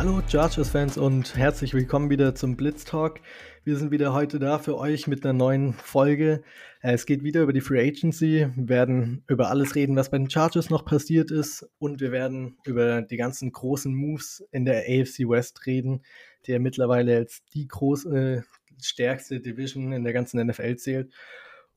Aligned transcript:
Hallo 0.00 0.22
Chargers-Fans 0.26 0.96
und 0.96 1.36
herzlich 1.36 1.74
willkommen 1.74 2.08
wieder 2.08 2.34
zum 2.34 2.56
Blitz 2.56 2.86
Talk. 2.86 3.20
Wir 3.64 3.76
sind 3.76 3.90
wieder 3.90 4.14
heute 4.14 4.38
da 4.38 4.58
für 4.58 4.78
euch 4.78 5.06
mit 5.06 5.26
einer 5.26 5.34
neuen 5.34 5.74
Folge. 5.74 6.42
Äh, 6.80 6.94
es 6.94 7.04
geht 7.04 7.22
wieder 7.22 7.42
über 7.42 7.52
die 7.52 7.60
Free 7.60 7.86
Agency. 7.86 8.48
Wir 8.56 8.68
werden 8.70 9.24
über 9.28 9.50
alles 9.50 9.74
reden, 9.74 9.96
was 9.96 10.10
bei 10.10 10.16
den 10.16 10.30
Chargers 10.30 10.70
noch 10.70 10.86
passiert 10.86 11.30
ist 11.30 11.68
und 11.78 12.00
wir 12.00 12.12
werden 12.12 12.56
über 12.64 13.02
die 13.02 13.18
ganzen 13.18 13.52
großen 13.52 13.94
Moves 13.94 14.42
in 14.52 14.64
der 14.64 14.84
AFC 14.88 15.28
West 15.28 15.66
reden, 15.66 16.00
der 16.46 16.60
mittlerweile 16.60 17.16
als 17.16 17.42
die 17.52 17.68
große, 17.68 18.42
stärkste 18.80 19.40
Division 19.40 19.92
in 19.92 20.02
der 20.02 20.14
ganzen 20.14 20.42
NFL 20.46 20.76
zählt. 20.76 21.12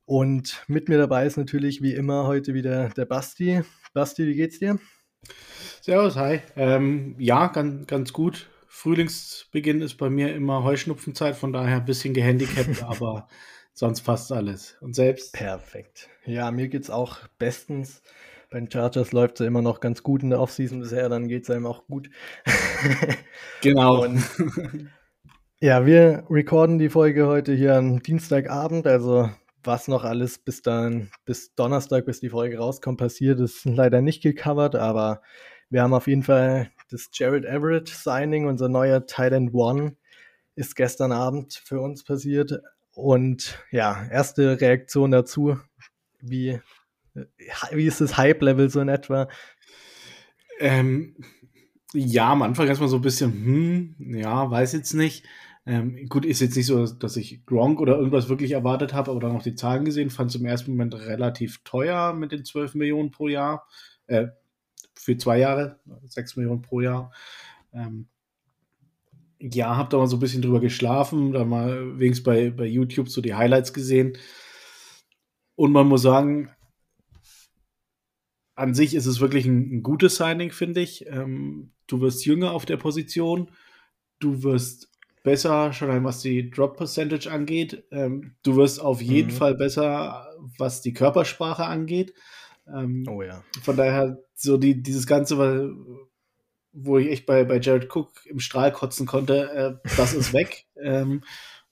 Und 0.06 0.64
mit 0.70 0.88
mir 0.88 0.98
dabei 0.98 1.26
ist 1.26 1.36
natürlich 1.36 1.82
wie 1.82 1.94
immer 1.94 2.26
heute 2.26 2.54
wieder 2.54 2.88
der 2.88 3.04
Basti. 3.04 3.64
Basti, 3.94 4.26
wie 4.26 4.36
geht's 4.36 4.60
dir? 4.60 4.80
Servus, 5.82 6.16
hi. 6.16 6.40
Ähm, 6.56 7.16
ja, 7.20 7.48
ganz, 7.48 7.88
ganz 7.88 8.14
gut. 8.14 8.48
Frühlingsbeginn 8.68 9.82
ist 9.82 9.96
bei 9.96 10.10
mir 10.10 10.34
immer 10.34 10.64
Heuschnupfenzeit, 10.64 11.36
von 11.36 11.54
daher 11.54 11.78
ein 11.78 11.86
bisschen 11.86 12.14
gehandicapt, 12.14 12.84
aber 12.88 13.28
sonst 13.74 14.02
passt 14.02 14.32
alles. 14.32 14.78
Und 14.82 14.96
selbst? 14.96 15.34
Perfekt. 15.34 16.10
Ja, 16.26 16.52
mir 16.52 16.70
geht's 16.70 16.90
auch 16.90 17.18
bestens. 17.38 18.02
Bei 18.50 18.60
den 18.60 18.72
Chargers 18.72 19.12
läuft 19.12 19.36
es 19.36 19.40
ja 19.40 19.48
immer 19.48 19.62
noch 19.62 19.80
ganz 19.80 20.04
gut 20.04 20.24
in 20.24 20.30
der 20.30 20.40
Offseason 20.40 20.80
bisher, 20.80 21.10
dann 21.10 21.28
geht 21.28 21.44
es 21.44 21.50
einem 21.50 21.66
auch 21.66 21.86
gut. 21.88 22.10
genau. 23.62 24.04
Und, 24.04 24.24
ja, 25.60 25.86
wir 25.86 26.26
recorden 26.30 26.80
die 26.80 26.90
Folge 26.90 27.28
heute 27.28 27.54
hier 27.54 27.76
am 27.76 28.02
Dienstagabend, 28.02 28.88
also 28.88 29.30
was 29.64 29.88
noch 29.88 30.04
alles 30.04 30.38
bis 30.38 30.62
dann, 30.62 31.10
bis 31.26 31.56
Donnerstag, 31.56 32.06
bis 32.06 32.20
die 32.20 32.30
Folge 32.30 32.58
rauskommt, 32.58 32.98
passiert, 32.98 33.40
ist 33.40 33.66
leider 33.66 34.02
nicht 34.02 34.22
gecovert, 34.22 34.76
aber 34.76 35.22
wir 35.70 35.82
haben 35.82 35.94
auf 35.94 36.08
jeden 36.08 36.24
Fall 36.24 36.72
das 36.92 37.10
Jared 37.12 37.46
Everett 37.46 37.88
Signing, 37.88 38.46
unser 38.46 38.70
neuer 38.70 39.06
Thailand 39.06 39.54
One, 39.54 39.96
ist 40.56 40.76
gestern 40.76 41.12
Abend 41.12 41.54
für 41.54 41.82
uns 41.82 42.04
passiert. 42.04 42.62
Und 42.94 43.58
ja, 43.72 44.06
erste 44.12 44.62
Reaktion 44.62 45.10
dazu, 45.10 45.58
wie, 46.22 46.60
wie 47.72 47.86
ist 47.86 48.02
das 48.02 48.18
Hype-Level 48.18 48.70
so 48.70 48.82
in 48.82 48.90
etwa? 48.90 49.28
Ähm, 50.60 51.16
ja, 51.94 52.32
am 52.32 52.44
Anfang 52.44 52.68
erstmal 52.68 52.90
so 52.90 52.98
ein 52.98 53.02
bisschen, 53.02 53.32
hm, 53.32 53.96
ja, 54.16 54.50
weiß 54.50 54.74
jetzt 54.74 54.94
nicht. 54.94 55.26
Ähm, 55.66 56.10
gut, 56.10 56.26
ist 56.26 56.42
jetzt 56.42 56.58
nicht 56.58 56.66
so, 56.66 56.86
dass 56.86 57.16
ich 57.16 57.46
Gronk 57.46 57.80
oder 57.80 57.98
irgendwas 57.98 58.28
wirklich 58.28 58.52
erwartet 58.52 58.94
habe, 58.94 59.12
aber 59.12 59.22
dann 59.22 59.34
noch 59.34 59.44
die 59.44 59.56
Zahlen 59.56 59.86
gesehen, 59.86 60.10
fand 60.10 60.30
es 60.30 60.36
im 60.36 60.46
ersten 60.46 60.72
Moment 60.72 60.96
relativ 60.96 61.64
teuer 61.64 62.14
mit 62.14 62.34
den 62.34 62.44
12 62.44 62.76
Millionen 62.76 63.12
pro 63.12 63.30
Jahr. 63.30 63.66
Äh, 64.08 64.28
für 64.96 65.18
zwei 65.18 65.40
Jahre, 65.40 65.80
6 66.06 66.36
Millionen 66.36 66.62
pro 66.62 66.82
Jahr. 66.82 67.12
Ähm, 67.74 68.08
ja, 69.40 69.76
hab 69.76 69.90
da 69.90 69.98
mal 69.98 70.08
so 70.08 70.18
ein 70.18 70.22
bisschen 70.22 70.42
drüber 70.42 70.62
geschlafen, 70.62 71.34
da 71.34 71.44
mal 71.44 72.00
wenigstens 72.00 72.24
bei, 72.24 72.50
bei 72.50 72.66
YouTube 72.66 73.10
so 73.10 73.22
die 73.22 73.34
Highlights 73.34 73.74
gesehen. 73.74 74.18
Und 75.56 75.72
man 75.72 75.88
muss 75.88 76.02
sagen, 76.02 76.50
an 78.56 78.74
sich 78.74 78.94
ist 78.96 79.06
es 79.06 79.20
wirklich 79.20 79.46
ein, 79.46 79.78
ein 79.78 79.84
gutes 79.84 80.16
Signing, 80.16 80.52
finde 80.52 80.82
ich. 80.82 81.06
Ähm, 81.08 81.72
du 81.88 82.02
wirst 82.02 82.26
jünger 82.26 82.52
auf 82.52 82.66
der 82.66 82.78
Position, 82.78 83.52
du 84.20 84.44
wirst 84.44 84.93
besser, 85.24 85.74
schon 85.74 86.04
was 86.04 86.22
die 86.22 86.50
Drop 86.50 86.78
Percentage 86.78 87.32
angeht. 87.32 87.86
Ähm, 87.92 88.36
du 88.44 88.58
wirst 88.58 88.82
auf 88.82 89.02
jeden 89.02 89.32
mhm. 89.32 89.36
Fall 89.36 89.56
besser, 89.56 90.28
was 90.58 90.82
die 90.82 90.94
Körpersprache 90.94 91.66
angeht. 91.66 92.14
Ähm, 92.68 93.06
oh 93.10 93.22
ja. 93.22 93.44
Von 93.62 93.78
daher, 93.78 94.20
so 94.36 94.58
die, 94.58 94.82
dieses 94.84 95.08
Ganze, 95.08 95.74
wo 96.74 96.98
ich 96.98 97.10
echt 97.10 97.26
bei, 97.26 97.44
bei 97.46 97.60
Jared 97.60 97.94
Cook 97.94 98.26
im 98.26 98.40
Strahl 98.40 98.72
kotzen 98.72 99.08
konnte, 99.08 99.80
äh, 99.84 99.90
das 99.98 100.14
ist 100.14 100.34
weg. 100.34 100.66
ähm, 100.82 101.24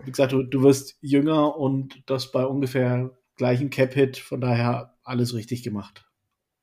wie 0.03 0.12
gesagt, 0.12 0.31
du, 0.31 0.44
du 0.44 0.64
wirst 0.64 0.97
jünger 1.02 1.58
und 1.58 2.02
das 2.08 2.31
bei 2.31 2.46
ungefähr 2.46 3.12
gleichen 3.36 3.70
Cap-Hit, 3.70 4.18
von 4.18 4.42
daher 4.42 4.96
alles 5.03 5.34
richtig 5.34 5.64
gemacht. 5.64 6.06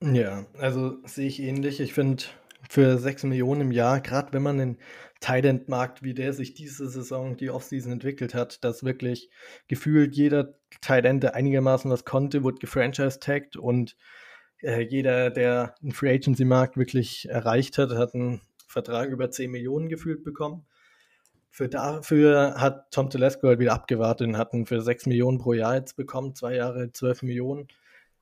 Ja, 0.02 0.46
also 0.58 0.98
sehe 1.04 1.26
ich 1.26 1.40
ähnlich. 1.40 1.80
Ich 1.80 1.92
finde, 1.92 2.24
für 2.68 2.98
6 2.98 3.24
Millionen 3.24 3.62
im 3.62 3.72
Jahr, 3.72 4.00
gerade 4.00 4.32
wenn 4.32 4.42
man 4.42 4.58
den 4.58 4.78
Tight-End-Markt, 5.20 6.02
wie 6.02 6.14
der 6.14 6.32
sich 6.32 6.54
diese 6.54 6.88
Saison, 6.88 7.36
die 7.36 7.50
Offseason 7.50 7.92
entwickelt 7.92 8.34
hat, 8.34 8.62
dass 8.62 8.84
wirklich 8.84 9.30
gefühlt 9.66 10.14
jeder 10.14 10.54
Tight-End, 10.80 11.22
der 11.22 11.34
einigermaßen 11.34 11.90
was 11.90 12.04
konnte, 12.04 12.44
wurde 12.44 12.58
gefranchise-tagged 12.58 13.56
und 13.56 13.96
äh, 14.62 14.80
jeder, 14.80 15.30
der 15.30 15.74
einen 15.82 15.92
Free 15.92 16.14
Agency-Markt 16.14 16.76
wirklich 16.76 17.28
erreicht 17.28 17.78
hat, 17.78 17.90
hat 17.90 18.14
einen 18.14 18.40
Vertrag 18.66 19.08
über 19.08 19.30
10 19.30 19.50
Millionen 19.50 19.88
gefühlt 19.88 20.22
bekommen. 20.22 20.66
Für 21.50 21.68
dafür 21.68 22.54
hat 22.58 22.90
Tom 22.92 23.10
Telesco 23.10 23.48
halt 23.48 23.58
wieder 23.58 23.72
abgewartet 23.72 24.28
und 24.28 24.36
hat 24.36 24.52
einen 24.52 24.66
für 24.66 24.80
6 24.80 25.06
Millionen 25.06 25.38
pro 25.38 25.54
Jahr 25.54 25.76
jetzt 25.76 25.96
bekommen, 25.96 26.34
zwei 26.34 26.54
Jahre 26.54 26.92
12 26.92 27.22
Millionen. 27.22 27.68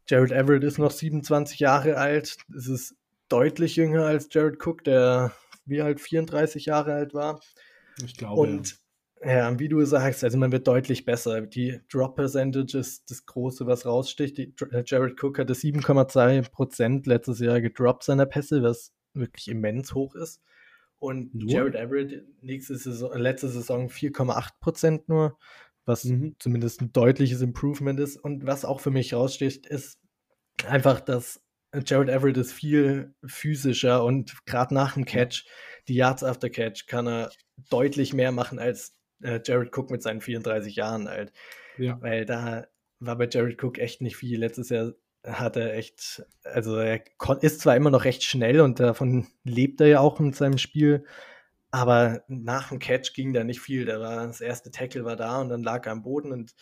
Jared 0.09 0.31
Everett 0.31 0.63
ist 0.63 0.79
noch 0.79 0.93
27 0.93 1.59
Jahre 1.59 1.97
alt. 1.97 2.37
Es 2.57 2.69
ist 2.69 2.95
deutlich 3.29 3.77
jünger 3.77 4.05
als 4.05 4.29
Jared 4.31 4.65
Cook, 4.65 4.85
der 4.85 5.33
wie 5.65 5.83
halt 5.83 6.01
34 6.01 6.67
Jahre 6.67 6.95
alt 6.95 7.15
war. 7.15 7.41
Ich 8.05 8.17
glaube. 8.17 8.41
Und 8.41 8.79
ja. 9.23 9.51
ja, 9.51 9.59
wie 9.59 9.69
du 9.69 9.85
sagst, 9.85 10.23
also 10.25 10.39
man 10.39 10.53
wird 10.53 10.67
deutlich 10.67 11.05
besser. 11.05 11.43
Die 11.43 11.81
Drop 11.91 12.17
Percentage 12.17 12.79
ist 12.79 13.11
das 13.11 13.27
Große, 13.27 13.67
was 13.67 13.87
raussticht. 13.87 14.39
Die, 14.39 14.55
äh, 14.71 14.83
Jared 14.87 15.23
Cook 15.23 15.39
hatte 15.39 15.55
7,2% 15.55 17.09
letztes 17.09 17.41
Jahr 17.41 17.61
gedroppt 17.61 18.05
seiner 18.05 18.27
Pässe, 18.27 18.63
was 18.63 18.93
wirklich 19.15 19.49
immens 19.49 19.95
hoch 19.95 20.15
ist. 20.15 20.41
Und 20.99 21.35
nur? 21.35 21.51
Jared 21.51 21.75
Everett 21.75 22.25
nächste 22.41 22.77
Saison, 22.77 23.17
letzte 23.17 23.49
Saison 23.49 23.89
4,8% 23.89 25.05
nur, 25.09 25.39
was 25.85 26.05
mhm. 26.05 26.37
zumindest 26.39 26.81
ein 26.81 26.93
deutliches 26.93 27.43
Improvement 27.43 28.01
ist. 28.01 28.17
Und 28.17 28.47
was 28.47 28.65
auch 28.65 28.81
für 28.81 28.91
mich 28.91 29.15
raussticht, 29.15 29.67
ist 29.67 29.99
einfach, 30.67 31.01
dass 31.01 31.43
Jared 31.85 32.09
Everett 32.09 32.37
ist 32.37 32.53
viel 32.53 33.15
physischer 33.25 34.05
und 34.05 34.35
gerade 34.47 34.75
nach 34.75 34.95
dem 34.95 35.05
Catch, 35.05 35.45
die 35.89 35.95
Yards 35.95 36.25
after 36.25 36.49
Catch, 36.49 36.87
kann 36.87 37.07
er 37.07 37.31
deutlich 37.71 38.13
mehr 38.13 38.33
machen 38.33 38.59
als 38.59 38.95
äh, 39.23 39.41
Jared 39.45 39.77
Cook 39.77 39.91
mit 39.91 40.03
seinen 40.03 40.21
34 40.21 40.77
Jahren 40.77 41.07
alt. 41.09 41.33
Ja. 41.79 42.01
Weil 42.01 42.25
da 42.25 42.67
war 43.01 43.17
bei 43.17 43.29
Jared 43.31 43.63
Cook 43.63 43.79
echt 43.79 44.01
nicht 44.01 44.17
viel. 44.17 44.39
Letztes 44.39 44.71
Jahr 44.71 44.93
hat 45.25 45.57
er 45.57 45.75
echt, 45.75 46.25
also 46.45 46.77
er 46.77 47.03
ist 47.41 47.61
zwar 47.61 47.77
immer 47.77 47.91
noch 47.91 48.05
recht 48.05 48.23
schnell 48.23 48.61
und 48.61 48.81
davon 48.81 49.27
lebt 49.45 49.81
er 49.81 49.89
ja 49.89 50.01
auch 50.01 50.21
in 50.21 50.33
seinem 50.33 50.59
Spiel, 50.59 51.05
aber 51.71 52.23
nach 52.29 52.69
dem 52.69 52.79
Catch 52.79 53.13
ging 53.15 53.33
da 53.33 53.43
nicht 53.45 53.61
viel. 53.61 53.85
Da 53.85 54.01
war 54.01 54.27
das 54.27 54.41
erste 54.41 54.71
Tackle 54.71 55.05
war 55.05 55.17
da 55.17 55.41
und 55.41 55.49
dann 55.49 55.63
lag 55.63 55.85
er 55.87 55.93
am 55.93 56.03
Boden 56.03 56.33
und 56.33 56.55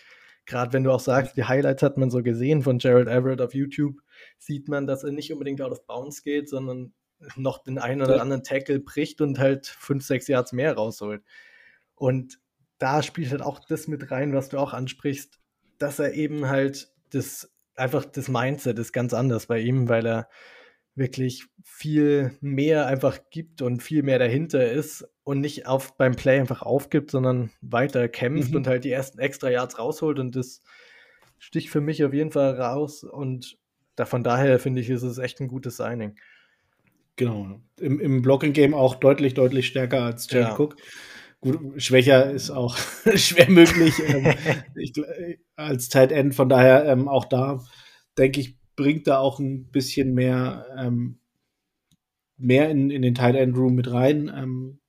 gerade 0.47 0.73
wenn 0.73 0.85
du 0.85 0.93
auch 0.93 1.01
sagst, 1.01 1.37
die 1.37 1.45
Highlights 1.45 1.83
hat 1.83 1.99
man 1.99 2.11
so 2.11 2.23
gesehen 2.23 2.63
von 2.63 2.79
Gerald 2.79 3.09
Everett 3.09 3.41
auf 3.41 3.55
YouTube, 3.55 3.97
sieht 4.39 4.69
man, 4.69 4.87
dass 4.87 5.05
er 5.05 5.13
nicht 5.13 5.33
unbedingt 5.33 5.63
out 5.63 5.73
of 5.73 5.87
bounds 5.87 6.23
geht, 6.23 6.49
sondern 6.49 6.93
noch 7.37 7.63
den 7.63 7.79
einen 7.79 8.03
oder 8.03 8.21
anderen 8.21 8.43
Tackle 8.43 8.81
bricht 8.81 9.21
und 9.21 9.39
halt 9.39 9.67
fünf, 9.67 10.05
sechs 10.05 10.29
Yards 10.29 10.53
mehr 10.53 10.75
rausholt. 10.75 11.23
Und 11.95 12.39
da 12.79 13.03
spielt 13.03 13.31
halt 13.31 13.43
auch 13.43 13.61
das 13.61 13.89
mit 13.89 14.11
rein, 14.11 14.35
was 14.35 14.49
du 14.49 14.59
auch 14.59 14.73
ansprichst, 14.73 15.39
dass 15.79 15.99
er 15.99 16.15
eben 16.15 16.49
halt 16.49 16.93
das 17.11 17.51
einfach 17.77 18.05
das 18.05 18.29
Mindset 18.29 18.79
ist 18.79 18.93
ganz 18.93 19.15
anders 19.15 19.47
bei 19.47 19.61
ihm, 19.61 19.89
weil 19.89 20.07
er 20.07 20.29
wirklich 20.95 21.47
viel 21.65 22.37
mehr 22.41 22.87
einfach 22.87 23.19
gibt 23.31 23.63
und 23.63 23.83
viel 23.83 24.03
mehr 24.03 24.19
dahinter 24.19 24.71
ist 24.71 25.05
und 25.25 25.41
nicht 25.41 25.67
auf 25.67 25.97
beim 25.97 26.15
Play 26.15 26.39
einfach 26.39 26.63
aufgibt, 26.63 27.11
sondern 27.11 27.51
weiter 27.61 28.09
kämpft 28.09 28.51
mhm. 28.51 28.59
und 28.59 28.67
halt 28.67 28.85
die 28.85 28.93
ersten 28.93 29.19
extra 29.19 29.51
Yards 29.51 29.79
rausholt 29.79 30.19
und 30.19 30.37
das 30.37 30.63
sticht 31.39 31.69
für 31.71 31.81
mich 31.81 32.05
auf 32.05 32.15
jeden 32.15 32.31
Fall 32.31 32.61
raus 32.61 33.03
und 33.03 33.59
da, 33.97 34.05
von 34.05 34.25
daher 34.25 34.59
finde 34.59 34.81
ich, 34.81 34.91
ist 34.91 35.03
es 35.03 35.19
echt 35.19 35.41
ein 35.41 35.49
gutes 35.49 35.77
Signing. 35.77 36.17
Genau. 37.17 37.61
Im, 37.79 38.01
im 38.01 38.23
Blocking-Game 38.23 38.75
auch 38.75 38.97
deutlich, 38.97 39.35
deutlich 39.35 39.67
stärker 39.67 40.03
als 40.03 40.29
Jared 40.31 40.49
ja. 40.49 40.59
Cook. 40.59 40.77
Gut, 41.41 41.83
schwächer 41.83 42.31
ist 42.31 42.51
auch 42.51 42.77
schwer 43.15 43.51
möglich 43.51 43.95
ähm, 44.07 44.35
ich, 44.77 44.93
als 45.57 45.89
Tight 45.89 46.11
End. 46.11 46.35
Von 46.35 46.49
daher 46.49 46.87
ähm, 46.87 47.07
auch 47.07 47.27
da, 47.27 47.63
denke 48.19 48.41
ich, 48.41 48.57
bringt 48.77 49.07
da 49.07 49.19
auch 49.19 49.39
ein 49.39 49.67
bisschen 49.67 50.15
mehr, 50.15 50.67
ähm, 50.77 51.19
mehr 52.37 52.71
in, 52.71 52.91
in 52.91 53.03
den 53.03 53.15
Tight 53.15 53.37
End 53.37 53.57
Room 53.57 53.75
mit 53.75 53.93
rein. 53.93 54.33
Ähm, 54.35 54.81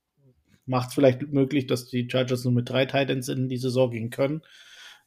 Macht 0.68 0.88
es 0.88 0.94
vielleicht 0.94 1.22
möglich, 1.32 1.68
dass 1.68 1.86
die 1.86 2.08
Chargers 2.10 2.42
nur 2.42 2.52
mit 2.52 2.68
drei 2.68 2.86
Tight 2.86 3.08
Ends 3.08 3.28
in 3.28 3.48
die 3.48 3.56
Saison 3.56 3.88
gehen 3.88 4.10
können, 4.10 4.42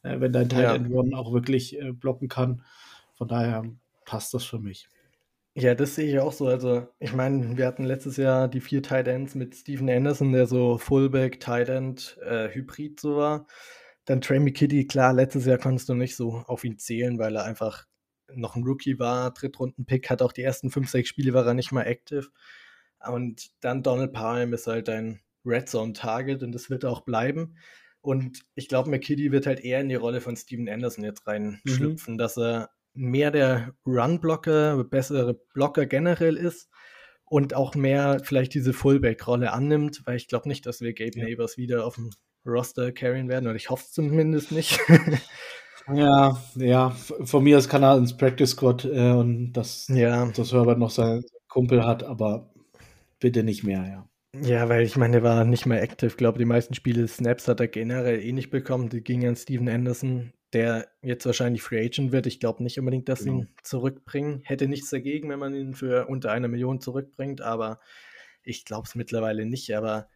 äh, 0.02 0.18
wenn 0.18 0.32
dein 0.32 0.48
Tight 0.48 0.74
End 0.74 0.90
One 0.90 1.14
auch 1.14 1.34
wirklich 1.34 1.78
äh, 1.78 1.92
blocken 1.92 2.28
kann. 2.28 2.62
Von 3.16 3.28
daher 3.28 3.64
passt 4.10 4.34
das 4.34 4.42
für 4.44 4.58
mich. 4.58 4.88
Ja, 5.54 5.76
das 5.76 5.94
sehe 5.94 6.10
ich 6.10 6.18
auch 6.18 6.32
so. 6.32 6.48
Also, 6.48 6.88
ich 6.98 7.12
meine, 7.12 7.56
wir 7.56 7.64
hatten 7.64 7.84
letztes 7.84 8.16
Jahr 8.16 8.48
die 8.48 8.60
vier 8.60 8.82
Tight 8.82 9.06
Ends 9.06 9.36
mit 9.36 9.54
Steven 9.54 9.88
Anderson, 9.88 10.32
der 10.32 10.46
so 10.48 10.78
Fullback, 10.78 11.38
Tight 11.38 11.68
End, 11.68 12.18
äh, 12.24 12.48
Hybrid 12.48 12.98
so 12.98 13.16
war. 13.16 13.46
Dann 14.04 14.20
Trey 14.20 14.40
McKitty, 14.40 14.88
klar, 14.88 15.12
letztes 15.12 15.46
Jahr 15.46 15.58
konntest 15.58 15.88
du 15.88 15.94
nicht 15.94 16.16
so 16.16 16.42
auf 16.48 16.64
ihn 16.64 16.76
zählen, 16.76 17.20
weil 17.20 17.36
er 17.36 17.44
einfach 17.44 17.86
noch 18.34 18.56
ein 18.56 18.64
Rookie 18.64 18.98
war, 18.98 19.32
Drittrunden-Pick, 19.32 20.10
hat 20.10 20.22
auch 20.22 20.32
die 20.32 20.42
ersten 20.42 20.70
fünf, 20.70 20.90
sechs 20.90 21.08
Spiele 21.08 21.34
war 21.34 21.46
er 21.46 21.54
nicht 21.54 21.70
mal 21.70 21.86
active. 21.86 22.30
Und 23.06 23.50
dann 23.60 23.84
Donald 23.84 24.12
Parham 24.12 24.52
ist 24.52 24.66
halt 24.66 24.88
ein 24.88 25.20
Red 25.44 25.68
Zone 25.68 25.92
Target 25.92 26.42
und 26.42 26.52
das 26.52 26.68
wird 26.68 26.84
auch 26.84 27.02
bleiben. 27.02 27.56
Und 28.00 28.42
ich 28.56 28.68
glaube, 28.68 28.90
McKitty 28.90 29.30
wird 29.30 29.46
halt 29.46 29.60
eher 29.60 29.80
in 29.80 29.88
die 29.88 29.94
Rolle 29.94 30.20
von 30.20 30.36
Steven 30.36 30.68
Anderson 30.68 31.04
jetzt 31.04 31.26
reinschlüpfen, 31.28 32.14
mhm. 32.14 32.18
dass 32.18 32.36
er 32.36 32.70
mehr 33.00 33.30
der 33.30 33.72
Run-Blocker, 33.86 34.84
bessere 34.84 35.34
Blocker 35.54 35.86
generell 35.86 36.36
ist 36.36 36.68
und 37.24 37.54
auch 37.54 37.74
mehr 37.74 38.20
vielleicht 38.22 38.54
diese 38.54 38.72
Fullback-Rolle 38.72 39.52
annimmt, 39.52 40.02
weil 40.04 40.16
ich 40.16 40.28
glaube 40.28 40.48
nicht, 40.48 40.66
dass 40.66 40.80
wir 40.80 40.92
Gabe 40.92 41.18
ja. 41.18 41.24
Neighbors 41.24 41.56
wieder 41.56 41.86
auf 41.86 41.94
dem 41.94 42.10
Roster 42.46 42.92
carryen 42.92 43.28
werden, 43.28 43.46
oder 43.46 43.56
ich 43.56 43.70
hoffe 43.70 43.84
es 43.86 43.92
zumindest 43.92 44.52
nicht. 44.52 44.78
ja, 45.94 46.38
ja, 46.56 46.90
von 46.90 47.42
mir 47.42 47.56
aus 47.56 47.68
kann 47.68 47.82
er 47.82 47.96
ins 47.96 48.16
Practice 48.16 48.50
Squad 48.50 48.84
äh, 48.84 49.12
und 49.12 49.52
das, 49.52 49.88
ja. 49.88 50.26
dass 50.26 50.52
Herbert 50.52 50.78
noch 50.78 50.90
seinen 50.90 51.24
Kumpel 51.48 51.86
hat, 51.86 52.02
aber 52.02 52.52
bitte 53.18 53.42
nicht 53.42 53.64
mehr, 53.64 53.86
ja. 53.86 54.06
Ja, 54.42 54.68
weil 54.68 54.84
ich 54.84 54.96
meine, 54.96 55.14
der 55.14 55.22
war 55.24 55.44
nicht 55.44 55.66
mehr 55.66 55.82
active. 55.82 56.10
Ich 56.10 56.16
glaube, 56.16 56.38
die 56.38 56.44
meisten 56.44 56.74
Spiele 56.74 57.08
Snaps 57.08 57.48
hat 57.48 57.58
er 57.58 57.66
generell 57.66 58.20
eh 58.20 58.30
nicht 58.32 58.50
bekommen. 58.50 58.88
Die 58.88 59.02
gingen 59.02 59.30
an 59.30 59.36
Steven 59.36 59.68
Anderson, 59.68 60.32
der 60.52 60.88
jetzt 61.02 61.26
wahrscheinlich 61.26 61.62
Free 61.62 61.84
Agent 61.84 62.12
wird. 62.12 62.26
Ich 62.26 62.40
glaube 62.40 62.62
nicht 62.62 62.78
unbedingt, 62.78 63.08
dass 63.08 63.20
sie 63.20 63.28
ihn 63.28 63.38
genau. 63.40 63.50
zurückbringen. 63.62 64.42
Hätte 64.44 64.66
nichts 64.66 64.90
dagegen, 64.90 65.28
wenn 65.28 65.38
man 65.38 65.54
ihn 65.54 65.74
für 65.74 66.06
unter 66.06 66.32
einer 66.32 66.48
Million 66.48 66.80
zurückbringt, 66.80 67.40
aber 67.40 67.80
ich 68.42 68.64
glaube 68.64 68.86
es 68.86 68.94
mittlerweile 68.94 69.46
nicht. 69.46 69.74
Aber 69.76 70.08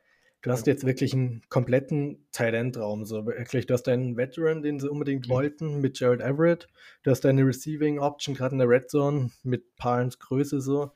du 0.42 0.50
hast 0.50 0.66
jetzt 0.66 0.84
wirklich 0.84 1.14
einen 1.14 1.42
kompletten 1.48 2.26
Tight-End-Raum. 2.32 3.04
So 3.04 3.26
wirklich, 3.26 3.66
du 3.66 3.74
hast 3.74 3.88
einen 3.88 4.16
Veteran, 4.16 4.62
den 4.62 4.80
sie 4.80 4.90
unbedingt 4.90 5.28
mhm. 5.28 5.32
wollten, 5.32 5.80
mit 5.80 6.00
Jared 6.00 6.20
Everett. 6.20 6.66
Du 7.02 7.10
hast 7.10 7.24
deine 7.24 7.46
Receiving-Option, 7.46 8.34
gerade 8.34 8.54
in 8.54 8.58
der 8.58 8.68
Red 8.68 8.90
Zone, 8.90 9.30
mit 9.44 9.76
Parents 9.76 10.18
Größe 10.18 10.60
so 10.60 10.90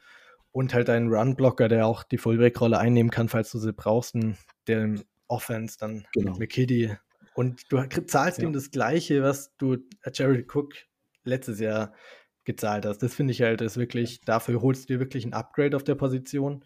und 0.51 0.75
halt 0.75 0.91
einen 0.91 1.13
Run-Blocker, 1.13 1.69
der 1.69 1.87
auch 1.87 2.03
die 2.03 2.19
Fullback-Rolle 2.19 2.79
einnehmen 2.79 3.11
kann, 3.11 3.29
falls 3.29 3.53
du 3.53 3.59
sie 3.59 3.73
brauchst, 3.73 4.15
in 4.15 4.37
der 4.67 4.97
Offense 5.29 5.79
dann 5.79 6.07
genau. 6.13 6.33
mit 6.33 6.41
McKiddy. 6.41 6.97
Und 7.39 7.71
du 7.71 7.87
zahlst 8.05 8.39
ja. 8.39 8.49
ihm 8.49 8.53
das 8.53 8.73
Gleiche, 8.73 9.23
was 9.23 9.57
du 9.59 9.75
äh, 9.75 10.11
Jared 10.13 10.53
Cook 10.53 10.75
letztes 11.23 11.61
Jahr 11.61 11.95
gezahlt 12.43 12.85
hast. 12.85 12.99
Das 12.99 13.15
finde 13.15 13.31
ich 13.31 13.43
halt, 13.43 13.61
ist 13.61 13.77
wirklich, 13.77 14.23
dafür 14.23 14.61
holst 14.61 14.91
du 14.91 14.95
dir 14.95 14.99
wirklich 14.99 15.25
ein 15.25 15.35
Upgrade 15.35 15.77
auf 15.77 15.85
der 15.85 15.95
Position. 15.95 16.65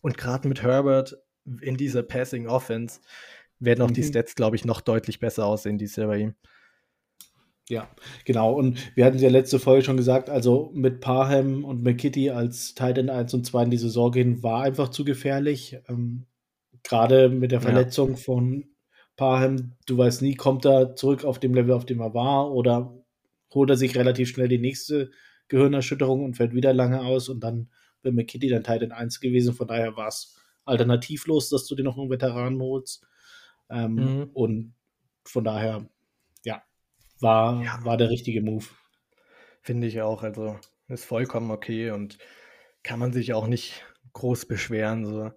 Und 0.00 0.16
gerade 0.16 0.48
mit 0.48 0.62
Herbert 0.62 1.18
in 1.60 1.76
dieser 1.76 2.02
Passing 2.02 2.48
Offense 2.48 3.02
werden 3.58 3.82
auch 3.82 3.90
mhm. 3.90 3.94
die 3.94 4.02
Stats, 4.02 4.34
glaube 4.34 4.56
ich, 4.56 4.64
noch 4.64 4.80
deutlich 4.80 5.20
besser 5.20 5.44
aussehen 5.44 5.76
dieses 5.76 5.96
Jahr 5.96 6.06
bei 6.06 6.20
ihm. 6.20 6.34
Ja, 7.68 7.90
genau. 8.24 8.54
Und 8.54 8.96
wir 8.96 9.04
hatten 9.04 9.18
ja 9.18 9.28
letzte 9.28 9.58
Folge 9.58 9.84
schon 9.84 9.98
gesagt, 9.98 10.30
also 10.30 10.70
mit 10.72 11.02
Parham 11.02 11.66
und 11.66 11.82
McKitty 11.82 12.30
als 12.30 12.74
Titan 12.74 13.10
1 13.10 13.34
und 13.34 13.44
2 13.44 13.64
in 13.64 13.70
die 13.70 13.76
Saison 13.76 14.10
gehen, 14.10 14.42
war 14.42 14.62
einfach 14.62 14.88
zu 14.88 15.04
gefährlich. 15.04 15.76
Ähm, 15.86 16.24
Gerade 16.82 17.28
mit 17.28 17.52
der 17.52 17.60
Verletzung 17.60 18.12
ja. 18.12 18.16
von 18.16 18.73
Parham, 19.16 19.72
du 19.86 19.98
weißt 19.98 20.22
nie, 20.22 20.34
kommt 20.34 20.64
er 20.64 20.96
zurück 20.96 21.24
auf 21.24 21.38
dem 21.38 21.54
Level, 21.54 21.72
auf 21.72 21.86
dem 21.86 22.00
er 22.00 22.14
war, 22.14 22.50
oder 22.50 22.92
holt 23.52 23.70
er 23.70 23.76
sich 23.76 23.96
relativ 23.96 24.28
schnell 24.28 24.48
die 24.48 24.58
nächste 24.58 25.10
Gehirnerschütterung 25.48 26.24
und 26.24 26.34
fällt 26.34 26.54
wieder 26.54 26.72
lange 26.72 27.02
aus 27.02 27.28
und 27.28 27.40
dann 27.40 27.68
wäre 28.02 28.14
McKitty 28.14 28.48
dann 28.48 28.64
Titan 28.64 28.92
1 28.92 29.20
gewesen. 29.20 29.54
Von 29.54 29.68
daher 29.68 29.96
war 29.96 30.08
es 30.08 30.36
alternativlos, 30.64 31.48
dass 31.50 31.66
du 31.66 31.74
dir 31.74 31.84
noch 31.84 31.98
einen 31.98 32.10
Veteran 32.10 32.60
holst. 32.60 33.06
Ähm, 33.70 33.94
mhm. 33.94 34.30
Und 34.32 34.74
von 35.24 35.44
daher 35.44 35.88
war, 37.20 37.62
ja. 37.62 37.84
war 37.84 37.96
der 37.96 38.10
richtige 38.10 38.42
Move. 38.42 38.66
Finde 39.62 39.86
ich 39.86 40.00
auch. 40.02 40.22
Also 40.22 40.58
ist 40.88 41.04
vollkommen 41.04 41.50
okay 41.50 41.90
und 41.90 42.18
kann 42.82 42.98
man 42.98 43.12
sich 43.12 43.32
auch 43.32 43.46
nicht 43.46 43.82
groß 44.12 44.46
beschweren. 44.46 45.06
So. 45.06 45.32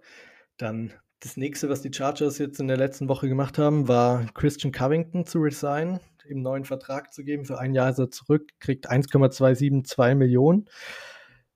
Dann 0.56 0.92
das 1.20 1.36
nächste, 1.36 1.68
was 1.68 1.82
die 1.82 1.92
Chargers 1.92 2.38
jetzt 2.38 2.60
in 2.60 2.68
der 2.68 2.76
letzten 2.76 3.08
Woche 3.08 3.28
gemacht 3.28 3.58
haben, 3.58 3.88
war 3.88 4.26
Christian 4.34 4.72
Covington 4.72 5.26
zu 5.26 5.38
resign, 5.38 6.00
ihm 6.28 6.42
neuen 6.42 6.64
Vertrag 6.64 7.12
zu 7.12 7.24
geben. 7.24 7.44
Für 7.44 7.58
ein 7.58 7.74
Jahr 7.74 7.90
ist 7.90 7.98
er 7.98 8.10
zurück, 8.10 8.50
kriegt 8.60 8.88
1,272 8.88 10.14
Millionen. 10.14 10.68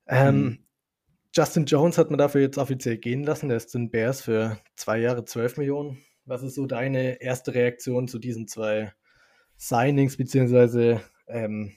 Ähm, 0.06 0.36
mhm. 0.36 0.58
Justin 1.34 1.64
Jones 1.66 1.96
hat 1.96 2.10
man 2.10 2.18
dafür 2.18 2.40
jetzt 2.40 2.58
offiziell 2.58 2.98
gehen 2.98 3.24
lassen. 3.24 3.48
Der 3.48 3.56
ist 3.56 3.72
den 3.74 3.90
Bears 3.90 4.20
für 4.20 4.58
zwei 4.74 4.98
Jahre 4.98 5.24
12 5.24 5.58
Millionen. 5.58 5.98
Was 6.24 6.42
ist 6.42 6.54
so 6.54 6.66
deine 6.66 7.20
erste 7.22 7.54
Reaktion 7.54 8.08
zu 8.08 8.18
diesen 8.18 8.48
zwei 8.48 8.92
Signings 9.56 10.16
beziehungsweise 10.16 11.00
ähm, 11.26 11.72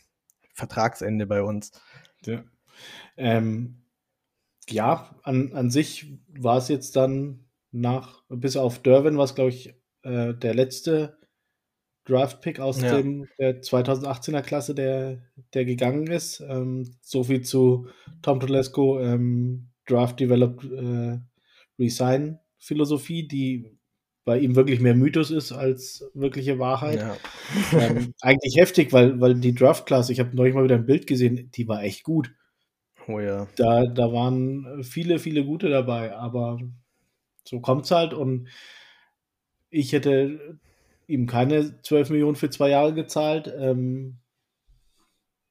Vertragsende 0.53 1.25
bei 1.27 1.41
uns. 1.41 1.71
Ja, 2.25 2.43
ähm, 3.17 3.83
ja 4.67 5.15
an, 5.23 5.53
an 5.53 5.69
sich 5.69 6.17
war 6.29 6.57
es 6.57 6.67
jetzt 6.67 6.95
dann 6.95 7.44
nach, 7.75 8.23
bis 8.29 8.55
auf 8.55 8.81
Derwin, 8.81 9.17
was 9.17 9.35
glaube 9.35 9.49
ich 9.49 9.75
äh, 10.03 10.33
der 10.33 10.53
letzte 10.53 11.17
Draft-Pick 12.05 12.59
aus 12.59 12.81
ja. 12.81 12.95
dem 12.95 13.27
der 13.39 13.61
2018er 13.61 14.41
Klasse, 14.41 14.75
der, 14.75 15.23
der 15.53 15.65
gegangen 15.65 16.07
ist. 16.07 16.39
Ähm, 16.39 16.89
so 17.01 17.23
viel 17.23 17.41
zu 17.41 17.87
Tom 18.21 18.39
Telesco 18.39 18.99
ähm, 18.99 19.69
Draft 19.87 20.19
Developed 20.19 20.71
äh, 20.71 21.19
Resign 21.79 22.39
Philosophie, 22.57 23.27
die 23.27 23.77
bei 24.23 24.39
ihm 24.39 24.55
wirklich 24.55 24.79
mehr 24.79 24.95
Mythos 24.95 25.29
ist 25.29 25.51
als 25.51 26.09
wirkliche 26.13 26.57
Wahrheit. 26.59 26.99
Ja. 26.99 27.17
Ähm, 27.79 28.13
eigentlich 28.21 28.55
heftig, 28.57 28.91
weil, 28.91 29.19
weil 29.21 29.35
die 29.35 29.53
Draft-Class, 29.53 30.09
ich 30.09 30.19
habe 30.19 30.35
neulich 30.35 30.55
mal 30.55 30.63
wieder 30.63 30.75
ein 30.75 30.85
Bild 30.85 31.05
gesehen, 31.07 31.51
die 31.53 31.67
war 31.67 31.83
echt 31.83 32.03
gut. 32.03 32.33
Oh 33.07 33.19
ja. 33.19 33.47
Da, 33.55 33.85
da 33.85 34.11
waren 34.11 34.83
viele, 34.83 35.19
viele 35.19 35.45
gute 35.45 35.69
dabei, 35.69 36.15
aber 36.15 36.59
so 37.47 37.59
kommt 37.59 37.85
es 37.85 37.91
halt 37.91 38.13
und 38.13 38.47
ich 39.69 39.93
hätte 39.93 40.59
ihm 41.07 41.27
keine 41.27 41.81
12 41.81 42.09
Millionen 42.09 42.35
für 42.35 42.49
zwei 42.49 42.69
Jahre 42.69 42.93
gezahlt. 42.93 43.53
Ähm, 43.57 44.17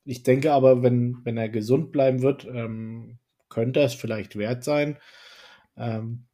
ich 0.05 0.23
denke 0.23 0.52
aber, 0.52 0.82
wenn, 0.82 1.19
wenn 1.25 1.37
er 1.37 1.49
gesund 1.49 1.93
bleiben 1.93 2.23
wird, 2.23 2.44
ähm, 2.46 3.19
könnte 3.49 3.81
es 3.81 3.94
vielleicht 3.94 4.37
wert 4.37 4.64
sein. 4.64 4.99
Ähm, 5.76 6.26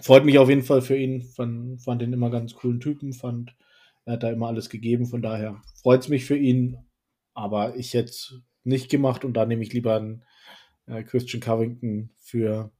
freut 0.00 0.24
mich 0.24 0.38
auf 0.38 0.48
jeden 0.48 0.62
Fall 0.62 0.82
für 0.82 0.96
ihn. 0.96 1.22
Fand, 1.22 1.82
fand 1.82 2.02
den 2.02 2.12
immer 2.12 2.30
ganz 2.30 2.54
coolen 2.54 2.80
Typen, 2.80 3.12
fand, 3.12 3.54
er 4.04 4.14
hat 4.14 4.22
da 4.22 4.30
immer 4.30 4.48
alles 4.48 4.70
gegeben. 4.70 5.06
Von 5.06 5.22
daher 5.22 5.60
freut 5.82 6.00
es 6.00 6.08
mich 6.08 6.24
für 6.24 6.36
ihn. 6.36 6.78
Aber 7.34 7.76
ich 7.76 7.92
hätte 7.92 8.10
es 8.10 8.40
nicht 8.64 8.90
gemacht 8.90 9.24
und 9.24 9.34
da 9.34 9.44
nehme 9.44 9.62
ich 9.62 9.72
lieber 9.72 9.96
einen 9.96 10.24
äh, 10.86 11.02
Christian 11.02 11.42
Covington 11.42 12.10
für 12.16 12.72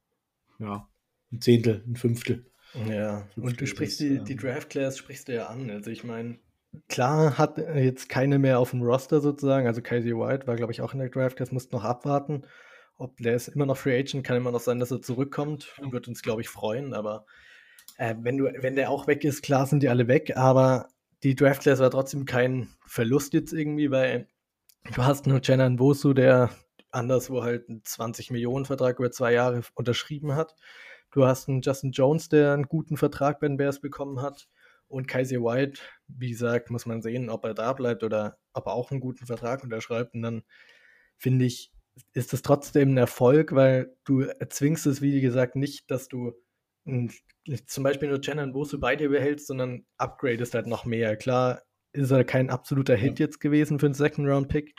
ja, 0.59 0.89
ein 1.31 1.41
Zehntel, 1.41 1.83
ein 1.87 1.95
Fünftel. 1.95 2.45
Ja, 2.89 3.27
und 3.35 3.59
du 3.59 3.65
sprichst 3.65 3.99
die, 3.99 4.19
die 4.19 4.35
Draft 4.35 4.69
Class 4.69 4.97
sprichst 4.97 5.27
du 5.27 5.35
ja 5.35 5.47
an. 5.47 5.69
Also 5.69 5.89
ich 5.89 6.03
meine, 6.03 6.37
klar 6.89 7.37
hat 7.37 7.57
jetzt 7.57 8.09
keine 8.09 8.39
mehr 8.39 8.59
auf 8.59 8.71
dem 8.71 8.81
Roster 8.81 9.21
sozusagen. 9.21 9.67
Also 9.67 9.81
Casey 9.81 10.15
White 10.15 10.47
war, 10.47 10.55
glaube 10.55 10.71
ich, 10.71 10.81
auch 10.81 10.93
in 10.93 10.99
der 10.99 11.09
Draft 11.09 11.37
Class, 11.37 11.51
musste 11.51 11.75
noch 11.75 11.83
abwarten. 11.83 12.45
Ob 12.97 13.17
der 13.17 13.35
ist 13.35 13.47
immer 13.47 13.65
noch 13.65 13.77
Free 13.77 13.97
Agent, 13.97 14.23
kann 14.23 14.37
immer 14.37 14.51
noch 14.51 14.59
sein, 14.59 14.79
dass 14.79 14.91
er 14.91 15.01
zurückkommt. 15.01 15.75
Wird 15.91 16.07
uns, 16.07 16.21
glaube 16.21 16.41
ich, 16.41 16.49
freuen. 16.49 16.93
Aber 16.93 17.25
äh, 17.97 18.15
wenn, 18.21 18.37
du, 18.37 18.45
wenn 18.45 18.75
der 18.75 18.89
auch 18.89 19.07
weg 19.07 19.23
ist, 19.23 19.43
klar 19.43 19.65
sind 19.67 19.83
die 19.83 19.89
alle 19.89 20.07
weg. 20.07 20.35
Aber 20.35 20.89
die 21.23 21.35
Draft 21.35 21.61
Class 21.61 21.79
war 21.79 21.91
trotzdem 21.91 22.25
kein 22.25 22.69
Verlust 22.85 23.33
jetzt 23.33 23.53
irgendwie, 23.53 23.91
weil 23.91 24.27
du 24.95 25.03
hast 25.03 25.27
nur 25.27 25.41
Jenan 25.41 25.77
Bosu, 25.77 26.13
der 26.13 26.49
anderswo 26.91 27.43
halt 27.43 27.69
einen 27.69 27.83
20 27.83 28.31
Millionen 28.31 28.65
Vertrag 28.65 28.97
über 28.99 29.11
zwei 29.11 29.33
Jahre 29.33 29.61
unterschrieben 29.75 30.35
hat. 30.35 30.55
Du 31.17 31.25
hast 31.25 31.49
einen 31.49 31.61
Justin 31.61 31.93
Jones, 31.93 32.29
der 32.29 32.53
einen 32.53 32.67
guten 32.67 32.95
Vertrag 32.95 33.39
bei 33.39 33.47
den 33.47 33.57
Bears 33.57 33.81
bekommen 33.81 34.21
hat. 34.21 34.47
Und 34.87 35.07
Kaiser 35.07 35.37
White, 35.37 35.81
wie 36.07 36.29
gesagt, 36.29 36.69
muss 36.69 36.85
man 36.85 37.01
sehen, 37.01 37.31
ob 37.31 37.43
er 37.43 37.55
da 37.55 37.73
bleibt 37.73 38.03
oder 38.03 38.37
ob 38.53 38.67
er 38.67 38.73
auch 38.73 38.91
einen 38.91 38.99
guten 38.99 39.25
Vertrag 39.25 39.63
unterschreibt. 39.63 40.13
Und 40.13 40.21
dann 40.21 40.43
finde 41.17 41.45
ich, 41.45 41.71
ist 42.13 42.35
es 42.35 42.43
trotzdem 42.43 42.93
ein 42.93 42.97
Erfolg, 42.97 43.55
weil 43.55 43.97
du 44.03 44.21
erzwingst 44.21 44.85
es, 44.85 45.01
wie 45.01 45.19
gesagt, 45.19 45.55
nicht, 45.55 45.89
dass 45.89 46.07
du 46.07 46.33
zum 46.85 47.83
Beispiel 47.83 48.09
nur 48.09 48.21
Chen 48.21 48.53
Bosu 48.53 48.79
bei 48.79 48.95
dir 48.95 49.09
behältst, 49.09 49.47
sondern 49.47 49.87
upgradest 49.97 50.53
halt 50.53 50.67
noch 50.67 50.85
mehr. 50.85 51.17
Klar 51.17 51.63
ist 51.93 52.11
er 52.11 52.25
kein 52.25 52.51
absoluter 52.51 52.95
Hit 52.95 53.17
jetzt 53.17 53.39
gewesen 53.39 53.79
für 53.79 53.87
einen 53.87 53.95
Second-Round-Pick, 53.95 54.75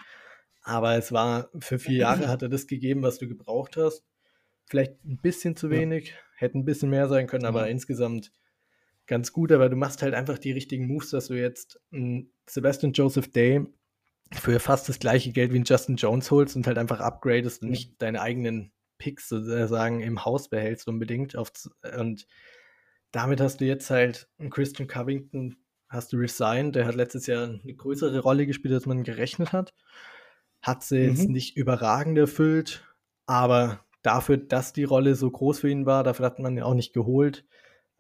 aber 0.63 0.95
es 0.95 1.11
war, 1.11 1.51
für 1.59 1.81
vier 1.81 1.99
Jahre 1.99 2.29
hat 2.29 2.43
er 2.43 2.49
das 2.49 2.69
gegeben, 2.69 3.03
was 3.03 3.19
du 3.19 3.27
gebraucht 3.27 3.77
hast. 3.77 4.05
Vielleicht 4.69 5.05
ein 5.05 5.19
bisschen 5.19 5.57
zu 5.57 5.71
wenig, 5.71 6.11
ja. 6.11 6.15
hätte 6.37 6.59
ein 6.59 6.65
bisschen 6.65 6.91
mehr 6.91 7.09
sein 7.09 7.27
können, 7.27 7.47
aber 7.47 7.63
ja. 7.63 7.67
insgesamt 7.69 8.33
ganz 9.07 9.33
gut. 9.33 9.53
Aber 9.53 9.69
du 9.69 9.77
machst 9.77 10.03
halt 10.03 10.15
einfach 10.15 10.39
die 10.39 10.53
richtigen 10.53 10.87
Moves, 10.87 11.11
dass 11.11 11.29
du 11.29 11.35
jetzt 11.35 11.81
Sebastian 12.47 12.93
Joseph 12.93 13.31
Day 13.31 13.67
für 14.33 14.61
fast 14.61 14.89
das 14.89 14.99
gleiche 14.99 15.33
Geld 15.33 15.53
wie 15.53 15.59
ein 15.59 15.65
Justin 15.65 15.97
Jones 15.97 16.31
holst 16.31 16.55
und 16.55 16.67
halt 16.67 16.79
einfach 16.79 17.01
upgradest 17.01 17.63
und 17.63 17.71
nicht 17.71 18.01
deine 18.03 18.21
eigenen 18.21 18.73
Picks 18.99 19.29
sozusagen 19.29 20.01
im 20.01 20.25
Haus 20.25 20.51
behältst 20.51 20.87
unbedingt. 20.89 21.37
Auf, 21.37 21.51
und 21.97 22.27
damit 23.11 23.41
hast 23.41 23.61
du 23.61 23.65
jetzt 23.65 23.89
halt 23.91 24.29
einen 24.39 24.51
Christian 24.51 24.87
Covington, 24.87 25.57
hast 25.89 26.13
du 26.13 26.19
resigned, 26.19 26.77
der 26.77 26.85
hat 26.85 26.95
letztes 26.95 27.27
Jahr 27.27 27.45
eine 27.45 27.75
größere 27.75 28.19
Rolle 28.19 28.47
gespielt, 28.47 28.75
als 28.75 28.85
man 28.85 29.05
gerechnet 29.05 29.53
hat. 29.53 29.73
Hat 30.61 30.83
sie 30.83 30.99
mhm. 30.99 31.09
jetzt 31.09 31.29
nicht 31.29 31.57
überragend 31.57 32.19
erfüllt, 32.19 32.85
aber 33.25 33.85
dafür, 34.03 34.37
dass 34.37 34.73
die 34.73 34.85
Rolle 34.85 35.15
so 35.15 35.31
groß 35.31 35.61
für 35.61 35.71
ihn 35.71 35.87
war, 35.87 36.05
dafür 36.05 36.27
hat 36.27 36.39
man 36.39 36.57
ihn 36.57 36.63
auch 36.63 36.75
nicht 36.75 36.93
geholt, 36.93 37.45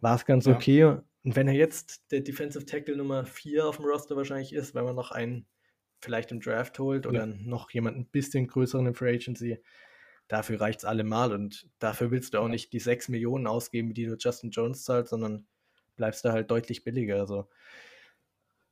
war 0.00 0.14
es 0.14 0.24
ganz 0.24 0.46
ja. 0.46 0.54
okay. 0.54 0.84
Und 1.24 1.36
wenn 1.36 1.48
er 1.48 1.54
jetzt 1.54 2.10
der 2.12 2.20
Defensive 2.20 2.64
Tackle 2.64 2.96
Nummer 2.96 3.24
4 3.24 3.66
auf 3.66 3.76
dem 3.76 3.84
Roster 3.84 4.16
wahrscheinlich 4.16 4.52
ist, 4.52 4.74
wenn 4.74 4.84
man 4.84 4.96
noch 4.96 5.10
einen 5.10 5.46
vielleicht 6.00 6.30
im 6.30 6.40
Draft 6.40 6.78
holt 6.78 7.06
oder 7.06 7.26
ja. 7.26 7.26
noch 7.26 7.70
jemanden 7.70 8.00
ein 8.00 8.06
bisschen 8.08 8.46
größeren 8.46 8.86
im 8.86 8.94
Free 8.94 9.14
Agency, 9.14 9.58
dafür 10.28 10.60
reicht 10.60 10.80
es 10.80 10.84
allemal. 10.84 11.32
Und 11.32 11.68
dafür 11.80 12.10
willst 12.10 12.34
du 12.34 12.38
auch 12.38 12.48
nicht 12.48 12.72
die 12.72 12.78
6 12.78 13.08
Millionen 13.08 13.46
ausgeben, 13.46 13.94
die 13.94 14.06
du 14.06 14.16
Justin 14.16 14.50
Jones 14.50 14.84
zahlt, 14.84 15.08
sondern 15.08 15.46
bleibst 15.96 16.24
da 16.24 16.32
halt 16.32 16.50
deutlich 16.50 16.84
billiger. 16.84 17.16
Also. 17.16 17.48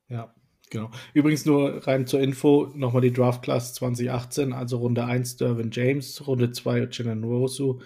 Ja, 0.07 0.33
genau. 0.69 0.91
Übrigens 1.13 1.45
nur 1.45 1.85
rein 1.87 2.07
zur 2.07 2.19
Info, 2.19 2.71
nochmal 2.75 3.01
die 3.01 3.13
Draft 3.13 3.43
Class 3.43 3.73
2018, 3.75 4.53
also 4.53 4.77
Runde 4.77 5.05
1 5.05 5.37
Dervin 5.37 5.71
James, 5.71 6.25
Runde 6.27 6.51
2 6.51 6.87
Jenan 6.91 7.23
Rosu, 7.23 7.81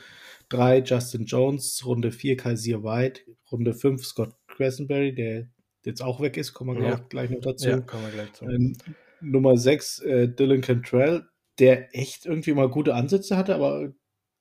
3 0.50 0.80
Justin 0.80 1.26
Jones, 1.26 1.86
Runde 1.86 2.12
4 2.12 2.38
Kaiser 2.38 2.84
White, 2.84 3.22
Runde 3.52 3.74
5 3.74 4.06
Scott 4.06 4.36
Cressenberry, 4.48 5.14
der 5.14 5.48
jetzt 5.84 6.02
auch 6.02 6.22
weg 6.22 6.38
ist, 6.38 6.54
kommen 6.54 6.80
wir 6.80 6.90
ja. 6.90 6.96
gleich 7.10 7.30
noch 7.30 7.42
dazu. 7.42 7.70
Ja, 7.70 7.80
kommen 7.82 8.04
wir 8.04 8.12
gleich 8.12 8.34
zu. 8.34 8.46
Ähm, 8.46 8.76
Nummer 9.22 9.58
6 9.58 10.00
äh, 10.00 10.28
Dylan 10.30 10.62
Cantrell, 10.62 11.26
der 11.60 11.96
echt 11.96 12.26
irgendwie 12.26 12.54
mal 12.54 12.70
gute 12.70 12.96
Ansätze 12.96 13.38
hatte, 13.38 13.56
aber 13.56 13.94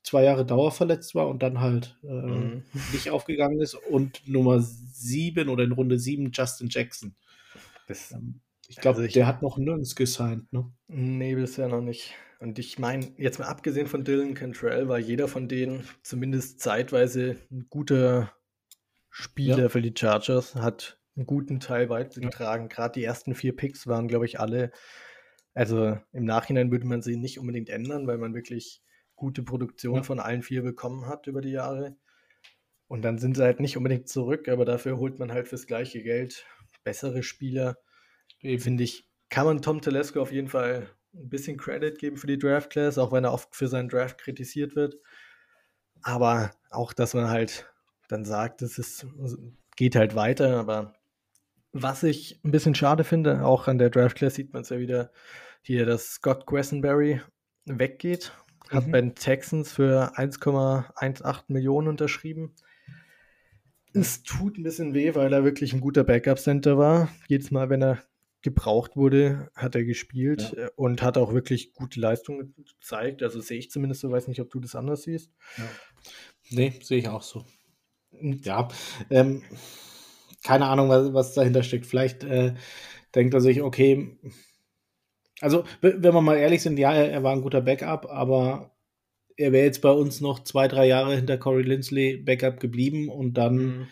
zwei 0.03 0.25
Jahre 0.25 0.47
dauerverletzt 0.47 1.15
war 1.15 1.29
und 1.29 1.43
dann 1.43 1.61
halt 1.61 1.99
äh, 2.03 2.07
mhm. 2.07 2.63
nicht 2.93 3.11
aufgegangen 3.11 3.61
ist. 3.61 3.75
Und 3.75 4.27
Nummer 4.27 4.61
7 4.61 5.49
oder 5.49 5.65
in 5.65 5.73
Runde 5.73 5.99
7 5.99 6.31
Justin 6.33 6.69
Jackson. 6.71 7.15
Das, 7.91 8.13
ähm, 8.13 8.41
ich 8.69 8.77
glaube, 8.77 9.01
also 9.01 9.13
der 9.13 9.27
hat 9.27 9.43
noch 9.43 9.59
nirgends 9.59 9.97
gesigned, 9.97 10.53
ne? 10.53 10.73
Nee, 10.87 11.35
bisher 11.35 11.67
noch 11.67 11.81
nicht. 11.81 12.15
Und 12.39 12.59
ich 12.61 12.79
meine, 12.79 13.13
jetzt 13.19 13.41
mal 13.41 13.49
abgesehen 13.49 13.89
von 13.89 14.05
Dylan 14.05 14.35
Cantrell, 14.35 14.89
war 14.89 14.99
jeder 14.99 15.27
von 15.27 15.49
denen 15.49 15.85
zumindest 16.03 16.61
zeitweise 16.61 17.37
ein 17.51 17.67
guter 17.69 18.33
Spieler 19.11 19.59
ja. 19.59 19.69
für 19.69 19.83
die 19.83 19.93
Chargers, 19.95 20.55
hat 20.55 21.01
einen 21.17 21.27
guten 21.27 21.59
Teil 21.59 21.89
weit 21.89 22.15
getragen. 22.15 22.65
Ja. 22.65 22.69
Gerade 22.69 22.93
die 22.93 23.05
ersten 23.05 23.35
vier 23.35 23.57
Picks 23.57 23.89
waren, 23.89 24.07
glaube 24.07 24.25
ich, 24.25 24.39
alle. 24.39 24.71
Also 25.53 25.99
im 26.13 26.25
Nachhinein 26.25 26.71
würde 26.71 26.87
man 26.87 27.03
sie 27.03 27.17
nicht 27.17 27.41
unbedingt 27.41 27.71
ändern, 27.71 28.07
weil 28.07 28.19
man 28.19 28.35
wirklich 28.35 28.83
gute 29.17 29.43
Produktion 29.43 29.97
ja. 29.97 30.03
von 30.05 30.21
allen 30.21 30.43
vier 30.43 30.63
bekommen 30.63 31.07
hat 31.07 31.27
über 31.27 31.41
die 31.41 31.51
Jahre. 31.51 31.97
Und 32.87 33.03
dann 33.03 33.19
sind 33.19 33.37
sie 33.37 33.43
halt 33.43 33.59
nicht 33.59 33.77
unbedingt 33.77 34.09
zurück, 34.09 34.49
aber 34.49 34.65
dafür 34.65 34.97
holt 34.97 35.19
man 35.19 35.33
halt 35.33 35.49
fürs 35.49 35.67
gleiche 35.67 36.03
Geld 36.03 36.47
bessere 36.85 37.23
Spieler. 37.23 37.79
Finde 38.41 38.85
ich, 38.85 39.09
kann 39.29 39.47
man 39.47 39.63
Tom 39.63 39.81
Telesco 39.81 40.21
auf 40.21 40.33
jeden 40.33 40.49
Fall 40.49 40.89
ein 41.15 41.29
bisschen 41.29 41.57
Credit 41.57 41.99
geben 41.99 42.17
für 42.17 42.27
die 42.27 42.39
Draft 42.39 42.71
Class, 42.71 42.99
auch 42.99 43.13
wenn 43.13 43.25
er 43.25 43.33
oft 43.33 43.55
für 43.55 43.69
seinen 43.69 43.89
Draft 43.89 44.19
kritisiert 44.19 44.77
wird. 44.77 44.97
Aber 46.03 46.53
auch, 46.71 46.93
dass 46.93 47.15
man 47.15 47.29
halt 47.29 47.71
dann 48.09 48.25
sagt, 48.25 48.63
es 48.63 48.79
ist, 48.79 49.07
geht 49.77 49.97
halt 49.97 50.15
weiter. 50.15 50.59
Aber 50.59 50.95
was 51.73 52.03
ich 52.03 52.41
ein 52.45 52.51
bisschen 52.51 52.75
schade 52.75 53.05
finde, 53.05 53.45
auch 53.45 53.69
an 53.69 53.79
der 53.79 53.91
Draft 53.91 54.17
Class 54.17 54.35
sieht 54.35 54.53
man 54.53 54.63
es 54.63 54.71
ja 54.71 54.79
wieder 54.79 55.11
hier, 55.63 55.87
dass 55.87 56.15
Scott 56.15 56.47
Quessenberry 56.47 57.21
weggeht. 57.67 58.33
Hat 58.71 58.87
mhm. 58.87 58.91
bei 58.93 59.01
den 59.01 59.15
Texans 59.15 59.73
für 59.73 60.17
1,18 60.17 61.43
Millionen 61.49 61.89
unterschrieben. 61.89 62.55
Es 63.93 64.23
tut 64.23 64.59
ein 64.59 64.63
bisschen 64.63 64.95
weh, 64.95 65.15
weil 65.15 65.33
er 65.33 65.45
wirklich 65.45 65.73
ein 65.73 65.81
guter 65.81 66.05
Backup-Center 66.05 66.79
war. 66.79 67.09
Jedes 67.29 67.51
Mal, 67.51 67.71
wenn 67.71 67.83
er 67.83 68.03
gebraucht 68.43 68.97
wurde, 68.97 69.51
hat 69.55 69.75
er 69.75 69.85
gespielt 69.85 70.55
ja. 70.57 70.69
Und 70.77 71.03
hat 71.03 71.19
auch 71.19 71.35
wirklich 71.35 71.75
gute 71.75 72.01
Leistungen 72.01 72.55
gezeigt. 72.57 73.23
Also 73.23 73.41
sehe 73.41 73.59
ich 73.59 73.71
zumindest 73.71 74.01
so, 74.01 74.11
weiß 74.11 74.29
nicht, 74.29 74.41
ob 74.41 74.51
du 74.51 74.61
das 74.61 74.75
anders 74.75 75.03
siehst. 75.03 75.31
Ja. 75.59 75.65
Nee, 76.51 76.73
sehe 76.81 76.99
ich 76.99 77.09
auch 77.09 77.23
so. 77.23 77.45
Ja, 78.13 78.69
ähm, 79.11 79.43
keine 80.43 80.67
Ahnung, 80.67 80.89
was, 80.89 81.13
was 81.13 81.35
dahinter 81.35 81.63
steckt. 81.63 81.87
Vielleicht 81.87 82.25
äh, 82.25 82.55
denkt 83.15 83.35
er 83.35 83.41
sich, 83.41 83.63
okay, 83.63 84.19
also 85.41 85.65
wenn 85.81 86.03
wir 86.03 86.21
mal 86.21 86.37
ehrlich 86.37 86.63
sind, 86.63 86.79
ja, 86.79 86.93
er, 86.93 87.11
er 87.11 87.23
war 87.23 87.33
ein 87.33 87.43
guter 87.43 87.61
Backup, 87.61 88.07
aber 88.11 88.70
er 89.41 89.53
wäre 89.53 89.65
jetzt 89.65 89.81
bei 89.81 89.91
uns 89.91 90.21
noch 90.21 90.45
zwei, 90.45 90.69
drei 90.69 90.87
Jahre 90.87 91.17
hinter 91.17 91.39
Corey 91.39 91.63
Lindsley 91.63 92.19
Backup 92.19 92.61
geblieben 92.61 93.09
und 93.09 93.35
dann 93.35 93.57
mhm 93.57 93.87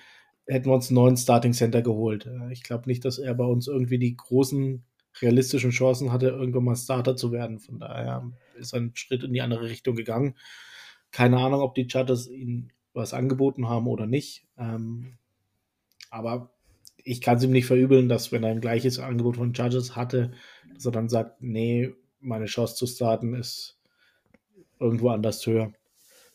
hätten 0.49 0.67
wir 0.67 0.75
uns 0.75 0.89
einen 0.89 0.97
neuen 0.97 1.17
Starting 1.17 1.53
Center 1.53 1.83
geholt. 1.83 2.27
Äh, 2.27 2.53
ich 2.53 2.63
glaube 2.63 2.89
nicht, 2.89 3.05
dass 3.05 3.19
er 3.19 3.35
bei 3.35 3.45
uns 3.45 3.69
irgendwie 3.69 3.99
die 3.99 4.17
großen 4.17 4.85
realistischen 5.21 5.71
Chancen 5.71 6.13
hatte, 6.13 6.29
irgendwann 6.29 6.65
mal 6.65 6.77
Starter 6.77 7.17
zu 7.17 7.33
werden. 7.33 7.59
Von 7.59 7.79
daher 7.79 8.31
ist 8.59 8.73
er 8.73 8.81
ein 8.81 8.93
Schritt 8.95 9.25
in 9.25 9.33
die 9.33 9.43
andere 9.43 9.69
Richtung 9.69 9.97
gegangen. 9.97 10.35
Keine 11.11 11.39
Ahnung, 11.39 11.61
ob 11.61 11.75
die 11.75 11.89
Chargers 11.89 12.29
ihn 12.29 12.73
was 12.93 13.15
angeboten 13.15 13.69
haben 13.69 13.87
oder 13.87 14.07
nicht. 14.07 14.47
Ähm, 14.57 15.19
aber 16.11 16.51
ich 16.97 17.21
kann 17.21 17.37
es 17.37 17.45
ihm 17.45 17.51
nicht 17.51 17.67
verübeln, 17.67 18.09
dass 18.09 18.33
wenn 18.33 18.45
er 18.45 18.51
ein 18.51 18.61
gleiches 18.61 18.99
Angebot 18.99 19.37
von 19.37 19.55
Chargers 19.55 19.97
hatte, 19.97 20.33
dass 20.75 20.87
er 20.87 20.93
dann 20.93 21.09
sagt, 21.09 21.43
nee, 21.43 21.93
meine 22.21 22.47
Chance 22.47 22.75
zu 22.75 22.87
starten 22.87 23.35
ist 23.35 23.78
irgendwo 24.81 25.11
anders 25.11 25.47
höher. 25.47 25.73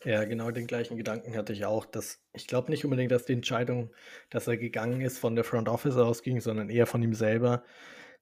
Ja, 0.04 0.24
genau 0.24 0.50
den 0.50 0.66
gleichen 0.66 0.96
Gedanken 0.96 1.36
hatte 1.36 1.52
ich 1.52 1.64
auch. 1.64 1.86
Dass, 1.86 2.20
ich 2.32 2.46
glaube 2.46 2.70
nicht 2.70 2.84
unbedingt, 2.84 3.10
dass 3.10 3.24
die 3.24 3.32
Entscheidung, 3.32 3.90
dass 4.30 4.46
er 4.46 4.56
gegangen 4.56 5.00
ist, 5.00 5.18
von 5.18 5.34
der 5.34 5.44
Front 5.44 5.68
Office 5.68 5.96
ausging, 5.96 6.40
sondern 6.40 6.68
eher 6.68 6.86
von 6.86 7.02
ihm 7.02 7.14
selber. 7.14 7.64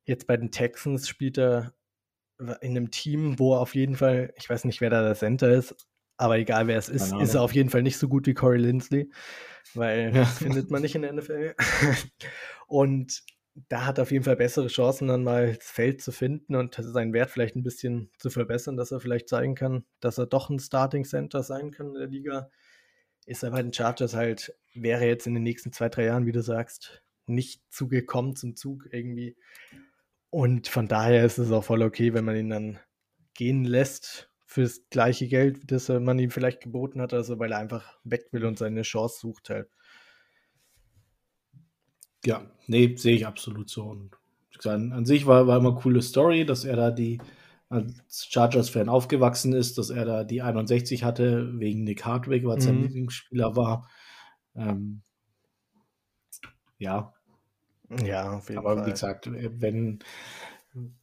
Jetzt 0.04 0.26
bei 0.26 0.36
den 0.36 0.50
Texans 0.50 1.08
spielt 1.08 1.38
er 1.38 1.74
in 2.38 2.76
einem 2.76 2.90
Team, 2.90 3.38
wo 3.38 3.54
auf 3.54 3.74
jeden 3.74 3.96
Fall, 3.96 4.32
ich 4.36 4.48
weiß 4.48 4.64
nicht, 4.64 4.80
wer 4.80 4.90
da 4.90 5.02
der 5.02 5.14
Center 5.14 5.50
ist, 5.52 5.76
aber 6.16 6.38
egal 6.38 6.66
wer 6.66 6.78
es 6.78 6.88
ist, 6.88 7.12
ist 7.12 7.34
er 7.34 7.42
auf 7.42 7.54
jeden 7.54 7.70
Fall 7.70 7.82
nicht 7.82 7.98
so 7.98 8.08
gut 8.08 8.26
wie 8.26 8.34
Corey 8.34 8.58
Lindsley, 8.58 9.10
weil 9.74 10.12
ja. 10.14 10.22
das 10.22 10.38
findet 10.38 10.70
man 10.70 10.82
nicht 10.82 10.94
in 10.94 11.02
der 11.02 11.12
NFL. 11.12 11.54
Und 12.66 13.22
da 13.54 13.84
hat 13.84 13.98
er 13.98 14.02
auf 14.02 14.12
jeden 14.12 14.24
Fall 14.24 14.36
bessere 14.36 14.68
Chancen, 14.68 15.08
dann 15.08 15.24
mal 15.24 15.54
das 15.54 15.66
Feld 15.66 16.00
zu 16.00 16.10
finden 16.10 16.54
und 16.54 16.74
seinen 16.74 17.12
Wert 17.12 17.30
vielleicht 17.30 17.54
ein 17.54 17.62
bisschen 17.62 18.10
zu 18.18 18.30
verbessern, 18.30 18.76
dass 18.76 18.92
er 18.92 19.00
vielleicht 19.00 19.28
zeigen 19.28 19.54
kann, 19.54 19.84
dass 20.00 20.18
er 20.18 20.26
doch 20.26 20.48
ein 20.48 20.58
Starting 20.58 21.04
Center 21.04 21.42
sein 21.42 21.70
kann 21.70 21.88
in 21.88 21.94
der 21.94 22.06
Liga. 22.06 22.50
Ist 23.26 23.42
er 23.42 23.50
bei 23.50 23.62
den 23.62 23.72
Chargers 23.72 24.14
halt, 24.14 24.54
wäre 24.74 25.06
jetzt 25.06 25.26
in 25.26 25.34
den 25.34 25.42
nächsten 25.42 25.72
zwei, 25.72 25.88
drei 25.88 26.06
Jahren, 26.06 26.26
wie 26.26 26.32
du 26.32 26.42
sagst, 26.42 27.02
nicht 27.26 27.62
zugekommen 27.70 28.36
zum 28.36 28.56
Zug 28.56 28.88
irgendwie. 28.90 29.36
Und 30.30 30.68
von 30.68 30.88
daher 30.88 31.24
ist 31.24 31.38
es 31.38 31.52
auch 31.52 31.64
voll 31.64 31.82
okay, 31.82 32.14
wenn 32.14 32.24
man 32.24 32.36
ihn 32.36 32.48
dann 32.48 32.78
gehen 33.34 33.64
lässt 33.64 34.30
fürs 34.46 34.82
gleiche 34.90 35.28
Geld, 35.28 35.70
das 35.70 35.88
man 35.88 36.18
ihm 36.18 36.30
vielleicht 36.30 36.62
geboten 36.62 37.00
hat, 37.00 37.14
also 37.14 37.38
weil 37.38 37.52
er 37.52 37.58
einfach 37.58 37.98
weg 38.04 38.28
will 38.32 38.44
und 38.44 38.58
seine 38.58 38.82
Chance 38.82 39.20
sucht 39.20 39.50
halt. 39.50 39.68
Ja, 42.24 42.42
nee, 42.66 42.94
sehe 42.96 43.16
ich 43.16 43.26
absolut 43.26 43.68
so. 43.68 43.84
Und 43.84 44.10
an 44.64 45.04
sich 45.04 45.26
war, 45.26 45.46
war 45.46 45.58
immer 45.58 45.70
eine 45.70 45.80
coole 45.80 46.02
Story, 46.02 46.46
dass 46.46 46.64
er 46.64 46.76
da 46.76 46.90
die 46.90 47.18
als 47.68 48.26
Chargers-Fan 48.28 48.88
aufgewachsen 48.88 49.54
ist, 49.54 49.78
dass 49.78 49.88
er 49.88 50.04
da 50.04 50.24
die 50.24 50.42
61 50.42 51.04
hatte, 51.04 51.58
wegen 51.58 51.84
Nick 51.84 52.04
Hardwick, 52.04 52.44
weil 52.44 52.58
es 52.58 52.64
sein 52.64 52.76
mhm. 52.76 52.82
Lieblingsspieler 52.82 53.56
war. 53.56 53.88
Ähm, 54.54 55.00
ja. 56.78 57.14
Ja, 58.04 58.34
auf 58.34 58.48
jeden 58.48 58.58
Aber 58.58 58.76
Fall. 58.76 58.86
wie 58.86 58.90
gesagt, 58.90 59.30
wenn 59.32 60.00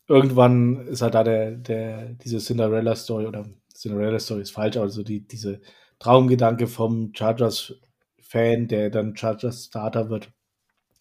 irgendwann 0.08 0.88
ist 0.88 1.02
halt 1.02 1.16
da 1.16 1.24
der, 1.24 1.52
der, 1.52 2.14
diese 2.14 2.38
Cinderella-Story 2.38 3.26
oder 3.26 3.46
Cinderella-Story 3.74 4.42
ist 4.42 4.52
falsch, 4.52 4.78
also 4.78 5.04
die, 5.04 5.28
diese 5.28 5.62
Traumgedanke 6.00 6.68
vom 6.68 7.14
Chargers-Fan, 7.16 8.68
der 8.68 8.90
dann 8.90 9.16
Chargers-Starter 9.16 10.10
wird, 10.10 10.32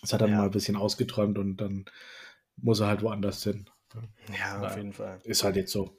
das 0.00 0.12
hat 0.12 0.20
er 0.20 0.28
ja. 0.28 0.36
mal 0.38 0.44
ein 0.44 0.50
bisschen 0.50 0.76
ausgeträumt 0.76 1.38
und 1.38 1.56
dann 1.56 1.84
muss 2.56 2.80
er 2.80 2.88
halt 2.88 3.02
woanders 3.02 3.42
hin. 3.42 3.68
Ja, 4.38 4.60
auf 4.60 4.76
jeden 4.76 4.92
Fall. 4.92 5.18
Ist 5.24 5.44
halt 5.44 5.56
jetzt 5.56 5.72
so. 5.72 5.98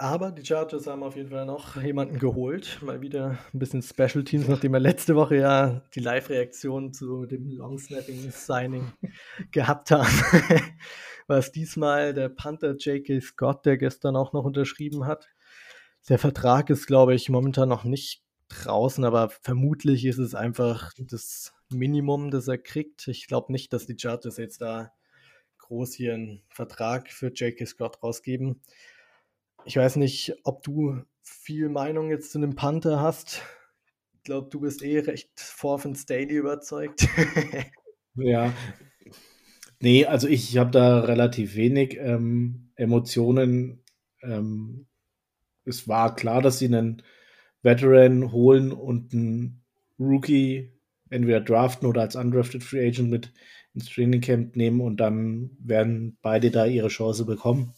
Aber 0.00 0.30
die 0.32 0.44
Chargers 0.44 0.86
haben 0.86 1.02
auf 1.02 1.14
jeden 1.14 1.28
Fall 1.28 1.44
noch 1.44 1.76
jemanden 1.76 2.18
geholt. 2.18 2.80
Mal 2.80 3.02
wieder 3.02 3.38
ein 3.52 3.58
bisschen 3.58 3.82
Special 3.82 4.24
Teams, 4.24 4.48
nachdem 4.48 4.72
wir 4.72 4.80
letzte 4.80 5.14
Woche 5.14 5.36
ja 5.36 5.82
die 5.94 6.00
Live-Reaktion 6.00 6.94
zu 6.94 7.26
dem 7.26 7.50
Long-Snapping-Signing 7.50 8.92
gehabt 9.52 9.90
haben. 9.90 10.08
War 11.26 11.36
es 11.36 11.52
diesmal 11.52 12.14
der 12.14 12.30
Panther 12.30 12.76
J.K. 12.76 13.20
Scott, 13.20 13.66
der 13.66 13.76
gestern 13.76 14.16
auch 14.16 14.32
noch 14.32 14.44
unterschrieben 14.44 15.04
hat. 15.04 15.28
Der 16.08 16.18
Vertrag 16.18 16.70
ist, 16.70 16.86
glaube 16.86 17.14
ich, 17.14 17.28
momentan 17.28 17.68
noch 17.68 17.84
nicht 17.84 18.24
draußen, 18.48 19.04
aber 19.04 19.28
vermutlich 19.28 20.06
ist 20.06 20.18
es 20.18 20.34
einfach 20.34 20.92
das 20.98 21.52
Minimum, 21.72 22.30
das 22.30 22.48
er 22.48 22.58
kriegt. 22.58 23.08
Ich 23.08 23.26
glaube 23.26 23.52
nicht, 23.52 23.72
dass 23.72 23.86
die 23.86 23.96
Chargers 23.98 24.36
jetzt 24.36 24.60
da 24.60 24.92
groß 25.58 25.94
hier 25.94 26.14
einen 26.14 26.42
Vertrag 26.48 27.10
für 27.10 27.28
J.K. 27.28 27.64
Scott 27.66 28.02
rausgeben. 28.02 28.60
Ich 29.64 29.76
weiß 29.76 29.96
nicht, 29.96 30.34
ob 30.42 30.62
du 30.62 31.02
viel 31.22 31.68
Meinung 31.68 32.10
jetzt 32.10 32.32
zu 32.32 32.38
einem 32.38 32.56
Panther 32.56 33.00
hast. 33.00 33.42
Ich 34.14 34.24
glaube, 34.24 34.48
du 34.50 34.60
bist 34.60 34.82
eh 34.82 34.98
recht 34.98 35.38
von 35.38 35.94
Staley 35.94 36.34
überzeugt. 36.34 37.06
ja. 38.16 38.52
Nee, 39.80 40.04
also 40.04 40.28
ich 40.28 40.58
habe 40.58 40.70
da 40.70 41.00
relativ 41.00 41.54
wenig 41.54 41.96
ähm, 41.98 42.70
Emotionen. 42.74 43.82
Ähm, 44.22 44.86
es 45.64 45.88
war 45.88 46.16
klar, 46.16 46.42
dass 46.42 46.58
sie 46.58 46.66
einen 46.66 47.02
Veteran 47.62 48.32
holen 48.32 48.72
und 48.72 49.14
einen 49.14 49.62
Rookie 49.98 50.72
entweder 51.10 51.40
draften 51.40 51.86
oder 51.86 52.02
als 52.02 52.16
undrafted 52.16 52.62
Free 52.62 52.88
Agent 52.88 53.10
mit 53.10 53.32
ins 53.74 53.86
Training 53.86 54.20
Camp 54.20 54.56
nehmen 54.56 54.80
und 54.80 54.96
dann 54.98 55.50
werden 55.60 56.16
beide 56.22 56.50
da 56.50 56.66
ihre 56.66 56.88
Chance 56.88 57.24
bekommen. 57.24 57.74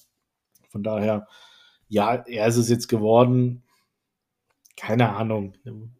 Von 0.68 0.82
daher, 0.82 1.26
ja, 1.88 2.14
er 2.14 2.46
ist 2.46 2.56
es 2.56 2.68
jetzt 2.68 2.88
geworden. 2.88 3.62
Keine 4.76 5.10
Ahnung. 5.10 5.54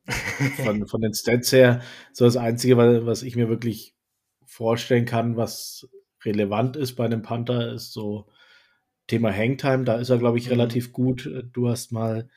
Von, 0.65 0.89
von 0.89 1.01
den 1.01 1.15
Stats 1.15 1.53
her, 1.53 1.83
so 2.13 2.25
das 2.25 2.37
Einzige, 2.37 2.77
was 3.07 3.23
ich 3.23 3.37
mir 3.37 3.49
wirklich 3.49 3.95
vorstellen 4.45 5.05
kann, 5.05 5.37
was 5.37 5.89
relevant 6.25 6.77
ist 6.77 6.95
bei 6.97 7.05
einem 7.05 7.23
Panther, 7.23 7.73
ist 7.73 7.93
so 7.93 8.27
Thema 9.07 9.33
Hangtime. 9.33 9.85
Da 9.85 9.97
ist 9.97 10.11
er, 10.11 10.19
glaube 10.19 10.39
ich, 10.39 10.47
mhm. 10.47 10.53
relativ 10.53 10.93
gut. 10.93 11.31
Du 11.53 11.69
hast 11.69 11.93
mal 11.93 12.29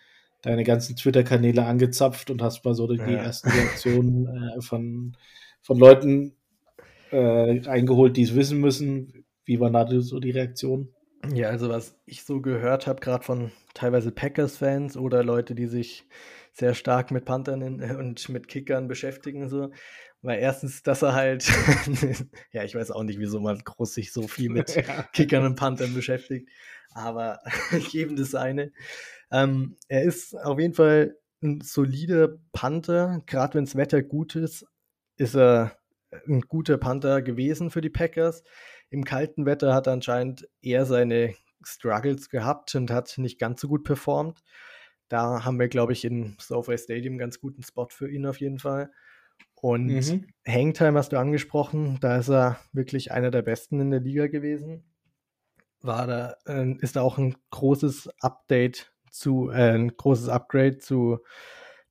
deine 0.46 0.64
ganzen 0.64 0.96
Twitter-Kanäle 0.96 1.66
angezapft 1.66 2.30
und 2.30 2.42
hast 2.42 2.64
mal 2.64 2.76
so 2.76 2.88
die 2.88 2.98
ja. 2.98 3.08
ersten 3.08 3.50
Reaktionen 3.50 4.28
äh, 4.28 4.62
von, 4.62 5.18
von 5.64 5.78
Leuten 5.80 6.36
äh, 7.12 7.68
eingeholt, 7.68 8.16
die 8.16 8.24
es 8.24 8.36
wissen 8.36 8.60
müssen. 8.60 9.26
Wie 9.44 9.60
war 9.60 9.72
da 9.72 10.00
so 10.02 10.20
die 10.20 10.32
Reaktion? 10.32 10.90
Ja, 11.34 11.50
also 11.50 11.70
was 11.70 11.98
ich 12.06 12.24
so 12.24 12.42
gehört 12.42 12.86
habe, 12.86 13.00
gerade 13.00 13.24
von 13.24 13.52
teilweise 13.74 14.12
Packers-Fans 14.12 14.98
oder 14.98 15.24
Leute, 15.24 15.56
die 15.56 15.66
sich 15.66 16.08
sehr 16.54 16.76
stark 16.76 17.10
mit 17.10 17.26
Panthern 17.26 17.82
und 17.82 18.30
mit 18.30 18.48
Kickern 18.48 18.88
beschäftigen, 18.88 19.50
so, 19.50 19.72
weil 20.22 20.40
erstens, 20.40 20.84
dass 20.84 21.02
er 21.02 21.14
halt, 21.14 21.46
ja, 22.52 22.64
ich 22.64 22.76
weiß 22.76 22.92
auch 22.92 23.04
nicht, 23.04 23.20
wieso 23.20 23.40
man 23.40 23.58
groß 23.58 23.96
sich 23.96 24.14
so 24.14 24.28
viel 24.28 24.50
mit. 24.50 24.76
Kickern 25.14 25.44
und 25.44 25.56
Panthern 25.56 25.96
beschäftigt, 25.96 26.50
aber 26.94 27.42
jedem 27.92 28.16
das 28.16 28.36
eine. 28.36 28.72
Ähm, 29.32 29.78
er 29.88 30.04
ist 30.04 30.36
auf 30.36 30.60
jeden 30.60 30.74
Fall 30.74 31.18
ein 31.42 31.62
solider 31.62 32.38
Panther, 32.52 33.22
gerade 33.26 33.56
wenn 33.56 33.66
das 33.66 33.76
Wetter 33.76 34.02
gut 34.02 34.36
ist, 34.36 34.66
ist 35.18 35.36
er 35.36 35.78
ein 36.28 36.42
guter 36.42 36.78
Panther 36.78 37.22
gewesen 37.22 37.70
für 37.70 37.82
die 37.82 37.90
Packers. 37.90 38.44
Im 38.90 39.04
kalten 39.04 39.46
Wetter 39.46 39.74
hat 39.74 39.88
er 39.88 39.94
anscheinend 39.94 40.48
eher 40.62 40.86
seine 40.86 41.36
Struggles 41.64 42.30
gehabt 42.30 42.74
und 42.76 42.92
hat 42.92 43.18
nicht 43.18 43.40
ganz 43.40 43.62
so 43.62 43.68
gut 43.68 43.84
performt. 43.84 44.42
Da 45.08 45.46
haben 45.46 45.60
wir, 45.60 45.68
glaube 45.68 45.94
ich, 45.94 46.06
in 46.06 46.36
SoFi 46.40 46.78
Stadium 46.78 47.14
einen 47.14 47.20
ganz 47.20 47.40
guten 47.40 47.64
Spot 47.64 47.88
für 47.90 48.10
ihn 48.10 48.26
auf 48.26 48.40
jeden 48.40 48.60
Fall. 48.60 48.92
Und 49.56 49.88
mhm. 49.88 50.26
Hangtime 50.48 50.98
hast 50.98 51.12
du 51.12 51.18
angesprochen, 51.18 51.98
da 52.02 52.18
ist 52.18 52.30
er 52.30 52.60
wirklich 52.72 53.12
einer 53.12 53.32
der 53.32 53.42
besten 53.42 53.80
in 53.80 53.92
der 53.92 54.00
Liga 54.00 54.28
gewesen. 54.28 54.84
War 55.82 56.08
da, 56.08 56.36
äh, 56.46 56.74
ist 56.80 56.96
da 56.96 57.02
auch 57.02 57.18
ein 57.18 57.36
großes 57.52 58.10
Update 58.20 58.95
zu, 59.16 59.50
äh, 59.50 59.74
ein 59.74 59.96
großes 59.96 60.30
Upgrade 60.30 60.78
zu 60.78 61.20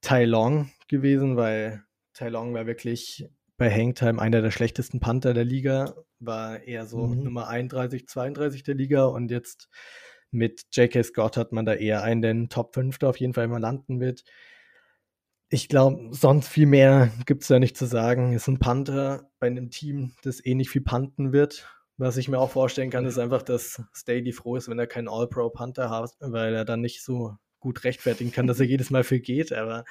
Tai 0.01 0.25
Long 0.25 0.71
gewesen, 0.89 1.37
weil 1.37 1.83
Tai 2.13 2.29
Long 2.29 2.55
war 2.55 2.67
wirklich 2.67 3.29
bei 3.57 3.71
Hangtime 3.71 4.21
einer 4.21 4.43
der 4.43 4.51
schlechtesten 4.51 5.01
Panther 5.01 5.33
der 5.33 5.45
Liga, 5.45 5.95
war 6.19 6.63
eher 6.63 6.87
so 6.87 7.07
mhm. 7.07 7.25
Nummer 7.25 7.49
31, 7.49 8.09
32 8.09 8.63
der 8.63 8.75
Liga 8.75 9.05
und 9.07 9.31
jetzt 9.31 9.69
mit 10.31 10.67
J.K. 10.73 11.03
Scott 11.05 11.37
hat 11.37 11.53
man 11.53 11.65
da 11.65 11.75
eher 11.75 12.03
einen, 12.03 12.21
der 12.21 12.33
in 12.33 12.43
den 12.43 12.49
Top 12.49 12.75
5 12.75 13.03
auf 13.03 13.19
jeden 13.19 13.35
Fall 13.35 13.45
immer 13.45 13.61
landen 13.61 14.01
wird. 14.01 14.25
Ich 15.49 15.69
glaube, 15.69 16.09
sonst 16.11 16.49
viel 16.49 16.67
mehr 16.67 17.13
gibt 17.27 17.43
es 17.43 17.49
da 17.49 17.61
nicht 17.61 17.77
zu 17.77 17.87
sagen. 17.87 18.33
Ist 18.33 18.49
ein 18.49 18.59
Panther 18.59 19.31
bei 19.39 19.47
einem 19.47 19.71
Team, 19.71 20.13
das 20.23 20.45
eh 20.45 20.55
nicht 20.55 20.71
viel 20.71 20.83
panten 20.83 21.33
wird. 21.33 21.69
Was 21.97 22.17
ich 22.17 22.29
mir 22.29 22.39
auch 22.39 22.51
vorstellen 22.51 22.91
kann, 22.91 23.07
ist 23.07 23.19
einfach, 23.19 23.43
dass 23.43 23.83
Staley 23.93 24.33
froh 24.33 24.57
ist, 24.57 24.69
wenn 24.69 24.79
er 24.79 24.87
keinen 24.87 25.09
All-Pro-Panther 25.09 25.91
hat, 25.91 26.11
weil 26.19 26.55
er 26.55 26.65
dann 26.65 26.81
nicht 26.81 27.03
so 27.03 27.37
gut 27.61 27.85
rechtfertigen 27.85 28.33
kann, 28.33 28.47
dass 28.47 28.61
er 28.61 28.67
jedes 28.67 28.91
Mal 28.91 29.05
für 29.05 29.21
geht. 29.21 29.53
Aber 29.53 29.85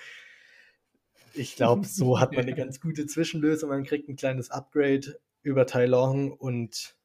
ich 1.34 1.56
glaube, 1.56 1.86
so 1.86 2.20
hat 2.20 2.34
man 2.34 2.42
eine 2.46 2.56
ganz 2.56 2.80
gute 2.82 3.06
Zwischenlösung. 3.08 3.70
Man 3.70 3.84
kriegt 3.84 4.10
ein 4.10 4.16
kleines 4.16 4.52
Upgrade 4.52 5.20
über 5.42 5.66
Tai 5.66 5.86
Long 5.86 6.32
und 6.32 6.96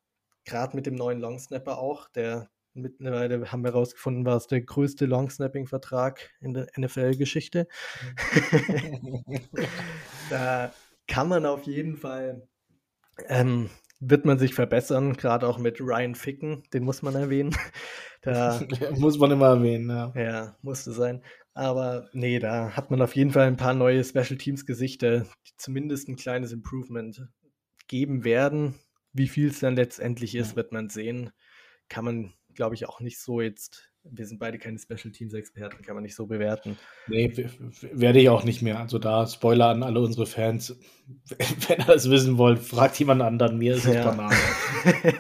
gerade 0.45 0.77
mit 0.77 0.87
dem 0.87 0.95
neuen 0.95 1.21
Longsnapper 1.21 1.79
auch, 1.79 2.09
der 2.09 2.51
mittlerweile 2.75 3.51
haben 3.51 3.63
wir 3.63 3.73
herausgefunden, 3.73 4.25
war 4.25 4.37
es 4.37 4.47
der 4.47 4.63
größte 4.63 5.07
Longsnapping-Vertrag 5.07 6.31
in 6.41 6.55
der 6.55 6.69
NFL-Geschichte. 6.77 7.67
da 10.31 10.73
kann 11.07 11.29
man 11.29 11.47
auf 11.47 11.65
jeden 11.65 11.97
Fall, 11.97 12.47
ähm, 13.29 13.71
wird 14.01 14.25
man 14.25 14.39
sich 14.39 14.55
verbessern, 14.55 15.15
gerade 15.15 15.47
auch 15.47 15.59
mit 15.59 15.81
Ryan 15.81 16.15
Ficken, 16.15 16.63
den 16.73 16.85
muss 16.85 17.03
man 17.03 17.15
erwähnen. 17.15 17.55
Da, 18.21 18.61
muss 18.97 19.17
man 19.17 19.31
immer 19.31 19.47
erwähnen, 19.47 19.89
ja. 19.89 20.13
Ja, 20.17 20.57
musste 20.61 20.91
sein. 20.91 21.23
Aber 21.55 22.09
nee, 22.13 22.41
da 22.41 22.73
hat 22.73 22.91
man 22.91 23.01
auf 23.01 23.15
jeden 23.15 23.31
Fall 23.31 23.47
ein 23.47 23.57
paar 23.57 23.75
neue 23.75 24.03
Special 24.03 24.37
Teams 24.37 24.67
Gesichter, 24.67 25.21
die 25.21 25.53
zumindest 25.57 26.09
ein 26.09 26.17
kleines 26.17 26.51
Improvement 26.51 27.29
geben 27.87 28.25
werden. 28.25 28.75
Wie 29.13 29.29
viel 29.29 29.51
es 29.51 29.61
dann 29.61 29.77
letztendlich 29.77 30.35
ist, 30.35 30.57
wird 30.57 30.73
man 30.73 30.89
sehen. 30.89 31.31
Kann 31.89 32.05
man 32.05 32.35
glaube 32.59 32.75
ich, 32.75 32.87
auch 32.89 33.01
nicht 33.01 33.21
so 33.21 33.41
jetzt. 33.41 33.89
Wir 34.11 34.27
sind 34.27 34.39
beide 34.39 34.59
keine 34.59 34.79
Special 34.79 35.13
Teams 35.13 35.35
Experten, 35.35 35.83
kann 35.83 35.95
man 35.95 36.03
nicht 36.03 36.15
so 36.15 36.27
bewerten. 36.27 36.77
Nee, 37.07 37.33
werde 37.93 38.21
ich 38.21 38.29
auch 38.29 38.45
nicht 38.45 38.63
mehr. 38.63 38.81
Also 38.81 38.99
da 38.99 39.27
Spoiler 39.27 39.69
an 39.69 39.83
alle 39.83 40.01
unsere 40.01 40.27
Fans. 40.27 40.77
Wenn 41.69 41.79
ihr 41.79 41.85
das 41.85 42.11
wissen 42.11 42.39
wollt, 42.39 42.59
fragt 42.59 42.99
jemand 42.99 43.23
anderen. 43.23 43.59
Mir 43.59 43.75
ist 43.75 43.87
es 43.87 43.95
ja. 43.95 44.05
Banane. 44.05 44.37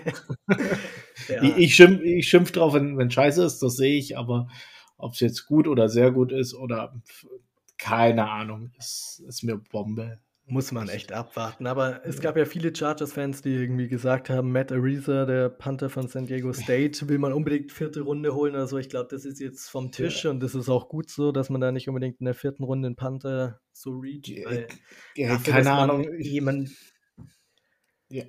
ja. 1.28 1.42
Ich, 1.42 1.56
ich 1.56 1.74
schimpf, 1.74 2.02
ich 2.02 2.28
schimpf 2.28 2.52
drauf, 2.52 2.74
wenn, 2.74 2.98
wenn 2.98 3.10
scheiße 3.10 3.44
ist, 3.44 3.60
das 3.60 3.76
sehe 3.76 3.98
ich, 3.98 4.16
aber 4.16 4.48
ob 4.96 5.14
es 5.14 5.20
jetzt 5.20 5.46
gut 5.46 5.68
oder 5.68 5.88
sehr 5.88 6.10
gut 6.10 6.32
ist 6.32 6.54
oder 6.54 6.94
keine 7.78 8.28
Ahnung, 8.28 8.72
ist, 8.76 9.22
ist 9.26 9.44
mir 9.44 9.56
Bombe. 9.56 10.18
Muss 10.50 10.72
man 10.72 10.88
echt 10.88 11.12
abwarten. 11.12 11.66
Aber 11.66 12.04
es 12.06 12.20
gab 12.20 12.36
ja 12.36 12.46
viele 12.46 12.74
Chargers-Fans, 12.74 13.42
die 13.42 13.50
irgendwie 13.50 13.86
gesagt 13.86 14.30
haben, 14.30 14.50
Matt 14.50 14.72
Ariza, 14.72 15.26
der 15.26 15.50
Panther 15.50 15.90
von 15.90 16.08
San 16.08 16.26
Diego 16.26 16.52
State, 16.54 17.08
will 17.08 17.18
man 17.18 17.32
unbedingt 17.32 17.70
vierte 17.70 18.00
Runde 18.00 18.34
holen 18.34 18.54
oder 18.54 18.66
so. 18.66 18.78
Ich 18.78 18.88
glaube, 18.88 19.08
das 19.10 19.24
ist 19.24 19.40
jetzt 19.40 19.68
vom 19.68 19.92
Tisch 19.92 20.24
ja. 20.24 20.30
und 20.30 20.40
das 20.40 20.54
ist 20.54 20.68
auch 20.68 20.88
gut 20.88 21.10
so, 21.10 21.32
dass 21.32 21.50
man 21.50 21.60
da 21.60 21.70
nicht 21.70 21.88
unbedingt 21.88 22.20
in 22.20 22.24
der 22.24 22.34
vierten 22.34 22.64
Runde 22.64 22.86
einen 22.86 22.96
Panther 22.96 23.60
so 23.72 23.98
reacht. 23.98 24.28
Ja, 25.14 25.28
dafür, 25.28 25.52
keine 25.52 25.72
Ahnung. 25.72 26.18
Jemand 26.18 26.70
ja. 28.10 28.24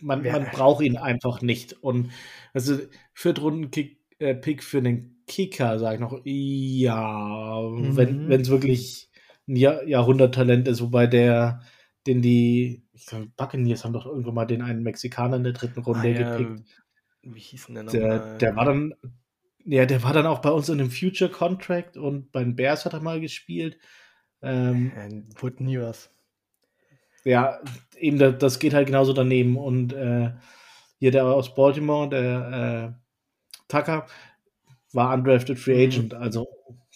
Man, 0.00 0.24
ja. 0.24 0.32
man 0.32 0.50
braucht 0.50 0.84
ihn 0.84 0.96
einfach 0.96 1.42
nicht. 1.42 1.82
Und 1.82 2.10
also 2.52 2.78
Viertrunden-Pick 3.14 3.98
äh, 4.18 4.56
für 4.58 4.82
den 4.82 5.22
Kicker, 5.26 5.78
sage 5.78 5.94
ich 5.94 6.00
noch, 6.00 6.20
ja, 6.24 7.60
mhm. 7.62 7.96
wenn 7.96 8.30
es 8.30 8.50
wirklich 8.50 9.11
ein 9.48 9.56
Jahr, 9.56 9.84
Jahrhunderttalent 9.84 10.68
ist, 10.68 10.80
wobei 10.80 11.06
der, 11.06 11.60
den 12.06 12.22
die, 12.22 12.84
ich 12.92 13.06
glaube, 13.06 13.30
Buccaneers 13.36 13.84
haben 13.84 13.92
doch 13.92 14.06
irgendwann 14.06 14.34
mal 14.34 14.46
den 14.46 14.62
einen 14.62 14.82
Mexikaner 14.82 15.36
in 15.36 15.44
der 15.44 15.52
dritten 15.52 15.80
Runde 15.80 16.14
ah, 16.14 16.36
gepickt. 16.36 16.82
Wie 17.22 17.40
hieß 17.40 17.66
denn 17.66 17.74
der 17.74 17.84
nochmal? 17.84 18.00
Der, 18.00 18.38
der 18.38 18.56
war 18.56 18.64
dann, 18.64 18.94
ja, 19.64 19.86
der 19.86 20.02
war 20.02 20.12
dann 20.12 20.26
auch 20.26 20.40
bei 20.40 20.50
uns 20.50 20.68
in 20.68 20.80
einem 20.80 20.90
Future 20.90 21.30
Contract 21.30 21.96
und 21.96 22.32
bei 22.32 22.42
den 22.42 22.56
Bears 22.56 22.84
hat 22.84 22.94
er 22.94 23.00
mal 23.00 23.20
gespielt. 23.20 23.78
Ähm, 24.42 24.92
nie 25.58 25.78
was. 25.78 26.10
Ja, 27.24 27.60
eben, 27.96 28.18
das 28.18 28.58
geht 28.58 28.74
halt 28.74 28.86
genauso 28.86 29.12
daneben. 29.12 29.56
Und 29.56 29.92
äh, 29.92 30.32
hier 30.98 31.10
der 31.12 31.24
aus 31.24 31.54
Baltimore, 31.54 32.08
der 32.08 32.96
äh, 32.98 33.62
Tucker, 33.68 34.06
war 34.92 35.14
undrafted 35.14 35.58
Free 35.58 35.86
mhm. 35.86 35.92
Agent. 35.92 36.12
Mhm. 36.12 36.18
Also 36.18 36.48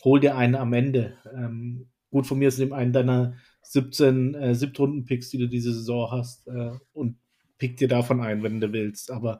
hol 0.04 0.20
dir 0.20 0.36
einen 0.36 0.56
am 0.56 0.72
Ende. 0.72 1.16
Ähm, 1.32 1.88
gut 2.16 2.26
von 2.26 2.38
mir 2.38 2.48
ist, 2.48 2.58
nimm 2.58 2.72
einen 2.72 2.94
deiner 2.94 3.34
17 3.60 4.34
äh, 4.34 4.54
Siebtrunden-Picks, 4.54 5.28
die 5.28 5.36
du 5.36 5.48
diese 5.48 5.74
Saison 5.74 6.10
hast, 6.10 6.48
äh, 6.48 6.70
und 6.94 7.18
pick 7.58 7.76
dir 7.76 7.88
davon 7.88 8.22
ein, 8.22 8.42
wenn 8.42 8.58
du 8.58 8.72
willst. 8.72 9.10
Aber 9.10 9.38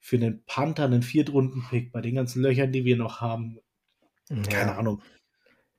für 0.00 0.16
einen 0.16 0.42
Panther, 0.46 0.86
einen 0.86 1.02
Viertrunden-Pick, 1.02 1.92
bei 1.92 2.00
den 2.00 2.14
ganzen 2.14 2.40
Löchern, 2.40 2.72
die 2.72 2.86
wir 2.86 2.96
noch 2.96 3.20
haben, 3.20 3.58
ja. 4.30 4.40
keine 4.40 4.76
Ahnung. 4.76 5.02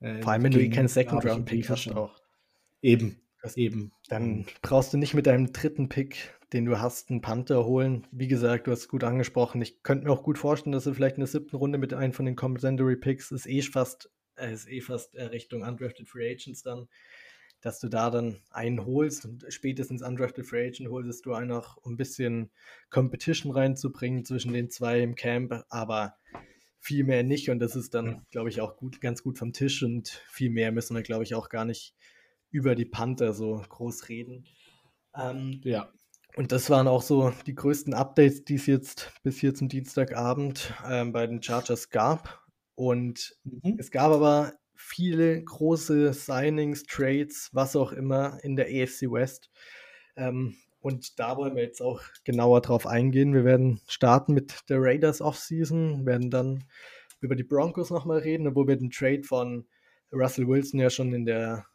Äh, 0.02 0.22
Vor 0.22 0.34
allem, 0.34 0.44
wenn 0.44 0.52
du 0.52 0.62
eh 0.62 0.70
keinen 0.70 0.88
Second-Round-Pick 0.88 1.68
hast 1.68 1.92
auch. 1.94 2.22
Eben, 2.84 3.16
das 3.42 3.58
eben. 3.58 3.92
Dann 4.08 4.46
brauchst 4.62 4.94
du 4.94 4.98
nicht 4.98 5.16
mit 5.16 5.26
deinem 5.26 5.52
dritten 5.52 5.90
Pick, 5.90 6.38
den 6.54 6.66
du 6.66 6.80
hast, 6.80 7.10
einen 7.10 7.22
Panther 7.22 7.66
holen. 7.66 8.06
Wie 8.12 8.28
gesagt, 8.28 8.68
du 8.68 8.72
hast 8.72 8.82
es 8.82 8.88
gut 8.88 9.04
angesprochen. 9.04 9.64
Ich 9.64 9.82
könnte 9.82 10.06
mir 10.06 10.12
auch 10.12 10.22
gut 10.22 10.38
vorstellen, 10.38 10.74
dass 10.74 10.84
du 10.84 10.94
vielleicht 10.94 11.16
in 11.16 11.22
der 11.22 11.28
siebten 11.28 11.56
Runde 11.56 11.80
mit 11.80 11.96
einem 11.96 12.14
von 12.14 12.26
den 12.26 12.36
Compensatory 12.36 12.98
Picks 12.98 13.32
ist 13.32 13.48
eh 13.48 13.64
fast 13.64 14.12
äh, 14.40 14.54
ist 14.54 14.70
eh 14.70 14.82
fast 14.82 15.16
äh, 15.16 15.24
Richtung 15.26 15.64
Undrafted 15.64 16.08
Free 16.08 16.32
Agents 16.32 16.64
dann, 16.64 16.88
dass 17.62 17.80
du 17.80 17.90
da 17.90 18.10
dann 18.10 18.42
einen 18.52 18.86
holst 18.86 19.26
und 19.26 19.46
spätestens 19.50 20.02
Undrafted 20.02 20.46
Free 20.46 20.68
Agent 20.68 20.90
holst 20.90 21.26
du 21.26 21.34
einen 21.34 21.52
auch, 21.52 21.78
um 21.78 21.94
ein 21.94 21.98
bisschen 21.98 22.52
Competition 22.90 23.52
reinzubringen 23.52 24.26
zwischen 24.26 24.54
den 24.54 24.70
zwei 24.70 25.02
im 25.02 25.16
Camp, 25.16 25.64
aber 25.70 26.16
viel 26.80 27.04
mehr 27.04 27.24
nicht 27.24 27.50
und 27.50 27.60
das 27.60 27.76
ist 27.76 27.94
dann, 27.94 28.26
glaube 28.32 28.50
ich, 28.50 28.62
auch 28.62 28.78
gut, 28.78 29.02
ganz 29.02 29.22
gut 29.22 29.38
vom 29.38 29.52
Tisch 29.52 29.84
und 29.84 30.08
viel 30.30 30.50
mehr 30.50 30.72
müssen 30.72 30.96
wir, 30.96 31.04
glaube 31.04 31.24
ich, 31.24 31.36
auch 31.36 31.50
gar 31.50 31.66
nicht 31.66 31.94
über 32.52 32.76
die 32.76 32.86
Panther 32.86 33.34
so 33.34 33.62
groß 33.68 34.10
reden. 34.10 34.46
Ähm, 35.16 35.62
ja. 35.64 35.92
Und 36.36 36.52
das 36.52 36.70
waren 36.70 36.88
auch 36.88 37.02
so 37.02 37.34
die 37.48 37.56
größten 37.56 37.94
Updates, 37.94 38.46
die 38.46 38.56
es 38.56 38.66
jetzt 38.66 39.12
bis 39.24 39.40
hier 39.40 39.54
zum 39.54 39.68
Dienstagabend 39.68 40.74
ähm, 40.88 41.12
bei 41.12 41.28
den 41.28 41.42
Chargers 41.42 41.90
gab. 41.90 42.42
Und 42.80 43.36
mhm. 43.44 43.76
es 43.78 43.92
gab 43.92 44.10
aber 44.14 44.54
viele 44.74 45.44
große 45.44 46.14
Signings, 46.14 46.84
Trades, 46.84 47.50
was 47.52 47.76
auch 47.76 47.92
immer 47.92 48.42
in 48.42 48.56
der 48.56 48.68
AFC 48.68 49.12
West. 49.12 49.52
Ähm, 50.16 50.56
und 50.80 51.20
da 51.20 51.36
wollen 51.36 51.58
wir 51.58 51.64
jetzt 51.64 51.82
auch 51.82 52.02
genauer 52.24 52.62
drauf 52.62 52.88
eingehen. 52.88 53.34
Wir 53.34 53.44
werden 53.44 53.82
starten 53.90 54.34
mit 54.34 54.70
der 54.70 54.78
Raiders 54.80 55.20
Offseason, 55.20 56.06
werden 56.06 56.32
dann 56.32 56.64
über 57.20 57.36
die 57.36 57.44
Broncos 57.44 57.90
nochmal 57.90 58.20
reden, 58.20 58.56
wo 58.56 58.66
wir 58.66 58.78
den 58.78 58.92
Trade 58.92 59.24
von 59.24 59.68
Russell 60.14 60.48
Wilson 60.48 60.80
ja 60.80 60.90
schon 60.90 61.14
in 61.14 61.26
der, 61.26 61.66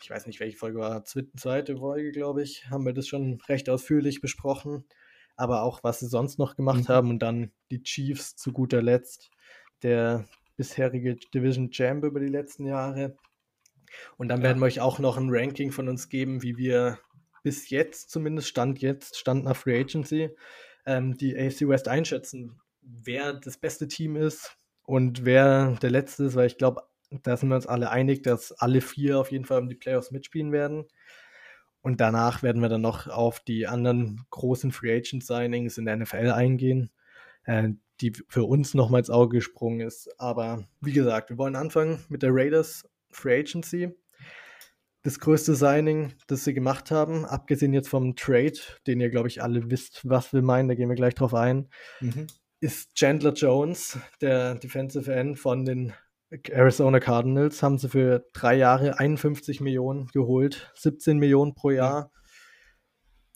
ich 0.00 0.08
weiß 0.08 0.26
nicht, 0.26 0.40
welche 0.40 0.56
Folge 0.56 0.78
war, 0.78 1.04
zweite 1.04 1.76
Folge, 1.76 2.10
glaube 2.10 2.42
ich, 2.42 2.70
haben 2.70 2.86
wir 2.86 2.94
das 2.94 3.06
schon 3.06 3.38
recht 3.50 3.68
ausführlich 3.68 4.22
besprochen. 4.22 4.86
Aber 5.36 5.62
auch, 5.62 5.84
was 5.84 6.00
sie 6.00 6.08
sonst 6.08 6.38
noch 6.38 6.56
gemacht 6.56 6.84
mhm. 6.84 6.88
haben 6.88 7.10
und 7.10 7.18
dann 7.18 7.52
die 7.70 7.82
Chiefs 7.82 8.34
zu 8.34 8.50
guter 8.50 8.80
Letzt, 8.80 9.30
der 9.82 10.24
bisherige 10.56 11.16
Division 11.16 11.70
Champ 11.70 12.04
über 12.04 12.20
die 12.20 12.28
letzten 12.28 12.66
Jahre. 12.66 13.16
Und 14.16 14.28
dann 14.28 14.40
ja. 14.40 14.44
werden 14.44 14.60
wir 14.60 14.66
euch 14.66 14.80
auch 14.80 14.98
noch 14.98 15.16
ein 15.16 15.28
Ranking 15.30 15.72
von 15.72 15.88
uns 15.88 16.08
geben, 16.08 16.42
wie 16.42 16.56
wir 16.56 16.98
bis 17.42 17.70
jetzt, 17.70 18.10
zumindest 18.10 18.48
Stand 18.48 18.80
jetzt, 18.80 19.18
Stand 19.18 19.44
nach 19.44 19.56
Free 19.56 19.80
Agency, 19.80 20.30
ähm, 20.86 21.16
die 21.16 21.36
AFC 21.36 21.68
West 21.68 21.88
einschätzen, 21.88 22.60
wer 22.80 23.34
das 23.34 23.58
beste 23.58 23.86
Team 23.88 24.16
ist 24.16 24.56
und 24.84 25.24
wer 25.24 25.76
der 25.82 25.90
letzte 25.90 26.24
ist, 26.24 26.36
weil 26.36 26.46
ich 26.46 26.58
glaube, 26.58 26.82
da 27.22 27.36
sind 27.36 27.48
wir 27.50 27.56
uns 27.56 27.66
alle 27.66 27.90
einig, 27.90 28.22
dass 28.22 28.52
alle 28.52 28.80
vier 28.80 29.18
auf 29.20 29.30
jeden 29.30 29.44
Fall 29.44 29.60
um 29.60 29.68
die 29.68 29.74
Playoffs 29.74 30.10
mitspielen 30.10 30.52
werden. 30.52 30.86
Und 31.80 32.00
danach 32.00 32.42
werden 32.42 32.62
wir 32.62 32.70
dann 32.70 32.80
noch 32.80 33.08
auf 33.08 33.40
die 33.40 33.66
anderen 33.66 34.24
großen 34.30 34.72
Free 34.72 34.96
Agent 34.96 35.22
Signings 35.22 35.76
in 35.76 35.84
der 35.84 35.96
NFL 35.96 36.30
eingehen, 36.30 36.90
äh, 37.44 37.70
die 38.00 38.12
für 38.28 38.44
uns 38.44 38.74
nochmal 38.74 39.00
ins 39.00 39.10
Auge 39.10 39.38
gesprungen 39.38 39.80
ist. 39.80 40.08
Aber 40.18 40.66
wie 40.80 40.92
gesagt, 40.92 41.30
wir 41.30 41.38
wollen 41.38 41.56
anfangen 41.56 42.04
mit 42.08 42.22
der 42.22 42.30
Raiders 42.32 42.88
Free 43.10 43.40
Agency 43.40 43.94
das 45.04 45.20
größte 45.20 45.54
Signing, 45.54 46.14
das 46.28 46.44
sie 46.44 46.54
gemacht 46.54 46.90
haben, 46.90 47.26
abgesehen 47.26 47.74
jetzt 47.74 47.88
vom 47.90 48.16
Trade, 48.16 48.58
den 48.86 49.00
ihr, 49.00 49.10
glaube 49.10 49.28
ich, 49.28 49.42
alle 49.42 49.70
wisst, 49.70 50.00
was 50.08 50.32
wir 50.32 50.40
meinen, 50.40 50.66
da 50.66 50.74
gehen 50.74 50.88
wir 50.88 50.96
gleich 50.96 51.14
drauf 51.14 51.34
ein, 51.34 51.68
mhm. 52.00 52.26
ist 52.60 52.94
Chandler 52.94 53.34
Jones, 53.34 53.98
der 54.22 54.54
Defensive 54.54 55.14
End 55.14 55.38
von 55.38 55.66
den 55.66 55.92
Arizona 56.30 57.00
Cardinals, 57.00 57.62
haben 57.62 57.76
sie 57.76 57.90
für 57.90 58.24
drei 58.32 58.56
Jahre 58.56 58.98
51 58.98 59.60
Millionen 59.60 60.06
geholt, 60.08 60.72
17 60.74 61.18
Millionen 61.18 61.54
pro 61.54 61.70
Jahr. 61.70 62.10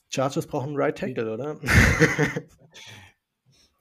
Chargers 0.08 0.46
brauchen 0.46 0.68
einen 0.68 0.78
Right 0.78 0.96
Tackle, 0.96 1.34
oder? 1.34 1.60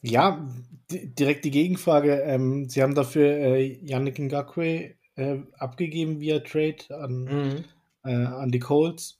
ja, 0.01 0.47
direkt 0.89 1.45
die 1.45 1.51
Gegenfrage. 1.51 2.21
Ähm, 2.21 2.69
sie 2.69 2.81
haben 2.81 2.95
dafür 2.95 3.27
äh, 3.27 3.79
Yannick 3.83 4.19
Ngakwe 4.19 4.95
äh, 5.15 5.37
abgegeben 5.57 6.19
via 6.19 6.39
Trade 6.39 6.77
an 6.89 7.23
mhm 7.23 7.63
äh, 8.07 8.25
an 8.25 8.51
die 8.51 8.59
Colts. 8.59 9.19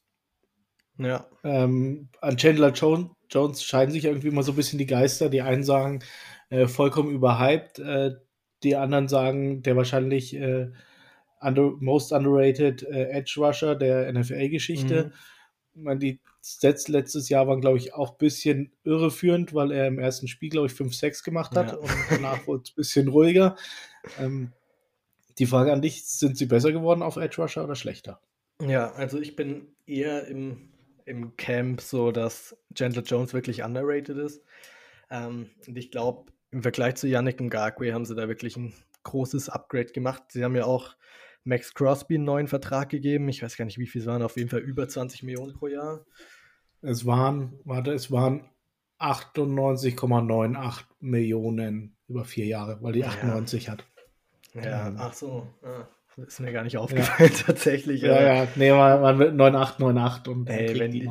Ja. 0.98 1.28
Ähm, 1.44 2.10
an 2.22 2.38
Chandler 2.38 2.72
Jones, 2.72 3.12
Jones 3.30 3.64
scheiden 3.64 3.92
sich 3.92 4.06
irgendwie 4.06 4.30
immer 4.30 4.44
so 4.44 4.54
ein 4.54 4.56
bisschen 4.56 4.80
die 4.80 4.88
Geister. 4.88 5.30
Die 5.30 5.42
einen 5.42 5.64
sagen, 5.64 6.00
äh, 6.50 6.68
vollkommen 6.68 7.12
überhyped. 7.12 7.80
Äh, 7.80 8.16
die 8.64 8.76
anderen 8.76 9.08
sagen, 9.08 9.62
der 9.62 9.76
wahrscheinlich 9.76 10.36
äh, 10.36 10.72
under, 11.40 11.74
most 11.80 12.12
underrated 12.12 12.82
äh, 12.84 13.10
Edge 13.10 13.36
Rusher 13.38 13.76
der 13.76 14.12
NFL-Geschichte. 14.12 15.12
Mhm. 15.76 16.00
Die 16.00 16.20
Stats 16.48 16.88
letztes 16.88 17.28
Jahr 17.28 17.48
waren, 17.48 17.60
glaube 17.60 17.78
ich, 17.78 17.94
auch 17.94 18.12
ein 18.12 18.18
bisschen 18.18 18.72
irreführend, 18.86 19.54
weil 19.54 19.72
er 19.72 19.88
im 19.88 20.00
ersten 20.00 20.30
Spiel, 20.30 20.50
glaube 20.50 20.68
ich, 20.68 20.74
5-6 20.74 21.24
gemacht 21.24 21.56
hat 21.58 21.72
ja. 21.72 21.78
und 21.78 21.92
danach 22.10 22.48
wurde 22.48 22.64
es 22.64 22.72
ein 22.72 22.76
bisschen 22.76 23.08
ruhiger. 23.10 23.58
Ähm, 24.18 24.54
die 25.40 25.46
Frage 25.46 25.74
an 25.74 25.82
dich, 25.82 26.06
sind 26.06 26.38
sie 26.38 26.46
besser 26.46 26.72
geworden 26.72 27.02
auf 27.02 27.18
Edge 27.18 27.42
Rusher 27.42 27.66
oder 27.66 27.76
schlechter? 27.76 28.22
Ja, 28.66 28.92
also 28.94 29.20
ich 29.20 29.36
bin 29.36 29.68
eher 29.86 30.26
im, 30.28 30.70
im 31.06 31.36
Camp 31.36 31.82
so, 31.82 32.12
dass 32.12 32.56
Chandler 32.74 33.04
Jones 33.04 33.34
wirklich 33.34 33.64
underrated 33.64 34.18
ist. 34.18 34.42
Ähm, 35.12 35.50
und 35.68 35.78
ich 35.78 35.92
glaube, 35.92 36.32
im 36.52 36.64
Vergleich 36.64 36.96
zu 36.96 37.08
Yannick 37.08 37.42
Ngakwe 37.42 37.94
haben 37.94 38.06
sie 38.06 38.16
da 38.16 38.30
wirklich 38.30 38.56
ein 38.56 38.74
großes 39.04 39.50
Upgrade 39.50 39.92
gemacht. 39.92 40.24
Sie 40.30 40.44
haben 40.44 40.56
ja 40.56 40.64
auch 40.64 40.96
Max 41.44 41.74
Crosby 41.74 42.16
einen 42.16 42.24
neuen 42.24 42.48
Vertrag 42.48 42.90
gegeben. 42.90 43.28
Ich 43.30 43.44
weiß 43.44 43.58
gar 43.58 43.66
nicht, 43.66 43.78
wie 43.78 43.88
viel 43.88 44.02
es 44.02 44.08
waren. 44.08 44.22
Auf 44.22 44.38
jeden 44.38 44.50
Fall 44.50 44.60
über 44.60 44.88
20 44.88 45.24
Millionen 45.24 45.54
pro 45.54 45.68
Jahr. 45.68 46.06
Es 46.82 47.06
waren, 47.06 47.60
warte, 47.64 47.92
es 47.94 48.12
waren 48.12 48.50
98,98 49.00 50.84
Millionen 51.00 51.96
über 52.08 52.26
vier 52.26 52.46
Jahre, 52.46 52.78
weil 52.82 52.94
die 52.94 53.06
98 53.06 53.66
ja. 53.66 53.72
hat. 53.72 53.86
Ja, 54.54 54.94
ach 54.98 55.14
so. 55.14 55.48
Ja. 55.64 55.88
Ist 56.26 56.40
mir 56.40 56.52
gar 56.52 56.64
nicht 56.64 56.78
aufgefallen, 56.78 57.32
ja. 57.38 57.44
tatsächlich. 57.46 58.02
Ja, 58.02 58.22
ja, 58.22 58.48
nee, 58.56 58.72
man, 58.72 59.02
man 59.02 59.20
wird 59.20 59.36
9,898 59.36 60.34
und 60.34 60.48
Ey, 60.50 60.80
wenn 60.80 60.92
die, 60.92 61.02
die 61.02 61.10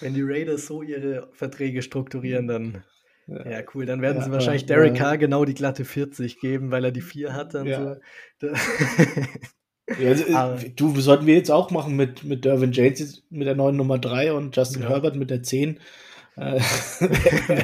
wenn 0.00 0.14
die 0.14 0.22
Raiders 0.22 0.66
so 0.66 0.82
ihre 0.82 1.28
Verträge 1.32 1.80
strukturieren, 1.82 2.48
dann 2.48 2.82
ja, 3.28 3.48
ja 3.48 3.62
cool. 3.74 3.86
Dann 3.86 4.02
werden 4.02 4.20
sie 4.22 4.32
wahrscheinlich 4.32 4.66
Derek 4.66 4.96
Carr 4.96 5.16
genau 5.16 5.44
die 5.44 5.54
glatte 5.54 5.84
40 5.84 6.40
geben, 6.40 6.72
weil 6.72 6.84
er 6.84 6.90
die 6.90 7.02
4 7.02 7.34
hatte 7.34 7.60
und 7.60 8.00
so. 8.40 8.48
ja, 9.98 10.10
also, 10.10 10.34
Aber, 10.34 10.56
du, 10.56 11.00
sollten 11.00 11.26
wir 11.26 11.34
jetzt 11.34 11.50
auch 11.50 11.70
machen 11.70 11.96
mit, 11.96 12.24
mit 12.24 12.44
Dervin 12.44 12.72
James 12.72 13.22
mit 13.30 13.46
der 13.46 13.56
neuen 13.56 13.76
Nummer 13.76 13.98
3 13.98 14.32
und 14.32 14.56
Justin 14.56 14.86
Herbert 14.86 15.16
mit 15.16 15.30
der 15.30 15.42
10. 15.42 15.80
Äh, 16.36 16.40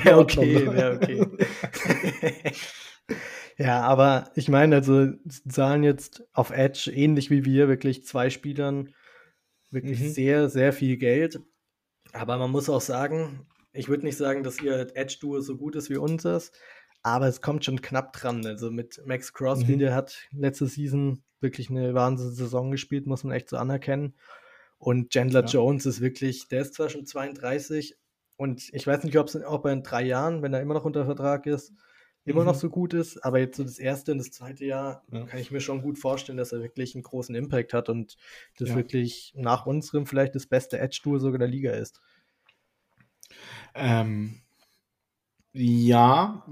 wäre 0.05 0.19
okay, 0.19 0.67
wäre 0.67 0.97
okay. 0.97 1.25
Ja, 3.61 3.81
aber 3.81 4.31
ich 4.37 4.49
meine, 4.49 4.77
also 4.77 5.07
sie 5.25 5.49
zahlen 5.49 5.83
jetzt 5.83 6.23
auf 6.33 6.51
Edge 6.51 6.93
ähnlich 6.95 7.29
wie 7.29 7.45
wir 7.45 7.67
wirklich 7.67 8.07
zwei 8.07 8.31
Spielern 8.31 8.95
wirklich 9.71 9.99
mhm. 9.99 10.09
sehr, 10.11 10.49
sehr 10.49 10.73
viel 10.73 10.97
Geld. 10.97 11.41
Aber 12.13 12.39
man 12.39 12.53
muss 12.53 12.71
auch 12.71 12.81
sagen, 12.81 13.49
ich 13.73 13.89
würde 13.89 14.07
nicht 14.07 14.17
sagen, 14.17 14.45
dass 14.45 14.63
ihr 14.63 14.93
Edge-Duo 14.95 15.41
so 15.41 15.57
gut 15.57 15.75
ist 15.75 15.91
wie 15.91 15.97
unseres, 15.97 16.53
aber 17.03 17.29
es 17.29 17.41
kommt 17.41 17.65
schon 17.65 17.81
knapp 17.81 18.13
dran. 18.13 18.45
Also 18.47 18.71
mit 18.71 19.01
Max 19.07 19.33
Crosby, 19.33 19.75
mhm. 19.75 19.79
der 19.81 19.95
hat 19.95 20.29
letzte 20.33 20.67
Season 20.67 21.23
wirklich 21.41 21.71
eine 21.71 21.95
wahnsinnige 21.95 22.37
Saison 22.37 22.71
gespielt, 22.71 23.07
muss 23.07 23.25
man 23.25 23.35
echt 23.35 23.49
so 23.49 23.57
anerkennen. 23.57 24.15
Und 24.79 25.11
Chandler 25.11 25.41
ja. 25.41 25.47
Jones 25.47 25.87
ist 25.87 26.01
wirklich, 26.01 26.49
der 26.49 26.63
ist 26.63 26.75
zwar 26.75 26.89
schon 26.89 27.07
32 27.07 27.97
und 28.37 28.73
ich 28.73 28.87
weiß 28.87 29.03
nicht, 29.03 29.19
ob 29.19 29.65
er 29.65 29.73
in 29.73 29.83
drei 29.83 30.03
Jahren, 30.03 30.43
wenn 30.43 30.55
er 30.55 30.61
immer 30.61 30.75
noch 30.75 30.85
unter 30.85 31.05
Vertrag 31.05 31.47
ist, 31.47 31.73
immer 32.25 32.43
mhm. 32.43 32.47
noch 32.47 32.55
so 32.55 32.71
gut 32.71 32.95
ist, 32.95 33.25
aber 33.25 33.41
jetzt 33.41 33.57
so 33.57 33.65
das 33.65 33.79
erste 33.79 34.13
und 34.13 34.19
das 34.19 34.31
zweite 34.31 34.65
Jahr 34.65 35.03
ja. 35.11 35.25
kann 35.25 35.41
ich 35.41 35.51
mir 35.51 35.61
schon 35.61 35.83
gut 35.83 35.99
vorstellen, 35.99 36.39
dass 36.39 36.53
er 36.53 36.63
wirklich 36.63 36.95
einen 36.95 37.03
großen 37.03 37.35
Impact 37.35 37.75
hat 37.75 37.89
und 37.89 38.17
das 38.59 38.71
ja. 38.71 38.77
wirklich 38.77 39.33
nach 39.35 39.67
unserem 39.67 40.07
vielleicht 40.07 40.35
das 40.35 40.47
beste 40.47 40.79
Edge-Duo 40.79 41.19
sogar 41.19 41.39
der 41.39 41.49
Liga 41.49 41.73
ist. 41.73 42.01
Ähm, 43.75 44.43
ja, 45.53 46.45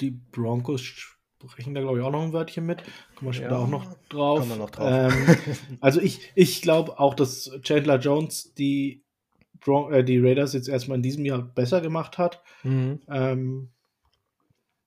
die 0.00 0.10
Broncos 0.10 0.82
sprechen 0.82 1.74
da 1.74 1.80
glaube 1.80 1.98
ich 1.98 2.04
auch 2.04 2.10
noch 2.10 2.22
ein 2.22 2.32
Wörtchen 2.32 2.66
mit. 2.66 2.82
Kommen 3.14 3.28
wir 3.28 3.32
schon 3.32 3.44
ja, 3.44 3.50
da 3.50 3.58
auch 3.58 3.68
noch 3.68 3.86
drauf. 4.08 4.40
Kommen 4.40 4.50
wir 4.50 4.56
noch 4.56 4.70
drauf. 4.70 5.12
Ähm, 5.12 5.36
also 5.80 6.00
ich, 6.00 6.32
ich 6.34 6.62
glaube 6.62 6.98
auch, 6.98 7.14
dass 7.14 7.50
Chandler 7.62 7.98
Jones 7.98 8.54
die, 8.54 9.02
äh, 9.66 10.04
die 10.04 10.18
Raiders 10.18 10.52
jetzt 10.52 10.68
erstmal 10.68 10.96
in 10.96 11.02
diesem 11.02 11.24
Jahr 11.24 11.42
besser 11.42 11.80
gemacht 11.80 12.18
hat. 12.18 12.42
Mhm. 12.62 13.00
Ähm, 13.08 13.68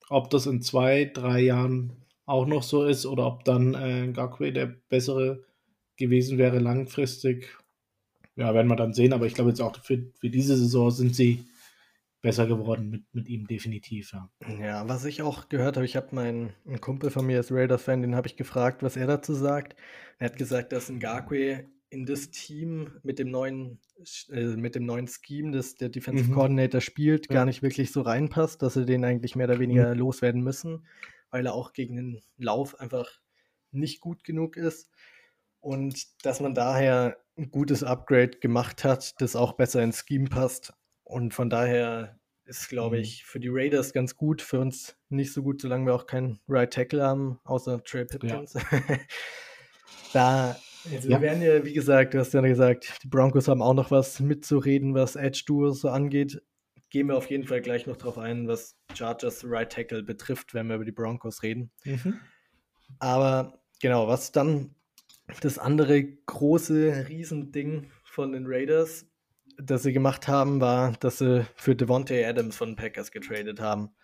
ob 0.10 0.30
das 0.30 0.46
in 0.46 0.62
zwei, 0.62 1.06
drei 1.06 1.42
Jahren 1.42 1.94
auch 2.26 2.46
noch 2.46 2.64
so 2.64 2.86
ist 2.86 3.06
oder 3.06 3.28
ob 3.28 3.44
dann 3.44 3.74
äh, 3.74 4.12
Gakwe 4.12 4.52
der 4.52 4.68
bessere 4.68 5.44
gewesen 5.98 6.38
wäre 6.38 6.60
langfristig, 6.60 7.58
ja, 8.36 8.54
werden 8.54 8.68
wir 8.68 8.76
dann 8.76 8.94
sehen. 8.94 9.14
Aber 9.14 9.26
ich 9.26 9.34
glaube 9.34 9.50
jetzt 9.50 9.62
auch 9.62 9.76
für, 9.82 10.12
für 10.20 10.30
diese 10.30 10.56
Saison 10.56 10.92
sind 10.92 11.16
sie 11.16 11.46
besser 12.28 12.48
geworden 12.48 12.90
mit, 12.90 13.04
mit 13.13 13.28
ihm 13.28 13.48
definitiv. 13.48 14.13
Ja. 14.13 14.30
ja, 14.60 14.90
was 14.90 15.06
ich 15.06 15.22
auch 15.22 15.50
gehört 15.50 15.78
habe, 15.78 15.86
ich 15.86 15.96
habe 15.96 16.13
meinen 16.16 16.54
ein 16.68 16.82
Kumpel 16.82 17.10
von 17.10 17.26
mir 17.26 17.38
als 17.38 17.52
Raiders-Fan, 17.52 18.02
den 18.02 18.16
habe 18.16 18.28
ich 18.28 18.38
gefragt, 18.38 18.84
was 18.84 18.98
er 18.98 19.08
dazu 19.08 19.34
sagt. 19.34 19.76
Er 20.20 20.26
hat 20.30 20.38
gesagt, 20.38 20.72
dass 20.72 20.90
Ngakwe 20.90 21.66
in 21.90 22.06
das 22.06 22.32
Team 22.32 22.92
mit 23.04 23.20
dem 23.20 23.32
neuen, 23.32 23.80
äh, 24.30 24.44
mit 24.56 24.76
dem 24.76 24.86
neuen 24.86 25.08
Scheme, 25.08 25.52
das 25.52 25.76
der 25.76 25.90
Defensive 25.90 26.30
mhm. 26.30 26.34
Coordinator 26.34 26.82
spielt, 26.82 27.30
ja. 27.30 27.36
gar 27.36 27.46
nicht 27.46 27.62
wirklich 27.63 27.92
so 27.92 28.02
reinpasst, 28.02 28.62
dass 28.62 28.74
sie 28.74 28.86
den 28.86 29.06
eigentlich 29.06 29.36
mehr 29.36 29.48
oder 29.48 29.60
weniger 29.60 29.94
mhm. 29.94 30.00
loswerden 30.00 30.42
müssen, 30.42 30.86
weil 31.30 31.46
er 31.46 31.54
auch 31.54 31.74
gegen 31.74 31.96
den 31.96 32.22
Lauf 32.38 32.80
einfach 32.80 33.10
nicht 33.72 34.02
gut 34.02 34.24
genug 34.24 34.58
ist. 34.58 34.90
Und 35.60 36.26
dass 36.26 36.40
man 36.40 36.54
daher 36.54 37.18
ein 37.38 37.52
gutes 37.52 37.84
Upgrade 37.84 38.40
gemacht 38.40 38.84
hat, 38.84 39.20
das 39.22 39.36
auch 39.36 39.54
besser 39.54 39.84
ins 39.84 40.04
Scheme 40.06 40.30
passt. 40.30 40.74
Und 41.08 41.34
von 41.34 41.50
daher 41.50 42.20
ist, 42.46 42.70
glaube 42.70 42.98
mhm. 42.98 43.04
ich, 43.04 43.26
für 43.26 43.39
die 43.39 43.50
Raiders 43.50 43.93
ganz 43.93 44.15
gut, 44.15 44.41
für 44.41 44.60
uns 44.60 44.98
nicht 45.10 45.32
so 45.32 45.41
gut, 45.41 45.62
solange 45.62 45.86
wir 45.86 45.96
auch 45.96 46.06
keinen 46.06 46.39
Right 46.48 46.72
Tackle 46.72 47.04
haben, 47.04 47.39
außer 47.46 47.82
Trey 47.84 48.06
Pipkins. 48.06 48.54
Ja. 48.54 48.62
da 50.13 50.58
also 50.91 51.10
ja. 51.10 51.17
wir 51.17 51.22
werden 51.22 51.41
ja, 51.41 51.65
wie 51.65 51.74
gesagt, 51.74 52.13
du 52.13 52.20
hast 52.20 52.34
ja 52.34 52.41
gesagt, 52.41 53.00
die 53.04 53.08
Broncos 53.08 53.48
haben 53.48 53.62
auch 53.62 53.74
noch 53.74 53.91
was 53.91 54.20
mitzureden, 54.20 54.93
was 54.93 55.15
Edge-Duos 55.15 55.82
so 55.82 55.89
angeht. 55.89 56.41
Gehen 56.89 57.08
wir 57.08 57.17
auf 57.17 57.30
jeden 57.30 57.46
Fall 57.46 57.62
gleich 57.62 57.86
noch 57.88 57.98
drauf 57.98 58.17
ein, 58.17 58.48
was 58.48 58.78
Chargers 58.93 59.43
Right 59.46 59.72
Tackle 59.72 60.04
betrifft, 60.04 60.54
wenn 60.54 60.67
wir 60.67 60.76
über 60.76 60.86
die 60.86 60.91
Broncos 60.91 61.43
reden. 61.43 61.72
Mhm. 61.84 62.20
Aber 63.00 63.60
genau, 63.82 64.08
was 64.08 64.32
dann 64.32 64.76
das 65.41 65.58
andere 65.58 66.04
große 66.04 67.08
Riesending 67.10 67.91
von 68.06 68.32
den 68.32 68.46
Raiders, 68.48 69.06
das 69.58 69.84
sie 69.84 69.93
gemacht 69.93 70.28
haben, 70.28 70.62
war, 70.62 70.93
dass 71.00 71.20
sie 71.20 71.46
für 71.56 71.76
Devontae 71.76 72.26
Adams 72.26 72.56
von 72.56 72.76
Packers 72.76 73.12
getradet 73.12 73.60
haben. 73.60 73.96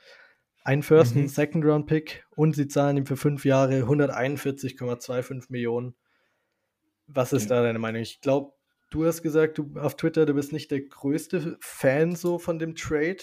Ein 0.63 0.81
First- 0.81 1.15
mhm. 1.15 1.23
und 1.23 1.27
Second-Round-Pick 1.29 2.25
und 2.31 2.55
sie 2.55 2.67
zahlen 2.67 2.97
ihm 2.97 3.05
für 3.05 3.17
fünf 3.17 3.45
Jahre 3.45 3.81
141,25 3.83 5.45
Millionen. 5.49 5.95
Was 7.07 7.33
ist 7.33 7.49
ja. 7.49 7.57
da 7.57 7.63
deine 7.63 7.79
Meinung? 7.79 8.01
Ich 8.01 8.21
glaube, 8.21 8.53
du 8.89 9.05
hast 9.05 9.21
gesagt, 9.21 9.57
du 9.57 9.73
auf 9.77 9.97
Twitter, 9.97 10.25
du 10.25 10.33
bist 10.33 10.53
nicht 10.53 10.71
der 10.71 10.81
größte 10.81 11.57
Fan 11.59 12.15
so 12.15 12.39
von 12.39 12.59
dem 12.59 12.75
Trade 12.75 13.17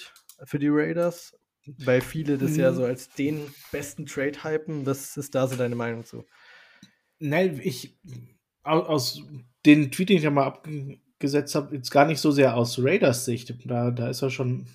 für 0.44 0.58
die 0.58 0.68
Raiders, 0.68 1.34
weil 1.78 2.00
viele 2.00 2.36
das 2.36 2.52
mhm. 2.52 2.60
ja 2.60 2.72
so 2.72 2.84
als 2.84 3.08
den 3.08 3.52
besten 3.72 4.06
Trade 4.06 4.44
hypen. 4.44 4.84
Was 4.84 5.16
ist 5.16 5.34
da 5.34 5.46
so 5.46 5.56
deine 5.56 5.76
Meinung 5.76 6.04
zu? 6.04 6.26
Nein, 7.18 7.60
ich 7.62 7.98
aus 8.62 9.22
den 9.64 9.90
Tweet, 9.90 10.10
den 10.10 10.18
ich 10.18 10.22
ja 10.24 10.30
mal 10.30 10.60
abgesetzt 11.20 11.54
habe, 11.54 11.76
jetzt 11.76 11.90
gar 11.90 12.06
nicht 12.06 12.18
so 12.18 12.30
sehr 12.30 12.56
aus 12.56 12.82
Raiders 12.82 13.26
Sicht. 13.26 13.54
Da, 13.66 13.90
da 13.90 14.08
ist 14.08 14.22
er 14.22 14.30
schon, 14.30 14.66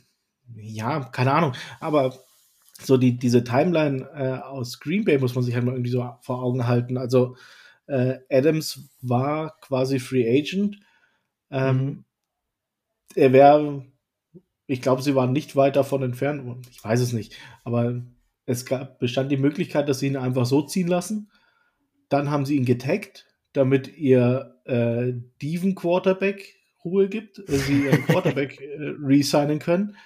ja, 0.55 0.99
keine 1.05 1.33
Ahnung, 1.33 1.53
aber 1.79 2.15
so 2.79 2.97
die, 2.97 3.17
diese 3.17 3.43
Timeline 3.43 4.07
äh, 4.13 4.43
aus 4.43 4.79
Green 4.79 5.05
Bay 5.05 5.17
muss 5.17 5.33
man 5.33 5.43
sich 5.43 5.55
halt 5.55 5.65
mal 5.65 5.71
irgendwie 5.71 5.89
so 5.89 6.07
vor 6.21 6.43
Augen 6.43 6.67
halten. 6.67 6.97
Also 6.97 7.35
äh, 7.87 8.19
Adams 8.29 8.89
war 9.01 9.57
quasi 9.59 9.97
Free 9.97 10.39
Agent. 10.39 10.79
Ähm, 11.49 11.77
mhm. 11.77 12.05
Er 13.15 13.33
wäre, 13.33 13.85
ich 14.67 14.83
glaube, 14.83 15.01
sie 15.01 15.15
waren 15.15 15.33
nicht 15.33 15.55
weit 15.55 15.75
davon 15.75 16.03
entfernt. 16.03 16.67
Ich 16.69 16.83
weiß 16.83 16.99
es 16.99 17.11
nicht, 17.11 17.33
aber 17.63 18.03
es 18.45 18.67
gab, 18.67 18.99
bestand 18.99 19.31
die 19.31 19.37
Möglichkeit, 19.37 19.89
dass 19.89 19.99
sie 19.99 20.07
ihn 20.07 20.17
einfach 20.17 20.45
so 20.45 20.61
ziehen 20.61 20.87
lassen. 20.87 21.31
Dann 22.09 22.29
haben 22.29 22.45
sie 22.45 22.55
ihn 22.55 22.65
getaggt, 22.65 23.25
damit 23.53 23.97
ihr 23.97 24.54
äh, 24.65 25.13
Deven 25.41 25.75
Quarterback 25.75 26.55
Ruhe 26.83 27.09
gibt, 27.09 27.39
äh, 27.39 27.57
sie 27.57 27.85
ihren 27.85 28.05
Quarterback 28.05 28.59
äh, 28.61 28.93
resignen 28.99 29.59
können. 29.59 29.97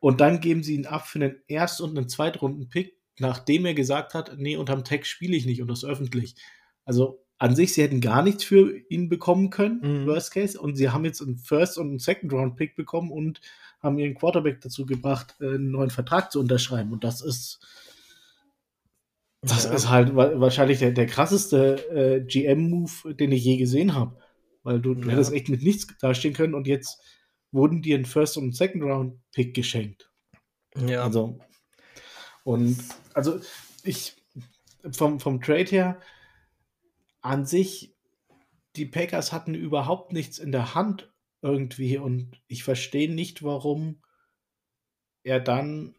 Und 0.00 0.20
dann 0.20 0.40
geben 0.40 0.62
sie 0.62 0.74
ihn 0.74 0.86
ab 0.86 1.06
für 1.06 1.18
einen 1.18 1.36
Erst- 1.48 1.80
und 1.80 1.96
einen 1.96 2.08
Zweitrunden-Pick, 2.08 2.98
nachdem 3.18 3.64
er 3.66 3.74
gesagt 3.74 4.14
hat, 4.14 4.36
nee, 4.36 4.56
unterm 4.56 4.84
Tag 4.84 5.06
spiele 5.06 5.36
ich 5.36 5.46
nicht 5.46 5.62
und 5.62 5.68
das 5.68 5.84
öffentlich. 5.84 6.34
Also 6.84 7.24
an 7.38 7.56
sich, 7.56 7.74
sie 7.74 7.82
hätten 7.82 8.00
gar 8.00 8.22
nichts 8.22 8.44
für 8.44 8.76
ihn 8.88 9.08
bekommen 9.08 9.50
können, 9.50 9.80
mhm. 9.82 10.06
Worst 10.06 10.32
Case. 10.32 10.60
Und 10.60 10.76
sie 10.76 10.90
haben 10.90 11.04
jetzt 11.04 11.20
einen 11.20 11.38
First- 11.38 11.78
und 11.78 11.88
einen 11.88 11.98
Second-Round-Pick 11.98 12.76
bekommen 12.76 13.10
und 13.10 13.40
haben 13.80 13.98
ihren 13.98 14.14
Quarterback 14.14 14.60
dazu 14.60 14.86
gebracht, 14.86 15.34
äh, 15.40 15.46
einen 15.46 15.70
neuen 15.70 15.90
Vertrag 15.90 16.30
zu 16.30 16.40
unterschreiben. 16.40 16.92
Und 16.92 17.04
das 17.04 17.20
ist 17.20 17.60
das 19.44 19.64
ja. 19.64 19.72
ist 19.72 19.88
halt 19.88 20.14
wahrscheinlich 20.14 20.78
der, 20.78 20.92
der 20.92 21.06
krasseste 21.06 21.76
äh, 21.90 22.20
GM-Move, 22.24 23.14
den 23.14 23.32
ich 23.32 23.44
je 23.44 23.56
gesehen 23.56 23.94
habe. 23.94 24.16
Weil 24.62 24.80
du, 24.80 24.94
du 24.94 25.08
ja. 25.08 25.12
hättest 25.12 25.32
echt 25.32 25.48
mit 25.48 25.62
nichts 25.62 25.86
dastehen 26.00 26.34
können 26.34 26.54
und 26.54 26.66
jetzt 26.66 27.00
wurden 27.52 27.82
dir 27.82 27.98
ein 27.98 28.06
First- 28.06 28.36
und 28.36 28.56
Second-Round-Pick 28.56 29.54
geschenkt. 29.54 30.10
Ja. 30.86 31.04
Also, 31.04 31.38
und 32.42 32.76
also 33.12 33.38
ich 33.84 34.16
vom, 34.92 35.20
vom 35.20 35.40
Trade 35.40 35.70
her 35.70 36.00
an 37.20 37.46
sich, 37.46 37.94
die 38.76 38.86
Packers 38.86 39.32
hatten 39.32 39.54
überhaupt 39.54 40.12
nichts 40.12 40.38
in 40.38 40.52
der 40.52 40.74
Hand 40.74 41.12
irgendwie 41.42 41.98
und 41.98 42.40
ich 42.48 42.64
verstehe 42.64 43.12
nicht, 43.12 43.42
warum 43.42 44.02
er 45.22 45.40
dann 45.40 45.94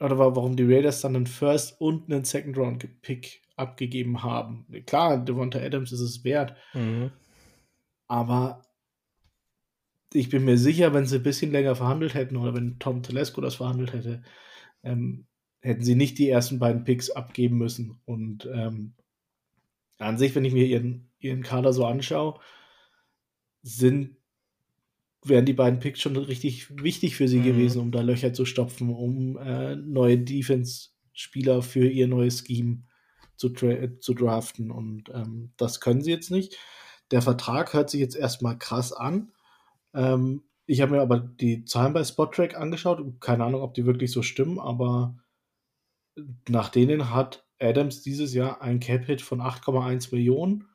oder 0.00 0.18
warum 0.18 0.56
die 0.56 0.64
Raiders 0.64 1.02
dann 1.02 1.14
einen 1.14 1.26
First 1.26 1.80
und 1.80 2.10
einen 2.10 2.24
Second 2.24 2.56
Round 2.56 3.02
Pick 3.02 3.42
abgegeben 3.56 4.22
haben. 4.22 4.66
Klar, 4.86 5.22
Devonta 5.22 5.58
Adams 5.58 5.92
ist 5.92 6.00
es 6.00 6.24
wert, 6.24 6.56
mhm. 6.72 7.10
aber 8.08 8.62
ich 10.12 10.28
bin 10.28 10.44
mir 10.44 10.58
sicher, 10.58 10.92
wenn 10.92 11.06
sie 11.06 11.16
ein 11.16 11.22
bisschen 11.22 11.52
länger 11.52 11.76
verhandelt 11.76 12.14
hätten 12.14 12.36
oder 12.36 12.54
wenn 12.54 12.78
Tom 12.78 13.02
Telesco 13.02 13.40
das 13.40 13.56
verhandelt 13.56 13.92
hätte, 13.92 14.22
ähm, 14.82 15.26
hätten 15.60 15.84
sie 15.84 15.94
nicht 15.94 16.18
die 16.18 16.28
ersten 16.28 16.58
beiden 16.58 16.84
Picks 16.84 17.10
abgeben 17.10 17.58
müssen. 17.58 18.00
Und 18.06 18.48
ähm, 18.52 18.94
an 19.98 20.18
sich, 20.18 20.34
wenn 20.34 20.44
ich 20.44 20.52
mir 20.52 20.64
ihren, 20.64 21.10
ihren 21.18 21.42
Kader 21.42 21.72
so 21.72 21.84
anschaue, 21.84 22.40
sind 23.62 24.16
wären 25.22 25.44
die 25.44 25.52
beiden 25.52 25.80
Picks 25.80 26.00
schon 26.00 26.16
richtig 26.16 26.82
wichtig 26.82 27.16
für 27.16 27.28
sie 27.28 27.40
mhm. 27.40 27.44
gewesen, 27.44 27.80
um 27.82 27.92
da 27.92 28.00
Löcher 28.00 28.32
zu 28.32 28.44
stopfen, 28.44 28.90
um 28.94 29.36
äh, 29.36 29.76
neue 29.76 30.18
Defense-Spieler 30.18 31.62
für 31.62 31.88
ihr 31.88 32.08
neues 32.08 32.44
Scheme 32.46 32.84
zu, 33.36 33.50
zu 33.50 34.14
draften. 34.14 34.70
Und 34.70 35.10
ähm, 35.12 35.52
das 35.56 35.80
können 35.80 36.02
sie 36.02 36.10
jetzt 36.10 36.30
nicht. 36.30 36.56
Der 37.10 37.22
Vertrag 37.22 37.74
hört 37.74 37.90
sich 37.90 38.00
jetzt 38.00 38.16
erstmal 38.16 38.58
krass 38.58 38.92
an. 38.92 39.32
Ähm, 39.94 40.44
ich 40.66 40.80
habe 40.80 40.92
mir 40.92 41.00
aber 41.00 41.18
die 41.18 41.64
Zahlen 41.64 41.92
bei 41.92 42.04
Spottrack 42.04 42.56
angeschaut. 42.56 43.02
Keine 43.20 43.44
Ahnung, 43.44 43.62
ob 43.62 43.74
die 43.74 43.86
wirklich 43.86 44.12
so 44.12 44.22
stimmen, 44.22 44.58
aber 44.58 45.16
nach 46.48 46.68
denen 46.68 47.12
hat 47.12 47.44
Adams 47.58 48.02
dieses 48.02 48.34
Jahr 48.34 48.62
ein 48.62 48.80
Cap-Hit 48.80 49.20
von 49.20 49.40
8,1 49.40 50.14
Millionen, 50.14 50.68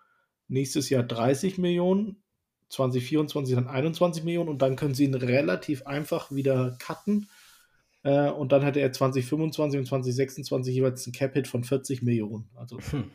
nächstes 0.48 0.90
Jahr 0.90 1.04
30 1.04 1.58
Millionen, 1.58 2.24
2024 2.70 3.56
dann 3.56 3.68
21 3.68 4.24
Millionen 4.24 4.50
und 4.50 4.62
dann 4.62 4.76
können 4.76 4.94
sie 4.94 5.06
ihn 5.06 5.14
relativ 5.14 5.86
einfach 5.86 6.32
wieder 6.32 6.78
cutten. 6.80 7.30
Äh, 8.04 8.30
und 8.30 8.52
dann 8.52 8.64
hätte 8.64 8.80
er 8.80 8.92
2025 8.92 9.80
und 9.80 9.86
2026 9.86 10.76
jeweils 10.76 11.06
einen 11.06 11.14
Cap-Hit 11.14 11.48
von 11.48 11.64
40 11.64 12.02
Millionen. 12.02 12.50
Also 12.56 12.80
hm. 12.80 13.12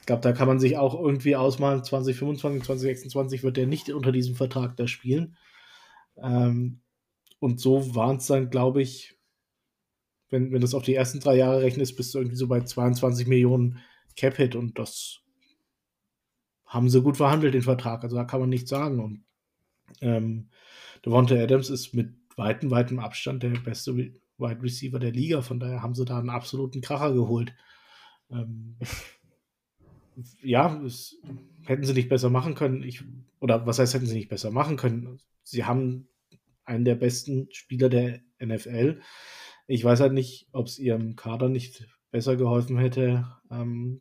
ich 0.00 0.06
glaube, 0.06 0.22
da 0.22 0.32
kann 0.32 0.48
man 0.48 0.58
sich 0.58 0.76
auch 0.76 0.98
irgendwie 0.98 1.36
ausmalen, 1.36 1.84
2025, 1.84 2.62
2026 2.64 3.42
wird 3.42 3.58
er 3.58 3.66
nicht 3.66 3.90
unter 3.90 4.12
diesem 4.12 4.34
Vertrag 4.34 4.76
da 4.76 4.86
spielen. 4.86 5.36
Ähm, 6.16 6.80
und 7.38 7.60
so 7.60 7.94
waren 7.94 8.16
es 8.16 8.26
dann, 8.26 8.50
glaube 8.50 8.82
ich, 8.82 9.16
wenn, 10.28 10.52
wenn 10.52 10.60
du 10.60 10.66
es 10.66 10.74
auf 10.74 10.84
die 10.84 10.94
ersten 10.94 11.20
drei 11.20 11.36
Jahre 11.36 11.62
rechnest, 11.62 11.96
bist 11.96 12.14
du 12.14 12.18
irgendwie 12.18 12.36
so 12.36 12.46
bei 12.46 12.60
22 12.60 13.26
Millionen 13.26 13.80
Cap-Hit 14.16 14.54
und 14.54 14.78
das 14.78 15.20
haben 16.70 16.88
sie 16.88 17.02
gut 17.02 17.16
verhandelt, 17.16 17.52
den 17.52 17.62
Vertrag. 17.62 18.04
Also 18.04 18.16
da 18.16 18.24
kann 18.24 18.40
man 18.40 18.48
nichts 18.48 18.70
sagen. 18.70 19.00
Und 19.00 19.24
ähm, 20.00 20.48
Devonta 21.04 21.34
Adams 21.34 21.68
ist 21.68 21.94
mit 21.94 22.14
weitem, 22.36 22.70
weitem 22.70 23.00
Abstand 23.00 23.42
der 23.42 23.50
beste 23.50 23.96
Wide 23.96 24.62
Receiver 24.62 25.00
der 25.00 25.10
Liga. 25.10 25.42
Von 25.42 25.58
daher 25.58 25.82
haben 25.82 25.94
sie 25.94 26.04
da 26.04 26.18
einen 26.18 26.30
absoluten 26.30 26.80
Kracher 26.80 27.12
geholt. 27.12 27.52
Ähm, 28.30 28.76
ja, 30.42 30.80
es, 30.84 31.18
hätten 31.64 31.84
sie 31.84 31.92
nicht 31.92 32.08
besser 32.08 32.30
machen 32.30 32.54
können. 32.54 32.84
Ich, 32.84 33.02
oder 33.40 33.66
was 33.66 33.80
heißt, 33.80 33.94
hätten 33.94 34.06
sie 34.06 34.14
nicht 34.14 34.28
besser 34.28 34.52
machen 34.52 34.76
können? 34.76 35.18
Sie 35.42 35.64
haben 35.64 36.08
einen 36.64 36.84
der 36.84 36.94
besten 36.94 37.48
Spieler 37.50 37.88
der 37.88 38.20
NFL. 38.40 39.00
Ich 39.66 39.82
weiß 39.82 39.98
halt 39.98 40.12
nicht, 40.12 40.48
ob 40.52 40.68
es 40.68 40.78
ihrem 40.78 41.16
Kader 41.16 41.48
nicht 41.48 41.88
besser 42.12 42.36
geholfen 42.36 42.78
hätte, 42.78 43.26
ähm, 43.50 44.00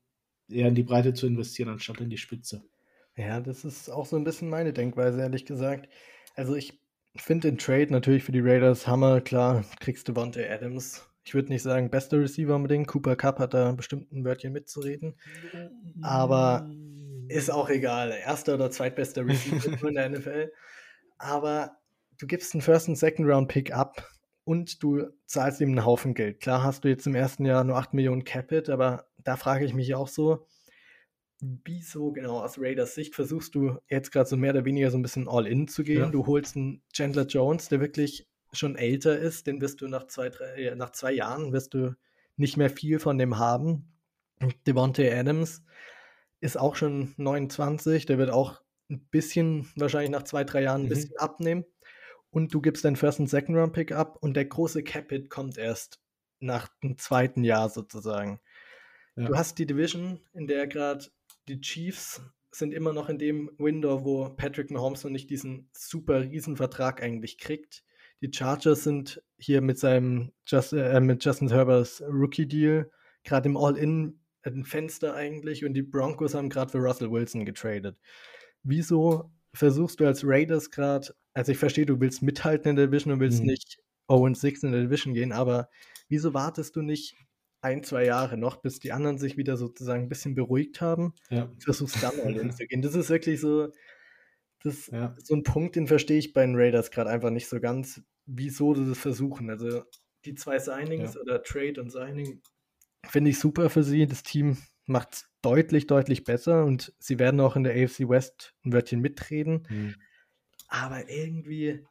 eher 0.51 0.67
in 0.67 0.75
die 0.75 0.83
Breite 0.83 1.13
zu 1.13 1.27
investieren, 1.27 1.69
anstatt 1.69 2.01
in 2.01 2.09
die 2.09 2.17
Spitze. 2.17 2.63
Ja, 3.15 3.39
das 3.41 3.65
ist 3.65 3.89
auch 3.89 4.05
so 4.05 4.15
ein 4.15 4.23
bisschen 4.23 4.49
meine 4.49 4.73
Denkweise, 4.73 5.21
ehrlich 5.21 5.45
gesagt. 5.45 5.89
Also 6.35 6.55
ich 6.55 6.79
finde 7.15 7.49
den 7.49 7.57
Trade 7.57 7.91
natürlich 7.91 8.23
für 8.23 8.31
die 8.31 8.39
Raiders 8.39 8.88
Hammer, 8.88 9.21
klar, 9.21 9.65
kriegst 9.79 10.07
du 10.07 10.13
Bonte 10.13 10.49
Adams. 10.49 11.05
Ich 11.25 11.33
würde 11.33 11.49
nicht 11.49 11.62
sagen, 11.62 11.89
bester 11.89 12.19
Receiver 12.19 12.55
unbedingt. 12.55 12.88
Cooper 12.88 13.15
Cup 13.15 13.39
hat 13.39 13.53
da 13.53 13.73
bestimmt 13.73 14.12
ein 14.12 14.23
Wörtchen 14.23 14.53
mitzureden. 14.53 15.15
Aber 16.01 16.69
ist 17.27 17.51
auch 17.51 17.69
egal. 17.69 18.12
Erster 18.12 18.55
oder 18.55 18.71
zweitbester 18.71 19.27
Receiver 19.27 19.88
in 19.88 19.95
der 19.95 20.09
NFL. 20.09 20.51
Aber 21.17 21.77
du 22.17 22.25
gibst 22.25 22.53
einen 22.53 22.62
First- 22.62 22.88
und 22.88 22.95
Second-Round-Pick 22.95 23.73
ab 23.73 24.09
und 24.43 24.81
du 24.81 25.07
zahlst 25.25 25.62
ihm 25.62 25.69
einen 25.69 25.85
Haufen 25.85 26.15
Geld. 26.15 26.39
Klar 26.39 26.63
hast 26.63 26.83
du 26.83 26.88
jetzt 26.88 27.05
im 27.05 27.15
ersten 27.15 27.45
Jahr 27.45 27.63
nur 27.63 27.77
8 27.77 27.93
Millionen 27.93 28.23
Capit, 28.23 28.69
aber 28.69 29.09
da 29.23 29.38
frage 29.38 29.65
ich 29.65 29.73
mich 29.73 29.95
auch 29.95 30.08
so, 30.08 30.47
wieso 31.41 32.12
genau 32.12 32.41
aus 32.41 32.60
Raiders 32.60 32.95
Sicht 32.95 33.15
versuchst 33.15 33.55
du 33.55 33.77
jetzt 33.89 34.12
gerade 34.12 34.29
so 34.29 34.38
mehr 34.38 34.51
oder 34.51 34.65
weniger 34.65 34.91
so 34.91 34.97
ein 34.97 35.01
bisschen 35.01 35.27
All-In 35.27 35.67
zu 35.67 35.84
gehen? 35.84 36.01
Ja. 36.01 36.10
Du 36.10 36.25
holst 36.25 36.55
einen 36.55 36.82
Chandler 36.93 37.25
Jones, 37.25 37.69
der 37.69 37.79
wirklich 37.79 38.27
schon 38.51 38.75
älter 38.75 39.17
ist, 39.17 39.47
den 39.47 39.62
wirst 39.62 39.82
du 39.82 39.88
nach 39.88 40.08
zwei, 40.08 40.29
drei, 40.29 40.53
äh, 40.55 40.75
nach 40.75 40.91
zwei 40.91 41.12
Jahren 41.12 41.53
wirst 41.53 41.73
du 41.73 41.95
nicht 42.36 42.58
mehr 42.58 42.69
viel 42.69 42.99
von 42.99 43.17
dem 43.17 43.38
haben. 43.38 43.93
Devontae 44.65 45.12
Adams 45.12 45.63
ist 46.39 46.58
auch 46.58 46.75
schon 46.75 47.13
29, 47.17 48.05
der 48.05 48.17
wird 48.17 48.32
auch 48.32 48.62
ein 48.89 49.05
bisschen, 49.12 49.69
wahrscheinlich 49.75 50.10
nach 50.10 50.23
zwei, 50.23 50.43
drei 50.43 50.63
Jahren 50.63 50.82
ein 50.82 50.86
mhm. 50.86 50.89
bisschen 50.89 51.17
abnehmen. 51.17 51.65
Und 52.32 52.53
du 52.53 52.62
gibst 52.62 52.86
deinen 52.86 52.95
First- 52.95 53.19
und 53.19 53.27
Second-Round-Pick 53.27 53.91
ab 53.91 54.17
und 54.21 54.36
der 54.36 54.45
große 54.45 54.84
Capit 54.84 55.29
kommt 55.29 55.58
erst 55.58 55.99
nach 56.39 56.69
dem 56.84 56.97
zweiten 56.97 57.43
Jahr 57.43 57.69
sozusagen. 57.69 58.39
Ja. 59.19 59.25
Du 59.25 59.36
hast 59.36 59.60
die 59.60 59.65
Division, 59.65 60.21
in 60.34 60.47
der 60.47 60.65
gerade 60.65 61.05
die 61.49 61.60
Chiefs 61.60 62.21
sind 62.51 62.73
immer 62.73 62.93
noch 62.93 63.10
in 63.10 63.17
dem 63.17 63.51
Window, 63.58 64.05
wo 64.05 64.29
Patrick 64.29 64.71
Mahomes 64.71 65.03
noch 65.03 65.12
nicht 65.12 65.29
diesen 65.29 65.69
super 65.73 66.21
Riesenvertrag 66.21 67.03
eigentlich 67.03 67.38
kriegt. 67.38 67.84
Die 68.21 68.32
Chargers 68.34 68.86
sind 68.86 69.21
hier 69.38 69.60
mit 69.60 69.77
seinem 69.77 70.32
Just, 70.47 70.71
äh, 70.71 71.01
mit 71.01 71.23
Justin 71.23 71.49
Herberts 71.49 72.01
Rookie-Deal 72.01 72.89
gerade 73.23 73.49
im 73.49 73.58
All-In 73.58 74.21
ein 74.43 74.63
Fenster 74.63 75.15
eigentlich 75.15 75.65
und 75.65 75.73
die 75.73 75.82
Broncos 75.82 76.34
haben 76.34 76.49
gerade 76.49 76.71
für 76.71 76.77
Russell 76.77 77.12
Wilson 77.12 77.45
getradet. 77.45 77.99
Wieso 78.63 79.29
versuchst 79.53 79.99
du 79.99 80.05
als 80.05 80.21
Raiders 80.23 80.71
gerade, 80.71 81.13
also 81.34 81.51
ich 81.51 81.58
verstehe, 81.58 81.86
du 81.86 81.99
willst 81.99 82.21
mithalten 82.21 82.69
in 82.69 82.75
der 82.77 82.88
Division 82.88 83.13
und 83.13 83.19
willst 83.19 83.41
mhm. 83.41 83.47
nicht 83.47 83.79
0-6 84.08 84.65
in 84.65 84.71
der 84.71 84.82
Division 84.84 85.13
gehen, 85.13 85.34
aber 85.34 85.69
wieso 86.08 86.34
wartest 86.34 86.77
du 86.77 86.82
nicht 86.82 87.17
ein, 87.62 87.84
zwei 87.84 88.06
Jahre 88.06 88.38
noch, 88.38 88.58
bis 88.58 88.80
die 88.80 88.91
anderen 88.91 89.17
sich 89.17 89.38
wieder 89.38 89.58
sozusagen 89.58 90.04
ein 90.04 90.10
bisschen 90.10 90.36
beruhigt 90.36 90.82
haben? 90.82 91.13
Ja. 91.30 91.52
Versuchst 91.60 92.02
dann 92.02 92.17
mal 92.17 92.34
hinzugehen. 92.34 92.82
Das 92.82 92.95
ist 92.95 93.10
wirklich 93.10 93.41
so, 93.41 93.69
das 94.63 94.88
ja. 94.91 95.15
so 95.24 95.36
ein 95.36 95.43
Punkt, 95.43 95.76
den 95.76 95.88
verstehe 95.88 96.19
ich 96.19 96.34
bei 96.34 96.45
den 96.45 96.56
Raiders 96.56 96.91
gerade 96.91 97.10
einfach 97.10 97.30
nicht 97.30 97.48
so 97.48 97.60
ganz, 97.60 98.02
wieso 98.26 98.74
sie 98.76 98.88
das 98.88 99.00
versuchen. 99.00 99.50
Also 99.50 99.84
die 100.26 100.36
zwei 100.36 100.60
Signings 100.60 101.15
ja. 101.15 101.22
oder 101.22 101.43
Trade 101.43 101.82
und 101.82 101.91
Signing 101.91 102.41
finde 103.06 103.32
ich 103.32 103.39
super 103.39 103.69
für 103.69 103.84
sie. 103.84 104.06
Das 104.06 104.24
Team 104.24 104.58
macht 104.86 105.13
es 105.13 105.30
deutlich, 105.41 105.88
deutlich 105.88 106.24
besser 106.24 106.65
und 106.65 106.93
sie 107.00 107.19
werden 107.19 107.39
auch 107.39 107.56
in 107.56 107.63
der 107.63 107.74
AFC 107.74 108.10
West 108.10 108.54
ein 108.65 108.74
Wörtchen 108.74 109.02
mitreden. 109.02 109.67
Mhm. 109.69 109.95
Aber 110.67 111.10
irgendwie 111.10 111.86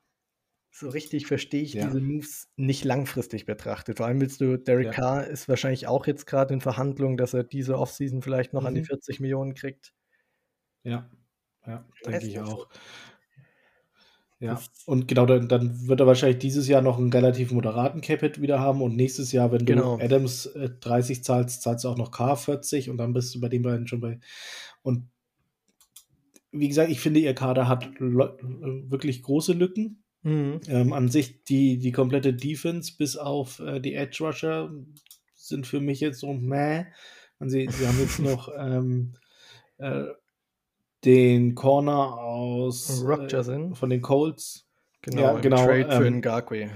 so 0.78 0.88
richtig 0.88 1.26
verstehe 1.26 1.62
ich 1.62 1.74
ja. 1.74 1.86
diese 1.86 2.00
Moves 2.00 2.48
nicht 2.56 2.84
langfristig 2.84 3.46
betrachtet. 3.46 3.96
Vor 3.96 4.06
allem 4.06 4.20
willst 4.20 4.40
du, 4.40 4.56
Derek 4.56 4.86
ja. 4.86 4.92
Carr 4.92 5.26
ist 5.26 5.48
wahrscheinlich 5.48 5.88
auch 5.88 6.06
jetzt 6.06 6.26
gerade 6.26 6.54
in 6.54 6.60
Verhandlungen, 6.60 7.16
dass 7.16 7.34
er 7.34 7.42
diese 7.42 7.78
Offseason 7.78 8.22
vielleicht 8.22 8.52
noch 8.52 8.60
mhm. 8.60 8.68
an 8.68 8.74
die 8.76 8.84
40 8.84 9.18
mhm. 9.18 9.22
Millionen 9.24 9.54
kriegt. 9.54 9.92
Ja, 10.84 11.10
ja, 11.66 11.84
denke 12.06 12.26
ich 12.26 12.38
auch. 12.38 12.68
Ja, 14.40 14.62
und 14.86 15.08
genau, 15.08 15.26
dann, 15.26 15.48
dann, 15.48 15.88
wird 15.88 15.98
er 15.98 16.06
wahrscheinlich 16.06 16.38
dieses 16.38 16.68
Jahr 16.68 16.80
noch 16.80 16.96
einen 16.96 17.12
relativ 17.12 17.50
moderaten 17.50 18.00
Capit 18.00 18.40
wieder 18.40 18.60
haben 18.60 18.82
und 18.82 18.94
nächstes 18.94 19.32
Jahr, 19.32 19.50
wenn 19.50 19.66
genau. 19.66 19.96
du 19.96 20.04
Adams 20.04 20.46
äh, 20.46 20.70
30 20.78 21.24
zahlst, 21.24 21.60
zahlst 21.60 21.84
du 21.84 21.88
auch 21.88 21.96
noch 21.96 22.12
K 22.12 22.36
40 22.36 22.88
und 22.88 22.98
dann 22.98 23.12
bist 23.12 23.34
du 23.34 23.40
bei 23.40 23.48
den 23.48 23.62
beiden 23.62 23.88
schon 23.88 24.00
bei. 24.00 24.20
Und 24.82 25.10
wie 26.52 26.68
gesagt, 26.68 26.92
ich 26.92 27.00
finde, 27.00 27.18
ihr 27.18 27.34
Kader 27.34 27.66
hat 27.66 27.90
wirklich 27.98 29.24
große 29.24 29.54
Lücken. 29.54 30.04
Mhm. 30.22 30.61
Ähm, 30.68 30.92
an 30.92 31.09
sich 31.09 31.44
die, 31.44 31.78
die 31.78 31.92
komplette 31.92 32.35
Defense 32.35 32.92
bis 32.96 33.16
auf 33.16 33.61
äh, 33.61 33.81
die 33.81 33.94
Edge 33.94 34.24
Rusher 34.24 34.70
sind 35.35 35.66
für 35.66 35.81
mich 35.81 36.00
jetzt 36.00 36.20
so 36.20 36.33
meh. 36.33 36.85
Und 37.38 37.50
sie, 37.50 37.68
sie 37.70 37.87
haben 37.87 37.98
jetzt 38.00 38.18
noch 38.18 38.50
ähm, 38.57 39.14
äh, 39.78 40.04
den 41.04 41.54
Corner 41.54 42.18
aus 42.18 43.02
äh, 43.02 43.74
von 43.74 43.90
den 43.90 44.02
Colts. 44.02 44.66
Genau, 45.02 45.22
ja, 45.22 45.38
genau 45.38 45.64
Trade 45.64 45.88
ähm, 45.90 46.02
für 46.02 46.11
Ngakwe. 46.11 46.70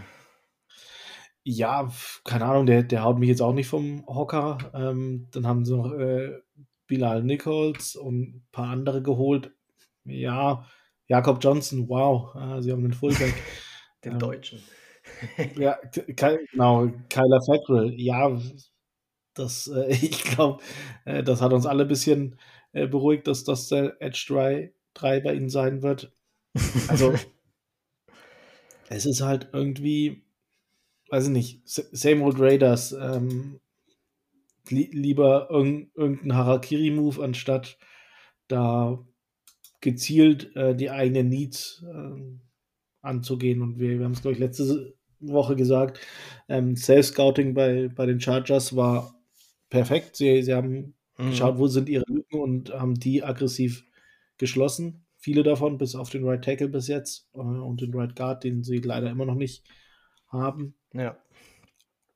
Ja, 1.44 1.90
keine 2.24 2.44
Ahnung, 2.44 2.66
der, 2.66 2.84
der 2.84 3.02
haut 3.02 3.18
mich 3.18 3.28
jetzt 3.28 3.42
auch 3.42 3.52
nicht 3.52 3.66
vom 3.66 4.06
Hocker. 4.06 4.58
Ähm, 4.74 5.26
dann 5.32 5.46
haben 5.46 5.64
sie 5.64 5.76
noch 5.76 5.92
äh, 5.92 6.38
Bilal 6.86 7.24
Nichols 7.24 7.96
und 7.96 8.20
ein 8.20 8.46
paar 8.52 8.68
andere 8.68 9.02
geholt. 9.02 9.52
Ja, 10.04 10.66
Jakob 11.12 11.44
Johnson, 11.44 11.90
wow, 11.90 12.34
äh, 12.34 12.62
sie 12.62 12.72
haben 12.72 12.80
den 12.80 12.94
Fullback. 12.94 13.34
den 14.04 14.12
ähm, 14.12 14.18
Deutschen. 14.18 14.62
ja, 15.56 15.78
genau, 16.06 16.90
Kyler 17.10 17.42
Fackrell. 17.42 17.92
Ja, 18.00 18.40
das, 19.34 19.66
äh, 19.66 19.88
ich 19.90 20.24
glaube, 20.24 20.62
äh, 21.04 21.22
das 21.22 21.42
hat 21.42 21.52
uns 21.52 21.66
alle 21.66 21.82
ein 21.82 21.88
bisschen 21.88 22.38
äh, 22.72 22.86
beruhigt, 22.86 23.26
dass 23.26 23.44
das 23.44 23.68
der 23.68 24.00
Edge 24.00 24.24
3, 24.26 24.72
3 24.94 25.20
bei 25.20 25.34
ihnen 25.34 25.50
sein 25.50 25.82
wird. 25.82 26.16
Also, 26.88 27.14
es 28.88 29.04
ist 29.04 29.20
halt 29.20 29.50
irgendwie, 29.52 30.24
weiß 31.10 31.24
ich 31.24 31.30
nicht, 31.30 31.60
same 31.66 32.24
old 32.24 32.40
Raiders. 32.40 32.92
Ähm, 32.92 33.60
li 34.70 34.88
lieber 34.94 35.50
irg 35.50 35.90
irgendein 35.94 36.36
Harakiri-Move, 36.36 37.22
anstatt 37.22 37.76
da 38.48 39.04
gezielt 39.82 40.56
äh, 40.56 40.74
die 40.74 40.90
eigenen 40.90 41.28
Needs 41.28 41.84
äh, 41.86 42.38
anzugehen. 43.02 43.60
Und 43.60 43.78
wir, 43.78 43.98
wir 43.98 44.04
haben 44.06 44.12
es, 44.12 44.22
glaube 44.22 44.32
ich, 44.32 44.38
letzte 44.38 44.94
Woche 45.20 45.54
gesagt, 45.54 46.00
ähm, 46.48 46.76
Self-Scouting 46.76 47.52
bei, 47.52 47.88
bei 47.88 48.06
den 48.06 48.20
Chargers 48.20 48.74
war 48.74 49.14
perfekt. 49.68 50.16
Sie, 50.16 50.42
sie 50.42 50.54
haben 50.54 50.94
mhm. 51.18 51.30
geschaut, 51.30 51.58
wo 51.58 51.66
sind 51.66 51.88
ihre 51.90 52.04
Lücken 52.08 52.40
und 52.40 52.72
haben 52.72 52.94
die 52.94 53.22
aggressiv 53.22 53.84
geschlossen. 54.38 55.04
Viele 55.18 55.42
davon, 55.42 55.78
bis 55.78 55.94
auf 55.94 56.10
den 56.10 56.24
Right 56.24 56.42
Tackle 56.42 56.68
bis 56.68 56.88
jetzt 56.88 57.28
äh, 57.34 57.38
und 57.38 57.80
den 57.80 57.94
Right 57.94 58.16
Guard, 58.16 58.44
den 58.44 58.62
sie 58.62 58.78
leider 58.78 59.10
immer 59.10 59.26
noch 59.26 59.34
nicht 59.34 59.64
haben. 60.28 60.74
Ja. 60.94 61.16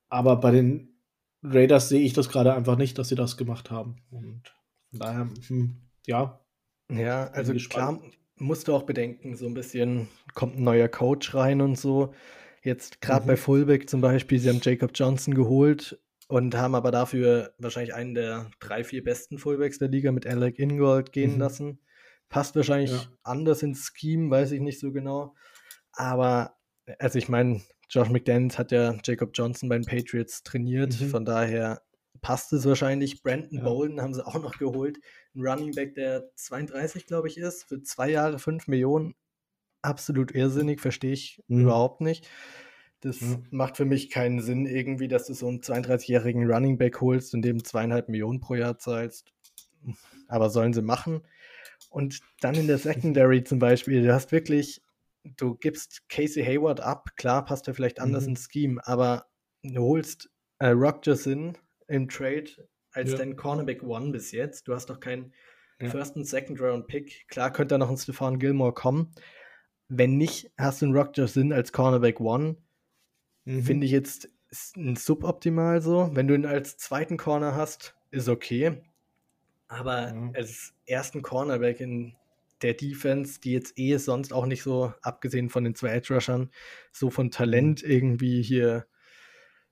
Aber 0.08 0.36
bei 0.36 0.52
den 0.52 0.96
Raiders 1.42 1.88
sehe 1.88 2.00
ich 2.00 2.12
das 2.12 2.28
gerade 2.28 2.54
einfach 2.54 2.76
nicht, 2.76 2.96
dass 2.98 3.08
sie 3.08 3.14
das 3.14 3.36
gemacht 3.36 3.70
haben. 3.70 3.96
Und 4.10 4.54
von 4.90 4.98
daher, 4.98 5.28
hm, 5.48 5.76
ja. 6.06 6.40
Ja, 6.90 7.28
also 7.28 7.54
klar 7.54 8.00
musst 8.36 8.68
du 8.68 8.74
auch 8.74 8.84
bedenken, 8.84 9.34
so 9.34 9.46
ein 9.46 9.54
bisschen 9.54 10.08
kommt 10.34 10.58
ein 10.58 10.64
neuer 10.64 10.88
Coach 10.88 11.34
rein 11.34 11.60
und 11.60 11.78
so. 11.78 12.14
Jetzt 12.62 13.00
gerade 13.00 13.24
mhm. 13.24 13.28
bei 13.28 13.36
Fullback 13.36 13.88
zum 13.88 14.00
Beispiel, 14.00 14.38
sie 14.38 14.48
haben 14.48 14.60
Jacob 14.62 14.90
Johnson 14.94 15.34
geholt, 15.34 15.98
und 16.28 16.56
haben 16.56 16.74
aber 16.74 16.90
dafür 16.90 17.54
wahrscheinlich 17.58 17.94
einen 17.94 18.14
der 18.14 18.50
drei, 18.58 18.84
vier 18.84 19.04
besten 19.04 19.38
Fullbacks 19.38 19.78
der 19.78 19.88
Liga 19.88 20.10
mit 20.12 20.26
Alec 20.26 20.58
Ingold 20.58 21.12
gehen 21.12 21.34
mhm. 21.34 21.40
lassen. 21.40 21.78
Passt 22.28 22.56
wahrscheinlich 22.56 22.90
ja. 22.90 23.06
anders 23.22 23.62
ins 23.62 23.92
Scheme, 23.94 24.30
weiß 24.30 24.50
ich 24.52 24.60
nicht 24.60 24.80
so 24.80 24.90
genau. 24.90 25.34
Aber, 25.92 26.56
also 26.98 27.18
ich 27.18 27.28
meine, 27.28 27.62
Josh 27.88 28.10
McDaniels 28.10 28.58
hat 28.58 28.72
ja 28.72 28.96
Jacob 29.04 29.30
Johnson 29.34 29.68
bei 29.68 29.78
den 29.78 29.86
Patriots 29.86 30.42
trainiert, 30.42 31.00
mhm. 31.00 31.08
von 31.08 31.24
daher 31.24 31.82
passt 32.26 32.52
es 32.52 32.66
wahrscheinlich. 32.66 33.22
Brandon 33.22 33.58
ja. 33.58 33.62
Bolden 33.62 34.02
haben 34.02 34.12
sie 34.12 34.26
auch 34.26 34.42
noch 34.42 34.58
geholt. 34.58 34.98
Ein 35.36 35.46
Running 35.46 35.72
Back, 35.72 35.94
der 35.94 36.28
32, 36.34 37.06
glaube 37.06 37.28
ich, 37.28 37.38
ist, 37.38 37.62
für 37.62 37.80
zwei 37.82 38.10
Jahre 38.10 38.40
5 38.40 38.66
Millionen. 38.66 39.14
Absolut 39.80 40.34
irrsinnig, 40.34 40.80
verstehe 40.80 41.12
ich 41.12 41.40
mhm. 41.46 41.60
überhaupt 41.60 42.00
nicht. 42.00 42.28
Das 42.98 43.20
mhm. 43.20 43.46
macht 43.52 43.76
für 43.76 43.84
mich 43.84 44.10
keinen 44.10 44.40
Sinn 44.40 44.66
irgendwie, 44.66 45.06
dass 45.06 45.28
du 45.28 45.34
so 45.34 45.46
einen 45.46 45.60
32-jährigen 45.60 46.50
Running 46.50 46.78
Back 46.78 47.00
holst 47.00 47.32
und 47.32 47.42
dem 47.42 47.62
zweieinhalb 47.62 48.08
Millionen 48.08 48.40
pro 48.40 48.56
Jahr 48.56 48.76
zahlst. 48.76 49.32
Aber 50.26 50.50
sollen 50.50 50.72
sie 50.72 50.82
machen. 50.82 51.22
Und 51.90 52.18
dann 52.40 52.56
in 52.56 52.66
der 52.66 52.78
Secondary 52.78 53.44
zum 53.44 53.60
Beispiel, 53.60 54.02
du 54.02 54.12
hast 54.12 54.32
wirklich, 54.32 54.82
du 55.22 55.54
gibst 55.54 56.08
Casey 56.08 56.44
Hayward 56.44 56.80
ab, 56.80 57.10
klar 57.14 57.44
passt 57.44 57.68
er 57.68 57.74
vielleicht 57.74 58.00
anders 58.00 58.24
mhm. 58.24 58.30
ins 58.30 58.48
Scheme, 58.50 58.80
aber 58.84 59.26
du 59.62 59.80
holst 59.80 60.28
äh, 60.58 60.70
Rock 60.70 61.06
Jasin 61.06 61.56
im 61.88 62.08
Trade 62.08 62.46
als 62.92 63.12
ja. 63.12 63.18
dein 63.18 63.36
Cornerback 63.36 63.82
One 63.82 64.12
bis 64.12 64.32
jetzt. 64.32 64.68
Du 64.68 64.74
hast 64.74 64.90
doch 64.90 65.00
keinen 65.00 65.32
ja. 65.80 65.90
First- 65.90 66.16
und 66.16 66.24
Second-Round-Pick. 66.24 67.28
Klar 67.28 67.52
könnte 67.52 67.74
da 67.74 67.78
noch 67.78 67.90
ein 67.90 67.96
Stefan 67.96 68.38
Gilmore 68.38 68.72
kommen. 68.72 69.12
Wenn 69.88 70.16
nicht, 70.16 70.50
hast 70.58 70.82
du 70.82 70.86
einen 70.86 70.96
Rock 70.96 71.16
Jasin 71.16 71.52
als 71.52 71.72
Cornerback 71.72 72.20
One 72.20 72.56
Mhm. 73.46 73.62
Finde 73.62 73.86
ich 73.86 73.92
jetzt 73.92 74.28
suboptimal 74.50 75.80
so. 75.80 76.10
Wenn 76.12 76.28
du 76.28 76.34
ihn 76.34 76.46
als 76.46 76.76
zweiten 76.76 77.16
Corner 77.16 77.54
hast, 77.54 77.96
ist 78.10 78.28
okay. 78.28 78.82
Aber 79.68 80.12
mhm. 80.12 80.32
als 80.34 80.74
ersten 80.84 81.22
Cornerback 81.22 81.80
in 81.80 82.14
der 82.62 82.74
Defense, 82.74 83.40
die 83.40 83.52
jetzt 83.52 83.78
eh 83.78 83.96
sonst 83.98 84.32
auch 84.32 84.46
nicht 84.46 84.62
so, 84.62 84.92
abgesehen 85.02 85.48
von 85.48 85.64
den 85.64 85.74
zwei 85.74 85.90
Edge-Rushern, 85.90 86.50
so 86.92 87.10
von 87.10 87.30
Talent 87.30 87.82
mhm. 87.82 87.90
irgendwie 87.90 88.42
hier 88.42 88.86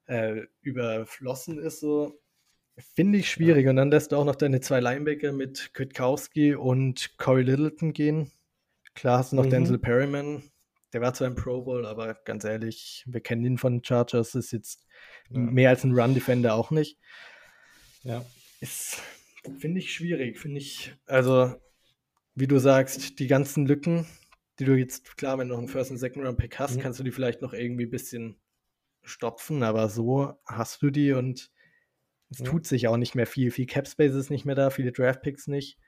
äh, 0.07 0.43
überflossen 0.61 1.59
ist, 1.59 1.81
so 1.81 2.21
finde 2.95 3.19
ich 3.19 3.31
schwierig. 3.31 3.67
Und 3.69 3.77
dann 3.77 3.91
lässt 3.91 4.13
du 4.13 4.17
auch 4.17 4.25
noch 4.25 4.37
deine 4.37 4.61
zwei 4.61 4.81
Linebacker 4.81 5.33
mit 5.33 5.73
Kwiatkowski 5.75 6.55
und 6.55 7.17
Corey 7.19 7.43
Littleton 7.43 7.93
gehen. 7.93 8.31
Klar 8.95 9.19
hast 9.19 9.33
du 9.33 9.37
noch 9.37 9.45
mhm. 9.45 9.51
Denzel 9.51 9.79
Perryman, 9.79 10.43
der 10.93 11.01
war 11.01 11.13
zwar 11.13 11.27
im 11.27 11.35
Pro 11.35 11.63
Bowl, 11.63 11.87
aber 11.87 12.15
ganz 12.25 12.45
ehrlich, 12.45 13.05
wir 13.07 13.21
kennen 13.21 13.45
ihn 13.45 13.59
von 13.59 13.83
Chargers, 13.83 14.37
ist 14.37 14.53
jetzt 14.53 14.87
ja. 15.29 15.41
mehr 15.41 15.71
als 15.71 15.83
ein 15.83 15.93
Run-Defender 15.93 16.55
auch 16.55 16.71
nicht. 16.71 16.99
Ja. 18.05 18.25
Ist, 18.61 19.03
finde 19.59 19.81
ich, 19.81 19.93
schwierig. 19.93 20.39
Finde 20.39 20.59
ich, 20.59 20.95
also, 21.07 21.55
wie 22.37 22.47
du 22.47 22.59
sagst, 22.59 23.19
die 23.19 23.27
ganzen 23.27 23.67
Lücken, 23.67 24.07
die 24.61 24.65
du 24.65 24.77
jetzt, 24.77 25.17
klar, 25.17 25.37
wenn 25.39 25.49
du 25.49 25.55
noch 25.55 25.59
einen 25.59 25.69
First- 25.69 25.91
und 25.91 25.99
Second-Round-Pick 25.99 26.61
hast, 26.61 26.77
mhm. 26.77 26.81
kannst 26.81 27.01
du 27.01 27.05
die 27.05 27.11
vielleicht 27.11 27.43
noch 27.43 27.53
irgendwie 27.53 27.87
ein 27.87 27.91
bisschen 27.91 28.37
stopfen, 29.05 29.63
aber 29.63 29.89
so 29.89 30.35
hast 30.47 30.83
du 30.83 30.91
die 30.91 31.13
und 31.13 31.51
es 32.31 32.39
ja. 32.41 32.45
tut 32.47 32.67
sich 32.67 32.89
auch 32.89 32.97
nicht 32.97 33.15
mehr 33.15 33.27
viel. 33.27 33.51
Viel 33.51 33.67
Cap 33.67 33.87
Space 33.87 34.15
ist 34.15 34.31
nicht 34.31 34.45
mehr 34.45 34.55
da, 34.55 34.71
viele 34.71 34.93
Draft 34.93 35.23
Picks 35.23 35.47
nicht. 35.47 35.79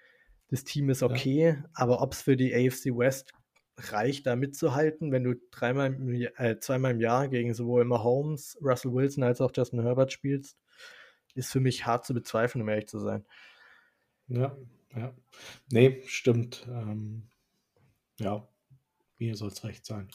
Das 0.49 0.65
Team 0.65 0.91
ist 0.91 1.03
okay, 1.03 1.57
ja. 1.57 1.65
aber 1.75 2.03
ob 2.03 2.13
es 2.13 2.23
für 2.23 2.37
die 2.37 2.55
AFC 2.55 2.97
West 2.97 3.33
reicht, 3.79 4.27
da 4.27 4.37
mitzuhalten, 4.37 5.13
wenn 5.13 5.25
du 5.25 5.35
dreimal, 5.51 5.95
äh, 6.37 6.59
zweimal 6.59 6.93
im 6.93 7.01
Jahr 7.01 7.29
gegen 7.29 7.53
sowohl 7.53 7.85
Mahomes, 7.85 8.57
Russell 8.63 8.93
Wilson 8.93 9.25
als 9.25 9.41
auch 9.41 9.51
Justin 9.55 9.83
Herbert 9.83 10.13
spielst, 10.13 10.59
ist 11.35 11.53
für 11.53 11.61
mich 11.61 11.85
hart 11.85 12.07
zu 12.07 12.15
bezweifeln, 12.15 12.63
um 12.63 12.69
ehrlich 12.69 12.87
zu 12.87 12.99
sein. 12.99 13.27
Ja, 14.29 14.57
ja. 14.95 15.15
Nee, 15.71 16.03
stimmt. 16.07 16.67
Ähm, 16.69 17.29
ja, 18.19 18.49
mir 19.19 19.37
soll 19.37 19.49
es 19.49 19.65
recht 19.65 19.85
sein. 19.85 20.09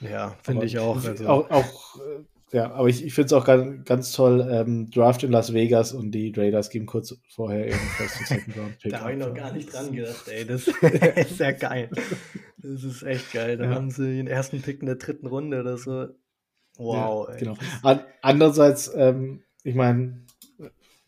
Ja, 0.00 0.36
finde 0.42 0.66
ich 0.66 0.78
auch. 0.78 1.02
Also. 1.04 1.26
Auch, 1.26 1.50
auch 1.50 1.96
äh, 2.00 2.24
ja, 2.52 2.70
aber 2.72 2.88
ich, 2.88 3.04
ich 3.04 3.12
finde 3.12 3.26
es 3.26 3.32
auch 3.32 3.44
ganz, 3.44 3.84
ganz 3.84 4.12
toll, 4.12 4.46
ähm, 4.50 4.88
Draft 4.90 5.24
in 5.24 5.32
Las 5.32 5.52
Vegas 5.52 5.92
und 5.92 6.12
die 6.12 6.32
Raiders 6.34 6.70
geben 6.70 6.86
kurz 6.86 7.14
vorher 7.28 7.66
eben 7.66 7.78
First 7.96 8.20
und 8.20 8.26
Second 8.28 8.56
Round 8.56 8.78
Pick. 8.78 8.92
da 8.92 9.00
habe 9.00 9.12
ich 9.12 9.18
noch 9.18 9.34
gar 9.34 9.52
nicht 9.52 9.72
dran 9.72 9.92
gedacht, 9.92 10.28
ey. 10.28 10.46
Das 10.46 10.68
ist 11.16 11.40
ja 11.40 11.50
geil. 11.50 11.90
Das 12.58 12.84
ist 12.84 13.02
echt 13.02 13.32
geil. 13.32 13.56
Da 13.56 13.64
ja. 13.64 13.70
haben 13.70 13.90
sie 13.90 14.16
den 14.16 14.28
ersten 14.28 14.62
Pick 14.62 14.80
in 14.80 14.86
der 14.86 14.96
dritten 14.96 15.26
Runde 15.26 15.60
oder 15.60 15.76
so. 15.76 16.06
Wow, 16.78 17.28
ja, 17.28 17.34
ey. 17.34 17.40
Genau. 17.40 17.56
An, 17.82 18.00
andererseits, 18.22 18.92
ähm, 18.94 19.42
ich 19.64 19.74
meine, 19.74 20.24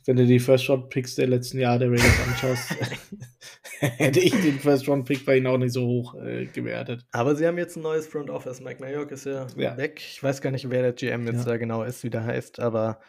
wenn 0.09 0.17
du 0.17 0.25
die 0.25 0.39
First-Round-Picks 0.39 1.17
der 1.17 1.27
letzten 1.27 1.59
Jahre 1.59 1.81
der 1.81 1.91
Raiders 1.91 2.19
anschaust, 2.27 2.77
hätte 3.79 4.21
ich 4.21 4.31
den 4.31 4.59
First-Round-Pick 4.59 5.27
bei 5.27 5.37
ihnen 5.37 5.47
auch 5.47 5.59
nicht 5.59 5.75
so 5.75 5.87
hoch 5.87 6.15
äh, 6.15 6.47
gewertet. 6.47 7.05
Aber 7.13 7.37
sie 7.37 7.47
haben 7.47 7.59
jetzt 7.59 7.77
ein 7.77 7.83
neues 7.83 8.07
Front 8.07 8.31
Office. 8.31 8.63
Mike 8.63 8.81
Mayock 8.81 9.11
ist 9.11 9.27
ja, 9.27 9.47
ja, 9.55 9.77
weg. 9.77 10.01
Ich 10.01 10.23
weiß 10.23 10.41
gar 10.41 10.51
nicht, 10.51 10.71
wer 10.71 10.81
der 10.81 10.95
GM 10.95 11.27
jetzt 11.27 11.41
ja. 11.41 11.45
da 11.45 11.57
genau 11.59 11.83
ist, 11.83 12.05
wie 12.05 12.11
der 12.11 12.25
heißt, 12.25 12.59
aber 12.59 13.01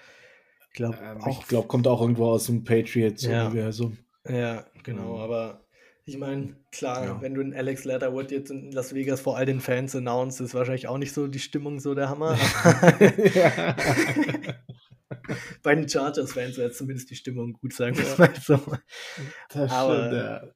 ich 0.68 0.74
glaube 0.74 0.98
ähm. 1.02 1.20
Ich 1.30 1.48
glaube, 1.48 1.70
kommt 1.70 1.88
auch 1.88 2.02
irgendwo 2.02 2.26
aus 2.26 2.48
dem 2.48 2.66
Patriots-Universum. 2.66 3.98
Ja. 4.28 4.36
ja, 4.36 4.66
genau, 4.84 5.16
mhm. 5.16 5.22
aber 5.22 5.62
ich 6.04 6.18
meine, 6.18 6.58
klar, 6.74 7.06
ja. 7.06 7.22
wenn 7.22 7.34
du 7.34 7.40
einen 7.40 7.54
Alex 7.54 7.86
Leatherwood 7.86 8.30
jetzt 8.32 8.52
in 8.52 8.74
Las 8.74 8.94
Vegas 8.94 9.22
vor 9.22 9.38
all 9.38 9.46
den 9.46 9.62
Fans 9.62 9.96
announced, 9.96 10.42
ist 10.42 10.54
wahrscheinlich 10.54 10.90
auch 10.90 10.98
nicht 10.98 11.14
so 11.14 11.28
die 11.28 11.40
Stimmung 11.40 11.80
so 11.80 11.96
der 11.96 12.10
Hammer. 12.10 12.38
Bei 15.64 15.76
den 15.76 15.88
Chargers-Fans 15.88 16.58
wäre 16.58 16.72
zumindest 16.72 17.10
die 17.10 17.16
Stimmung 17.16 17.54
gut, 17.54 17.74
sagen 17.74 17.98
wir 17.98 18.18
mal 18.18 18.34
so. 18.42 18.60
Das 19.50 19.72
Aber 19.72 20.08
stimmt, 20.08 20.14
ja. 20.14 20.48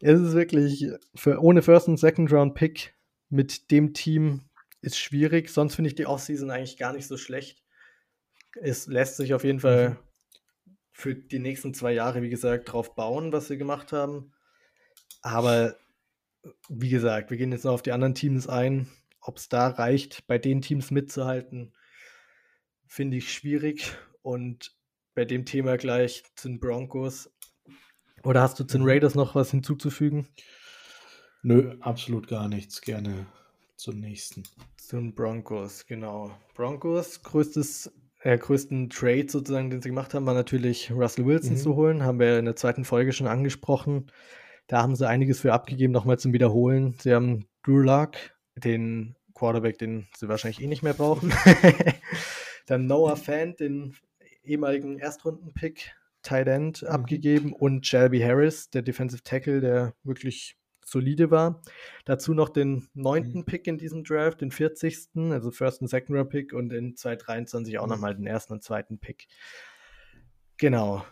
es 0.00 0.20
ist 0.20 0.34
wirklich, 0.34 0.86
für, 1.14 1.40
ohne 1.40 1.62
First- 1.62 1.88
und 1.88 1.98
Second-Round-Pick 1.98 2.94
mit 3.28 3.70
dem 3.70 3.94
Team 3.94 4.42
ist 4.82 4.98
schwierig. 4.98 5.50
Sonst 5.50 5.74
finde 5.74 5.88
ich 5.88 5.94
die 5.94 6.06
Offseason 6.06 6.50
eigentlich 6.50 6.76
gar 6.76 6.92
nicht 6.92 7.06
so 7.06 7.16
schlecht. 7.16 7.62
Es 8.60 8.86
lässt 8.86 9.16
sich 9.16 9.34
auf 9.34 9.44
jeden 9.44 9.60
Fall 9.60 9.90
mhm. 9.90 10.76
für 10.92 11.14
die 11.14 11.38
nächsten 11.38 11.74
zwei 11.74 11.92
Jahre, 11.92 12.22
wie 12.22 12.30
gesagt, 12.30 12.72
drauf 12.72 12.94
bauen, 12.94 13.32
was 13.32 13.48
sie 13.48 13.58
gemacht 13.58 13.92
haben. 13.92 14.32
Aber 15.22 15.76
wie 16.68 16.88
gesagt, 16.88 17.30
wir 17.30 17.36
gehen 17.36 17.52
jetzt 17.52 17.64
noch 17.64 17.72
auf 17.72 17.82
die 17.82 17.92
anderen 17.92 18.14
Teams 18.14 18.48
ein. 18.48 18.88
Ob 19.20 19.36
es 19.36 19.48
da 19.48 19.68
reicht, 19.68 20.26
bei 20.26 20.38
den 20.38 20.62
Teams 20.62 20.90
mitzuhalten, 20.90 21.74
finde 22.86 23.18
ich 23.18 23.32
schwierig. 23.32 23.92
Und 24.22 24.76
bei 25.14 25.24
dem 25.24 25.44
Thema 25.44 25.76
gleich 25.76 26.22
zu 26.36 26.48
den 26.48 26.60
Broncos. 26.60 27.30
Oder 28.22 28.42
hast 28.42 28.60
du 28.60 28.64
zu 28.64 28.78
den 28.78 28.82
mhm. 28.82 28.90
Raiders 28.90 29.14
noch 29.14 29.34
was 29.34 29.50
hinzuzufügen? 29.50 30.28
Nö, 31.42 31.76
absolut 31.80 32.28
gar 32.28 32.48
nichts. 32.48 32.80
Gerne 32.80 33.26
zum 33.76 33.98
nächsten. 33.98 34.42
Zu 34.76 34.96
den 34.96 35.14
Broncos, 35.14 35.86
genau. 35.86 36.30
Broncos, 36.54 37.22
größtes, 37.22 37.92
äh, 38.20 38.36
größten 38.36 38.90
Trade 38.90 39.26
sozusagen, 39.28 39.70
den 39.70 39.80
sie 39.80 39.88
gemacht 39.88 40.12
haben, 40.12 40.26
war 40.26 40.34
natürlich 40.34 40.90
Russell 40.90 41.24
Wilson 41.24 41.54
mhm. 41.54 41.58
zu 41.58 41.76
holen. 41.76 42.02
Haben 42.02 42.20
wir 42.20 42.38
in 42.38 42.44
der 42.44 42.56
zweiten 42.56 42.84
Folge 42.84 43.12
schon 43.12 43.26
angesprochen. 43.26 44.10
Da 44.66 44.82
haben 44.82 44.94
sie 44.94 45.08
einiges 45.08 45.40
für 45.40 45.52
abgegeben, 45.52 45.92
nochmal 45.92 46.18
zum 46.18 46.32
Wiederholen. 46.32 46.94
Sie 47.00 47.12
haben 47.12 47.46
Drew 47.64 47.78
Luck, 47.78 48.12
den 48.54 49.16
Quarterback, 49.34 49.78
den 49.78 50.06
sie 50.16 50.28
wahrscheinlich 50.28 50.62
eh 50.62 50.66
nicht 50.66 50.82
mehr 50.82 50.94
brauchen. 50.94 51.32
Dann 52.66 52.86
Noah 52.86 53.16
Fant, 53.16 53.58
den 53.60 53.96
ehemaligen 54.50 54.98
Erstrunden-Pick, 54.98 55.94
Tight 56.22 56.48
End, 56.48 56.84
abgegeben 56.86 57.52
und 57.52 57.86
Shelby 57.86 58.20
Harris, 58.20 58.70
der 58.70 58.82
Defensive 58.82 59.22
Tackle, 59.22 59.60
der 59.60 59.94
wirklich 60.02 60.56
solide 60.84 61.30
war. 61.30 61.62
Dazu 62.04 62.34
noch 62.34 62.48
den 62.48 62.88
neunten 62.94 63.40
mhm. 63.40 63.44
Pick 63.44 63.66
in 63.66 63.78
diesem 63.78 64.04
Draft, 64.04 64.40
den 64.40 64.50
40. 64.50 65.08
Also 65.30 65.50
First 65.50 65.80
und 65.80 65.88
Second 65.88 66.18
Round 66.18 66.30
Pick 66.30 66.52
und 66.52 66.72
in 66.72 66.96
2023 66.96 67.78
auch 67.78 67.86
mhm. 67.86 67.90
nochmal 67.90 68.14
den 68.14 68.26
ersten 68.26 68.52
und 68.54 68.62
zweiten 68.62 68.98
Pick. 68.98 69.28
Genau. 70.56 71.04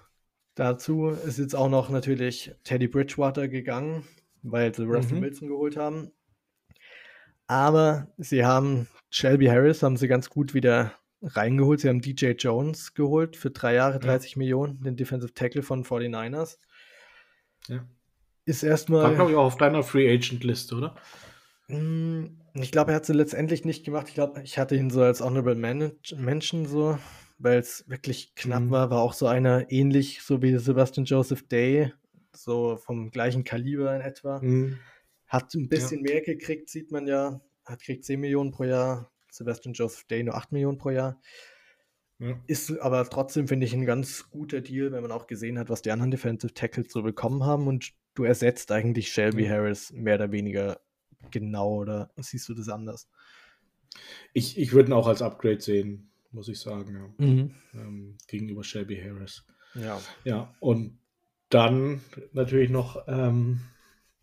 Dazu 0.55 1.09
ist 1.09 1.39
jetzt 1.39 1.55
auch 1.55 1.68
noch 1.68 1.89
natürlich 1.89 2.53
Teddy 2.64 2.89
Bridgewater 2.89 3.47
gegangen, 3.47 4.05
weil 4.43 4.74
sie 4.74 4.84
Russell 4.84 5.18
mhm. 5.18 5.22
Wilson 5.22 5.49
geholt 5.49 5.76
haben. 5.76 6.11
Aber 7.47 8.12
sie 8.18 8.45
haben 8.45 8.89
Shelby 9.09 9.47
Harris, 9.47 9.82
haben 9.82 9.97
sie 9.97 10.09
ganz 10.09 10.28
gut 10.28 10.53
wieder 10.53 10.93
reingeholt. 11.23 11.81
Sie 11.81 11.89
haben 11.89 12.01
DJ 12.01 12.33
Jones 12.33 12.95
geholt 12.95 13.37
für 13.37 13.51
drei 13.51 13.75
Jahre, 13.75 13.99
30 13.99 14.33
ja. 14.33 14.39
Millionen, 14.39 14.81
den 14.83 14.97
Defensive 14.97 15.35
Tackle 15.35 15.62
von 15.62 15.85
49ers. 15.85 16.59
Ja. 17.69 17.87
Ist 18.45 18.62
erstmal. 18.62 19.03
War, 19.03 19.14
glaube 19.14 19.33
ich, 19.33 19.37
auch 19.37 19.45
auf 19.45 19.57
deiner 19.57 19.83
Free 19.83 20.12
Agent 20.12 20.45
Liste, 20.45 20.75
oder? 20.77 20.97
Hm, 21.66 22.39
ich 22.55 22.73
glaube, 22.73 22.93
er 22.93 22.97
hat 22.97 23.07
sie 23.07 23.12
letztendlich 23.12 23.64
nicht 23.64 23.85
gemacht. 23.85 24.09
Ich 24.09 24.14
glaube, 24.14 24.43
ich 24.43 24.59
hatte 24.59 24.75
ihn 24.75 24.91
so 24.91 25.03
als 25.03 25.21
Honorable 25.21 25.55
Mention 25.55 26.66
so, 26.66 26.99
weil 27.39 27.59
es 27.59 27.85
wirklich 27.89 28.35
knapp 28.35 28.62
mhm. 28.62 28.71
war. 28.71 28.91
War 28.91 29.03
auch 29.03 29.12
so 29.12 29.27
einer 29.27 29.71
ähnlich, 29.71 30.23
so 30.23 30.41
wie 30.41 30.57
Sebastian 30.57 31.05
Joseph 31.05 31.47
Day, 31.47 31.93
so 32.33 32.77
vom 32.77 33.11
gleichen 33.11 33.45
Kaliber 33.45 33.95
in 33.95 34.01
etwa. 34.01 34.41
Mhm. 34.41 34.79
Hat 35.27 35.55
ein 35.55 35.69
bisschen 35.69 36.05
ja. 36.07 36.14
mehr 36.14 36.23
gekriegt, 36.23 36.71
sieht 36.71 36.91
man 36.91 37.07
ja. 37.07 37.43
Hat 37.66 37.83
kriegt 37.83 38.05
10 38.05 38.19
Millionen 38.19 38.51
pro 38.51 38.64
Jahr. 38.64 39.12
Sebastian 39.39 39.72
Joseph 39.72 40.05
Day 40.05 40.22
nur 40.22 40.34
8 40.34 40.53
Millionen 40.53 40.78
pro 40.78 40.91
Jahr. 40.91 41.20
Ja. 42.18 42.39
Ist 42.49 42.76
aber 42.80 43.09
trotzdem, 43.09 43.47
finde 43.47 43.64
ich, 43.64 43.72
ein 43.72 43.86
ganz 43.86 44.28
guter 44.30 44.61
Deal, 44.61 44.91
wenn 44.91 45.03
man 45.03 45.12
auch 45.12 45.28
gesehen 45.28 45.59
hat, 45.59 45.70
was 45.70 45.82
die 45.82 45.93
anderen 45.93 46.11
Defensive 46.11 46.53
Tackles 46.53 46.93
so 46.93 47.03
bekommen 47.03 47.45
haben. 47.45 47.68
Und 47.68 47.93
du 48.14 48.24
ersetzt 48.24 48.72
eigentlich 48.72 49.12
Shelby 49.12 49.45
ja. 49.45 49.51
Harris 49.51 49.93
mehr 49.93 50.16
oder 50.16 50.32
weniger 50.32 50.80
genau, 51.30 51.76
oder 51.76 52.11
siehst 52.16 52.49
du 52.49 52.55
das 52.55 52.68
anders? 52.68 53.09
Ich, 54.32 54.59
ich 54.59 54.72
würde 54.72 54.91
ihn 54.91 54.95
auch 54.95 55.07
als 55.07 55.22
Upgrade 55.22 55.61
sehen, 55.61 56.11
muss 56.32 56.49
ich 56.49 56.59
sagen, 56.59 56.95
ja. 57.18 57.26
mhm. 57.26 57.55
ähm, 57.74 58.18
gegenüber 58.26 58.64
Shelby 58.64 58.97
Harris. 58.97 59.45
Ja. 59.74 60.01
Ja, 60.24 60.55
und 60.59 60.99
dann 61.51 62.01
natürlich 62.32 62.70
noch 62.70 63.07
ähm, 63.07 63.61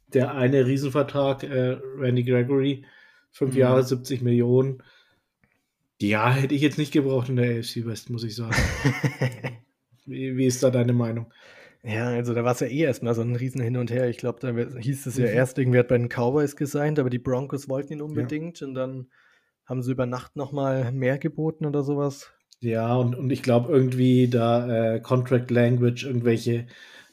der 0.07 0.35
eine 0.35 0.65
Riesenvertrag, 0.65 1.43
äh, 1.43 1.77
Randy 1.97 2.23
Gregory, 2.23 2.85
fünf 3.31 3.53
mhm. 3.53 3.59
Jahre, 3.59 3.83
70 3.83 4.21
Millionen. 4.21 4.83
Ja, 6.01 6.31
hätte 6.33 6.55
ich 6.55 6.61
jetzt 6.61 6.77
nicht 6.77 6.91
gebraucht 6.91 7.29
in 7.29 7.37
der 7.37 7.59
AFC 7.59 7.85
West, 7.85 8.09
muss 8.09 8.23
ich 8.23 8.35
sagen. 8.35 8.55
wie, 10.05 10.35
wie 10.35 10.45
ist 10.45 10.61
da 10.61 10.69
deine 10.69 10.93
Meinung? 10.93 11.31
Ja, 11.83 12.07
also 12.07 12.33
da 12.33 12.43
war 12.43 12.53
es 12.53 12.59
ja 12.59 12.67
eh 12.67 12.81
erstmal 12.81 13.13
so 13.13 13.21
ein 13.21 13.35
riesen 13.35 13.61
Hin 13.61 13.77
und 13.77 13.91
Her. 13.91 14.09
Ich 14.09 14.17
glaube, 14.17 14.39
da 14.39 14.79
hieß 14.79 15.05
es 15.05 15.17
ja 15.17 15.27
mhm. 15.27 15.33
erst, 15.33 15.57
irgendwie 15.57 15.79
hat 15.79 15.87
bei 15.87 15.97
den 15.97 16.09
Cowboys 16.09 16.55
gesigned, 16.55 16.99
aber 16.99 17.09
die 17.09 17.19
Broncos 17.19 17.69
wollten 17.69 17.93
ihn 17.93 18.01
unbedingt 18.01 18.59
ja. 18.59 18.67
und 18.67 18.73
dann 18.73 19.07
haben 19.65 19.83
sie 19.83 19.91
über 19.91 20.05
Nacht 20.05 20.35
nochmal 20.35 20.91
mehr 20.91 21.17
geboten 21.17 21.65
oder 21.65 21.83
sowas. 21.83 22.31
Ja, 22.59 22.95
und, 22.95 23.15
und 23.15 23.29
ich 23.29 23.43
glaube 23.43 23.71
irgendwie 23.71 24.27
da 24.27 24.95
äh, 24.95 24.99
Contract 24.99 25.51
Language, 25.51 26.05
irgendwelche 26.05 26.67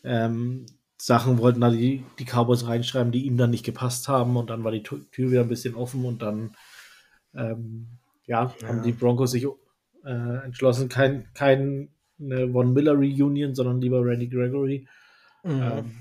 ähm, 0.04 0.66
Sachen 0.96 1.38
wollten 1.38 1.60
da 1.60 1.70
die, 1.70 2.04
die 2.18 2.24
Cowboys 2.24 2.66
reinschreiben, 2.66 3.12
die 3.12 3.26
ihm 3.26 3.36
dann 3.36 3.50
nicht 3.50 3.64
gepasst 3.64 4.08
haben 4.08 4.36
und 4.36 4.50
dann 4.50 4.64
war 4.64 4.72
die 4.72 4.82
Tür 4.82 5.30
wieder 5.30 5.42
ein 5.42 5.48
bisschen 5.48 5.74
offen 5.74 6.04
und 6.04 6.22
dann 6.22 6.56
ähm, 7.34 7.88
ja, 8.26 8.54
ja, 8.60 8.68
haben 8.68 8.82
die 8.82 8.92
Broncos 8.92 9.32
sich 9.32 9.46
äh, 10.04 10.44
entschlossen, 10.44 10.88
kein, 10.88 11.28
kein 11.34 11.88
Von 12.18 12.72
Miller 12.72 12.94
Reunion, 12.94 13.54
sondern 13.54 13.80
lieber 13.80 14.04
Randy 14.04 14.28
Gregory. 14.28 14.86
Mhm. 15.42 15.62
Ähm, 15.62 15.96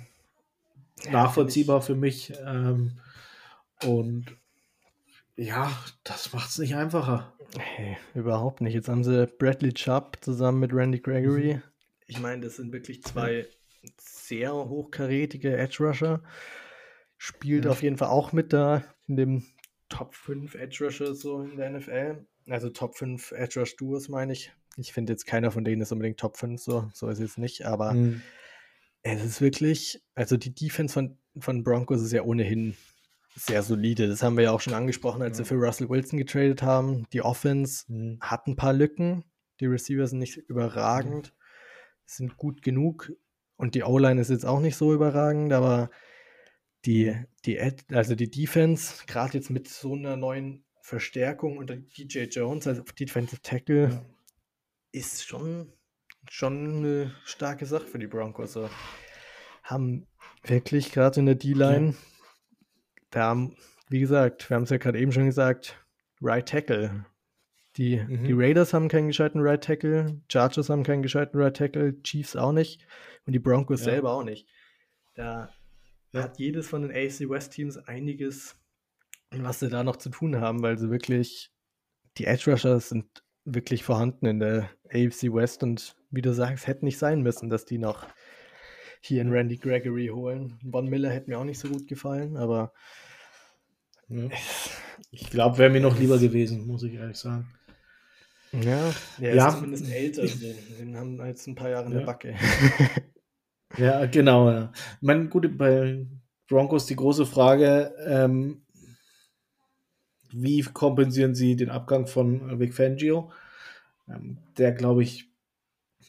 nachvollziehbar 1.11 1.81
für 1.81 1.95
mich. 1.95 2.33
Ähm, 2.45 2.91
und 3.83 4.25
ja, 5.35 5.71
das 6.03 6.33
macht 6.33 6.49
es 6.49 6.59
nicht 6.59 6.75
einfacher. 6.75 7.33
Hey, 7.57 7.97
überhaupt 8.13 8.61
nicht. 8.61 8.73
Jetzt 8.73 8.89
haben 8.89 9.03
sie 9.03 9.27
Bradley 9.27 9.73
Chubb 9.73 10.17
zusammen 10.21 10.59
mit 10.59 10.73
Randy 10.73 10.99
Gregory. 10.99 11.55
Mhm. 11.55 11.63
Ich 12.07 12.19
meine, 12.19 12.41
das 12.41 12.57
sind 12.57 12.71
wirklich 12.71 13.03
zwei 13.03 13.47
sehr 13.97 14.53
hochkarätige 14.53 15.57
Edge 15.57 15.83
Rusher. 15.83 16.21
Spielt 17.17 17.65
ja. 17.65 17.71
auf 17.71 17.81
jeden 17.81 17.97
Fall 17.97 18.09
auch 18.09 18.31
mit 18.31 18.53
da 18.53 18.83
in 19.07 19.15
dem 19.15 19.45
Top 19.91 20.15
5 20.15 20.55
Edge 20.55 20.83
Rusher 20.83 21.13
so 21.13 21.41
in 21.41 21.57
der 21.57 21.69
NFL. 21.69 22.25
Also 22.49 22.69
Top 22.69 22.97
5 22.97 23.33
Edge 23.33 23.59
Rush 23.59 23.75
Duos 23.75 24.09
meine 24.09 24.33
ich. 24.33 24.51
Ich 24.77 24.93
finde 24.93 25.13
jetzt 25.13 25.27
keiner 25.27 25.51
von 25.51 25.63
denen 25.63 25.81
ist 25.81 25.91
unbedingt 25.91 26.19
Top 26.19 26.37
5, 26.37 26.59
so, 26.59 26.89
so 26.93 27.09
ist 27.09 27.19
es 27.19 27.37
nicht, 27.37 27.65
aber 27.65 27.93
mhm. 27.93 28.21
es 29.03 29.23
ist 29.23 29.41
wirklich, 29.41 30.01
also 30.15 30.37
die 30.37 30.55
Defense 30.55 30.93
von, 30.93 31.17
von 31.37 31.63
Broncos 31.63 32.01
ist 32.01 32.13
ja 32.13 32.23
ohnehin 32.23 32.75
sehr 33.35 33.63
solide. 33.63 34.07
Das 34.07 34.23
haben 34.23 34.37
wir 34.37 34.45
ja 34.45 34.51
auch 34.51 34.61
schon 34.61 34.73
angesprochen, 34.73 35.21
als 35.21 35.37
ja. 35.37 35.43
wir 35.43 35.45
für 35.45 35.65
Russell 35.65 35.89
Wilson 35.89 36.17
getradet 36.17 36.63
haben. 36.63 37.05
Die 37.11 37.21
Offense 37.21 37.83
mhm. 37.87 38.19
hat 38.21 38.47
ein 38.47 38.55
paar 38.55 38.73
Lücken. 38.73 39.25
Die 39.59 39.65
Receiver 39.65 40.07
sind 40.07 40.19
nicht 40.19 40.37
überragend, 40.37 41.33
mhm. 41.33 41.37
sind 42.05 42.37
gut 42.37 42.61
genug. 42.61 43.11
Und 43.57 43.75
die 43.75 43.83
O-Line 43.83 44.19
ist 44.19 44.29
jetzt 44.29 44.45
auch 44.45 44.59
nicht 44.59 44.75
so 44.75 44.93
überragend, 44.93 45.53
aber 45.53 45.91
die, 46.85 47.15
die, 47.45 47.59
also 47.91 48.15
die 48.15 48.29
Defense, 48.29 49.05
gerade 49.07 49.37
jetzt 49.37 49.49
mit 49.49 49.67
so 49.67 49.93
einer 49.93 50.17
neuen 50.17 50.63
Verstärkung 50.81 51.57
unter 51.57 51.75
DJ 51.75 52.23
Jones 52.23 52.67
als 52.67 52.83
Defensive 52.99 53.41
Tackle, 53.41 53.89
ja. 53.89 54.05
ist 54.91 55.25
schon, 55.25 55.71
schon 56.29 56.77
eine 56.77 57.15
starke 57.23 57.65
Sache 57.65 57.85
für 57.85 57.99
die 57.99 58.07
Broncos. 58.07 58.53
So. 58.53 58.69
Haben 59.63 60.07
wirklich 60.43 60.91
gerade 60.91 61.19
in 61.19 61.27
der 61.27 61.35
D-Line, 61.35 61.89
ja. 61.89 61.95
da 63.11 63.21
haben, 63.25 63.55
wie 63.89 63.99
gesagt, 63.99 64.49
wir 64.49 64.55
haben 64.55 64.63
es 64.63 64.71
ja 64.71 64.77
gerade 64.77 64.99
eben 64.99 65.11
schon 65.11 65.25
gesagt, 65.25 65.77
Right 66.21 66.47
Tackle. 66.47 67.05
Die, 67.77 67.97
mhm. 67.97 68.25
die 68.25 68.33
Raiders 68.33 68.73
haben 68.73 68.89
keinen 68.89 69.07
gescheiten 69.07 69.39
Right 69.39 69.63
Tackle, 69.63 70.19
Chargers 70.29 70.69
haben 70.69 70.83
keinen 70.83 71.03
gescheiten 71.03 71.39
Right 71.39 71.55
Tackle, 71.55 72.01
Chiefs 72.01 72.35
auch 72.35 72.51
nicht 72.51 72.85
und 73.25 73.33
die 73.33 73.39
Broncos 73.39 73.81
ja. 73.81 73.85
selber 73.85 74.11
auch 74.11 74.23
nicht. 74.23 74.47
Da 75.13 75.53
ja. 76.13 76.23
hat 76.23 76.39
jedes 76.39 76.67
von 76.67 76.81
den 76.81 76.91
AFC 76.91 77.29
West 77.29 77.53
Teams 77.53 77.77
einiges, 77.77 78.55
was 79.31 79.59
sie 79.59 79.69
da 79.69 79.83
noch 79.83 79.97
zu 79.97 80.09
tun 80.09 80.39
haben, 80.39 80.61
weil 80.61 80.77
sie 80.77 80.89
wirklich, 80.89 81.51
die 82.17 82.25
Edge 82.25 82.51
Rushers 82.51 82.89
sind 82.89 83.23
wirklich 83.45 83.83
vorhanden 83.83 84.25
in 84.25 84.39
der 84.39 84.69
AFC 84.89 85.33
West 85.33 85.63
und 85.63 85.95
wie 86.11 86.21
du 86.21 86.33
sagst, 86.33 86.67
hätte 86.67 86.85
nicht 86.85 86.97
sein 86.97 87.21
müssen, 87.21 87.49
dass 87.49 87.65
die 87.65 87.77
noch 87.77 88.07
hier 88.99 89.21
in 89.21 89.31
Randy 89.31 89.57
Gregory 89.57 90.07
holen. 90.07 90.59
Von 90.69 90.87
Miller 90.87 91.09
hätte 91.09 91.29
mir 91.29 91.39
auch 91.39 91.43
nicht 91.43 91.59
so 91.59 91.69
gut 91.69 91.87
gefallen, 91.87 92.37
aber 92.37 92.73
ja. 94.09 94.29
ich 95.11 95.29
glaube, 95.29 95.57
wäre 95.57 95.71
mir 95.71 95.81
noch 95.81 95.97
lieber 95.97 96.19
gewesen, 96.19 96.67
muss 96.67 96.83
ich 96.83 96.93
ehrlich 96.93 97.17
sagen. 97.17 97.51
Ja, 98.51 98.93
der 99.17 99.35
ja. 99.35 99.47
ist 99.47 99.55
zumindest 99.55 99.89
älter. 99.89 100.25
Den, 100.25 100.55
den 100.77 100.97
haben 100.97 101.25
jetzt 101.25 101.47
ein 101.47 101.55
paar 101.55 101.69
Jahre 101.69 101.85
in 101.85 101.93
ja. 101.93 101.99
der 101.99 102.05
Backe. 102.05 102.35
ja, 103.77 104.05
genau. 104.05 104.49
Ja. 104.49 104.71
Ich 104.73 105.01
meine, 105.01 105.27
gut, 105.27 105.57
bei 105.57 106.05
Broncos 106.47 106.85
die 106.85 106.95
große 106.95 107.25
Frage, 107.25 107.93
ähm, 108.05 108.63
wie 110.33 110.61
kompensieren 110.61 111.35
sie 111.35 111.55
den 111.55 111.69
Abgang 111.69 112.07
von 112.07 112.59
Vic 112.59 112.73
Fangio? 112.73 113.31
Ähm, 114.07 114.37
der, 114.57 114.71
glaube 114.71 115.03
ich, 115.03 115.29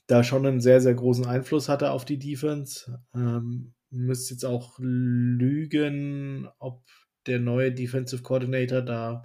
da 0.06 0.24
schon 0.24 0.46
einen 0.46 0.60
sehr, 0.60 0.80
sehr 0.80 0.94
großen 0.94 1.26
Einfluss 1.26 1.68
hatte 1.68 1.90
auf 1.90 2.04
die 2.04 2.18
Defense. 2.18 3.00
Ähm, 3.14 3.74
müsste 3.90 4.34
jetzt 4.34 4.44
auch 4.44 4.78
lügen, 4.78 6.48
ob 6.58 6.82
der 7.26 7.38
neue 7.38 7.72
Defensive 7.72 8.22
Coordinator 8.22 8.82
da 8.82 9.24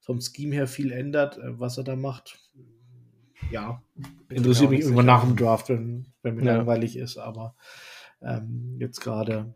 vom 0.00 0.20
Scheme 0.20 0.54
her 0.54 0.66
viel 0.66 0.92
ändert, 0.92 1.38
äh, 1.38 1.58
was 1.58 1.78
er 1.78 1.84
da 1.84 1.96
macht. 1.96 2.38
Ja, 3.50 3.82
interessiert 4.28 4.70
mich 4.70 4.80
irgendwann 4.80 5.06
nach 5.06 5.24
dem 5.24 5.36
Draft, 5.36 5.68
wenn, 5.68 6.06
wenn 6.22 6.36
mir 6.36 6.44
ja. 6.44 6.56
langweilig 6.56 6.96
ist, 6.96 7.18
aber 7.18 7.54
ähm, 8.22 8.76
jetzt 8.78 9.00
gerade 9.00 9.54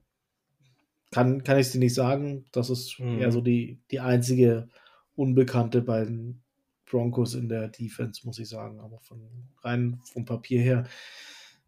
kann, 1.11 1.43
kann 1.43 1.59
ich 1.59 1.67
es 1.69 1.73
dir 1.73 1.79
nicht 1.79 1.95
sagen. 1.95 2.45
Das 2.53 2.71
ist 2.71 2.99
mhm. 2.99 3.19
eher 3.19 3.33
so 3.33 3.41
die, 3.41 3.81
die 3.91 4.01
einzige 4.01 4.69
Unbekannte 5.15 5.83
bei 5.83 6.05
den 6.05 6.43
Broncos 6.87 7.35
in 7.35 7.49
der 7.49 7.69
Defense, 7.69 8.27
muss 8.27 8.39
ich 8.39 8.49
sagen. 8.49 8.81
Aber 8.81 9.01
von 9.01 9.21
rein 9.63 10.01
vom 10.05 10.25
Papier 10.25 10.61
her 10.61 10.85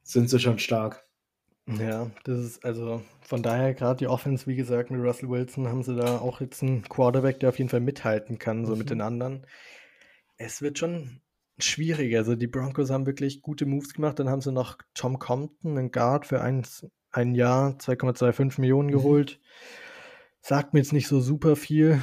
sind 0.03 0.29
sie 0.31 0.41
schon 0.41 0.59
stark. 0.59 1.05
Ja, 1.79 2.11
das 2.25 2.41
ist 2.41 2.65
also 2.65 3.03
von 3.21 3.43
daher 3.43 3.75
gerade 3.75 3.99
die 3.99 4.09
Offense, 4.09 4.47
wie 4.47 4.57
gesagt, 4.57 4.91
mit 4.91 5.01
Russell 5.01 5.29
Wilson 5.29 5.69
haben 5.69 5.85
sie 5.85 5.95
da 5.95 6.19
auch 6.19 6.41
jetzt 6.41 6.63
einen 6.63 6.83
Quarterback, 6.83 7.39
der 7.39 7.51
auf 7.51 7.59
jeden 7.59 7.71
Fall 7.71 7.81
mithalten 7.81 8.39
kann, 8.39 8.67
so 8.67 8.73
mhm. 8.73 8.79
mit 8.79 8.91
den 8.91 9.01
anderen. 9.01 9.47
Es 10.37 10.63
wird 10.63 10.79
schon 10.79 11.21
schwierig. 11.65 12.17
Also 12.17 12.35
die 12.35 12.47
Broncos 12.47 12.91
haben 12.91 13.07
wirklich 13.07 13.43
gute 13.43 13.67
Moves 13.67 13.95
gemacht. 13.95 14.19
Dann 14.19 14.29
haben 14.29 14.41
sie 14.41 14.53
noch 14.53 14.79
Tom 14.95 15.19
Compton, 15.19 15.79
einen 15.79 15.91
Guard, 15.91 16.27
für 16.27 16.41
ein, 16.41 16.67
ein 17.11 17.35
Jahr 17.35 17.73
2,25 17.79 18.61
Millionen 18.61 18.89
mhm. 18.89 18.93
geholt. 18.93 19.41
Sagt 20.41 20.73
mir 20.73 20.81
jetzt 20.81 20.93
nicht 20.93 21.09
so 21.09 21.21
super 21.21 21.57
viel. 21.57 22.03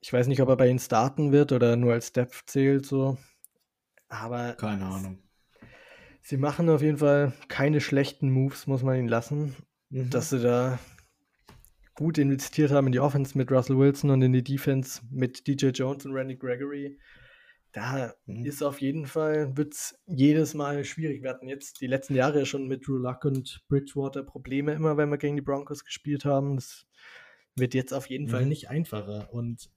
Ich 0.00 0.12
weiß 0.12 0.26
nicht, 0.26 0.42
ob 0.42 0.48
er 0.48 0.56
bei 0.56 0.68
ihnen 0.68 0.80
starten 0.80 1.30
wird 1.32 1.52
oder 1.52 1.76
nur 1.76 1.92
als 1.92 2.12
Depth 2.12 2.42
zählt, 2.46 2.86
so. 2.86 3.18
Aber. 4.08 4.54
Keine 4.54 4.84
Ahnung. 4.84 5.18
Sie 6.20 6.36
machen 6.36 6.68
auf 6.68 6.82
jeden 6.82 6.98
Fall 6.98 7.32
keine 7.48 7.80
schlechten 7.80 8.30
Moves, 8.30 8.66
muss 8.66 8.82
man 8.82 8.96
ihnen 8.96 9.08
lassen. 9.08 9.56
Mhm. 9.90 10.10
Dass 10.10 10.30
sie 10.30 10.40
da 10.40 10.78
gut 11.94 12.18
investiert 12.18 12.70
haben 12.70 12.86
in 12.86 12.92
die 12.92 13.00
Offense 13.00 13.36
mit 13.36 13.50
Russell 13.50 13.78
Wilson 13.78 14.10
und 14.10 14.22
in 14.22 14.32
die 14.32 14.44
Defense 14.44 15.02
mit 15.10 15.46
DJ 15.46 15.68
Jones 15.68 16.06
und 16.06 16.12
Randy 16.12 16.36
Gregory. 16.36 16.98
Da 17.72 18.14
mhm. 18.26 18.44
ist 18.44 18.62
auf 18.62 18.80
jeden 18.80 19.06
Fall, 19.06 19.56
wird 19.56 19.72
es 19.72 19.98
jedes 20.06 20.52
Mal 20.52 20.84
schwierig. 20.84 21.22
Wir 21.22 21.30
hatten 21.30 21.48
jetzt 21.48 21.80
die 21.80 21.86
letzten 21.86 22.14
Jahre 22.14 22.44
schon 22.44 22.68
mit 22.68 22.86
Drew 22.86 22.98
Luck 22.98 23.24
und 23.24 23.62
Bridgewater 23.68 24.22
Probleme, 24.22 24.72
immer 24.72 24.98
wenn 24.98 25.08
wir 25.08 25.16
gegen 25.16 25.36
die 25.36 25.42
Broncos 25.42 25.84
gespielt 25.84 26.26
haben. 26.26 26.56
Das 26.56 26.86
wird 27.56 27.72
jetzt 27.72 27.94
auf 27.94 28.10
jeden 28.10 28.26
mhm. 28.26 28.30
Fall 28.30 28.46
nicht 28.46 28.68
einfacher. 28.68 29.32
Und 29.32 29.70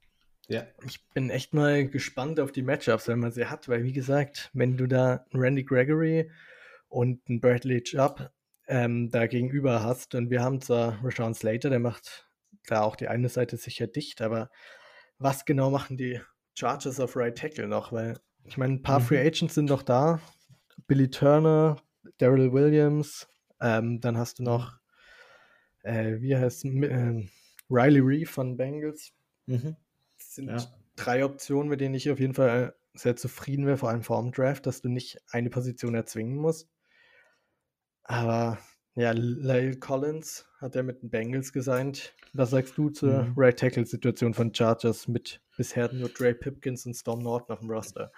ja. 0.49 0.65
ich 0.85 1.07
bin 1.13 1.29
echt 1.29 1.53
mal 1.53 1.87
gespannt 1.87 2.41
auf 2.41 2.51
die 2.51 2.63
Matchups, 2.63 3.07
wenn 3.07 3.19
man 3.19 3.31
sie 3.31 3.45
hat, 3.45 3.69
weil 3.69 3.83
wie 3.83 3.93
gesagt, 3.93 4.51
wenn 4.53 4.75
du 4.75 4.87
da 4.87 5.25
einen 5.31 5.41
Randy 5.41 5.63
Gregory 5.63 6.29
und 6.89 7.21
einen 7.29 7.39
Bradley 7.39 7.81
Chubb 7.81 8.29
ähm, 8.67 9.09
da 9.09 9.25
gegenüber 9.27 9.83
hast, 9.83 10.15
und 10.15 10.29
wir 10.29 10.41
haben 10.41 10.59
zwar 10.59 10.99
Rashawn 11.01 11.33
Slater, 11.33 11.69
der 11.69 11.79
macht 11.79 12.27
da 12.67 12.81
auch 12.81 12.97
die 12.97 13.07
eine 13.07 13.29
Seite 13.29 13.55
sicher 13.55 13.87
dicht, 13.87 14.21
aber 14.21 14.49
was 15.17 15.45
genau 15.45 15.69
machen 15.69 15.95
die 15.95 16.19
Chargers 16.55 16.99
auf 16.99 17.15
Right 17.15 17.37
Tackle 17.37 17.67
noch, 17.67 17.91
weil 17.91 18.19
ich 18.43 18.57
meine, 18.57 18.73
ein 18.73 18.81
paar 18.81 18.99
mhm. 18.99 19.03
Free 19.03 19.19
Agents 19.19 19.55
sind 19.55 19.69
noch 19.69 19.83
da. 19.83 20.19
Billy 20.87 21.09
Turner, 21.09 21.77
Daryl 22.17 22.51
Williams, 22.53 23.27
ähm, 23.59 23.99
dann 24.01 24.17
hast 24.17 24.39
du 24.39 24.43
noch, 24.43 24.79
äh, 25.83 26.19
wie 26.19 26.35
heißt 26.35 26.65
äh, 26.65 27.27
Riley 27.69 27.99
Reeve 27.99 28.29
von 28.29 28.57
Bengals. 28.57 29.13
Mhm. 29.47 29.75
Das 30.17 30.35
sind 30.35 30.49
ja. 30.49 30.57
drei 30.95 31.25
Optionen, 31.25 31.69
mit 31.69 31.81
denen 31.81 31.95
ich 31.95 32.09
auf 32.09 32.19
jeden 32.19 32.33
Fall 32.33 32.75
sehr 32.93 33.15
zufrieden 33.15 33.65
wäre, 33.65 33.77
vor 33.77 33.89
allem 33.89 34.03
vor 34.03 34.21
dem 34.21 34.31
Draft, 34.31 34.65
dass 34.65 34.81
du 34.81 34.89
nicht 34.89 35.17
eine 35.29 35.49
Position 35.49 35.95
erzwingen 35.95 36.35
musst. 36.35 36.69
Aber 38.03 38.59
ja, 38.95 39.11
Lyle 39.11 39.75
Collins 39.77 40.45
hat 40.59 40.75
er 40.75 40.83
mit 40.83 41.01
den 41.01 41.09
Bengals 41.09 41.51
gesigned. 41.51 42.13
Was 42.33 42.51
sagst 42.51 42.77
du 42.77 42.89
zur 42.89 43.23
mhm. 43.23 43.33
Right 43.35 43.59
Tackle 43.59 43.85
Situation 43.85 44.33
von 44.33 44.53
Chargers 44.53 45.07
mit 45.07 45.41
bisher 45.57 45.91
nur 45.93 46.09
Dre 46.09 46.33
Pipkins 46.33 46.85
und 46.85 46.93
Storm 46.93 47.19
Norton 47.19 47.53
auf 47.53 47.59
dem 47.59 47.69
Roster? 47.69 48.11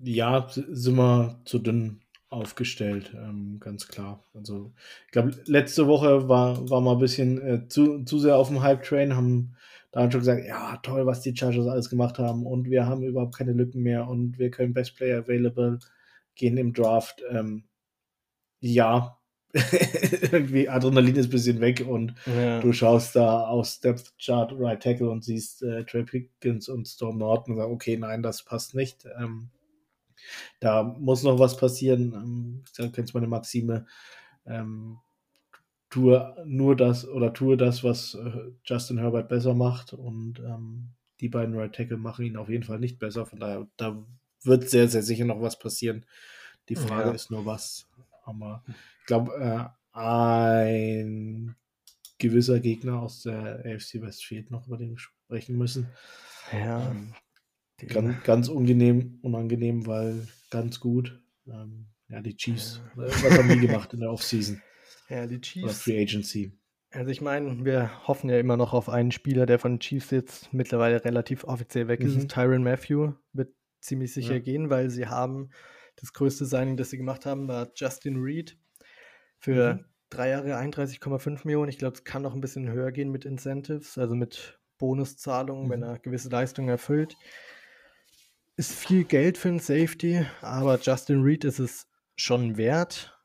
Ja, 0.00 0.46
sind 0.48 0.96
wir 0.96 1.40
zu 1.44 1.58
dünn 1.58 2.00
aufgestellt, 2.30 3.12
ähm, 3.14 3.58
ganz 3.60 3.88
klar. 3.88 4.24
Also, 4.34 4.72
ich 5.06 5.12
glaube, 5.12 5.32
letzte 5.44 5.86
Woche 5.86 6.28
war, 6.28 6.70
war 6.70 6.80
mal 6.80 6.92
ein 6.92 6.98
bisschen 6.98 7.42
äh, 7.42 7.68
zu, 7.68 8.04
zu 8.04 8.18
sehr 8.18 8.36
auf 8.36 8.48
dem 8.48 8.62
Hype-Train, 8.62 9.14
haben 9.14 9.54
da 9.90 10.10
schon 10.10 10.20
gesagt, 10.20 10.46
ja, 10.46 10.78
toll, 10.78 11.04
was 11.04 11.20
die 11.20 11.36
Chargers 11.36 11.66
alles 11.66 11.90
gemacht 11.90 12.18
haben 12.18 12.46
und 12.46 12.70
wir 12.70 12.86
haben 12.86 13.02
überhaupt 13.02 13.36
keine 13.36 13.52
Lücken 13.52 13.82
mehr 13.82 14.08
und 14.08 14.38
wir 14.38 14.50
können 14.50 14.72
Best 14.72 14.96
Player 14.96 15.18
Available 15.18 15.78
gehen 16.34 16.56
im 16.56 16.72
Draft. 16.72 17.22
Ähm, 17.28 17.64
ja, 18.60 19.18
irgendwie 20.32 20.68
Adrenalin 20.68 21.16
ist 21.16 21.26
ein 21.26 21.30
bisschen 21.30 21.60
weg 21.60 21.84
und 21.86 22.14
ja. 22.26 22.60
du 22.60 22.72
schaust 22.72 23.16
da 23.16 23.42
aus 23.42 23.80
Depth 23.80 24.14
Chart 24.18 24.50
Right 24.56 24.82
Tackle 24.82 25.10
und 25.10 25.24
siehst 25.24 25.62
äh, 25.62 25.84
Trey 25.84 26.04
Pickens 26.04 26.68
und 26.68 26.88
Storm 26.88 27.18
Norton 27.18 27.54
und 27.54 27.58
sagst, 27.58 27.72
okay, 27.72 27.96
nein, 27.96 28.22
das 28.22 28.44
passt 28.44 28.74
nicht. 28.74 29.06
Ähm, 29.18 29.50
da 30.60 30.82
muss 30.82 31.22
noch 31.22 31.38
was 31.38 31.56
passieren. 31.56 32.12
Ähm, 32.14 32.64
da 32.76 32.88
kennst 32.88 33.12
du 33.12 33.18
meine 33.18 33.28
Maxime. 33.28 33.86
Ähm, 34.46 34.98
tue 35.90 36.34
nur 36.46 36.74
das 36.74 37.06
oder 37.06 37.34
tue 37.34 37.58
das, 37.58 37.84
was 37.84 38.14
äh, 38.14 38.52
Justin 38.64 38.98
Herbert 38.98 39.28
besser 39.28 39.52
macht 39.52 39.92
und 39.92 40.38
ähm, 40.40 40.88
die 41.20 41.28
beiden 41.28 41.54
Right 41.54 41.74
Tackle 41.74 41.98
machen 41.98 42.24
ihn 42.24 42.36
auf 42.36 42.48
jeden 42.48 42.64
Fall 42.64 42.78
nicht 42.78 42.98
besser. 42.98 43.26
Von 43.26 43.38
daher, 43.38 43.68
da 43.76 44.02
wird 44.42 44.68
sehr, 44.70 44.88
sehr 44.88 45.02
sicher 45.02 45.26
noch 45.26 45.40
was 45.40 45.58
passieren. 45.58 46.06
Die 46.68 46.76
Frage 46.76 47.10
ja. 47.10 47.14
ist 47.14 47.30
nur 47.30 47.44
was. 47.44 47.88
Aber 48.24 48.64
ich 49.02 49.06
glaube, 49.06 49.32
äh, 49.36 49.98
ein 49.98 51.56
gewisser 52.18 52.60
Gegner 52.60 53.02
aus 53.02 53.22
der 53.22 53.64
AFC 53.66 54.00
West 54.00 54.24
fehlt 54.24 54.50
noch, 54.50 54.68
über 54.68 54.78
den 54.78 54.90
wir 54.90 54.98
sprechen 54.98 55.58
müssen. 55.58 55.88
Ja. 56.52 56.90
Ähm, 56.90 57.14
ganz, 57.88 58.22
ganz 58.22 58.48
unangenehm, 58.48 59.18
unangenehm, 59.22 59.86
weil 59.86 60.28
ganz 60.50 60.78
gut. 60.78 61.20
Ähm, 61.48 61.88
ja, 62.08 62.20
die 62.20 62.36
Chiefs. 62.36 62.80
Ja. 62.96 63.02
Was 63.02 63.38
haben 63.38 63.48
die 63.48 63.66
gemacht 63.66 63.92
in 63.92 64.00
der 64.00 64.12
Offseason? 64.12 64.62
Ja, 65.08 65.26
die 65.26 65.40
Chiefs. 65.40 65.64
Oder 65.64 65.74
Free 65.74 66.02
Agency. 66.02 66.52
Also 66.92 67.10
ich 67.10 67.20
meine, 67.20 67.64
wir 67.64 68.06
hoffen 68.06 68.30
ja 68.30 68.38
immer 68.38 68.56
noch 68.56 68.72
auf 68.72 68.88
einen 68.88 69.10
Spieler, 69.10 69.46
der 69.46 69.58
von 69.58 69.72
den 69.72 69.80
Chiefs 69.80 70.10
jetzt 70.10 70.52
mittlerweile 70.52 71.04
relativ 71.04 71.42
offiziell 71.42 71.88
weg 71.88 72.00
ist. 72.00 72.16
Mhm. 72.16 72.28
Tyron 72.28 72.62
Matthew 72.62 73.14
wird 73.32 73.52
ziemlich 73.80 74.12
sicher 74.12 74.34
ja. 74.34 74.40
gehen, 74.40 74.70
weil 74.70 74.90
sie 74.90 75.08
haben 75.08 75.50
das 75.96 76.12
größte 76.12 76.44
Signing, 76.44 76.76
das 76.76 76.90
sie 76.90 76.98
gemacht 76.98 77.26
haben, 77.26 77.48
war 77.48 77.72
Justin 77.74 78.16
Reed 78.16 78.58
für 79.42 79.74
mhm. 79.74 79.84
drei 80.08 80.30
Jahre 80.30 80.56
31,5 80.56 81.40
Millionen. 81.44 81.68
Ich 81.68 81.78
glaube, 81.78 81.96
es 81.96 82.04
kann 82.04 82.22
noch 82.22 82.34
ein 82.34 82.40
bisschen 82.40 82.70
höher 82.70 82.92
gehen 82.92 83.10
mit 83.10 83.24
Incentives, 83.24 83.98
also 83.98 84.14
mit 84.14 84.58
Bonuszahlungen, 84.78 85.66
mhm. 85.66 85.70
wenn 85.70 85.82
er 85.82 85.98
gewisse 85.98 86.28
Leistungen 86.28 86.68
erfüllt. 86.68 87.16
Ist 88.56 88.72
viel 88.72 89.04
Geld 89.04 89.36
für 89.38 89.48
einen 89.48 89.58
Safety, 89.58 90.24
aber 90.40 90.78
Justin 90.78 91.22
Reed 91.22 91.44
ist 91.44 91.58
es 91.58 91.88
schon 92.14 92.56
wert. 92.56 93.18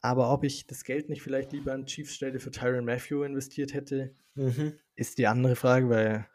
Aber 0.00 0.32
ob 0.32 0.44
ich 0.44 0.66
das 0.66 0.84
Geld 0.84 1.08
nicht 1.08 1.22
vielleicht 1.22 1.52
lieber 1.52 1.72
an 1.72 1.84
Chiefs 1.84 2.14
Stelle 2.14 2.38
für 2.38 2.50
Tyron 2.50 2.84
Matthew 2.84 3.24
investiert 3.24 3.74
hätte, 3.74 4.14
mhm. 4.34 4.78
ist 4.94 5.18
die 5.18 5.26
andere 5.26 5.56
Frage, 5.56 5.90
weil 5.90 6.26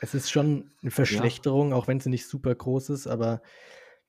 es 0.00 0.14
ist 0.14 0.30
schon 0.30 0.70
eine 0.82 0.90
Verschlechterung, 0.90 1.70
ja. 1.70 1.76
auch 1.76 1.88
wenn 1.88 1.98
sie 1.98 2.10
nicht 2.10 2.26
super 2.26 2.54
groß 2.54 2.90
ist, 2.90 3.06
aber 3.06 3.42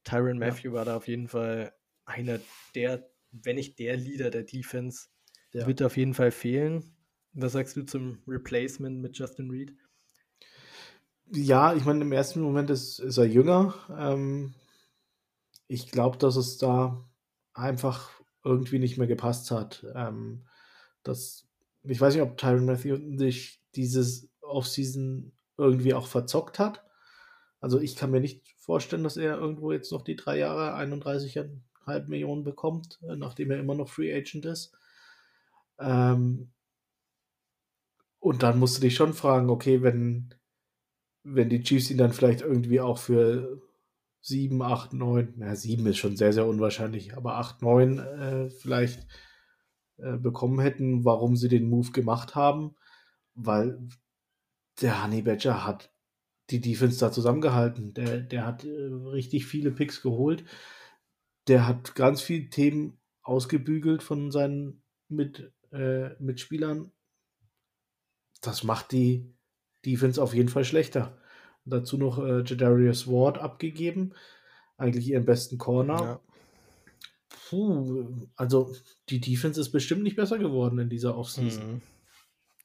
Tyron 0.04 0.38
Matthew 0.38 0.70
ja. 0.70 0.74
war 0.74 0.86
da 0.86 0.98
auf 0.98 1.08
jeden 1.08 1.28
Fall 1.28 1.74
einer 2.06 2.40
der, 2.76 3.10
wenn 3.32 3.56
nicht 3.56 3.80
der 3.80 3.98
Leader 3.98 4.30
der 4.30 4.44
Defense, 4.44 5.08
ja. 5.54 5.68
wird 5.68 5.82
auf 5.84 5.98
jeden 5.98 6.14
Fall 6.14 6.32
fehlen. 6.32 6.96
Was 7.34 7.54
sagst 7.54 7.76
du 7.78 7.84
zum 7.84 8.20
Replacement 8.28 9.02
mit 9.02 9.18
Justin 9.18 9.50
Reed? 9.50 9.74
Ja, 11.34 11.74
ich 11.74 11.86
meine, 11.86 12.02
im 12.02 12.12
ersten 12.12 12.42
Moment 12.42 12.70
ist, 12.70 13.00
ist 13.00 13.18
er 13.18 13.26
jünger. 13.26 13.74
Ähm, 13.98 14.54
ich 15.68 15.90
glaube, 15.90 16.18
dass 16.18 16.36
es 16.36 16.58
da 16.58 17.10
einfach 17.54 18.12
irgendwie 18.44 18.80
nicht 18.80 18.98
mehr 18.98 19.08
gepasst 19.08 19.52
hat. 19.52 19.86
Ähm, 19.96 20.46
das, 21.04 21.48
ich 21.84 22.02
weiß 22.02 22.14
nicht, 22.14 22.24
ob 22.24 22.38
Tyron 22.38 22.66
Matthew 22.66 23.18
sich 23.18 23.62
dieses 23.76 24.30
Offseason 24.42 25.32
irgendwie 25.58 25.94
auch 25.94 26.08
verzockt 26.08 26.60
hat. 26.60 26.84
Also 27.62 27.80
ich 27.80 27.96
kann 27.96 28.12
mir 28.12 28.20
nicht 28.20 28.54
vorstellen, 28.58 29.04
dass 29.04 29.18
er 29.18 29.38
irgendwo 29.38 29.72
jetzt 29.72 29.92
noch 29.92 30.02
die 30.02 30.16
drei 30.16 30.38
Jahre 30.40 30.74
31,5 31.86 32.08
Millionen 32.08 32.44
bekommt, 32.44 33.00
äh, 33.08 33.16
nachdem 33.16 33.52
er 33.52 33.60
immer 33.60 33.76
noch 33.76 33.90
Free 33.90 34.14
Agent 34.14 34.46
ist. 34.46 34.76
Ähm, 35.80 36.52
und 38.20 38.44
dann 38.44 38.60
musst 38.60 38.78
du 38.78 38.82
dich 38.82 38.96
schon 38.96 39.14
fragen, 39.14 39.50
okay, 39.50 39.82
wenn, 39.82 40.34
wenn 41.24 41.50
die 41.50 41.64
Chiefs 41.64 41.90
ihn 41.90 41.98
dann 41.98 42.14
vielleicht 42.14 42.42
irgendwie 42.42 42.80
auch 42.80 42.98
für 42.98 43.62
7, 44.22 44.62
8, 44.62 44.94
9, 44.94 45.34
na 45.38 45.56
7 45.56 45.86
ist 45.88 45.98
schon 45.98 46.16
sehr, 46.16 46.32
sehr 46.32 46.46
unwahrscheinlich, 46.46 47.18
aber 47.18 47.38
8, 47.38 47.62
9 47.64 48.00
äh, 48.00 48.50
vielleicht 48.52 49.08
äh, 49.98 50.18
bekommen 50.18 50.60
hätten, 50.60 51.04
warum 51.06 51.36
sie 51.36 51.50
den 51.50 51.70
Move 51.70 51.92
gemacht 51.92 52.36
haben, 52.36 52.76
weil 53.34 53.88
der 54.82 55.04
Honey 55.04 55.24
Badger 55.24 55.66
hat 55.66 55.92
die 56.52 56.62
Defense 56.62 57.00
da 57.00 57.12
zusammengehalten. 57.12 57.94
Der, 57.94 58.20
der 58.20 58.46
hat 58.46 58.64
äh, 58.64 58.70
richtig 58.70 59.46
viele 59.46 59.72
Picks 59.72 60.02
geholt. 60.02 60.44
Der 61.48 61.68
hat 61.68 61.96
ganz 61.96 62.22
viele 62.22 62.50
Themen 62.50 63.00
ausgebügelt 63.24 64.04
von 64.04 64.32
seinen 64.32 64.84
mit, 65.08 65.52
äh, 65.72 66.10
Mitspielern. 66.20 66.92
Das 68.42 68.64
macht 68.64 68.92
die 68.92 69.34
Defense 69.86 70.22
auf 70.22 70.34
jeden 70.34 70.50
Fall 70.50 70.66
schlechter. 70.66 71.18
Dazu 71.66 71.98
noch 71.98 72.20
äh, 72.20 72.44
Jadarius 72.44 73.08
Ward 73.08 73.38
abgegeben. 73.38 74.14
Eigentlich 74.78 75.08
ihren 75.10 75.26
besten 75.26 75.58
Corner. 75.58 76.02
Ja. 76.02 76.20
Puh, 77.50 78.28
also 78.36 78.74
die 79.10 79.20
Defense 79.20 79.60
ist 79.60 79.72
bestimmt 79.72 80.04
nicht 80.04 80.16
besser 80.16 80.40
geworden 80.40 80.80
in 80.80 80.90
dieser 80.90 81.18
Offseason. 81.18 81.74
Mhm. 81.74 81.82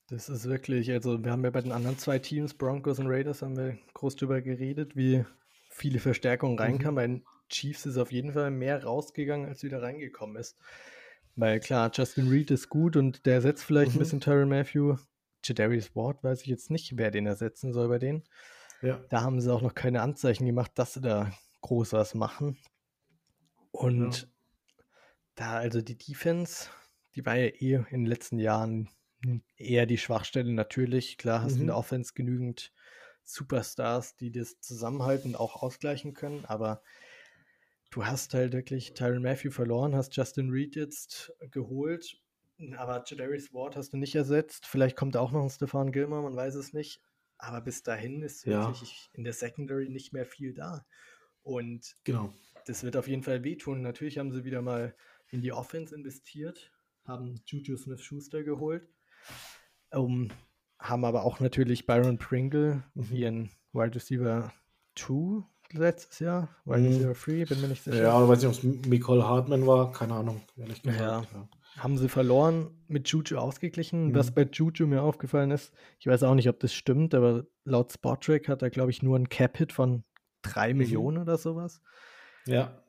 Das 0.08 0.28
ist 0.28 0.44
wirklich, 0.48 0.90
also 0.92 1.22
wir 1.22 1.32
haben 1.32 1.42
ja 1.42 1.50
bei 1.50 1.60
den 1.60 1.72
anderen 1.72 1.98
zwei 1.98 2.20
Teams, 2.20 2.54
Broncos 2.54 3.00
und 3.00 3.08
Raiders, 3.08 3.42
haben 3.42 3.56
wir 3.56 3.76
groß 3.94 4.14
drüber 4.14 4.40
geredet, 4.40 4.94
wie 4.94 5.24
viele 5.70 5.98
Verstärkungen 5.98 6.58
reinkamen. 6.58 7.12
Mhm. 7.12 7.22
Chiefs 7.48 7.86
ist 7.86 7.98
auf 7.98 8.12
jeden 8.12 8.32
Fall 8.32 8.50
mehr 8.50 8.82
rausgegangen, 8.84 9.48
als 9.48 9.62
wieder 9.62 9.82
reingekommen 9.82 10.36
ist. 10.36 10.56
Weil 11.36 11.60
klar, 11.60 11.90
Justin 11.92 12.28
Reed 12.28 12.50
ist 12.50 12.68
gut 12.68 12.96
und 12.96 13.26
der 13.26 13.34
ersetzt 13.34 13.64
vielleicht 13.64 13.92
mhm. 13.92 13.96
ein 13.96 13.98
bisschen 14.00 14.20
Tyron 14.20 14.48
Matthew. 14.48 14.96
Jadarius 15.44 15.94
Ward 15.94 16.24
weiß 16.24 16.42
ich 16.42 16.48
jetzt 16.48 16.70
nicht, 16.70 16.96
wer 16.96 17.10
den 17.10 17.26
ersetzen 17.26 17.72
soll 17.72 17.88
bei 17.88 17.98
denen. 17.98 18.24
Ja. 18.82 19.00
Da 19.10 19.22
haben 19.22 19.40
sie 19.40 19.52
auch 19.52 19.62
noch 19.62 19.74
keine 19.74 20.02
Anzeichen 20.02 20.46
gemacht, 20.46 20.72
dass 20.74 20.94
sie 20.94 21.00
da 21.00 21.30
groß 21.60 21.92
was 21.92 22.14
machen. 22.14 22.58
Und 23.70 24.22
ja. 24.22 24.28
da 25.34 25.52
also 25.56 25.82
die 25.82 25.98
Defense, 25.98 26.68
die 27.14 27.24
war 27.26 27.36
ja 27.36 27.46
eh 27.46 27.74
in 27.74 27.84
den 27.90 28.06
letzten 28.06 28.38
Jahren 28.38 28.88
eher 29.56 29.86
die 29.86 29.98
Schwachstelle 29.98 30.52
natürlich. 30.52 31.18
Klar 31.18 31.42
hast 31.42 31.56
du 31.56 31.60
in 31.60 31.66
der 31.66 31.74
mhm. 31.74 31.80
Offense 31.80 32.12
genügend 32.14 32.72
Superstars, 33.24 34.16
die 34.16 34.30
das 34.30 34.60
zusammenhalten 34.60 35.30
und 35.30 35.36
auch 35.36 35.62
ausgleichen 35.62 36.14
können, 36.14 36.44
aber 36.46 36.82
du 37.90 38.04
hast 38.04 38.34
halt 38.34 38.52
wirklich 38.52 38.94
Tyron 38.94 39.22
Matthew 39.22 39.50
verloren, 39.50 39.94
hast 39.94 40.16
Justin 40.16 40.50
Reed 40.50 40.76
jetzt 40.76 41.32
geholt, 41.50 42.20
aber 42.76 43.04
Jadarius 43.06 43.52
Ward 43.52 43.76
hast 43.76 43.92
du 43.92 43.96
nicht 43.96 44.14
ersetzt. 44.14 44.66
Vielleicht 44.66 44.96
kommt 44.96 45.16
auch 45.16 45.32
noch 45.32 45.42
ein 45.42 45.50
Stefan 45.50 45.92
Gilmer, 45.92 46.22
man 46.22 46.36
weiß 46.36 46.54
es 46.54 46.72
nicht. 46.72 47.00
Aber 47.38 47.60
bis 47.60 47.82
dahin 47.82 48.22
ist 48.22 48.46
ja. 48.46 48.66
wirklich 48.66 49.10
in 49.12 49.24
der 49.24 49.34
Secondary 49.34 49.88
nicht 49.90 50.12
mehr 50.12 50.24
viel 50.24 50.54
da. 50.54 50.86
Und 51.42 51.94
genau. 52.04 52.32
das 52.66 52.82
wird 52.82 52.96
auf 52.96 53.08
jeden 53.08 53.22
Fall 53.22 53.44
wehtun. 53.44 53.82
Natürlich 53.82 54.18
haben 54.18 54.32
sie 54.32 54.44
wieder 54.44 54.62
mal 54.62 54.94
in 55.30 55.42
die 55.42 55.52
Offense 55.52 55.94
investiert, 55.94 56.72
haben 57.04 57.40
Juju 57.44 57.76
Smith 57.76 58.00
Schuster 58.00 58.42
geholt. 58.42 58.88
Um, 59.90 60.30
haben 60.78 61.04
aber 61.04 61.24
auch 61.24 61.40
natürlich 61.40 61.86
Byron 61.86 62.18
Pringle, 62.18 62.84
mhm. 62.94 63.12
ihren 63.12 63.50
Wide 63.72 63.94
Receiver 63.94 64.52
2 64.94 65.44
letztes 65.72 66.18
Jahr, 66.20 66.48
Wide 66.64 66.80
mhm. 66.80 67.08
Receiver 67.08 67.44
3, 67.44 67.44
bin 67.46 67.60
mir 67.60 67.68
nicht 67.68 67.82
sicher. 67.82 68.02
Ja, 68.02 68.12
aber 68.12 68.28
weiß 68.28 68.42
nicht, 68.42 68.46
ob 68.46 68.52
es 68.52 68.88
Nicole 68.88 69.26
Hartman 69.26 69.66
war, 69.66 69.92
keine 69.92 70.14
Ahnung, 70.14 70.42
ehrlich 70.56 70.82
gesagt. 70.82 71.00
Ja. 71.00 71.20
ja. 71.20 71.48
Haben 71.78 71.98
sie 71.98 72.08
verloren, 72.08 72.70
mit 72.88 73.08
Juju 73.08 73.36
ausgeglichen. 73.36 74.08
Mhm. 74.08 74.14
Was 74.14 74.30
bei 74.30 74.48
Juju 74.50 74.86
mir 74.86 75.02
aufgefallen 75.02 75.50
ist, 75.50 75.72
ich 75.98 76.06
weiß 76.06 76.22
auch 76.22 76.34
nicht, 76.34 76.48
ob 76.48 76.58
das 76.60 76.72
stimmt, 76.72 77.14
aber 77.14 77.44
laut 77.64 77.92
Spotrack 77.92 78.48
hat 78.48 78.62
er, 78.62 78.70
glaube 78.70 78.90
ich, 78.90 79.02
nur 79.02 79.16
einen 79.16 79.28
Cap-Hit 79.28 79.72
von 79.72 80.04
3 80.42 80.72
mhm. 80.72 80.78
Millionen 80.78 81.18
oder 81.18 81.36
sowas. 81.36 81.80
Ja. 82.46 82.82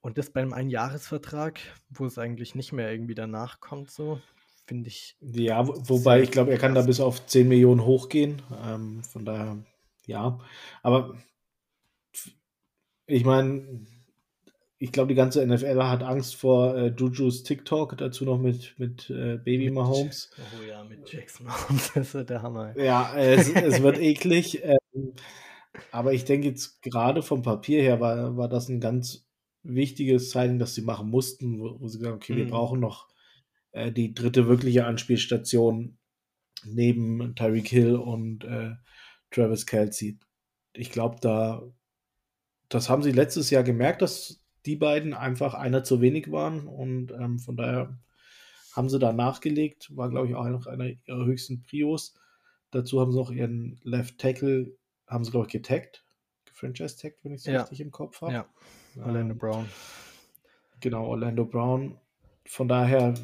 Und 0.00 0.18
das 0.18 0.30
beim 0.30 0.52
Einjahresvertrag, 0.52 1.60
wo 1.90 2.06
es 2.06 2.18
eigentlich 2.18 2.54
nicht 2.54 2.72
mehr 2.72 2.90
irgendwie 2.90 3.14
danach 3.14 3.60
kommt, 3.60 3.90
so 3.90 4.20
finde 4.68 4.88
ich. 4.88 5.16
Ja, 5.20 5.66
wobei 5.66 6.22
ich 6.22 6.30
glaube, 6.30 6.50
er 6.50 6.58
kann 6.58 6.74
da 6.74 6.82
bis 6.82 7.00
auf 7.00 7.26
10 7.26 7.48
Millionen 7.48 7.84
hochgehen. 7.84 8.42
Ähm, 8.64 9.02
von 9.02 9.24
daher, 9.24 9.58
ja. 10.06 10.38
Aber 10.82 11.14
ich 13.08 13.24
meine, 13.24 13.86
ich 14.78 14.92
glaube, 14.92 15.08
die 15.08 15.14
ganze 15.16 15.44
NFL 15.44 15.82
hat 15.82 16.02
Angst 16.04 16.36
vor 16.36 16.76
äh, 16.76 16.88
Jujus 16.88 17.42
TikTok, 17.42 17.96
dazu 17.98 18.24
noch 18.24 18.38
mit, 18.38 18.78
mit 18.78 19.10
äh, 19.10 19.36
Baby 19.36 19.70
Mahomes. 19.70 20.30
Oh 20.38 20.62
ja, 20.68 20.84
mit 20.84 21.12
Jackson 21.12 21.46
Mahomes, 21.46 21.90
das 21.94 22.14
ist 22.14 22.30
der 22.30 22.42
Hammer. 22.42 22.78
Ja, 22.78 23.12
es, 23.16 23.50
es 23.50 23.82
wird 23.82 23.98
eklig. 23.98 24.62
Ähm, 24.94 25.12
aber 25.92 26.12
ich 26.12 26.24
denke 26.24 26.48
jetzt 26.48 26.82
gerade 26.82 27.22
vom 27.22 27.42
Papier 27.42 27.82
her 27.82 28.00
war, 28.00 28.36
war 28.36 28.48
das 28.48 28.68
ein 28.68 28.80
ganz 28.80 29.28
wichtiges 29.62 30.30
Zeichen, 30.30 30.58
das 30.58 30.74
sie 30.74 30.82
machen 30.82 31.10
mussten, 31.10 31.60
wo, 31.60 31.78
wo 31.80 31.88
sie 31.88 31.98
sagen, 31.98 32.16
okay, 32.16 32.32
mhm. 32.32 32.36
wir 32.38 32.48
brauchen 32.48 32.80
noch 32.80 33.08
äh, 33.72 33.92
die 33.92 34.14
dritte 34.14 34.48
wirkliche 34.48 34.86
Anspielstation 34.86 35.98
neben 36.64 37.34
Tyreek 37.36 37.68
Hill 37.68 37.96
und 37.96 38.44
äh, 38.44 38.72
Travis 39.30 39.66
Kelsey. 39.66 40.18
Ich 40.72 40.90
glaube, 40.90 41.16
da, 41.20 41.62
das 42.68 42.88
haben 42.88 43.02
sie 43.02 43.12
letztes 43.12 43.50
Jahr 43.50 43.62
gemerkt, 43.62 44.02
dass 44.02 44.40
die 44.66 44.76
beiden 44.76 45.14
einfach 45.14 45.54
einer 45.54 45.84
zu 45.84 46.00
wenig 46.00 46.30
waren 46.30 46.66
und 46.66 47.12
ähm, 47.12 47.38
von 47.38 47.56
daher 47.56 47.98
haben 48.72 48.88
sie 48.88 48.98
da 48.98 49.12
nachgelegt, 49.12 49.94
war 49.96 50.10
glaube 50.10 50.28
ich 50.28 50.34
auch 50.34 50.46
noch 50.48 50.66
einer 50.66 50.86
ihrer 51.06 51.24
höchsten 51.24 51.62
Prios. 51.62 52.14
Dazu 52.70 53.00
haben 53.00 53.12
sie 53.12 53.18
noch 53.18 53.30
ihren 53.30 53.80
Left 53.82 54.18
Tackle, 54.18 54.76
haben 55.06 55.24
sie 55.24 55.30
glaube 55.30 55.46
ich 55.46 55.52
getaggt, 55.52 56.04
gefranchise 56.44 56.98
taggt, 56.98 57.24
wenn 57.24 57.32
ich 57.32 57.40
es 57.40 57.46
ja. 57.46 57.60
richtig 57.60 57.80
im 57.80 57.90
Kopf 57.90 58.20
habe. 58.20 58.32
Ja, 58.32 58.46
Orlando 58.96 59.32
ähm, 59.32 59.38
Brown. 59.38 59.68
Genau, 60.80 61.06
Orlando 61.06 61.44
Brown. 61.44 61.96
Von 62.44 62.68
daher 62.68 63.14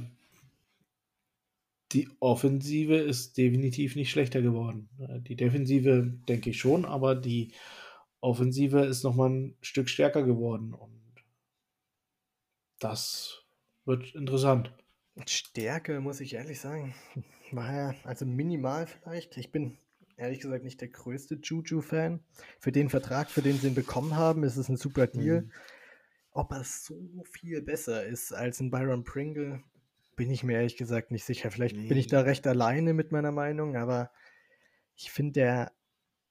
die 1.92 2.08
Offensive 2.18 2.96
ist 2.96 3.36
definitiv 3.36 3.94
nicht 3.94 4.10
schlechter 4.10 4.42
geworden. 4.42 4.88
Äh, 4.98 5.20
die 5.20 5.36
Defensive 5.36 6.12
denke 6.28 6.50
ich 6.50 6.58
schon, 6.58 6.84
aber 6.84 7.14
die 7.14 7.52
Offensive 8.24 8.80
ist 8.86 9.04
nochmal 9.04 9.30
ein 9.30 9.56
Stück 9.60 9.90
stärker 9.90 10.22
geworden 10.22 10.72
und 10.72 10.92
das 12.78 13.44
wird 13.84 14.14
interessant. 14.14 14.72
Stärke, 15.26 16.00
muss 16.00 16.20
ich 16.20 16.34
ehrlich 16.34 16.58
sagen, 16.58 16.94
war 17.52 17.72
ja 17.72 17.94
also 18.04 18.24
minimal 18.24 18.86
vielleicht. 18.86 19.36
Ich 19.36 19.52
bin 19.52 19.76
ehrlich 20.16 20.40
gesagt 20.40 20.64
nicht 20.64 20.80
der 20.80 20.88
größte 20.88 21.38
Juju-Fan. 21.42 22.20
Für 22.58 22.72
den 22.72 22.88
Vertrag, 22.88 23.30
für 23.30 23.42
den 23.42 23.58
sie 23.58 23.68
ihn 23.68 23.74
bekommen 23.74 24.16
haben, 24.16 24.42
ist 24.42 24.56
es 24.56 24.70
ein 24.70 24.78
super 24.78 25.06
Deal. 25.06 25.42
Mhm. 25.42 25.50
Ob 26.30 26.50
er 26.52 26.64
so 26.64 27.24
viel 27.30 27.60
besser 27.60 28.06
ist 28.06 28.32
als 28.32 28.58
ein 28.58 28.70
Byron 28.70 29.04
Pringle, 29.04 29.62
bin 30.16 30.30
ich 30.30 30.42
mir 30.42 30.54
ehrlich 30.54 30.78
gesagt 30.78 31.10
nicht 31.10 31.24
sicher. 31.24 31.50
Vielleicht 31.50 31.76
nee. 31.76 31.88
bin 31.88 31.98
ich 31.98 32.06
da 32.06 32.22
recht 32.22 32.46
alleine 32.46 32.94
mit 32.94 33.12
meiner 33.12 33.32
Meinung, 33.32 33.76
aber 33.76 34.10
ich 34.96 35.12
finde, 35.12 35.32
der, 35.32 35.72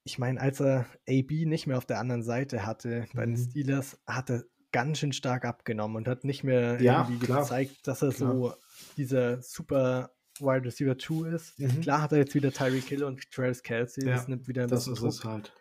ich 0.04 0.20
meine, 0.20 0.40
als 0.40 0.60
er 0.60 0.86
AB 1.08 1.46
nicht 1.46 1.68
mehr 1.68 1.78
auf 1.78 1.86
der 1.86 2.00
anderen 2.00 2.24
Seite 2.24 2.66
hatte 2.66 3.06
bei 3.14 3.26
den 3.26 3.36
mhm. 3.36 3.50
Steelers, 3.50 3.98
hat 4.06 4.30
er 4.30 4.44
ganz 4.72 5.00
schön 5.00 5.14
stark 5.14 5.46
abgenommen 5.46 5.98
und 5.98 6.08
hat 6.08 6.24
nicht 6.24 6.44
mehr 6.44 6.82
ja, 6.82 7.04
irgendwie 7.04 7.26
klar. 7.26 7.42
gezeigt, 7.42 7.88
dass 7.88 8.02
er 8.02 8.12
klar. 8.12 8.34
so 8.34 8.54
dieser 8.98 9.42
super 9.42 10.12
Wide 10.40 10.66
Receiver 10.66 10.98
2 10.98 11.30
ist. 11.30 11.60
Mhm. 11.60 11.82
Klar 11.82 12.02
hat 12.02 12.12
er 12.12 12.18
jetzt 12.18 12.34
wieder 12.36 12.52
Tyreek 12.52 12.86
Hill 12.86 13.04
und 13.04 13.32
Travis 13.32 13.64
Kelsey, 13.64 14.06
ja, 14.06 14.16
das 14.16 14.28
nimmt 14.28 14.48
wieder 14.48 14.64
ein 14.64 14.70
das 14.70 14.86
bisschen 14.86 14.94
ist 14.94 15.02
Druck. 15.02 15.10
es 15.12 15.24
halt. 15.24 15.54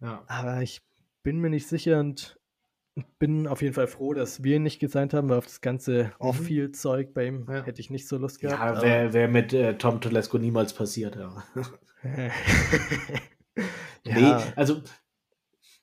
Ja. 0.00 0.24
Aber 0.28 0.62
ich 0.62 0.80
bin 1.22 1.38
mir 1.38 1.50
nicht 1.50 1.66
sicher 1.66 1.98
und 1.98 2.38
bin 3.18 3.46
auf 3.46 3.60
jeden 3.60 3.74
Fall 3.74 3.86
froh, 3.86 4.14
dass 4.14 4.42
wir 4.42 4.56
ihn 4.56 4.62
nicht 4.62 4.78
gesigned 4.78 5.14
haben, 5.14 5.28
weil 5.28 5.38
auf 5.38 5.46
das 5.46 5.60
ganze 5.60 6.04
mhm. 6.04 6.10
Off-Field-Zeug 6.20 7.12
bei 7.12 7.26
ihm 7.26 7.46
ja. 7.48 7.64
hätte 7.64 7.80
ich 7.80 7.90
nicht 7.90 8.08
so 8.08 8.16
Lust 8.16 8.40
gehabt. 8.40 8.76
Ja, 8.76 8.82
wäre 8.82 9.12
wär 9.12 9.28
mit 9.28 9.52
äh, 9.52 9.76
Tom 9.76 10.00
Telesco 10.00 10.38
niemals 10.38 10.72
passiert, 10.72 11.16
ja. 11.16 11.44
ja. 14.04 14.14
Nee, 14.14 14.52
also 14.56 14.82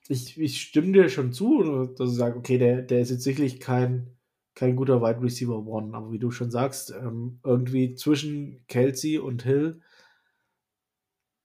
ich, 0.08 0.40
ich 0.40 0.62
stimme 0.62 0.92
dir 0.92 1.10
schon 1.10 1.34
zu, 1.34 1.64
dass 1.64 1.96
du 1.96 2.06
sagst, 2.08 2.38
okay, 2.38 2.58
der, 2.58 2.82
der 2.82 3.02
ist 3.02 3.10
jetzt 3.10 3.24
sicherlich 3.24 3.60
kein, 3.60 4.16
kein 4.54 4.76
guter 4.76 5.02
Wide 5.02 5.22
Receiver 5.22 5.66
One, 5.66 5.96
aber 5.96 6.12
wie 6.12 6.20
du 6.20 6.32
schon 6.32 6.52
sagst, 6.52 6.92
ähm, 6.92 7.40
irgendwie 7.44 7.96
zwischen 7.96 8.66
Kelsey 8.68 9.18
und 9.18 9.44
Hill 9.44 9.82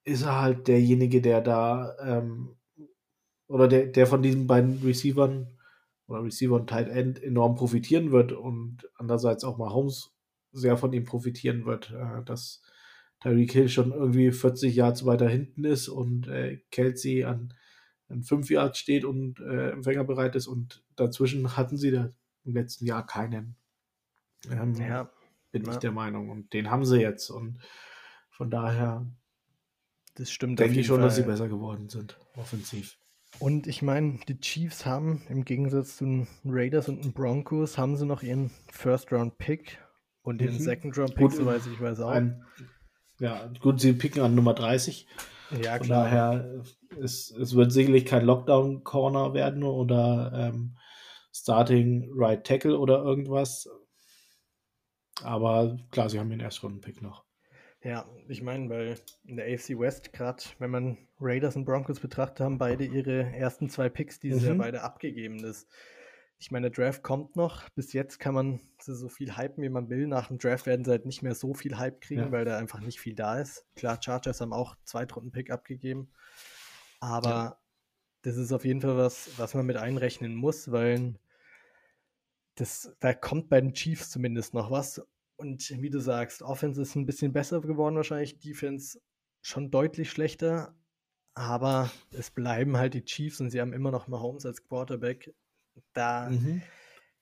ist 0.03 0.23
er 0.23 0.41
halt 0.41 0.67
derjenige, 0.67 1.21
der 1.21 1.41
da 1.41 1.95
ähm, 2.03 2.55
oder 3.47 3.67
der, 3.67 3.87
der 3.87 4.07
von 4.07 4.21
diesen 4.21 4.47
beiden 4.47 4.81
Receivern 4.81 5.57
oder 6.07 6.23
Receiver 6.23 6.55
und 6.55 6.67
Tight 6.67 6.89
End 6.89 7.21
enorm 7.21 7.55
profitieren 7.55 8.11
wird 8.11 8.31
und 8.31 8.89
andererseits 8.95 9.43
auch 9.43 9.57
mal 9.57 9.73
Holmes 9.73 10.11
sehr 10.51 10.77
von 10.77 10.93
ihm 10.93 11.05
profitieren 11.05 11.65
wird, 11.65 11.91
äh, 11.91 12.23
dass 12.23 12.61
Tyreek 13.21 13.51
Hill 13.51 13.69
schon 13.69 13.91
irgendwie 13.91 14.31
40 14.31 14.75
Yards 14.75 15.05
weiter 15.05 15.29
hinten 15.29 15.63
ist 15.63 15.87
und 15.87 16.27
äh, 16.27 16.57
Kelsey 16.71 17.23
an, 17.23 17.53
an 18.09 18.23
5 18.23 18.49
Yards 18.49 18.79
steht 18.79 19.05
und 19.05 19.39
äh, 19.39 19.69
empfängerbereit 19.71 20.35
ist 20.35 20.47
und 20.47 20.83
dazwischen 20.95 21.55
hatten 21.55 21.77
sie 21.77 21.91
da 21.91 22.11
im 22.43 22.53
letzten 22.53 22.85
Jahr 22.85 23.05
keinen. 23.05 23.55
Ähm, 24.49 24.75
ja, 24.75 25.11
bin 25.51 25.65
ja. 25.65 25.71
ich 25.71 25.77
der 25.77 25.91
Meinung. 25.91 26.29
Und 26.29 26.53
den 26.53 26.71
haben 26.71 26.85
sie 26.85 26.99
jetzt. 26.99 27.29
Und 27.29 27.59
von 28.31 28.49
daher 28.49 29.05
das 30.15 30.31
stimmt 30.31 30.59
denke 30.59 30.79
ich 30.79 30.87
schon, 30.87 30.97
Fall. 30.97 31.05
dass 31.05 31.15
sie 31.15 31.23
besser 31.23 31.47
geworden 31.47 31.89
sind, 31.89 32.17
offensiv. 32.35 32.97
Und 33.39 33.65
ich 33.67 33.81
meine, 33.81 34.19
die 34.27 34.39
Chiefs 34.39 34.85
haben 34.85 35.23
im 35.29 35.45
Gegensatz 35.45 35.97
zu 35.97 36.05
den 36.05 36.27
Raiders 36.43 36.89
und 36.89 37.03
den 37.03 37.13
Broncos, 37.13 37.77
haben 37.77 37.95
sie 37.95 38.05
noch 38.05 38.23
ihren 38.23 38.51
First-Round-Pick 38.71 39.79
und 40.21 40.41
den 40.41 40.53
mhm. 40.53 40.59
Second-Round-Pick, 40.59 41.31
soweit 41.31 41.61
ich 41.65 41.79
weiß 41.79 42.01
auch. 42.01 42.11
Ein, 42.11 42.43
ja, 43.21 43.51
gut, 43.59 43.79
sie 43.79 43.93
picken 43.93 44.23
an 44.23 44.35
Nummer 44.35 44.53
30. 44.53 45.07
Ja, 45.51 45.77
klar. 45.77 45.79
Von 45.79 45.87
daher, 45.89 46.63
es, 47.01 47.29
es 47.31 47.55
wird 47.55 47.71
sicherlich 47.71 48.05
kein 48.05 48.25
Lockdown-Corner 48.25 49.33
werden 49.33 49.63
oder 49.63 50.31
ähm, 50.33 50.77
Starting 51.31 52.09
Right 52.15 52.43
Tackle 52.43 52.77
oder 52.77 53.03
irgendwas. 53.03 53.69
Aber 55.23 55.77
klar, 55.91 56.09
sie 56.09 56.19
haben 56.19 56.31
den 56.31 56.39
Erstrunden-Pick 56.39 57.01
noch. 57.01 57.23
Ja, 57.83 58.07
ich 58.27 58.41
meine, 58.41 58.69
weil 58.69 58.95
in 59.23 59.37
der 59.37 59.45
AFC 59.53 59.77
West, 59.77 60.13
gerade 60.13 60.43
wenn 60.59 60.71
man 60.71 60.97
Raiders 61.19 61.55
und 61.55 61.65
Broncos 61.65 61.99
betrachtet, 61.99 62.39
haben 62.39 62.57
beide 62.57 62.85
ihre 62.85 63.33
ersten 63.33 63.69
zwei 63.69 63.89
Picks 63.89 64.19
dieses 64.19 64.41
mhm. 64.41 64.47
Jahr 64.47 64.57
beide 64.57 64.81
abgegeben. 64.81 65.41
Das, 65.41 65.67
ich 66.41 66.49
meine, 66.49 66.71
der 66.71 66.85
Draft 66.85 67.03
kommt 67.03 67.35
noch. 67.35 67.69
Bis 67.69 67.93
jetzt 67.93 68.19
kann 68.19 68.33
man 68.33 68.59
so 68.79 69.09
viel 69.09 69.37
hypen, 69.37 69.63
wie 69.63 69.69
man 69.69 69.89
will. 69.89 70.07
Nach 70.07 70.29
dem 70.29 70.39
Draft 70.39 70.65
werden 70.65 70.83
sie 70.83 70.89
halt 70.89 71.05
nicht 71.05 71.21
mehr 71.21 71.35
so 71.35 71.53
viel 71.53 71.77
Hype 71.77 72.01
kriegen, 72.01 72.21
ja. 72.21 72.31
weil 72.31 72.45
da 72.45 72.57
einfach 72.57 72.79
nicht 72.79 72.99
viel 72.99 73.13
da 73.13 73.39
ist. 73.39 73.63
Klar, 73.75 73.99
Chargers 74.03 74.41
haben 74.41 74.51
auch 74.51 74.75
Zweitrunden-Pick 74.83 75.51
abgegeben. 75.51 76.11
Aber 76.99 77.29
ja. 77.29 77.59
das 78.23 78.37
ist 78.37 78.51
auf 78.51 78.65
jeden 78.65 78.81
Fall 78.81 78.97
was, 78.97 79.29
was 79.37 79.53
man 79.53 79.67
mit 79.67 79.77
einrechnen 79.77 80.33
muss, 80.33 80.71
weil 80.71 81.19
das, 82.55 82.91
da 82.99 83.13
kommt 83.13 83.49
bei 83.49 83.61
den 83.61 83.75
Chiefs 83.75 84.09
zumindest 84.09 84.55
noch 84.55 84.71
was. 84.71 84.99
Und 85.35 85.69
wie 85.79 85.91
du 85.91 85.99
sagst, 85.99 86.41
Offense 86.41 86.81
ist 86.81 86.95
ein 86.95 87.05
bisschen 87.05 87.33
besser 87.33 87.61
geworden 87.61 87.95
wahrscheinlich, 87.95 88.39
Defense 88.39 88.99
schon 89.41 89.69
deutlich 89.69 90.09
schlechter, 90.09 90.75
aber 91.35 91.91
es 92.11 92.31
bleiben 92.31 92.77
halt 92.77 92.95
die 92.95 93.05
Chiefs 93.05 93.39
und 93.41 93.51
sie 93.51 93.61
haben 93.61 93.73
immer 93.73 93.91
noch 93.91 94.07
Mahomes 94.07 94.45
als 94.45 94.63
Quarterback. 94.63 95.35
Da 95.93 96.29
mhm. 96.29 96.61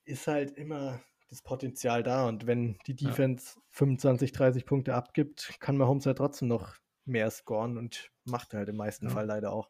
ist 0.05 0.27
halt 0.27 0.51
immer 0.51 1.01
das 1.29 1.41
Potenzial 1.41 2.01
da 2.03 2.27
und 2.27 2.47
wenn 2.47 2.77
die 2.87 2.95
Defense 2.95 3.53
ja. 3.55 3.61
25, 3.69 4.31
30 4.31 4.65
Punkte 4.65 4.95
abgibt, 4.95 5.55
kann 5.59 5.77
Mahomes 5.77 6.05
halt 6.05 6.17
trotzdem 6.17 6.47
noch 6.47 6.75
mehr 7.05 7.29
scoren 7.29 7.77
und 7.77 8.11
macht 8.25 8.53
halt 8.53 8.69
im 8.69 8.77
meisten 8.77 9.07
ja. 9.07 9.11
Fall 9.11 9.25
leider 9.25 9.51
auch. 9.51 9.69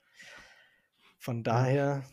Von 1.18 1.44
daher, 1.44 2.04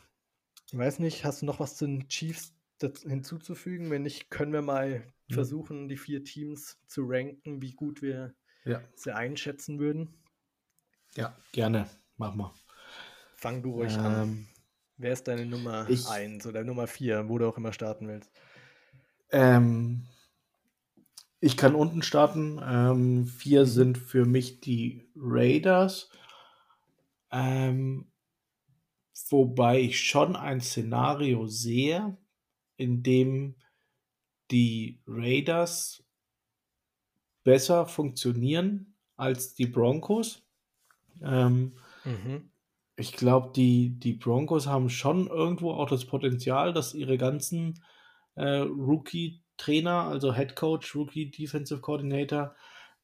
ich 0.66 0.76
weiß 0.76 0.98
nicht, 0.98 1.24
hast 1.24 1.42
du 1.42 1.46
noch 1.46 1.60
was 1.60 1.76
zu 1.76 1.86
den 1.86 2.08
Chiefs 2.08 2.54
hinzuzufügen? 2.80 3.90
Wenn 3.90 4.02
nicht, 4.02 4.30
können 4.30 4.52
wir 4.52 4.62
mal 4.62 5.06
mhm. 5.28 5.34
versuchen, 5.34 5.88
die 5.88 5.96
vier 5.96 6.24
Teams 6.24 6.78
zu 6.86 7.04
ranken, 7.06 7.62
wie 7.62 7.72
gut 7.72 8.02
wir 8.02 8.34
ja. 8.64 8.82
sie 8.96 9.14
einschätzen 9.14 9.78
würden. 9.78 10.14
Ja, 11.14 11.36
gerne. 11.52 11.88
Mach 12.16 12.34
mal. 12.34 12.52
Fang 13.36 13.62
du 13.62 13.72
ruhig 13.72 13.94
ähm, 13.94 14.04
an. 14.04 14.48
Wer 14.98 15.12
ist 15.12 15.28
deine 15.28 15.44
Nummer 15.44 15.86
1 15.86 16.46
oder 16.46 16.64
Nummer 16.64 16.86
4, 16.86 17.28
wo 17.28 17.38
du 17.38 17.46
auch 17.46 17.58
immer 17.58 17.72
starten 17.72 18.08
willst? 18.08 18.30
Ähm, 19.30 20.06
ich 21.40 21.56
kann 21.56 21.74
unten 21.74 22.02
starten. 22.02 22.60
Ähm, 22.64 23.26
vier 23.26 23.62
mhm. 23.62 23.66
sind 23.66 23.98
für 23.98 24.24
mich 24.24 24.60
die 24.60 25.08
Raiders. 25.14 26.10
Ähm, 27.30 28.10
wobei 29.28 29.80
ich 29.80 30.00
schon 30.00 30.34
ein 30.34 30.60
Szenario 30.60 31.46
sehe, 31.46 32.16
in 32.76 33.02
dem 33.02 33.56
die 34.50 35.02
Raiders 35.06 36.04
besser 37.44 37.86
funktionieren 37.86 38.94
als 39.16 39.54
die 39.54 39.66
Broncos. 39.66 40.42
Ähm, 41.22 41.76
mhm. 42.04 42.50
Ich 42.96 43.12
glaube, 43.12 43.52
die, 43.54 43.98
die 43.98 44.14
Broncos 44.14 44.66
haben 44.66 44.88
schon 44.88 45.26
irgendwo 45.26 45.72
auch 45.72 45.88
das 45.88 46.06
Potenzial, 46.06 46.72
dass 46.72 46.94
ihre 46.94 47.18
ganzen 47.18 47.82
äh, 48.36 48.60
Rookie-Trainer, 48.60 50.04
also 50.04 50.34
Head 50.34 50.56
Coach, 50.56 50.94
Rookie 50.96 51.30
Defensive 51.30 51.80
Coordinator, 51.80 52.54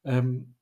ähm, 0.04 0.54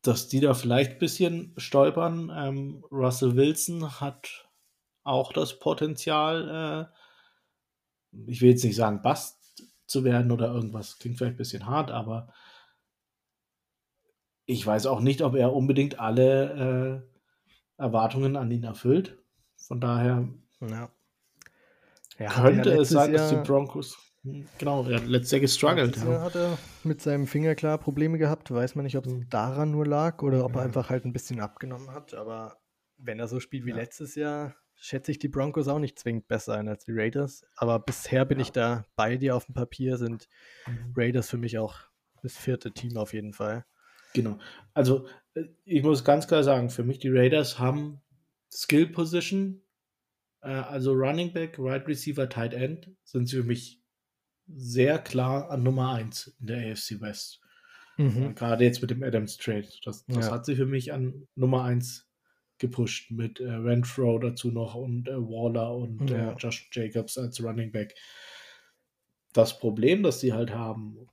dass 0.00 0.28
die 0.28 0.40
da 0.40 0.54
vielleicht 0.54 0.92
ein 0.92 0.98
bisschen 0.98 1.52
stolpern. 1.58 2.32
Ähm, 2.34 2.84
Russell 2.90 3.36
Wilson 3.36 4.00
hat 4.00 4.48
auch 5.02 5.32
das 5.32 5.58
Potenzial, 5.58 6.90
äh, 8.14 8.30
ich 8.30 8.40
will 8.40 8.50
jetzt 8.50 8.64
nicht 8.64 8.76
sagen 8.76 9.02
Bast 9.02 9.62
zu 9.86 10.04
werden 10.04 10.32
oder 10.32 10.52
irgendwas. 10.52 10.98
Klingt 10.98 11.18
vielleicht 11.18 11.34
ein 11.34 11.38
bisschen 11.38 11.66
hart, 11.66 11.90
aber 11.90 12.32
ich 14.46 14.64
weiß 14.64 14.86
auch 14.86 15.00
nicht, 15.00 15.22
ob 15.22 15.34
er 15.34 15.52
unbedingt 15.52 15.98
alle 15.98 17.02
äh, 17.04 17.15
Erwartungen 17.78 18.36
an 18.36 18.50
ihn 18.50 18.64
erfüllt. 18.64 19.18
Von 19.56 19.80
daher 19.80 20.28
ja. 20.60 20.90
Ja, 22.18 22.30
könnte 22.30 22.70
es 22.72 22.90
sein, 22.90 23.12
dass 23.12 23.30
die 23.30 23.36
Broncos. 23.36 23.98
Hm, 24.22 24.46
genau, 24.58 24.84
er 24.84 24.96
hat 24.96 25.06
letztes 25.06 25.32
Jahr 25.32 25.40
gestruggelt. 25.40 25.96
Ja. 25.98 26.22
hat 26.22 26.34
er 26.34 26.58
mit 26.82 27.00
seinem 27.00 27.26
Finger 27.26 27.54
klar 27.54 27.78
Probleme 27.78 28.18
gehabt. 28.18 28.50
Weiß 28.50 28.74
man 28.74 28.84
nicht, 28.84 28.96
ob 28.96 29.06
es 29.06 29.12
hm. 29.12 29.28
daran 29.28 29.70
nur 29.70 29.86
lag 29.86 30.22
oder 30.22 30.44
ob 30.44 30.56
er 30.56 30.62
einfach 30.62 30.90
halt 30.90 31.04
ein 31.04 31.12
bisschen 31.12 31.40
abgenommen 31.40 31.90
hat. 31.90 32.14
Aber 32.14 32.56
wenn 32.96 33.18
er 33.18 33.28
so 33.28 33.40
spielt 33.40 33.66
wie 33.66 33.72
letztes 33.72 34.14
Jahr, 34.14 34.54
schätze 34.74 35.10
ich 35.10 35.18
die 35.18 35.28
Broncos 35.28 35.68
auch 35.68 35.78
nicht 35.78 35.98
zwingend 35.98 36.28
besser 36.28 36.54
ein 36.54 36.68
als 36.68 36.84
die 36.84 36.92
Raiders. 36.92 37.44
Aber 37.56 37.78
bisher 37.78 38.24
bin 38.24 38.38
ja. 38.38 38.42
ich 38.42 38.52
da 38.52 38.84
bei 38.94 39.16
dir 39.16 39.36
auf 39.36 39.46
dem 39.46 39.54
Papier, 39.54 39.96
sind 39.96 40.28
mhm. 40.66 40.94
Raiders 40.96 41.28
für 41.28 41.38
mich 41.38 41.58
auch 41.58 41.76
das 42.22 42.36
vierte 42.36 42.72
Team 42.72 42.96
auf 42.96 43.12
jeden 43.12 43.32
Fall. 43.32 43.64
Genau. 44.14 44.38
Also 44.72 45.06
ich 45.64 45.82
muss 45.82 46.04
ganz 46.04 46.26
klar 46.26 46.42
sagen, 46.42 46.70
für 46.70 46.84
mich 46.84 46.98
die 46.98 47.10
Raiders 47.10 47.58
haben 47.58 48.00
Skill 48.52 48.88
Position, 48.88 49.62
äh, 50.42 50.48
also 50.48 50.92
Running 50.92 51.32
Back, 51.32 51.56
Right 51.58 51.86
Receiver, 51.86 52.28
Tight 52.28 52.54
End, 52.54 52.90
sind 53.04 53.28
sie 53.28 53.36
für 53.36 53.44
mich 53.44 53.82
sehr 54.46 54.98
klar 54.98 55.50
an 55.50 55.62
Nummer 55.62 55.92
1 55.92 56.36
in 56.40 56.46
der 56.46 56.70
AFC 56.70 57.00
West. 57.00 57.40
Mhm. 57.96 58.34
Gerade 58.34 58.64
jetzt 58.64 58.80
mit 58.80 58.90
dem 58.90 59.02
Adams 59.02 59.36
Trade. 59.38 59.68
Das, 59.84 60.04
das 60.06 60.26
ja. 60.26 60.32
hat 60.32 60.44
sie 60.44 60.56
für 60.56 60.66
mich 60.66 60.92
an 60.92 61.26
Nummer 61.34 61.64
1 61.64 62.08
gepusht 62.58 63.10
mit 63.10 63.40
äh, 63.40 63.50
Renfro 63.50 64.18
dazu 64.18 64.50
noch 64.50 64.74
und 64.74 65.08
äh, 65.08 65.16
Waller 65.16 65.76
und 65.76 66.10
äh, 66.10 66.16
ja. 66.16 66.32
äh, 66.32 66.36
Josh 66.36 66.68
Jacobs 66.72 67.18
als 67.18 67.42
Running 67.42 67.72
Back. 67.72 67.94
Das 69.32 69.58
Problem, 69.58 70.02
das 70.02 70.20
sie 70.20 70.32
halt 70.32 70.50
haben 70.50 71.08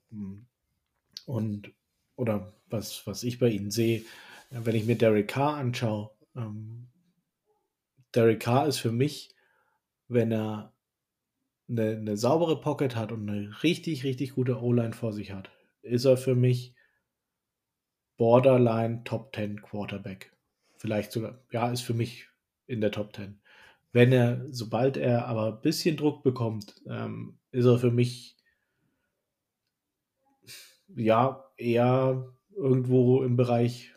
und 1.25 1.73
oder 2.15 2.53
was, 2.69 3.05
was 3.07 3.23
ich 3.23 3.39
bei 3.39 3.49
ihnen 3.49 3.71
sehe, 3.71 4.03
wenn 4.49 4.75
ich 4.75 4.85
mir 4.85 4.97
Derek 4.97 5.29
Carr 5.29 5.57
anschaue, 5.57 6.11
ähm, 6.35 6.87
Derek 8.13 8.41
Carr 8.41 8.67
ist 8.67 8.79
für 8.79 8.91
mich, 8.91 9.35
wenn 10.07 10.31
er 10.31 10.73
eine, 11.67 11.97
eine 11.97 12.17
saubere 12.17 12.61
Pocket 12.61 12.95
hat 12.95 13.11
und 13.11 13.27
eine 13.29 13.63
richtig, 13.63 14.03
richtig 14.03 14.35
gute 14.35 14.61
O-Line 14.61 14.93
vor 14.93 15.13
sich 15.13 15.31
hat, 15.31 15.49
ist 15.81 16.05
er 16.05 16.17
für 16.17 16.35
mich 16.35 16.75
Borderline 18.17 19.03
Top 19.03 19.35
10 19.35 19.61
Quarterback 19.61 20.33
vielleicht 20.83 21.13
sogar, 21.13 21.39
ja, 21.53 21.71
ist 21.71 21.79
für 21.79 21.93
mich 21.93 22.27
in 22.67 22.81
der 22.81 22.91
Top 22.91 23.15
10. 23.15 23.39
Wenn 23.93 24.11
er, 24.11 24.45
sobald 24.51 24.97
er 24.97 25.27
aber 25.27 25.53
ein 25.53 25.61
bisschen 25.61 25.95
Druck 25.95 26.23
bekommt, 26.23 26.75
ähm, 26.89 27.39
ist 27.51 27.63
er 27.63 27.79
für 27.79 27.91
mich 27.91 28.35
ja 30.93 31.41
eher 31.63 32.33
irgendwo 32.55 33.23
im 33.23 33.35
Bereich 33.35 33.93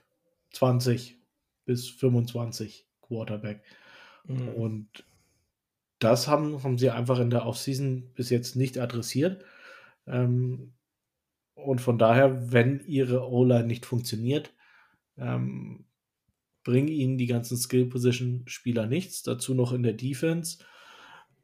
20 0.53 1.19
bis 1.65 1.89
25 1.89 2.87
Quarterback. 3.03 3.63
Mhm. 4.25 4.49
Und 4.49 5.05
das 5.99 6.29
haben, 6.29 6.63
haben 6.63 6.79
sie 6.79 6.91
einfach 6.91 7.19
in 7.19 7.31
der 7.31 7.47
Offseason 7.47 8.13
bis 8.15 8.31
jetzt 8.31 8.57
nicht 8.57 8.79
adressiert. 8.79 9.45
Ähm, 10.07 10.75
und 11.55 11.81
von 11.81 11.99
daher, 11.99 12.53
wenn 12.53 12.85
ihre 12.87 13.29
O-Line 13.29 13.67
nicht 13.67 13.87
funktioniert, 13.87 14.53
ähm, 15.17 15.87
bringen 16.65 16.89
ihnen 16.89 17.17
die 17.17 17.27
ganzen 17.27 17.57
Skill-Position-Spieler 17.57 18.87
nichts. 18.87 19.23
Dazu 19.23 19.55
noch 19.55 19.73
in 19.73 19.83
der 19.83 19.95
Defense 19.95 20.59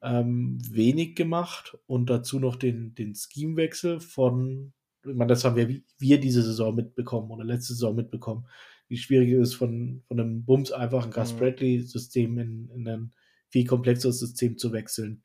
ähm, 0.03 0.59
wenig 0.69 1.15
gemacht 1.15 1.79
und 1.87 2.11
dazu 2.11 2.39
noch 2.39 2.57
den, 2.57 2.95
den 2.95 3.15
Scheme-Wechsel 3.15 4.01
von, 4.01 4.73
ich 5.05 5.15
meine, 5.15 5.29
das 5.29 5.45
haben 5.45 5.57
wir, 5.57 5.69
wir 5.99 6.21
diese 6.21 6.43
Saison 6.43 6.75
mitbekommen 6.75 7.31
oder 7.31 7.45
letzte 7.45 7.75
Saison 7.75 7.95
mitbekommen. 7.95 8.47
wie 8.89 8.99
schwierig 8.99 9.33
es 9.33 9.51
ist, 9.51 9.55
von, 9.55 10.03
von 10.07 10.21
einem 10.21 10.45
Bums 10.45 10.71
einfach 10.73 11.05
ein 11.05 11.11
Gus 11.13 11.33
Mhm. 11.33 11.39
Bradley-System 11.39 12.39
in, 12.39 12.71
in 12.71 12.89
ein 12.89 13.13
viel 13.49 13.67
komplexeres 13.67 14.19
System 14.19 14.59
zu 14.59 14.73
wechseln. 14.73 15.23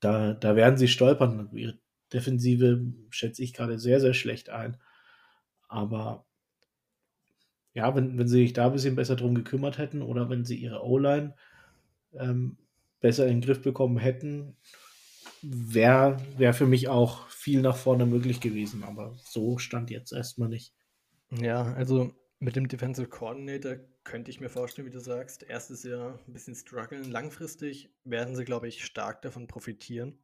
Da, 0.00 0.34
da 0.34 0.56
werden 0.56 0.76
sie 0.76 0.88
stolpern. 0.88 1.50
Ihre 1.54 1.78
Defensive 2.12 2.84
schätze 3.10 3.42
ich 3.42 3.54
gerade 3.54 3.78
sehr, 3.78 4.00
sehr 4.00 4.14
schlecht 4.14 4.50
ein. 4.50 4.76
Aber 5.68 6.26
ja, 7.74 7.94
wenn, 7.94 8.18
wenn 8.18 8.28
sie 8.28 8.42
sich 8.42 8.52
da 8.52 8.66
ein 8.66 8.72
bisschen 8.72 8.96
besser 8.96 9.16
drum 9.16 9.34
gekümmert 9.34 9.78
hätten 9.78 10.02
oder 10.02 10.28
wenn 10.28 10.44
sie 10.44 10.56
ihre 10.56 10.84
O-Line 10.84 11.34
ähm, 12.14 12.56
besser 13.00 13.26
in 13.26 13.36
den 13.36 13.40
Griff 13.42 13.62
bekommen 13.62 13.98
hätten, 13.98 14.56
wäre 15.42 16.20
wär 16.36 16.54
für 16.54 16.66
mich 16.66 16.88
auch 16.88 17.28
viel 17.28 17.60
nach 17.62 17.76
vorne 17.76 18.06
möglich 18.06 18.40
gewesen. 18.40 18.84
Aber 18.84 19.14
so 19.24 19.58
stand 19.58 19.90
jetzt 19.90 20.12
erstmal 20.12 20.48
nicht. 20.48 20.74
Ja, 21.30 21.72
also 21.74 22.12
mit 22.40 22.56
dem 22.56 22.68
Defensive 22.68 23.08
Coordinator 23.08 23.76
könnte 24.04 24.30
ich 24.30 24.40
mir 24.40 24.48
vorstellen, 24.48 24.86
wie 24.86 24.92
du 24.92 25.00
sagst, 25.00 25.42
erstes 25.42 25.82
Jahr 25.84 26.18
ein 26.26 26.32
bisschen 26.32 26.54
strugglen. 26.54 27.04
Langfristig 27.10 27.90
werden 28.04 28.34
sie, 28.34 28.44
glaube 28.44 28.68
ich, 28.68 28.84
stark 28.84 29.22
davon 29.22 29.46
profitieren, 29.46 30.18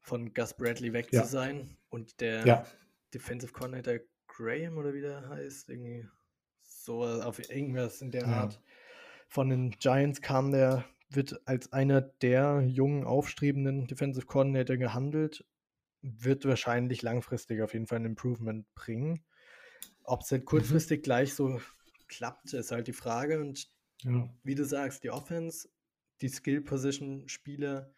von 0.00 0.34
Gus 0.34 0.54
Bradley 0.56 0.92
weg 0.92 1.12
Ja. 1.12 1.22
zu 1.22 1.28
sein. 1.28 1.76
Und 1.88 2.20
der 2.20 2.46
Ja, 2.46 2.66
Defensive 3.14 3.52
Coordinator 3.52 4.00
Graham 4.26 4.76
oder 4.78 4.92
wie 4.94 5.00
der 5.00 5.28
heißt, 5.28 5.70
irgendwie 5.70 6.08
so 6.62 7.04
auf 7.04 7.38
irgendwas 7.50 8.02
in 8.02 8.10
der 8.10 8.26
Ja. 8.26 8.32
Art. 8.42 8.62
Von 9.28 9.50
den 9.50 9.70
Giants 9.72 10.20
kam 10.22 10.52
der, 10.52 10.84
wird 11.10 11.40
als 11.46 11.72
einer 11.72 12.00
der 12.00 12.62
jungen, 12.66 13.04
aufstrebenden 13.04 13.86
Defensive 13.86 14.26
Coordinator 14.26 14.76
gehandelt, 14.76 15.44
wird 16.02 16.44
wahrscheinlich 16.44 17.02
langfristig 17.02 17.62
auf 17.62 17.72
jeden 17.72 17.86
Fall 17.86 18.00
ein 18.00 18.04
Improvement 18.04 18.72
bringen. 18.74 19.24
Ob 20.04 20.22
es 20.22 20.30
halt 20.30 20.44
kurzfristig 20.44 21.02
gleich 21.02 21.34
so 21.34 21.60
klappt, 22.08 22.52
ist 22.52 22.70
halt 22.70 22.86
die 22.86 22.92
Frage. 22.92 23.40
Und 23.40 23.70
ja. 24.02 24.28
wie 24.42 24.54
du 24.54 24.64
sagst, 24.64 25.04
die 25.04 25.10
Offense, 25.10 25.68
die 26.20 26.28
Skill-Position-Spieler 26.28 27.92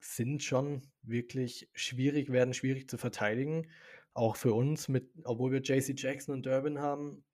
sind 0.00 0.42
schon 0.42 0.82
wirklich 1.02 1.68
schwierig, 1.74 2.32
werden 2.32 2.54
schwierig 2.54 2.88
zu 2.88 2.98
verteidigen. 2.98 3.70
Auch 4.14 4.36
für 4.36 4.52
uns, 4.52 4.88
mit, 4.88 5.10
obwohl 5.24 5.52
wir 5.52 5.60
JC 5.60 5.94
Jackson 5.96 6.34
und 6.34 6.46
Durbin 6.46 6.80
haben, 6.80 7.24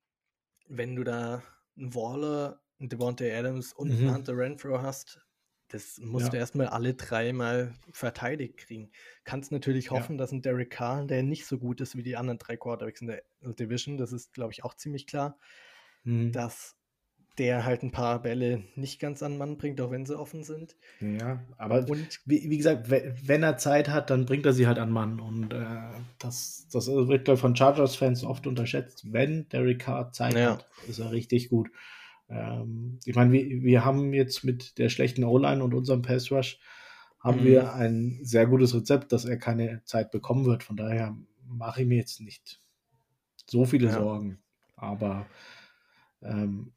wenn 0.67 0.95
du 0.95 1.03
da 1.03 1.43
einen 1.77 1.95
Waller, 1.95 2.61
Devontae 2.79 3.31
Adams 3.33 3.73
und 3.73 3.99
Mhm. 4.01 4.13
Hunter 4.13 4.37
Renfro 4.37 4.81
hast, 4.81 5.19
das 5.69 5.97
musst 5.99 6.27
Ja. 6.27 6.31
du 6.31 6.37
erstmal 6.37 6.67
alle 6.67 6.93
dreimal 6.93 7.73
verteidigt 7.91 8.57
kriegen. 8.57 8.91
Kannst 9.25 9.51
natürlich 9.51 9.85
Ja. 9.85 9.91
hoffen, 9.91 10.17
dass 10.17 10.31
ein 10.31 10.41
Derek 10.41 10.69
Carr, 10.69 11.05
der 11.05 11.23
nicht 11.23 11.45
so 11.45 11.57
gut 11.57 11.81
ist 11.81 11.95
wie 11.97 12.03
die 12.03 12.15
anderen 12.15 12.37
drei 12.37 12.55
Quarterbacks 12.55 13.01
in 13.01 13.07
der 13.07 13.23
Division, 13.41 13.97
das 13.97 14.11
ist, 14.13 14.33
glaube 14.33 14.53
ich, 14.53 14.63
auch 14.63 14.75
ziemlich 14.75 15.07
klar, 15.07 15.37
Mhm. 16.03 16.31
dass 16.31 16.75
der 17.37 17.65
halt 17.65 17.83
ein 17.83 17.91
paar 17.91 18.21
Bälle 18.23 18.63
nicht 18.75 18.99
ganz 18.99 19.21
an 19.21 19.37
Mann 19.37 19.57
bringt, 19.59 19.79
auch 19.79 19.91
wenn 19.91 20.07
sie 20.07 20.17
offen 20.17 20.43
sind. 20.43 20.75
Ja, 21.01 21.43
aber 21.57 21.87
Und 21.87 22.19
wie, 22.25 22.49
wie 22.49 22.57
gesagt, 22.57 22.89
we- 22.89 23.13
wenn 23.23 23.43
er 23.43 23.57
Zeit 23.57 23.89
hat, 23.89 24.09
dann 24.09 24.25
bringt 24.25 24.45
er 24.47 24.53
sie 24.53 24.65
halt 24.65 24.79
an 24.79 24.89
Mann. 24.89 25.19
Und 25.19 25.53
äh, 25.53 25.65
das, 26.17 26.67
das 26.71 26.87
wird, 26.87 27.25
glaube 27.25 27.35
ich, 27.35 27.41
von 27.41 27.55
Chargers-Fans 27.55 28.23
oft 28.23 28.47
unterschätzt. 28.47 29.13
Wenn 29.13 29.47
Derek 29.49 29.79
Carr 29.79 30.11
Zeit 30.13 30.33
Ja. 30.33 30.53
hat, 30.53 30.67
ist 30.87 30.97
er 30.97 31.11
richtig 31.11 31.49
gut. 31.49 31.69
Ähm, 32.29 32.99
ich 33.05 33.15
meine, 33.15 33.31
wir, 33.31 33.63
wir 33.63 33.85
haben 33.85 34.13
jetzt 34.13 34.43
mit 34.43 34.77
der 34.77 34.89
schlechten 34.89 35.23
O-Line 35.23 35.63
und 35.63 35.73
unserem 35.73 36.01
Pass-Rush 36.01 36.59
haben 37.19 37.41
Mhm. 37.41 37.45
wir 37.45 37.73
ein 37.73 38.19
sehr 38.21 38.45
gutes 38.47 38.73
Rezept, 38.75 39.11
dass 39.11 39.25
er 39.25 39.37
keine 39.37 39.81
Zeit 39.85 40.11
bekommen 40.11 40.45
wird. 40.45 40.63
Von 40.63 40.77
daher 40.77 41.15
mache 41.47 41.81
ich 41.81 41.87
mir 41.87 41.97
jetzt 41.97 42.19
nicht 42.21 42.59
so 43.49 43.65
viele 43.65 43.87
Ja. 43.87 43.93
Sorgen. 43.93 44.39
Aber 44.75 45.25
ähm, 46.21 46.73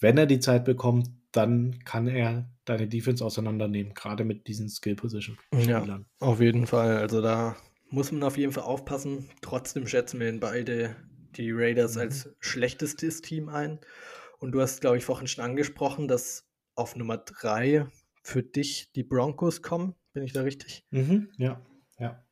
wenn 0.00 0.18
er 0.18 0.26
die 0.26 0.40
Zeit 0.40 0.64
bekommt, 0.64 1.10
dann 1.32 1.78
kann 1.84 2.06
er 2.06 2.48
deine 2.64 2.86
Defense 2.86 3.24
auseinandernehmen, 3.24 3.94
gerade 3.94 4.24
mit 4.24 4.46
diesen 4.46 4.66
Ja. 4.66 4.72
Skill-Position-Spielern. 4.72 6.06
auf 6.20 6.40
jeden 6.40 6.66
Fall. 6.66 6.98
Also 6.98 7.22
da 7.22 7.56
muss 7.90 8.12
man 8.12 8.22
auf 8.22 8.36
jeden 8.36 8.52
Fall 8.52 8.64
aufpassen. 8.64 9.28
Trotzdem 9.40 9.86
schätzen 9.86 10.20
wir 10.20 10.28
in 10.28 10.40
beide 10.40 10.94
die 11.36 11.50
Raiders 11.50 11.94
Mhm. 11.96 12.00
als 12.02 12.28
schlechtestes 12.40 13.22
Team 13.22 13.48
ein. 13.48 13.78
Und 14.42 14.50
du 14.50 14.60
hast, 14.60 14.80
glaube 14.80 14.96
ich, 14.98 15.04
vorhin 15.04 15.28
schon 15.28 15.44
angesprochen, 15.44 16.08
dass 16.08 16.48
auf 16.74 16.96
Nummer 16.96 17.16
drei 17.16 17.86
für 18.24 18.42
dich 18.42 18.90
die 18.90 19.04
Broncos 19.04 19.62
kommen. 19.62 19.94
Bin 20.14 20.24
ich 20.24 20.32
da 20.32 20.42
richtig? 20.42 20.84
Mhm, 20.90 21.28
ja, 21.38 21.64
ja. 22.00 22.26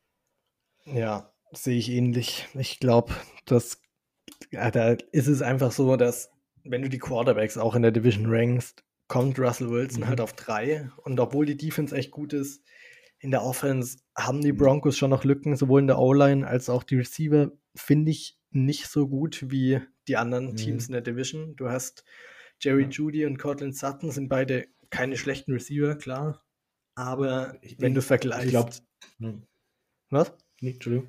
Ja, 0.86 1.32
sehe 1.52 1.78
ich 1.78 1.88
ähnlich. 1.88 2.48
Ich 2.54 2.80
glaube, 2.80 3.12
dass 3.44 3.80
ja, 4.50 4.72
da 4.72 4.96
ist 5.12 5.28
es 5.28 5.40
einfach 5.40 5.70
so, 5.70 5.94
dass 5.96 6.32
wenn 6.64 6.82
du 6.82 6.88
die 6.88 6.98
Quarterbacks 6.98 7.56
auch 7.56 7.76
in 7.76 7.82
der 7.82 7.92
Division 7.92 8.26
rankst, 8.26 8.82
kommt 9.06 9.38
Russell 9.38 9.70
Wilson 9.70 10.02
Mhm. 10.02 10.08
halt 10.08 10.20
auf 10.20 10.32
drei. 10.32 10.90
Und 11.04 11.20
obwohl 11.20 11.46
die 11.46 11.56
Defense 11.56 11.94
echt 11.94 12.10
gut 12.10 12.32
ist, 12.32 12.64
in 13.20 13.30
der 13.30 13.44
Offense 13.44 13.98
haben 14.18 14.40
die 14.40 14.52
Mhm. 14.52 14.56
Broncos 14.56 14.98
schon 14.98 15.10
noch 15.10 15.22
Lücken, 15.22 15.54
sowohl 15.54 15.80
in 15.82 15.86
der 15.86 16.00
O-Line 16.00 16.44
als 16.44 16.68
auch 16.68 16.82
die 16.82 16.96
Receiver, 16.96 17.52
finde 17.76 18.10
ich 18.10 18.36
nicht 18.50 18.88
so 18.88 19.06
gut 19.06 19.48
wie 19.48 19.80
die 20.10 20.16
anderen 20.16 20.50
Mhm. 20.52 20.56
Teams 20.56 20.86
in 20.88 20.92
der 20.92 21.02
Division. 21.02 21.54
Du 21.56 21.70
hast 21.70 22.04
Jerry 22.60 22.82
Ja. 22.82 22.88
Judy 22.88 23.26
und 23.26 23.38
Cortland 23.38 23.76
Sutton, 23.76 24.10
sind 24.10 24.28
beide 24.28 24.66
keine 24.90 25.16
schlechten 25.16 25.52
Receiver, 25.52 25.94
klar. 25.96 26.44
Aber 26.96 27.56
Ich- 27.62 27.80
wenn 27.80 27.94
du 27.94 28.00
ich- 28.00 28.06
vergleichst. 28.06 28.44
Ich 28.46 28.50
glaube, 28.50 28.70
ne, 29.18 29.42
was? 30.10 30.32
nee, 30.60 30.72
Entschuldigung. 30.72 31.08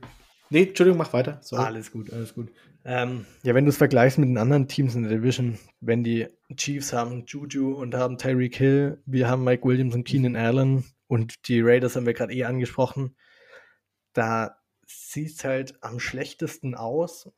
Nee, 0.51 0.63
Entschuldigung, 0.63 0.97
mach 0.99 1.13
weiter. 1.13 1.39
Sorry. 1.41 1.63
Alles 1.63 1.91
gut, 1.91 2.11
alles 2.13 2.33
gut. 2.35 2.51
Ähm, 2.83 3.25
ja, 3.43 3.53
wenn 3.55 3.65
du 3.65 3.69
es 3.69 3.77
vergleichst 3.77 4.17
mit 4.17 4.29
den 4.29 4.37
anderen 4.37 4.67
Teams 4.67 4.95
in 4.95 5.03
der 5.03 5.11
Division, 5.11 5.57
wenn 5.81 6.03
die 6.03 6.27
Chiefs 6.55 6.93
haben 6.93 7.25
Juju 7.27 7.73
und 7.73 7.95
haben 7.95 8.17
Tyreek 8.17 8.55
Hill, 8.55 9.01
wir 9.05 9.27
haben 9.29 9.43
Mike 9.43 9.63
Williams 9.67 9.93
und 9.95 10.03
Keenan 10.03 10.35
Allen 10.35 10.83
und 11.07 11.47
die 11.47 11.61
Raiders 11.61 11.95
haben 11.95 12.05
wir 12.05 12.13
gerade 12.13 12.33
eh 12.33 12.43
angesprochen, 12.45 13.15
da 14.13 14.57
sieht 14.85 15.31
es 15.37 15.43
halt 15.43 15.81
am 15.83 15.99
schlechtesten 15.99 16.75
aus. 16.75 17.29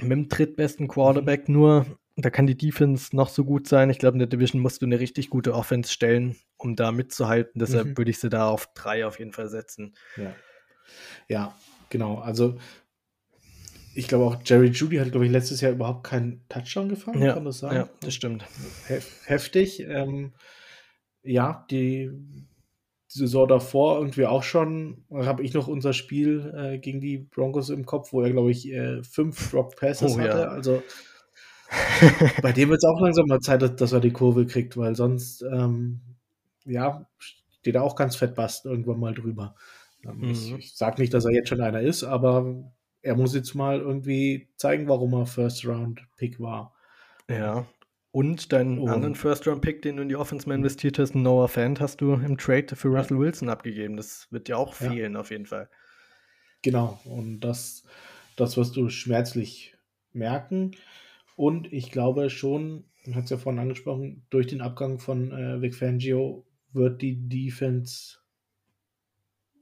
Mit 0.00 0.10
dem 0.10 0.28
drittbesten 0.28 0.88
Quarterback 0.88 1.48
nur, 1.48 1.86
da 2.16 2.30
kann 2.30 2.46
die 2.46 2.56
Defense 2.56 3.14
noch 3.16 3.28
so 3.28 3.44
gut 3.44 3.66
sein. 3.68 3.90
Ich 3.90 3.98
glaube, 3.98 4.14
in 4.14 4.18
der 4.20 4.28
Division 4.28 4.60
musst 4.62 4.80
du 4.82 4.86
eine 4.86 5.00
richtig 5.00 5.28
gute 5.30 5.54
Offense 5.54 5.92
stellen, 5.92 6.36
um 6.56 6.76
da 6.76 6.92
mitzuhalten. 6.92 7.58
Deshalb 7.58 7.88
Mhm. 7.88 7.98
würde 7.98 8.10
ich 8.10 8.18
sie 8.18 8.28
da 8.28 8.48
auf 8.48 8.72
drei 8.74 9.06
auf 9.06 9.18
jeden 9.18 9.32
Fall 9.32 9.48
setzen. 9.48 9.94
Ja. 10.16 10.34
ja, 11.28 11.56
genau. 11.90 12.18
Also, 12.18 12.58
ich 13.94 14.06
glaube 14.06 14.24
auch, 14.26 14.36
Jerry 14.44 14.68
Judy 14.68 14.96
hat, 14.98 15.10
glaube 15.10 15.26
ich, 15.26 15.32
letztes 15.32 15.60
Jahr 15.60 15.72
überhaupt 15.72 16.04
keinen 16.06 16.44
Touchdown 16.48 16.88
gefangen. 16.88 17.22
Ja, 17.22 17.34
Kann 17.34 17.44
das 17.44 17.58
sein? 17.58 17.74
ja, 17.74 17.88
das 18.00 18.14
stimmt. 18.14 18.44
Hef 18.86 19.06
heftig. 19.26 19.80
Ähm, 19.80 20.32
ja, 21.22 21.66
die 21.70 22.10
Saison 23.18 23.48
davor 23.48 23.98
irgendwie 23.98 24.26
auch 24.26 24.42
schon, 24.42 25.04
habe 25.12 25.42
ich 25.42 25.54
noch 25.54 25.68
unser 25.68 25.92
Spiel 25.92 26.52
äh, 26.56 26.78
gegen 26.78 27.00
die 27.00 27.18
Broncos 27.18 27.70
im 27.70 27.84
Kopf, 27.86 28.12
wo 28.12 28.22
er, 28.22 28.30
glaube 28.32 28.50
ich, 28.50 28.70
äh, 28.72 29.02
fünf 29.02 29.50
Drop 29.50 29.76
Passes 29.76 30.16
Oh, 30.16 30.20
ja. 30.20 30.24
hatte. 30.24 30.48
Also 30.50 30.82
bei 32.42 32.52
dem 32.52 32.70
wird 32.70 32.78
es 32.82 32.88
auch 32.88 33.00
langsam 33.00 33.26
mal 33.26 33.40
Zeit, 33.40 33.62
dass, 33.62 33.76
dass 33.76 33.92
er 33.92 34.00
die 34.00 34.12
Kurve 34.12 34.46
kriegt, 34.46 34.76
weil 34.76 34.94
sonst, 34.96 35.42
ähm, 35.42 36.00
ja, 36.64 37.06
steht 37.18 37.74
er 37.74 37.82
auch 37.82 37.96
ganz 37.96 38.16
fett 38.16 38.34
Bast 38.34 38.64
irgendwann 38.64 39.00
mal 39.00 39.14
drüber. 39.14 39.54
Ähm, 40.04 40.24
Ich, 40.30 40.50
Mhm. 40.50 40.58
ich 40.58 40.76
sage 40.76 41.00
nicht, 41.00 41.12
dass 41.14 41.24
er 41.24 41.32
jetzt 41.32 41.48
schon 41.48 41.60
einer 41.60 41.80
ist, 41.80 42.04
aber 42.04 42.72
er 43.02 43.16
muss 43.16 43.34
jetzt 43.34 43.54
mal 43.54 43.78
irgendwie 43.80 44.48
zeigen, 44.56 44.88
warum 44.88 45.12
er 45.14 45.26
First 45.26 45.66
Round 45.66 46.00
Pick 46.16 46.40
war. 46.40 46.74
Ja. 47.28 47.66
Und 48.10 48.52
deinen 48.52 48.78
Und- 48.78 48.88
anderen 48.88 49.14
First-Round-Pick, 49.14 49.82
den 49.82 49.96
du 49.96 50.02
in 50.02 50.08
die 50.08 50.16
Offense 50.16 50.52
investiert 50.52 50.98
hast, 50.98 51.14
Noah 51.14 51.48
Fant, 51.48 51.80
hast 51.80 52.00
du 52.00 52.14
im 52.14 52.38
Trade 52.38 52.74
für 52.74 52.88
Russell 52.88 53.18
Wilson 53.18 53.48
abgegeben. 53.48 53.96
Das 53.96 54.26
wird 54.30 54.48
dir 54.48 54.58
auch 54.58 54.78
Ja. 54.80 54.90
fehlen, 54.90 55.16
auf 55.16 55.30
jeden 55.30 55.46
Fall. 55.46 55.68
Genau, 56.62 56.98
und 57.04 57.40
das, 57.40 57.84
das 58.36 58.56
wirst 58.56 58.76
du 58.76 58.88
schmerzlich 58.88 59.76
merken. 60.12 60.72
Und 61.36 61.72
ich 61.72 61.92
glaube 61.92 62.30
schon, 62.30 62.84
man 63.04 63.14
hat 63.14 63.24
es 63.24 63.30
ja 63.30 63.36
vorhin 63.36 63.60
angesprochen, 63.60 64.26
durch 64.30 64.46
den 64.48 64.60
Abgang 64.60 64.98
von 64.98 65.30
äh, 65.30 65.60
Vic 65.62 65.74
Fangio 65.74 66.46
wird 66.72 67.00
die 67.02 67.28
Defense 67.28 68.18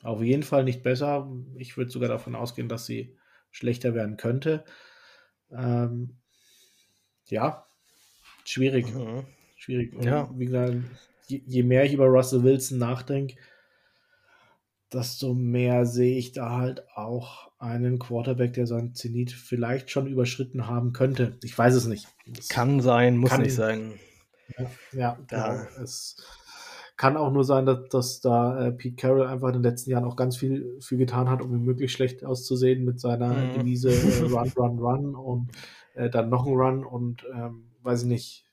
auf 0.03 0.23
jeden 0.23 0.43
Fall 0.43 0.65
nicht 0.65 0.83
besser. 0.83 1.31
Ich 1.57 1.77
würde 1.77 1.91
sogar 1.91 2.09
davon 2.09 2.35
ausgehen, 2.35 2.69
dass 2.69 2.87
sie 2.87 3.17
schlechter 3.51 3.95
werden 3.95 4.17
könnte. 4.17 4.65
Ähm, 5.51 6.17
ja, 7.29 7.66
schwierig. 8.49 8.93
Mhm. 8.95 9.25
Schwierig. 9.57 9.95
Ja. 10.03 10.31
Wie 10.37 10.47
gesagt, 10.47 10.77
je, 11.29 11.43
je 11.47 11.63
mehr 11.63 11.85
ich 11.85 11.93
über 11.93 12.07
Russell 12.07 12.43
Wilson 12.43 12.79
nachdenke, 12.79 13.37
desto 14.93 15.35
mehr 15.35 15.87
sehe 15.87 16.17
ich 16.17 16.33
da 16.33 16.51
halt 16.57 16.85
auch 16.95 17.51
einen 17.59 17.99
Quarterback, 17.99 18.53
der 18.53 18.67
seinen 18.67 18.95
Zenit 18.95 19.33
vielleicht 19.33 19.91
schon 19.91 20.07
überschritten 20.07 20.67
haben 20.67 20.93
könnte. 20.93 21.39
Ich 21.43 21.57
weiß 21.57 21.75
es 21.75 21.87
nicht. 21.87 22.07
Das 22.27 22.49
Kann 22.49 22.81
sein, 22.81 23.17
muss 23.17 23.31
Kann- 23.31 23.43
nicht 23.43 23.55
sein. 23.55 23.95
ja, 24.59 24.71
ja 24.93 25.19
Da- 25.29 25.53
genau. 25.55 25.83
Es 25.83 26.17
Kann 26.97 27.17
auch 27.19 27.31
nur 27.31 27.45
sein, 27.45 27.67
dass, 27.67 27.89
dass 27.91 28.21
da 28.21 28.69
äh, 28.69 28.73
Pete 28.73 28.97
Carroll 28.97 29.27
einfach 29.27 29.49
in 29.49 29.55
den 29.55 29.63
letzten 29.63 29.91
Jahren 29.91 30.05
auch 30.05 30.17
ganz 30.17 30.37
viel 30.37 30.79
für 30.81 30.97
getan 30.97 31.29
hat, 31.29 31.43
um 31.43 31.55
ihn 31.55 31.63
möglichst 31.65 31.95
schlecht 31.97 32.25
auszusehen 32.25 32.85
mit 32.85 33.01
seiner 33.01 33.35
mhm. 33.35 33.55
Devise 33.55 33.91
äh, 33.91 34.23
Run, 34.33 34.53
Run, 34.57 34.79
Run 34.79 35.15
und 35.15 35.51
äh, 35.95 36.09
dann 36.09 36.31
noch 36.31 36.47
ein 36.47 36.55
Run 36.55 36.85
und 36.85 37.27
ähm, 37.35 37.65
weiß 37.87 38.03
ich 38.03 38.09
nicht, 38.09 38.45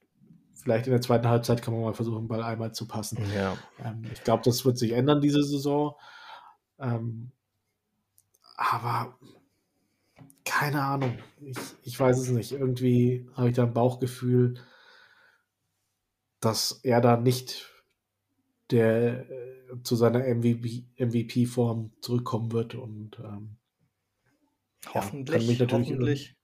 vielleicht 0.53 0.87
in 0.87 0.91
der 0.91 1.01
zweiten 1.01 1.27
Halbzeit 1.27 1.61
kann 1.61 1.73
man 1.73 1.83
mal 1.83 1.93
versuchen, 1.93 2.27
Ball 2.27 2.43
einmal 2.43 2.73
zu 2.73 2.87
passen. 2.87 3.17
Ja. 3.35 3.57
Ähm, 3.83 4.03
ich 4.13 4.23
glaube, 4.23 4.43
das 4.45 4.63
wird 4.63 4.77
sich 4.77 4.93
ändern 4.93 5.19
diese 5.21 5.43
Saison. 5.43 5.95
Ähm, 6.79 7.31
aber 8.55 9.17
keine 10.45 10.83
Ahnung. 10.83 11.17
Ich, 11.41 11.57
ich 11.81 11.99
weiß 11.99 12.17
es 12.19 12.29
nicht. 12.29 12.51
Irgendwie 12.51 13.27
habe 13.35 13.49
ich 13.49 13.55
da 13.55 13.63
ein 13.63 13.73
Bauchgefühl, 13.73 14.55
dass 16.39 16.79
er 16.83 17.01
da 17.01 17.17
nicht 17.17 17.69
der 18.69 19.29
äh, 19.29 19.81
zu 19.83 19.95
seiner 19.95 20.19
MVP-Form 20.19 21.91
zurückkommen 22.01 22.51
wird 22.51 22.75
und 22.75 23.19
ähm, 23.19 23.57
hoffentlich, 24.93 25.59
ja, 25.59 25.67
hoffentlich. 25.69 26.35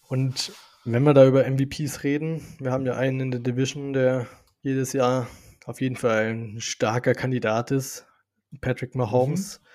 Und 0.00 0.52
wenn 0.84 1.02
wir 1.02 1.14
da 1.14 1.26
über 1.26 1.48
MVPs 1.48 2.04
reden, 2.04 2.42
wir 2.58 2.70
haben 2.70 2.86
ja 2.86 2.94
einen 2.94 3.20
in 3.20 3.30
der 3.30 3.40
Division, 3.40 3.92
der 3.92 4.26
jedes 4.62 4.92
Jahr 4.92 5.26
auf 5.64 5.80
jeden 5.80 5.96
Fall 5.96 6.34
ein 6.34 6.60
starker 6.60 7.14
Kandidat 7.14 7.70
ist, 7.70 8.06
Patrick 8.60 8.94
Mahomes. 8.94 9.60
Mhm. 9.60 9.66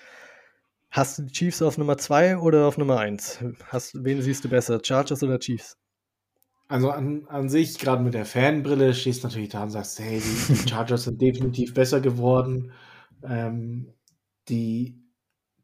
Hast 0.90 1.18
du 1.18 1.22
die 1.22 1.32
Chiefs 1.32 1.62
auf 1.62 1.78
Nummer 1.78 1.98
2 1.98 2.38
oder 2.38 2.66
auf 2.66 2.78
Nummer 2.78 2.98
1? 2.98 3.44
wen 3.94 4.22
siehst 4.22 4.44
du 4.44 4.48
besser, 4.48 4.80
Chargers 4.82 5.22
oder 5.22 5.38
Chiefs? 5.38 5.76
Also 6.68 6.90
an, 6.90 7.26
an 7.26 7.48
sich, 7.48 7.78
gerade 7.78 8.02
mit 8.02 8.14
der 8.14 8.24
Fanbrille, 8.24 8.94
stehst 8.94 9.22
du 9.22 9.28
natürlich 9.28 9.48
da 9.48 9.64
und 9.64 9.70
sagst, 9.70 9.98
hey, 9.98 10.20
die, 10.20 10.52
die 10.54 10.68
Chargers 10.68 11.04
sind 11.04 11.20
definitiv 11.20 11.74
besser 11.74 12.00
geworden. 12.00 12.72
Ähm, 13.24 13.92
die 14.48 15.00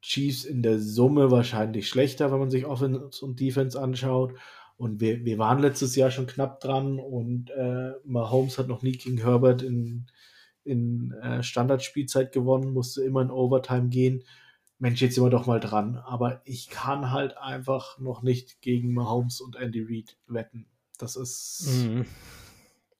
Chiefs 0.00 0.44
in 0.44 0.62
der 0.62 0.80
Summe 0.80 1.30
wahrscheinlich 1.30 1.88
schlechter, 1.88 2.32
wenn 2.32 2.40
man 2.40 2.50
sich 2.50 2.66
Offense 2.66 3.24
und 3.24 3.38
Defense 3.40 3.80
anschaut. 3.80 4.34
Und 4.76 5.00
wir, 5.00 5.24
wir 5.24 5.38
waren 5.38 5.58
letztes 5.58 5.96
Jahr 5.96 6.10
schon 6.10 6.26
knapp 6.26 6.60
dran 6.60 6.98
und 6.98 7.50
äh, 7.50 7.92
Mahomes 8.04 8.58
hat 8.58 8.68
noch 8.68 8.82
nie 8.82 8.92
gegen 8.92 9.18
Herbert 9.18 9.62
in, 9.62 10.06
in 10.64 11.12
äh, 11.22 11.42
Standardspielzeit 11.42 12.32
gewonnen, 12.32 12.74
musste 12.74 13.02
immer 13.02 13.22
in 13.22 13.30
Overtime 13.30 13.88
gehen. 13.88 14.24
Mensch, 14.78 15.00
jetzt 15.00 15.14
sind 15.14 15.24
wir 15.24 15.30
doch 15.30 15.46
mal 15.46 15.60
dran. 15.60 15.96
Aber 15.96 16.42
ich 16.44 16.68
kann 16.68 17.10
halt 17.10 17.38
einfach 17.38 17.98
noch 17.98 18.22
nicht 18.22 18.60
gegen 18.60 18.92
Mahomes 18.92 19.40
und 19.40 19.56
Andy 19.56 19.82
Reid 19.82 20.18
wetten. 20.26 20.66
Das 20.98 21.16
ist, 21.16 21.68
mhm. 21.68 22.04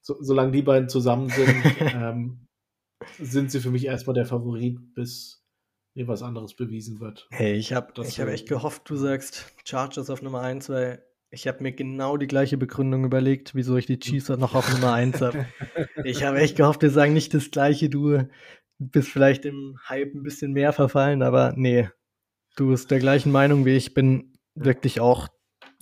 so, 0.01 0.17
solange 0.21 0.53
die 0.53 0.63
beiden 0.63 0.89
zusammen 0.89 1.29
sind, 1.29 1.55
ähm, 1.95 2.47
sind 3.19 3.51
sie 3.51 3.61
für 3.61 3.71
mich 3.71 3.85
erstmal 3.85 4.15
der 4.15 4.27
Favorit, 4.27 4.95
bis 4.95 5.45
mir 5.95 6.09
was 6.09 6.23
anderes 6.23 6.55
bewiesen 6.55 7.01
wird. 7.01 7.27
Hey, 7.31 7.55
ich 7.55 7.73
habe 7.73 7.93
hab 8.03 8.29
echt 8.29 8.49
gehofft, 8.49 8.89
du 8.89 8.97
sagst 8.97 9.53
Chargers 9.65 10.11
auf 10.11 10.23
Nummer 10.23 10.41
1, 10.41 10.69
weil 10.69 11.03
ich 11.31 11.47
habe 11.49 11.63
mir 11.63 11.73
genau 11.73 12.17
die 12.17 12.27
gleiche 12.27 12.57
Begründung 12.57 13.05
überlegt, 13.05 13.55
wieso 13.55 13.77
ich 13.77 13.87
die 13.87 13.99
Chiefs 13.99 14.29
noch 14.29 14.55
auf 14.55 14.73
Nummer 14.73 14.93
1 14.93 15.21
habe. 15.21 15.47
Ich 16.05 16.23
habe 16.23 16.39
echt 16.39 16.57
gehofft, 16.57 16.83
wir 16.83 16.91
sagen 16.91 17.15
nicht 17.15 17.35
das 17.35 17.51
gleiche, 17.51 17.89
du 17.89 18.29
bist 18.79 19.09
vielleicht 19.09 19.45
im 19.45 19.79
Hype 19.89 20.15
ein 20.15 20.23
bisschen 20.23 20.53
mehr 20.53 20.73
verfallen, 20.73 21.23
aber 21.23 21.53
nee, 21.57 21.89
du 22.57 22.69
bist 22.69 22.91
der 22.91 23.01
gleichen 23.01 23.33
Meinung 23.33 23.65
wie 23.65 23.77
ich. 23.77 23.95
Bin 23.95 24.35
wirklich 24.55 25.01
auch, 25.01 25.29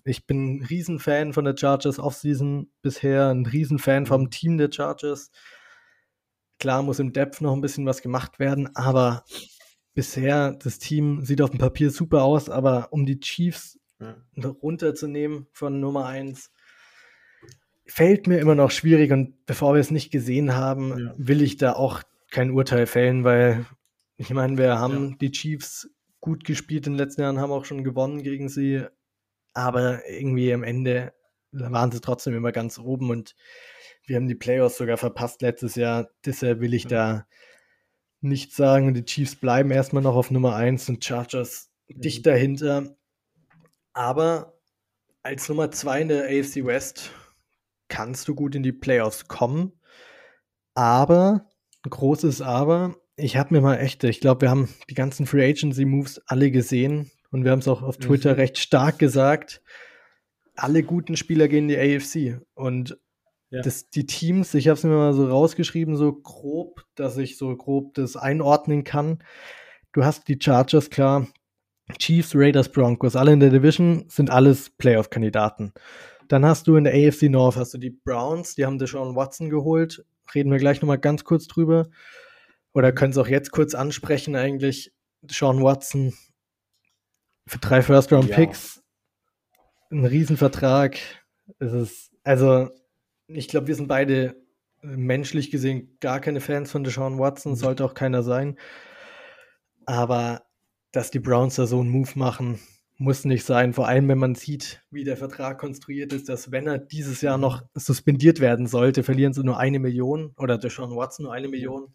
ich 0.05 0.27
bin 0.27 0.57
ein 0.57 0.65
Riesenfan 0.65 1.33
von 1.33 1.45
der 1.45 1.57
Chargers 1.57 1.99
Offseason 1.99 2.71
bisher, 2.81 3.29
ein 3.29 3.45
Riesenfan 3.45 4.07
vom 4.07 4.23
mhm. 4.23 4.31
Team 4.31 4.59
der 4.59 4.71
Chargers. 4.73 5.31
Klar 6.59 6.83
muss 6.83 7.01
im 7.01 7.13
Depth 7.13 7.41
noch 7.41 7.53
ein 7.53 7.61
bisschen 7.61 7.85
was 7.85 8.01
gemacht 8.01 8.39
werden, 8.39 8.75
aber 8.75 9.25
bisher 9.95 10.53
das 10.53 10.79
Team 10.79 11.25
sieht 11.25 11.43
auf 11.43 11.51
dem 11.51 11.59
Papier 11.59 11.91
super 11.91 12.23
aus, 12.23 12.49
aber 12.49 12.93
um 12.93 13.05
die 13.05 13.21
Chiefs 13.21 13.79
ja. 14.37 14.49
runterzunehmen 14.49 15.47
von 15.53 15.81
Nummer 15.81 16.07
1, 16.07 16.51
fällt 17.87 18.27
mir 18.27 18.39
immer 18.39 18.55
noch 18.55 18.71
schwierig 18.71 19.13
und 19.13 19.45
bevor 19.47 19.75
wir 19.75 19.81
es 19.81 19.91
nicht 19.91 20.11
gesehen 20.11 20.55
haben, 20.55 20.99
ja. 20.99 21.15
will 21.17 21.43
ich 21.43 21.57
da 21.57 21.75
auch 21.75 22.03
kein 22.31 22.51
Urteil 22.51 22.87
fällen, 22.87 23.25
weil 23.25 23.67
ich 24.17 24.31
meine, 24.31 24.57
wir 24.59 24.79
haben 24.79 25.11
ja. 25.11 25.17
die 25.21 25.31
Chiefs 25.31 25.91
gut 26.21 26.45
gespielt 26.45 26.87
in 26.87 26.95
den 26.95 26.99
letzten 26.99 27.23
Jahren, 27.23 27.39
haben 27.39 27.53
auch 27.53 27.65
schon 27.65 27.85
gewonnen 27.85 28.23
gegen 28.23 28.49
sie, 28.49 28.85
aber 29.53 30.09
irgendwie 30.09 30.53
am 30.53 30.63
Ende 30.63 31.13
waren 31.53 31.93
sie 31.93 32.01
trotzdem 32.01 32.35
immer 32.35 32.53
ganz 32.53 32.79
oben 32.79 33.11
und 33.11 33.35
wir 34.07 34.17
haben 34.17 34.29
die 34.29 34.35
Playoffs 34.35 34.79
sogar 34.79 34.97
verpasst 34.97 35.43
letztes 35.43 35.77
Jahr. 35.77 36.11
Deshalb 36.25 36.61
will 36.61 36.75
ich 36.75 36.87
da 36.87 37.27
nichts 38.21 38.57
sagen. 38.57 38.95
Die 38.95 39.05
Chiefs 39.05 39.37
bleiben 39.37 39.71
erstmal 39.71 40.03
noch 40.03 40.17
auf 40.17 40.31
Nummer 40.31 40.57
1 40.57 40.89
und 40.89 41.05
Chargers 41.05 41.71
mhm. 41.89 42.01
dicht 42.01 42.27
dahinter. 42.27 42.97
Aber 43.95 44.59
als 45.23 45.49
Nummer 45.49 45.71
2 45.71 46.03
in 46.03 46.09
der 46.09 46.25
AFC 46.25 46.65
West 46.65 47.13
kannst 47.89 48.29
du 48.29 48.35
gut 48.35 48.55
in 48.55 48.63
die 48.63 48.73
Playoffs 48.73 49.29
kommen. 49.29 49.73
Aber 50.75 51.49
großes 51.89 52.43
Aber. 52.43 52.97
Ich 53.17 53.37
habe 53.37 53.55
mir 53.55 53.61
mal 53.61 53.77
echt, 53.77 54.03
ich 54.05 54.21
glaube, 54.21 54.43
wir 54.43 54.51
haben 54.51 54.69
die 54.91 54.95
ganzen 54.95 55.27
Free 55.27 55.49
Agency 55.49 55.85
Moves 55.85 56.21
alle 56.27 56.51
gesehen 56.51 57.11
und 57.31 57.45
wir 57.45 57.53
haben 57.53 57.61
es 57.61 57.69
auch 57.69 57.83
auf 57.83 57.97
Twitter 57.97 58.33
mhm. 58.33 58.41
recht 58.41 58.59
stark 58.59 58.99
gesagt. 58.99 59.63
Alle 60.57 60.83
guten 60.83 61.17
Spieler 61.17 61.47
gehen 61.47 61.69
in 61.69 61.77
die 61.77 61.79
AFC 61.79 62.41
und 62.55 62.99
ja. 63.51 63.63
das, 63.63 63.89
die 63.91 64.07
Teams, 64.07 64.53
ich 64.55 64.67
habe 64.67 64.77
es 64.77 64.83
mir 64.83 64.91
mal 64.91 65.13
so 65.13 65.29
rausgeschrieben, 65.29 65.97
so 65.97 66.13
grob, 66.13 66.85
dass 66.97 67.17
ich 67.17 67.39
so 67.39 67.57
grob 67.57 67.95
das 67.95 68.17
einordnen 68.17 68.83
kann. 68.83 69.23
Du 69.93 70.05
hast 70.05 70.27
die 70.27 70.39
Chargers, 70.41 70.91
klar, 70.91 71.29
Chiefs, 71.99 72.35
Raiders, 72.35 72.71
Broncos, 72.71 73.17
alle 73.17 73.33
in 73.33 73.41
der 73.41 73.51
Division 73.51 74.07
sind 74.09 74.31
alles 74.31 74.71
Playoff-Kandidaten. 74.71 75.73
Dann 76.29 76.45
hast 76.45 76.67
du 76.67 76.77
in 76.77 76.85
der 76.85 76.95
AFC 76.95 77.25
North 77.25 77.57
hast 77.57 77.75
du 77.75 77.79
die 77.79 77.91
Browns, 77.91 78.55
die 78.55 78.65
haben 78.65 78.79
Deshaun 78.79 79.15
Watson 79.15 79.51
geholt, 79.51 80.05
reden 80.35 80.51
wir 80.51 80.59
gleich 80.59 80.81
nochmal 80.81 80.99
ganz 80.99 81.25
kurz 81.25 81.47
drüber. 81.47 81.89
Oder 82.73 82.93
können 82.93 83.13
es 83.13 83.19
auch 83.19 83.29
jetzt 83.29 83.53
kurz 83.53 83.75
ansprechen, 83.75 84.35
eigentlich. 84.35 84.93
Sean 85.31 85.63
Watson 85.63 86.13
für 87.47 87.59
drei 87.59 87.83
First-Round-Picks. 87.83 88.77
Ja. 88.77 89.99
Ein 89.99 90.05
Riesenvertrag. 90.07 90.99
Es 91.59 91.73
ist, 91.73 92.11
also, 92.25 92.71
ich 93.29 93.49
glaube, 93.49 93.69
wir 93.69 93.75
sind 93.75 93.87
beide 93.87 94.37
menschlich 94.83 95.51
gesehen 95.51 95.97
gar 96.01 96.21
keine 96.21 96.41
Fans 96.41 96.71
von 96.71 96.85
Deshaun 96.85 97.19
Watson, 97.19 97.55
sollte 97.55 97.85
auch 97.85 97.95
keiner 97.95 98.23
sein. 98.23 98.59
Aber 99.87 100.43
dass 100.95 101.11
die 101.11 101.19
Browns 101.19 101.57
da 101.57 101.67
so 101.67 101.81
einen 101.81 101.91
Move 101.91 102.13
machen, 102.15 102.61
muss 102.97 103.25
nicht 103.25 103.45
sein, 103.45 103.73
vor 103.73 103.89
allem 103.89 104.09
wenn 104.09 104.19
man 104.19 104.37
sieht, 104.37 104.83
wie 104.93 105.03
der 105.03 105.17
Vertrag 105.17 105.59
konstruiert 105.59 106.13
ist, 106.13 106.29
dass 106.29 106.53
wenn 106.53 106.69
er 106.69 106.79
dieses 106.79 107.21
Jahr 107.21 107.37
noch 107.37 107.65
suspendiert 107.75 108.39
werden 108.39 108.69
sollte, 108.69 109.03
verlieren 109.03 109.33
sie 109.33 109.43
nur 109.43 109.59
eine 109.59 109.81
Million 109.81 110.33
oder 110.37 110.57
der 110.57 110.71
Sean 110.71 110.95
Watson 110.95 111.25
nur 111.25 111.33
eine 111.33 111.49
Million 111.49 111.93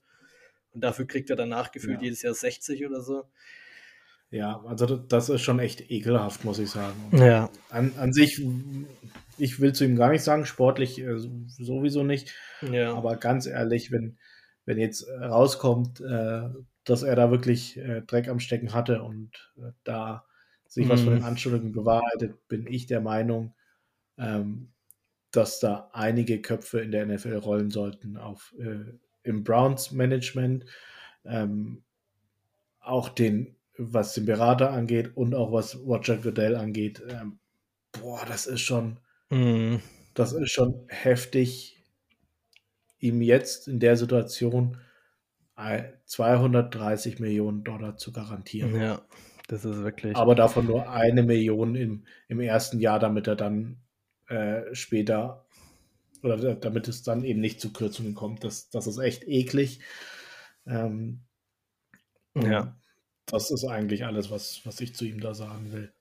und 0.72 0.84
dafür 0.84 1.08
kriegt 1.08 1.30
er 1.30 1.38
danach 1.38 1.72
gefühlt 1.72 2.00
ja. 2.00 2.04
jedes 2.04 2.22
Jahr 2.22 2.34
60 2.34 2.86
oder 2.86 3.02
so. 3.02 3.24
Ja, 4.32 4.62
also 4.66 4.98
das 4.98 5.30
ist 5.30 5.42
schon 5.42 5.60
echt 5.60 5.90
ekelhaft, 5.90 6.44
muss 6.44 6.60
ich 6.60 6.70
sagen. 6.70 6.98
Ja. 7.14 7.50
An, 7.70 7.94
an 7.98 8.14
sich, 8.14 8.46
ich 9.38 9.60
will 9.60 9.74
zu 9.74 9.86
ihm 9.86 9.96
gar 9.96 10.12
nicht 10.12 10.24
sagen, 10.24 10.46
sportlich 10.46 11.00
äh, 11.00 11.18
sowieso 11.48 12.04
nicht. 12.04 12.36
Ja. 12.62 12.94
Aber 12.94 13.16
ganz 13.16 13.48
ehrlich, 13.48 13.92
wenn, 13.92 14.18
wenn 14.70 14.78
jetzt 14.78 15.10
rauskommt, 15.10 16.00
äh, 16.00 16.48
dass 16.84 17.02
er 17.02 17.16
da 17.16 17.32
wirklich 17.32 17.76
äh, 17.78 18.04
Dreck 18.04 18.28
am 18.28 18.40
Stecken 18.40 18.72
hatte 18.72 19.02
und 19.02 19.52
äh, 19.58 19.72
da 19.84 20.28
sich 20.68 20.88
was 20.88 21.02
von 21.02 21.14
den 21.14 21.22
mhm. 21.22 21.26
Anschuldigungen 21.26 21.74
bewahrheitet, 21.74 22.48
bin 22.48 22.68
ich 22.68 22.86
der 22.86 23.02
Meinung, 23.02 23.56
ähm, 24.20 24.70
dass 25.32 25.60
da 25.60 25.90
einige 25.92 26.40
Köpfe 26.40 26.82
in 26.82 26.92
der 26.92 27.08
NFL 27.08 27.38
rollen 27.38 27.72
sollten 27.72 28.16
auf, 28.16 28.54
äh, 28.60 28.94
im 29.24 29.44
Browns-Management, 29.44 30.66
ähm, 31.26 31.82
auch 32.80 33.10
den, 33.10 33.56
was 33.76 34.14
den 34.14 34.28
Berater 34.28 34.70
angeht 34.70 35.18
und 35.18 35.34
auch 35.34 35.52
was 35.52 35.80
Roger 35.80 36.18
Goodell 36.18 36.56
angeht. 36.56 37.02
Ähm, 37.10 37.40
boah, 37.92 38.24
das 38.28 38.46
ist 38.46 38.62
schon, 38.62 39.00
mm. 39.32 39.78
das 40.14 40.34
ist 40.34 40.52
schon 40.52 40.86
heftig, 40.90 41.79
ihm 43.00 43.22
jetzt 43.22 43.68
in 43.68 43.80
der 43.80 43.98
Situation 43.98 44.78
230 46.06 47.20
Millionen 47.20 47.64
Dollar 47.64 47.98
zu 47.98 48.12
garantieren. 48.12 48.80
Ja. 48.80 49.02
Das 49.48 49.66
ist 49.66 49.84
wirklich. 49.84 50.16
Aber 50.16 50.36
davon 50.36 50.68
nur 50.68 50.90
eine 50.90 51.24
Million 51.24 51.76
im, 51.76 52.06
im 52.28 52.40
ersten 52.40 52.80
Jahr, 52.80 53.00
damit 53.00 53.28
er 53.28 53.36
dann 53.36 53.78
äh, 54.28 54.62
später 54.74 55.46
oder 56.22 56.56
damit 56.56 56.88
es 56.88 57.02
dann 57.02 57.24
eben 57.24 57.40
nicht 57.40 57.60
zu 57.60 57.74
Kürzungen 57.74 58.14
kommt. 58.14 58.44
Das, 58.44 58.70
das 58.70 58.86
ist 58.86 59.00
echt 59.00 59.28
eklig. 59.28 59.80
Ähm, 60.68 61.22
ja. 62.36 62.78
Das 63.26 63.52
ist 63.52 63.66
eigentlich 63.66 64.06
alles, 64.06 64.30
was, 64.30 64.62
was 64.66 64.80
ich 64.82 64.96
zu 64.96 65.06
ihm 65.06 65.20
da 65.20 65.34
sagen 65.34 65.72
will. 65.72 65.92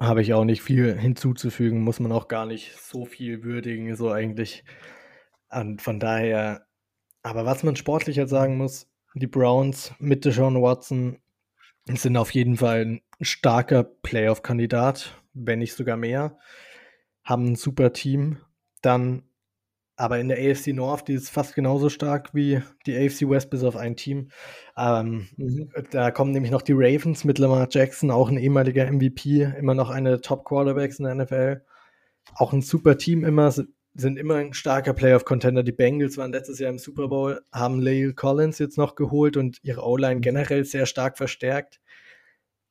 Habe 0.00 0.22
ich 0.22 0.34
auch 0.34 0.44
nicht 0.44 0.62
viel 0.62 0.96
hinzuzufügen, 0.96 1.80
muss 1.80 2.00
man 2.00 2.12
auch 2.12 2.28
gar 2.28 2.46
nicht 2.46 2.76
so 2.76 3.04
viel 3.04 3.42
würdigen, 3.42 3.96
so 3.96 4.10
eigentlich. 4.10 4.64
Und 5.50 5.82
von 5.82 5.98
daher, 6.00 6.66
Aber 7.22 7.44
was 7.44 7.62
man 7.62 7.76
sportlich 7.76 8.18
halt 8.18 8.28
sagen 8.28 8.56
muss, 8.56 8.88
die 9.14 9.26
Browns 9.26 9.92
mit 9.98 10.24
Deshaun 10.24 10.60
Watson 10.60 11.18
sind 11.86 12.16
auf 12.16 12.32
jeden 12.32 12.56
Fall 12.56 12.84
ein 12.84 13.00
starker 13.20 13.84
Playoff-Kandidat, 13.84 15.16
wenn 15.32 15.60
nicht 15.60 15.74
sogar 15.74 15.96
mehr. 15.96 16.38
Haben 17.24 17.46
ein 17.46 17.56
super 17.56 17.92
Team. 17.92 18.38
Dann 18.82 19.22
aber 19.98 20.20
in 20.20 20.28
der 20.28 20.38
AFC 20.38 20.68
North, 20.68 21.08
die 21.08 21.14
ist 21.14 21.28
fast 21.28 21.56
genauso 21.56 21.88
stark 21.88 22.32
wie 22.32 22.62
die 22.86 22.96
AFC 22.96 23.28
West, 23.28 23.50
bis 23.50 23.64
auf 23.64 23.74
ein 23.74 23.96
Team. 23.96 24.30
Ähm, 24.76 25.26
mhm. 25.36 25.70
Da 25.90 26.12
kommen 26.12 26.30
nämlich 26.30 26.52
noch 26.52 26.62
die 26.62 26.74
Ravens 26.74 27.24
mit 27.24 27.38
Lamar 27.38 27.66
Jackson, 27.68 28.12
auch 28.12 28.28
ein 28.28 28.38
ehemaliger 28.38 28.90
MVP, 28.90 29.42
immer 29.58 29.74
noch 29.74 29.90
eine 29.90 30.20
Top-Quarterbacks 30.20 31.00
in 31.00 31.06
der 31.06 31.16
NFL. 31.16 31.62
Auch 32.36 32.52
ein 32.52 32.62
super 32.62 32.96
Team 32.96 33.24
immer, 33.24 33.52
sind 33.98 34.16
immer 34.16 34.36
ein 34.36 34.54
starker 34.54 34.94
Playoff-Contender. 34.94 35.64
Die 35.64 35.72
Bengals 35.72 36.16
waren 36.16 36.32
letztes 36.32 36.60
Jahr 36.60 36.70
im 36.70 36.78
Super 36.78 37.08
Bowl, 37.08 37.40
haben 37.52 37.80
Lale 37.80 38.14
Collins 38.14 38.58
jetzt 38.58 38.78
noch 38.78 38.94
geholt 38.94 39.36
und 39.36 39.58
ihre 39.62 39.82
O-Line 39.82 40.20
generell 40.20 40.64
sehr 40.64 40.86
stark 40.86 41.18
verstärkt. 41.18 41.80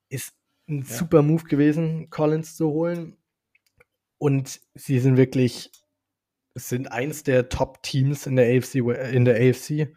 Ist 0.08 0.34
ein 0.70 0.80
ja. 0.80 0.86
super 0.86 1.22
Move 1.22 1.44
gewesen, 1.44 2.10
Collins 2.10 2.56
zu 2.56 2.70
holen. 2.70 3.18
Und 4.18 4.62
sie 4.74 5.00
sind 5.00 5.18
wirklich 5.18 5.72
sind 6.56 6.92
eins 6.92 7.24
der 7.24 7.50
Top-Teams 7.50 8.26
in 8.26 8.38
der 8.38 8.58
AFC, 8.58 8.76
in 9.12 9.26
der 9.26 9.36
AFC. 9.36 9.94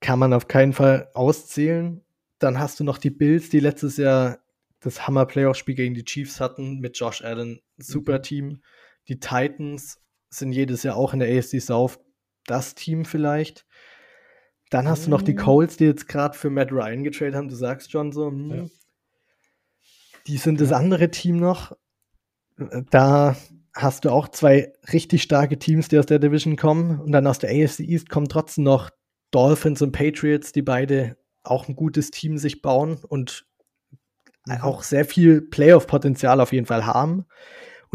Kann 0.00 0.18
man 0.18 0.34
auf 0.34 0.46
keinen 0.46 0.74
Fall 0.74 1.08
auszählen. 1.14 2.04
Dann 2.38 2.58
hast 2.58 2.78
du 2.78 2.84
noch 2.84 2.98
die 2.98 3.10
Bills, 3.10 3.48
die 3.48 3.60
letztes 3.60 3.96
Jahr 3.96 4.40
das 4.80 5.06
Hammer-Playoff-Spiel 5.06 5.74
gegen 5.74 5.94
die 5.94 6.04
Chiefs 6.04 6.38
hatten 6.38 6.80
mit 6.80 6.98
Josh 6.98 7.24
Allen. 7.24 7.60
Super 7.78 8.18
mhm. 8.18 8.22
Team. 8.22 8.62
Die 9.08 9.18
Titans 9.18 10.03
sind 10.38 10.52
jedes 10.52 10.82
Jahr 10.82 10.96
auch 10.96 11.12
in 11.12 11.20
der 11.20 11.36
AFC 11.36 11.60
South 11.60 11.98
das 12.46 12.74
Team 12.74 13.04
vielleicht. 13.04 13.66
Dann 14.70 14.88
hast 14.88 15.06
du 15.06 15.10
noch 15.10 15.22
die 15.22 15.34
mhm. 15.34 15.38
Colts, 15.38 15.76
die 15.76 15.84
jetzt 15.84 16.08
gerade 16.08 16.36
für 16.36 16.50
Matt 16.50 16.72
Ryan 16.72 17.04
getradet 17.04 17.34
haben. 17.34 17.48
Du 17.48 17.54
sagst 17.54 17.92
schon 17.92 18.12
so, 18.12 18.28
hm, 18.28 18.50
ja. 18.50 18.64
die 20.26 20.36
sind 20.36 20.60
das 20.60 20.72
andere 20.72 21.10
Team 21.10 21.36
noch. 21.36 21.76
Da 22.90 23.36
hast 23.74 24.04
du 24.04 24.10
auch 24.10 24.28
zwei 24.28 24.72
richtig 24.92 25.22
starke 25.22 25.58
Teams, 25.58 25.88
die 25.88 25.98
aus 25.98 26.06
der 26.06 26.18
Division 26.18 26.56
kommen. 26.56 27.00
Und 27.00 27.12
dann 27.12 27.26
aus 27.26 27.38
der 27.38 27.50
AFC 27.50 27.80
East 27.80 28.08
kommen 28.08 28.28
trotzdem 28.28 28.64
noch 28.64 28.90
Dolphins 29.30 29.82
und 29.82 29.92
Patriots, 29.92 30.52
die 30.52 30.62
beide 30.62 31.16
auch 31.42 31.68
ein 31.68 31.76
gutes 31.76 32.10
Team 32.10 32.38
sich 32.38 32.62
bauen 32.62 32.98
und 33.06 33.46
mhm. 34.46 34.60
auch 34.62 34.82
sehr 34.82 35.04
viel 35.04 35.42
Playoff-Potenzial 35.42 36.40
auf 36.40 36.52
jeden 36.52 36.66
Fall 36.66 36.86
haben. 36.86 37.26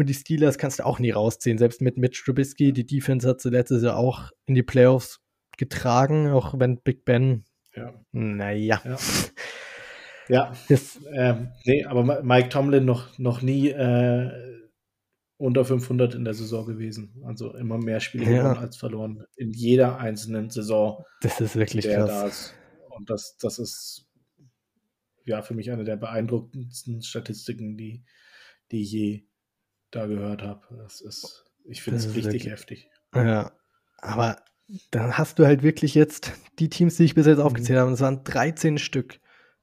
Und 0.00 0.06
die 0.06 0.14
Steelers 0.14 0.56
kannst 0.56 0.78
du 0.78 0.86
auch 0.86 0.98
nie 0.98 1.10
rausziehen. 1.10 1.58
Selbst 1.58 1.82
mit 1.82 1.98
Mitch 1.98 2.24
Trubisky, 2.24 2.72
die 2.72 2.86
Defense 2.86 3.28
hat 3.28 3.42
sie 3.42 3.50
letztes 3.50 3.82
Jahr 3.82 3.98
auch 3.98 4.30
in 4.46 4.54
die 4.54 4.62
Playoffs 4.62 5.20
getragen, 5.58 6.30
auch 6.30 6.58
wenn 6.58 6.80
Big 6.80 7.04
Ben, 7.04 7.44
ja. 7.76 7.92
naja. 8.10 8.80
Ja. 8.82 8.96
Ja, 10.28 10.56
ähm, 11.12 11.52
nee, 11.66 11.84
aber 11.84 12.22
Mike 12.22 12.48
Tomlin 12.48 12.86
noch, 12.86 13.18
noch 13.18 13.42
nie 13.42 13.68
äh, 13.68 14.30
unter 15.36 15.66
500 15.66 16.14
in 16.14 16.24
der 16.24 16.32
Saison 16.32 16.64
gewesen. 16.64 17.22
Also 17.26 17.54
immer 17.54 17.76
mehr 17.76 18.00
Spiele 18.00 18.24
ja. 18.24 18.38
gewonnen 18.38 18.56
als 18.56 18.78
verloren. 18.78 19.26
In 19.36 19.52
jeder 19.52 19.98
einzelnen 19.98 20.48
Saison. 20.48 21.04
Das 21.20 21.42
ist 21.42 21.56
wirklich 21.56 21.84
krass. 21.84 22.08
Da 22.08 22.26
ist. 22.26 22.54
Und 22.88 23.10
das, 23.10 23.36
das 23.36 23.58
ist 23.58 24.06
ja 25.26 25.42
für 25.42 25.52
mich 25.52 25.70
eine 25.70 25.84
der 25.84 25.96
beeindruckendsten 25.96 27.02
Statistiken, 27.02 27.76
die, 27.76 28.02
die 28.70 28.82
je 28.82 29.29
da 29.90 30.06
gehört 30.06 30.42
habe. 30.42 30.60
Das 30.76 31.00
ist, 31.00 31.44
ich 31.64 31.82
finde 31.82 31.98
es 31.98 32.14
richtig 32.14 32.46
heftig. 32.46 32.88
Ja, 33.14 33.52
aber 33.98 34.36
dann 34.90 35.18
hast 35.18 35.38
du 35.38 35.46
halt 35.46 35.62
wirklich 35.62 35.94
jetzt 35.94 36.32
die 36.58 36.68
Teams, 36.68 36.96
die 36.96 37.04
ich 37.04 37.14
bis 37.14 37.26
jetzt 37.26 37.38
mhm. 37.38 37.44
aufgezählt 37.44 37.78
habe, 37.78 37.90
das 37.90 38.00
waren 38.00 38.24
13 38.24 38.78
Stück. 38.78 39.20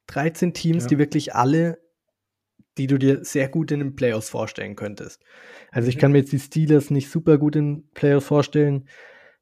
13 0.07 0.53
Teams, 0.53 0.83
ja. 0.83 0.89
die 0.89 0.97
wirklich 0.97 1.35
alle 1.35 1.79
die 2.77 2.87
du 2.87 2.97
dir 2.97 3.23
sehr 3.23 3.49
gut 3.49 3.71
in 3.71 3.79
den 3.79 3.95
Playoffs 3.95 4.29
vorstellen 4.29 4.75
könntest. 4.75 5.23
Also 5.71 5.89
ich 5.89 5.95
mhm. 5.95 5.99
kann 5.99 6.11
mir 6.11 6.19
jetzt 6.19 6.31
die 6.31 6.39
Steelers 6.39 6.89
nicht 6.89 7.09
super 7.09 7.37
gut 7.37 7.55
in 7.55 7.89
Playoffs 7.93 8.27
vorstellen. 8.27 8.87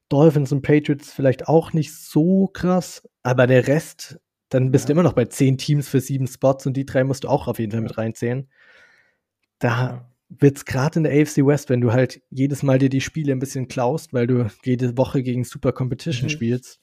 Dolphins 0.09 0.51
und 0.51 0.61
Patriots 0.61 1.11
vielleicht 1.11 1.47
auch 1.47 1.73
nicht 1.73 1.93
so 1.95 2.47
krass, 2.47 3.07
aber 3.23 3.47
der 3.47 3.67
Rest, 3.67 4.19
dann 4.49 4.71
bist 4.71 4.86
ja. 4.86 4.88
du 4.88 4.91
immer 4.93 5.03
noch 5.03 5.13
bei 5.13 5.25
zehn 5.25 5.57
Teams 5.57 5.88
für 5.88 5.99
sieben 5.99 6.27
Spots 6.27 6.65
und 6.67 6.77
die 6.77 6.86
drei 6.86 7.03
musst 7.03 7.23
du 7.23 7.27
auch 7.27 7.47
auf 7.47 7.59
jeden 7.59 7.71
Fall 7.71 7.81
mit 7.81 7.97
reinzählen. 7.97 8.47
Da 9.59 10.14
ja. 10.36 10.41
wird 10.41 10.57
es 10.57 10.65
gerade 10.65 10.99
in 10.99 11.03
der 11.03 11.21
AFC 11.21 11.38
West, 11.45 11.69
wenn 11.69 11.81
du 11.81 11.93
halt 11.93 12.21
jedes 12.29 12.63
Mal 12.63 12.79
dir 12.79 12.89
die 12.89 13.01
Spiele 13.01 13.31
ein 13.31 13.39
bisschen 13.39 13.67
klaust, 13.67 14.13
weil 14.13 14.27
du 14.27 14.47
jede 14.63 14.97
Woche 14.97 15.23
gegen 15.23 15.43
Super 15.43 15.71
Competition 15.71 16.27
mhm. 16.27 16.31
spielst, 16.31 16.79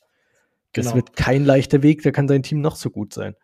das 0.73 0.87
genau. 0.87 0.97
wird 0.97 1.17
kein 1.17 1.45
leichter 1.45 1.83
Weg, 1.83 2.03
da 2.03 2.11
kann 2.11 2.27
dein 2.27 2.43
Team 2.43 2.61
noch 2.61 2.77
so 2.77 2.91
gut 2.91 3.13
sein. 3.13 3.35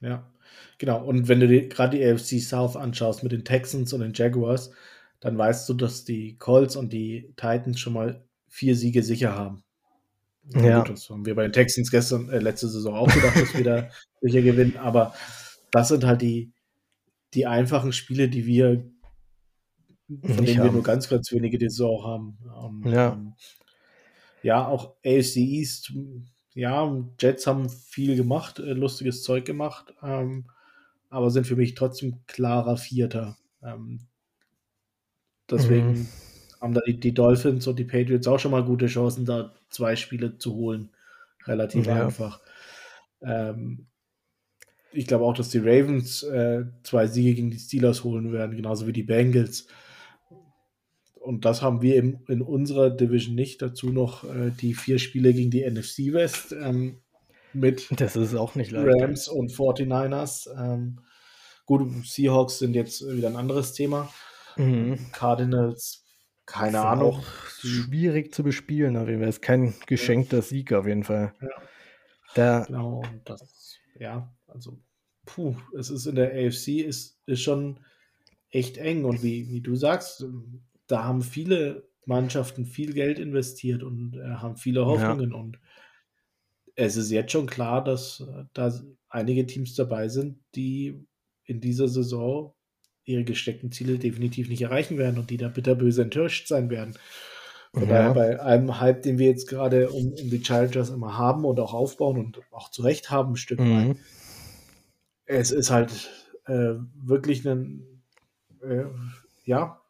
Ja, 0.00 0.30
Genau, 0.78 1.04
und 1.04 1.26
wenn 1.26 1.40
du 1.40 1.48
dir 1.48 1.68
gerade 1.68 1.96
die 1.98 2.04
AFC 2.04 2.40
South 2.40 2.76
anschaust 2.76 3.24
mit 3.24 3.32
den 3.32 3.44
Texans 3.44 3.92
und 3.92 4.00
den 4.00 4.12
Jaguars, 4.14 4.70
dann 5.20 5.36
weißt 5.36 5.68
du, 5.68 5.74
dass 5.74 6.04
die 6.04 6.36
Colts 6.38 6.76
und 6.76 6.92
die 6.92 7.34
Titans 7.36 7.80
schon 7.80 7.94
mal 7.94 8.24
vier 8.46 8.76
Siege 8.76 9.02
sicher 9.02 9.34
haben. 9.34 9.64
Ja. 10.54 10.78
Gut, 10.78 10.90
das 10.90 11.10
haben 11.10 11.26
wir 11.26 11.34
bei 11.34 11.42
den 11.42 11.52
Texans 11.52 11.90
gestern, 11.90 12.30
äh, 12.30 12.38
letzte 12.38 12.68
Saison 12.68 12.94
auch 12.94 13.12
gedacht, 13.12 13.36
dass 13.36 13.54
wir 13.54 13.64
da 13.64 13.88
sicher 14.20 14.40
gewinnen, 14.40 14.76
aber 14.76 15.14
das 15.72 15.88
sind 15.88 16.04
halt 16.04 16.22
die, 16.22 16.52
die 17.34 17.46
einfachen 17.46 17.92
Spiele, 17.92 18.28
die 18.28 18.46
wir, 18.46 18.88
von 20.08 20.44
denen 20.44 20.58
haben. 20.58 20.64
wir 20.64 20.72
nur 20.72 20.82
ganz, 20.82 21.08
ganz 21.08 21.30
wenige 21.32 21.58
die 21.58 21.68
Saison 21.68 22.04
haben. 22.04 22.38
Ähm, 22.64 22.92
ja. 22.92 23.12
Ähm, 23.12 23.34
ja, 24.42 24.66
auch 24.66 24.94
AFC 25.04 25.36
East, 25.36 25.92
ja, 26.54 27.04
Jets 27.18 27.46
haben 27.46 27.68
viel 27.68 28.16
gemacht, 28.16 28.58
äh, 28.58 28.72
lustiges 28.72 29.22
Zeug 29.22 29.44
gemacht. 29.44 29.94
Ähm, 30.02 30.46
aber 31.10 31.30
sind 31.30 31.46
für 31.46 31.56
mich 31.56 31.74
trotzdem 31.74 32.16
klarer 32.26 32.76
Vierter. 32.76 33.36
Ähm, 33.62 34.00
deswegen 35.50 35.92
mhm. 35.92 36.08
haben 36.60 36.74
da 36.74 36.80
die, 36.86 36.98
die, 36.98 37.14
Dolphins 37.14 37.66
und 37.66 37.78
die 37.78 37.84
Patriots 37.84 38.26
auch 38.26 38.38
schon 38.38 38.50
mal 38.50 38.64
gute 38.64 38.86
Chancen, 38.86 39.24
da 39.24 39.52
zwei 39.70 39.96
Spiele 39.96 40.38
zu 40.38 40.54
holen. 40.54 40.90
Relativ 41.46 41.86
ja. 41.86 42.06
einfach. 42.06 42.40
Ähm, 43.22 43.86
ich 44.92 45.06
glaube 45.06 45.24
auch, 45.24 45.34
dass 45.34 45.50
die 45.50 45.58
Ravens 45.58 46.22
äh, 46.22 46.64
zwei 46.82 47.06
Siege 47.06 47.34
gegen 47.34 47.50
die 47.50 47.58
Steelers 47.58 48.04
holen 48.04 48.32
werden, 48.32 48.56
genauso 48.56 48.86
wie 48.86 48.92
die 48.92 49.02
Bengals. 49.02 49.66
Und 51.28 51.44
das 51.44 51.60
haben 51.60 51.82
wir 51.82 51.96
in, 51.96 52.20
in 52.28 52.40
unserer 52.40 52.88
Division 52.88 53.34
nicht. 53.34 53.60
Dazu 53.60 53.90
noch 53.90 54.24
äh, 54.24 54.50
die 54.50 54.72
vier 54.72 54.98
Spiele 54.98 55.34
gegen 55.34 55.50
die 55.50 55.62
NFC 55.62 56.14
West. 56.14 56.52
Ähm, 56.58 57.02
mit 57.52 57.86
das 58.00 58.16
ist 58.16 58.34
auch 58.34 58.54
nicht 58.54 58.70
leicht. 58.70 59.02
Rams 59.02 59.28
und 59.28 59.52
49ers. 59.52 60.48
Ähm, 60.58 61.00
gut, 61.66 61.86
Seahawks 62.06 62.58
sind 62.58 62.72
jetzt 62.72 63.06
wieder 63.06 63.28
ein 63.28 63.36
anderes 63.36 63.74
Thema. 63.74 64.10
Mhm. 64.56 64.98
Cardinals, 65.12 66.02
keine 66.46 66.80
Ahnung. 66.80 67.22
Schwierig 67.60 68.32
zu 68.32 68.42
bespielen, 68.42 68.96
auf 68.96 69.06
jeden 69.06 69.20
Fall. 69.20 69.28
Ist 69.28 69.42
kein 69.42 69.74
geschenkter 69.86 70.40
Sieg 70.40 70.72
auf 70.72 70.86
jeden 70.86 71.04
Fall. 71.04 71.34
Ja. 71.42 71.48
Da, 72.36 72.64
genau, 72.64 73.02
das, 73.26 73.76
ja, 73.98 74.34
also, 74.46 74.80
puh, 75.26 75.56
es 75.78 75.90
ist 75.90 76.06
in 76.06 76.14
der 76.14 76.32
AFC, 76.32 76.68
ist, 76.86 77.20
ist 77.26 77.42
schon 77.42 77.80
echt 78.48 78.78
eng. 78.78 79.04
Und 79.04 79.22
wie, 79.22 79.50
wie 79.50 79.60
du 79.60 79.76
sagst, 79.76 80.24
da 80.88 81.04
haben 81.04 81.22
viele 81.22 81.88
Mannschaften 82.04 82.64
viel 82.64 82.94
Geld 82.94 83.18
investiert 83.18 83.82
und 83.82 84.16
äh, 84.16 84.36
haben 84.36 84.56
viele 84.56 84.86
Hoffnungen. 84.86 85.30
Ja. 85.30 85.36
Und 85.36 85.60
es 86.74 86.96
ist 86.96 87.10
jetzt 87.10 87.32
schon 87.32 87.46
klar, 87.46 87.84
dass 87.84 88.20
äh, 88.20 88.44
da 88.54 88.72
einige 89.08 89.46
Teams 89.46 89.74
dabei 89.74 90.08
sind, 90.08 90.40
die 90.54 91.06
in 91.44 91.60
dieser 91.60 91.88
Saison 91.88 92.54
ihre 93.04 93.24
gesteckten 93.24 93.72
Ziele 93.72 93.98
definitiv 93.98 94.48
nicht 94.48 94.62
erreichen 94.62 94.98
werden 94.98 95.18
und 95.18 95.30
die 95.30 95.36
da 95.36 95.48
bitterböse 95.48 96.02
enttäuscht 96.02 96.48
sein 96.48 96.70
werden. 96.70 96.94
Von 97.72 97.82
ja. 97.82 97.88
daher 97.88 98.14
bei 98.14 98.40
einem 98.40 98.80
Hype, 98.80 99.02
den 99.02 99.18
wir 99.18 99.28
jetzt 99.28 99.48
gerade 99.48 99.90
um, 99.90 100.12
um, 100.12 100.30
die 100.30 100.42
Chargers 100.44 100.90
immer 100.90 101.18
haben 101.18 101.44
und 101.44 101.60
auch 101.60 101.74
aufbauen 101.74 102.18
und 102.18 102.40
auch 102.50 102.70
zurecht 102.70 103.10
haben, 103.10 103.32
ein 103.32 103.36
Stück 103.36 103.60
mhm. 103.60 103.90
weit. 103.90 103.96
Es 105.26 105.50
ist 105.50 105.70
halt 105.70 106.10
äh, 106.46 106.74
wirklich 106.94 107.46
ein, 107.46 108.02
äh, 108.62 108.84
ja, 109.44 109.82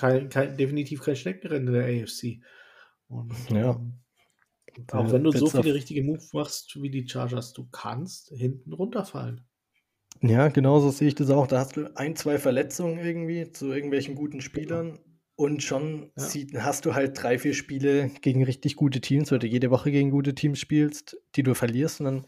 kein, 0.00 0.28
kein, 0.30 0.56
definitiv 0.56 1.02
kein 1.02 1.16
Schneckenrennen 1.16 1.68
in 1.68 1.74
der 1.74 1.84
AFC. 1.84 2.40
Und, 3.08 3.32
ja. 3.50 3.70
Ähm, 3.70 4.00
auch 4.92 5.12
wenn 5.12 5.24
du 5.24 5.32
so 5.32 5.46
viele 5.48 5.74
richtige 5.74 6.02
Moves 6.02 6.32
machst 6.32 6.80
wie 6.80 6.90
die 6.90 7.06
Chargers, 7.06 7.52
du 7.52 7.68
kannst 7.70 8.30
hinten 8.30 8.72
runterfallen. 8.72 9.44
Ja, 10.22 10.48
genauso 10.48 10.90
sehe 10.90 11.08
ich 11.08 11.14
das 11.14 11.30
auch. 11.30 11.46
Da 11.46 11.58
hast 11.58 11.76
du 11.76 11.94
ein, 11.96 12.16
zwei 12.16 12.38
Verletzungen 12.38 12.98
irgendwie 12.98 13.50
zu 13.52 13.72
irgendwelchen 13.72 14.14
guten 14.14 14.40
Spielern 14.40 14.98
und 15.36 15.62
schon 15.62 16.12
ja. 16.16 16.22
sieht, 16.22 16.54
hast 16.54 16.86
du 16.86 16.94
halt 16.94 17.20
drei, 17.20 17.38
vier 17.38 17.54
Spiele 17.54 18.10
gegen 18.20 18.44
richtig 18.44 18.76
gute 18.76 19.00
Teams, 19.00 19.32
weil 19.32 19.38
du 19.38 19.46
jede 19.46 19.70
Woche 19.70 19.90
gegen 19.90 20.10
gute 20.10 20.34
Teams 20.34 20.58
spielst, 20.58 21.16
die 21.36 21.42
du 21.42 21.54
verlierst 21.54 22.00
und 22.00 22.06
dann 22.06 22.26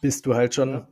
bist 0.00 0.26
du 0.26 0.34
halt 0.34 0.54
schon 0.54 0.70
ja. 0.70 0.88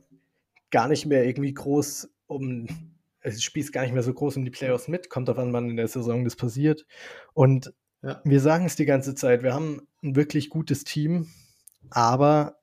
gar 0.69 0.87
nicht 0.87 1.05
mehr 1.05 1.25
irgendwie 1.25 1.53
groß 1.53 2.09
um, 2.27 2.92
also 3.23 3.39
spielst 3.39 3.73
gar 3.73 3.83
nicht 3.83 3.93
mehr 3.93 4.03
so 4.03 4.13
groß 4.13 4.37
um 4.37 4.45
die 4.45 4.51
Playoffs 4.51 4.87
mit, 4.87 5.09
kommt 5.09 5.29
auf 5.29 5.37
an, 5.37 5.53
wann 5.53 5.69
in 5.69 5.77
der 5.77 5.87
Saison 5.87 6.23
das 6.23 6.35
passiert. 6.35 6.85
Und 7.33 7.73
ja. 8.01 8.21
wir 8.23 8.39
sagen 8.39 8.65
es 8.65 8.75
die 8.75 8.85
ganze 8.85 9.15
Zeit, 9.15 9.43
wir 9.43 9.53
haben 9.53 9.87
ein 10.03 10.15
wirklich 10.15 10.49
gutes 10.49 10.83
Team, 10.83 11.29
aber 11.89 12.59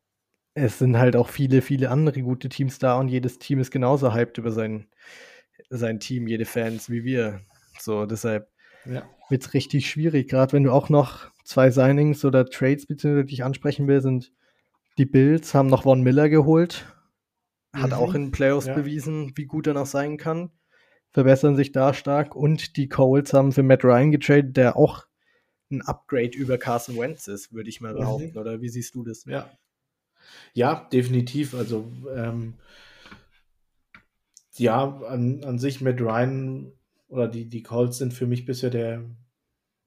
es 0.54 0.78
sind 0.78 0.98
halt 0.98 1.16
auch 1.16 1.28
viele, 1.28 1.62
viele 1.62 1.90
andere 1.90 2.22
gute 2.22 2.48
Teams 2.48 2.78
da 2.78 2.98
und 2.98 3.08
jedes 3.08 3.38
Team 3.38 3.60
ist 3.60 3.70
genauso 3.70 4.12
hyped 4.12 4.38
über 4.38 4.50
sein, 4.50 4.88
sein 5.70 6.00
Team, 6.00 6.26
jede 6.26 6.44
Fans 6.44 6.90
wie 6.90 7.04
wir. 7.04 7.40
So, 7.78 8.04
deshalb 8.04 8.50
ja. 8.84 9.08
wird 9.28 9.42
es 9.42 9.54
richtig 9.54 9.88
schwierig, 9.88 10.28
gerade 10.28 10.52
wenn 10.52 10.64
du 10.64 10.72
auch 10.72 10.88
noch 10.88 11.30
zwei 11.44 11.70
Signings 11.70 12.24
oder 12.24 12.46
Trades 12.46 12.86
beziehungsweise 12.86 13.26
dich 13.26 13.44
ansprechen 13.44 13.88
will, 13.88 14.00
sind 14.00 14.32
die 14.98 15.06
Bills 15.06 15.54
haben 15.54 15.68
noch 15.68 15.84
Von 15.84 16.02
Miller 16.02 16.28
geholt, 16.28 16.84
hat 17.72 17.90
mhm. 17.90 17.96
auch 17.96 18.14
in 18.14 18.30
Playoffs 18.30 18.66
ja. 18.66 18.74
bewiesen, 18.74 19.32
wie 19.36 19.46
gut 19.46 19.66
er 19.66 19.74
noch 19.74 19.86
sein 19.86 20.16
kann, 20.16 20.50
verbessern 21.12 21.56
sich 21.56 21.72
da 21.72 21.94
stark 21.94 22.34
und 22.34 22.76
die 22.76 22.88
Colts 22.88 23.32
haben 23.32 23.52
für 23.52 23.62
Matt 23.62 23.84
Ryan 23.84 24.10
getradet, 24.10 24.56
der 24.56 24.76
auch 24.76 25.06
ein 25.70 25.82
Upgrade 25.82 26.36
über 26.36 26.58
Carson 26.58 26.98
Wentz 26.98 27.28
ist, 27.28 27.52
würde 27.52 27.68
ich 27.68 27.80
mal 27.80 27.94
mhm. 27.94 27.98
behaupten, 27.98 28.32
mhm. 28.32 28.38
oder 28.38 28.60
wie 28.60 28.68
siehst 28.68 28.94
du 28.94 29.04
das? 29.04 29.24
Ja, 29.24 29.50
ja, 30.52 30.88
definitiv. 30.92 31.54
Also 31.54 31.90
ähm, 32.14 32.54
ja, 34.56 35.00
an, 35.06 35.42
an 35.44 35.58
sich 35.58 35.80
mit 35.80 36.00
Ryan 36.00 36.72
oder 37.08 37.28
die, 37.28 37.48
die 37.48 37.62
Colts 37.62 37.98
sind 37.98 38.12
für 38.12 38.26
mich 38.26 38.44
bisher 38.44 38.70
der 38.70 39.04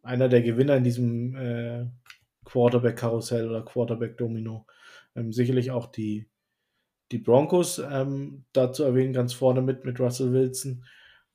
einer 0.02 0.28
der 0.28 0.42
Gewinner 0.42 0.76
in 0.76 0.84
diesem 0.84 1.36
äh, 1.36 1.86
Quarterback-Karussell 2.46 3.50
oder 3.50 3.64
Quarterback-Domino. 3.64 4.66
Ähm, 5.16 5.32
sicherlich 5.32 5.72
auch 5.72 5.88
die, 5.88 6.28
die 7.14 7.20
Broncos 7.20 7.80
ähm, 7.80 8.44
dazu 8.54 8.84
erwähnen, 8.84 9.14
ganz 9.14 9.34
vorne 9.34 9.62
mit, 9.62 9.86
mit 9.86 10.00
Russell 10.00 10.34
Wilson, 10.34 10.84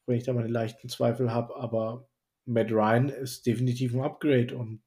wenn 0.07 0.17
ich 0.17 0.25
da 0.25 0.33
meine 0.33 0.49
leichten 0.49 0.89
Zweifel 0.89 1.33
habe, 1.33 1.57
aber 1.57 2.09
Matt 2.45 2.73
Ryan 2.73 3.09
ist 3.09 3.47
definitiv 3.47 3.95
ein 3.95 4.03
Upgrade 4.03 4.57
und 4.57 4.83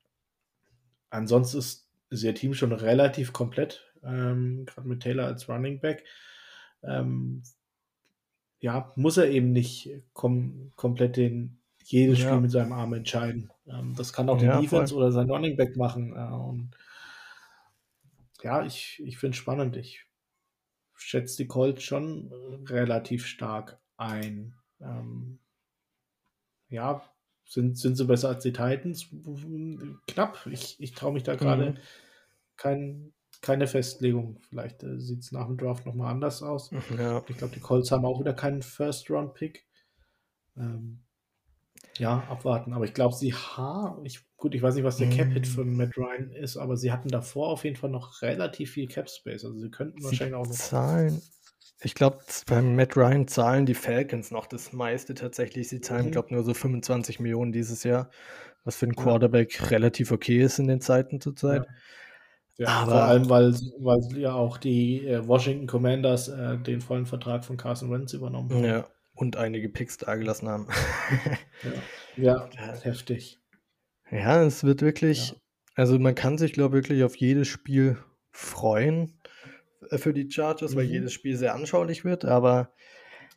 ansonsten 1.09 1.59
ist, 1.59 1.87
ist 2.09 2.23
ihr 2.23 2.35
Team 2.35 2.53
schon 2.53 2.71
relativ 2.71 3.31
komplett 3.31 3.91
ähm, 4.03 4.65
gerade 4.65 4.87
mit 4.87 5.01
Taylor 5.01 5.25
als 5.25 5.47
Running 5.47 5.79
Back. 5.79 6.03
Ähm, 6.83 7.43
ja, 8.59 8.91
muss 8.95 9.17
er 9.17 9.29
eben 9.29 9.51
nicht 9.51 9.89
kom 10.13 10.71
komplett 10.75 11.17
den, 11.17 11.59
jedes 11.83 12.19
ja. 12.19 12.29
Spiel 12.29 12.41
mit 12.41 12.51
seinem 12.51 12.73
Arm 12.73 12.93
entscheiden. 12.93 13.51
Ähm, 13.67 13.93
das 13.95 14.13
kann 14.13 14.29
auch 14.29 14.37
die 14.37 14.45
ja, 14.45 14.59
Defense 14.59 14.93
voll. 14.93 15.03
oder 15.03 15.11
sein 15.11 15.29
Running 15.29 15.55
Back 15.55 15.75
machen. 15.77 16.15
Äh, 16.15 16.33
und 16.33 16.71
ja, 18.43 18.65
ich, 18.65 19.01
ich 19.05 19.17
finde 19.17 19.31
es 19.31 19.37
spannend. 19.37 19.77
Ich 19.77 20.05
schätze 21.01 21.37
die 21.37 21.47
Colts 21.47 21.83
schon 21.83 22.31
relativ 22.67 23.25
stark 23.25 23.79
ein. 23.97 24.55
Ähm, 24.79 25.39
ja, 26.69 27.03
sind, 27.45 27.77
sind 27.77 27.95
sie 27.95 28.05
besser 28.05 28.29
als 28.29 28.43
die 28.43 28.53
Titans? 28.53 29.07
Knapp. 30.07 30.47
Ich, 30.49 30.79
ich 30.79 30.93
traue 30.93 31.13
mich 31.13 31.23
da 31.23 31.35
gerade 31.35 31.71
mhm. 31.71 31.77
kein, 32.55 33.13
keine 33.41 33.67
Festlegung. 33.67 34.39
Vielleicht 34.49 34.83
äh, 34.83 34.99
sieht 34.99 35.19
es 35.19 35.31
nach 35.31 35.47
dem 35.47 35.57
Draft 35.57 35.85
nochmal 35.85 36.11
anders 36.11 36.43
aus. 36.43 36.71
Ja. 36.97 37.23
Ich 37.27 37.37
glaube, 37.37 37.53
die 37.53 37.59
Colts 37.59 37.91
haben 37.91 38.05
auch 38.05 38.19
wieder 38.19 38.33
keinen 38.33 38.61
First-Round-Pick. 38.61 39.67
Ähm, 40.55 41.03
ja, 41.97 42.23
abwarten. 42.29 42.73
Aber 42.73 42.85
ich 42.85 42.93
glaube, 42.93 43.15
sie 43.15 43.33
haben, 43.33 44.05
ich, 44.05 44.21
gut, 44.37 44.55
ich 44.55 44.61
weiß 44.61 44.75
nicht, 44.75 44.83
was 44.83 44.97
der 44.97 45.09
Cap-Hit 45.09 45.47
von 45.47 45.75
Matt 45.75 45.97
Ryan 45.97 46.31
ist, 46.31 46.57
aber 46.57 46.77
sie 46.77 46.91
hatten 46.91 47.09
davor 47.09 47.49
auf 47.49 47.63
jeden 47.63 47.75
Fall 47.75 47.89
noch 47.89 48.21
relativ 48.21 48.71
viel 48.71 48.87
Cap-Space. 48.87 49.45
Also 49.45 49.57
sie 49.57 49.69
könnten 49.69 49.99
sie 49.99 50.05
wahrscheinlich 50.05 50.35
auch 50.35 50.45
noch. 50.45 50.51
Zahlen. 50.51 51.21
Ich 51.83 51.95
glaube, 51.95 52.19
beim 52.47 52.75
Matt 52.75 52.95
Ryan 52.95 53.27
zahlen 53.27 53.65
die 53.65 53.73
Falcons 53.73 54.29
noch 54.29 54.45
das 54.45 54.71
meiste 54.71 55.15
tatsächlich. 55.15 55.67
Sie 55.69 55.81
zahlen, 55.81 56.07
mhm. 56.07 56.11
glaube 56.11 56.33
nur 56.33 56.43
so 56.43 56.53
25 56.53 57.19
Millionen 57.19 57.51
dieses 57.51 57.83
Jahr, 57.83 58.09
was 58.63 58.75
für 58.75 58.85
einen 58.85 58.95
Quarterback 58.95 59.59
ja. 59.59 59.65
relativ 59.65 60.11
okay 60.11 60.41
ist 60.41 60.59
in 60.59 60.67
den 60.67 60.81
Zeiten 60.81 61.19
zurzeit. 61.19 61.65
Ja. 61.65 61.73
Ja, 62.57 62.67
aber 62.67 62.91
vor 62.91 63.01
allem, 63.03 63.29
weil, 63.29 63.53
weil 63.79 64.17
ja 64.19 64.33
auch 64.33 64.57
die 64.57 65.07
äh, 65.07 65.25
Washington 65.27 65.65
Commanders 65.65 66.27
äh, 66.27 66.59
den 66.59 66.81
vollen 66.81 67.07
Vertrag 67.07 67.43
von 67.43 67.57
Carson 67.57 67.89
Wentz 67.89 68.13
übernommen 68.13 68.51
haben. 68.51 68.63
Ja, 68.63 68.87
und 69.21 69.37
einige 69.37 69.69
Picks 69.69 69.97
dagelassen 69.97 70.49
haben. 70.49 70.67
ja. 72.17 72.49
ja, 72.49 72.81
heftig. 72.81 73.39
Ja, 74.09 74.43
es 74.43 74.63
wird 74.63 74.81
wirklich, 74.81 75.29
ja. 75.29 75.35
also 75.75 75.99
man 75.99 76.15
kann 76.15 76.39
sich, 76.39 76.53
glaube 76.53 76.77
ich, 76.77 76.83
wirklich 76.83 77.03
auf 77.03 77.15
jedes 77.15 77.47
Spiel 77.47 77.99
freuen 78.31 79.13
äh, 79.91 79.99
für 79.99 80.11
die 80.11 80.29
Chargers, 80.29 80.73
mhm. 80.73 80.77
weil 80.77 80.85
jedes 80.85 81.13
Spiel 81.13 81.37
sehr 81.37 81.53
anschaulich 81.53 82.03
wird, 82.03 82.25
aber 82.25 82.73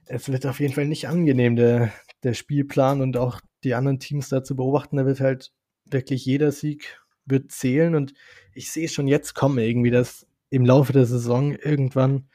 es 0.06 0.32
wird 0.32 0.47
auf 0.47 0.59
jeden 0.59 0.73
Fall 0.73 0.86
nicht 0.86 1.06
angenehm, 1.06 1.55
der, 1.55 1.93
der 2.23 2.32
Spielplan 2.32 3.02
und 3.02 3.19
auch 3.19 3.43
die 3.62 3.74
anderen 3.74 4.01
Teams 4.01 4.31
da 4.31 4.43
zu 4.43 4.56
beobachten. 4.56 4.97
Da 4.97 5.05
wird 5.05 5.20
halt 5.20 5.52
wirklich 5.85 6.24
jeder 6.24 6.51
Sieg 6.51 6.98
wird 7.27 7.52
zählen 7.52 7.94
und 7.94 8.15
ich 8.55 8.70
sehe 8.70 8.89
schon 8.89 9.06
jetzt 9.06 9.35
kommen 9.35 9.59
irgendwie, 9.59 9.90
dass 9.90 10.27
im 10.48 10.65
Laufe 10.65 10.94
der 10.94 11.05
Saison 11.05 11.52
irgendwann 11.52 12.28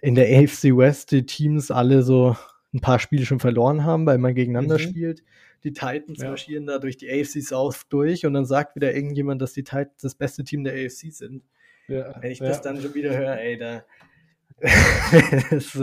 in 0.00 0.14
der 0.14 0.26
AFC 0.26 0.76
West 0.76 1.10
die 1.10 1.24
Teams 1.24 1.70
alle 1.70 2.02
so 2.02 2.36
ein 2.72 2.80
paar 2.80 2.98
Spiele 2.98 3.26
schon 3.26 3.40
verloren 3.40 3.84
haben, 3.84 4.06
weil 4.06 4.18
man 4.18 4.34
gegeneinander 4.34 4.78
mhm. 4.78 4.82
spielt. 4.82 5.22
Die 5.64 5.72
Titans 5.72 6.20
ja. 6.20 6.28
marschieren 6.30 6.66
da 6.66 6.78
durch 6.78 6.96
die 6.96 7.10
AFC 7.10 7.42
South 7.42 7.88
durch 7.88 8.26
und 8.26 8.34
dann 8.34 8.46
sagt 8.46 8.74
wieder 8.74 8.94
irgendjemand, 8.94 9.40
dass 9.40 9.52
die 9.52 9.62
Titans 9.62 10.00
das 10.00 10.14
beste 10.14 10.42
Team 10.42 10.64
der 10.64 10.74
AFC 10.74 11.12
sind. 11.12 11.44
Ja. 11.88 12.20
Wenn 12.20 12.30
ich 12.30 12.38
ja. 12.38 12.48
das 12.48 12.62
dann 12.62 12.80
schon 12.80 12.94
wieder 12.94 13.16
höre, 13.16 13.38
ey, 13.38 13.58
da. 13.58 13.84
das, 15.50 15.78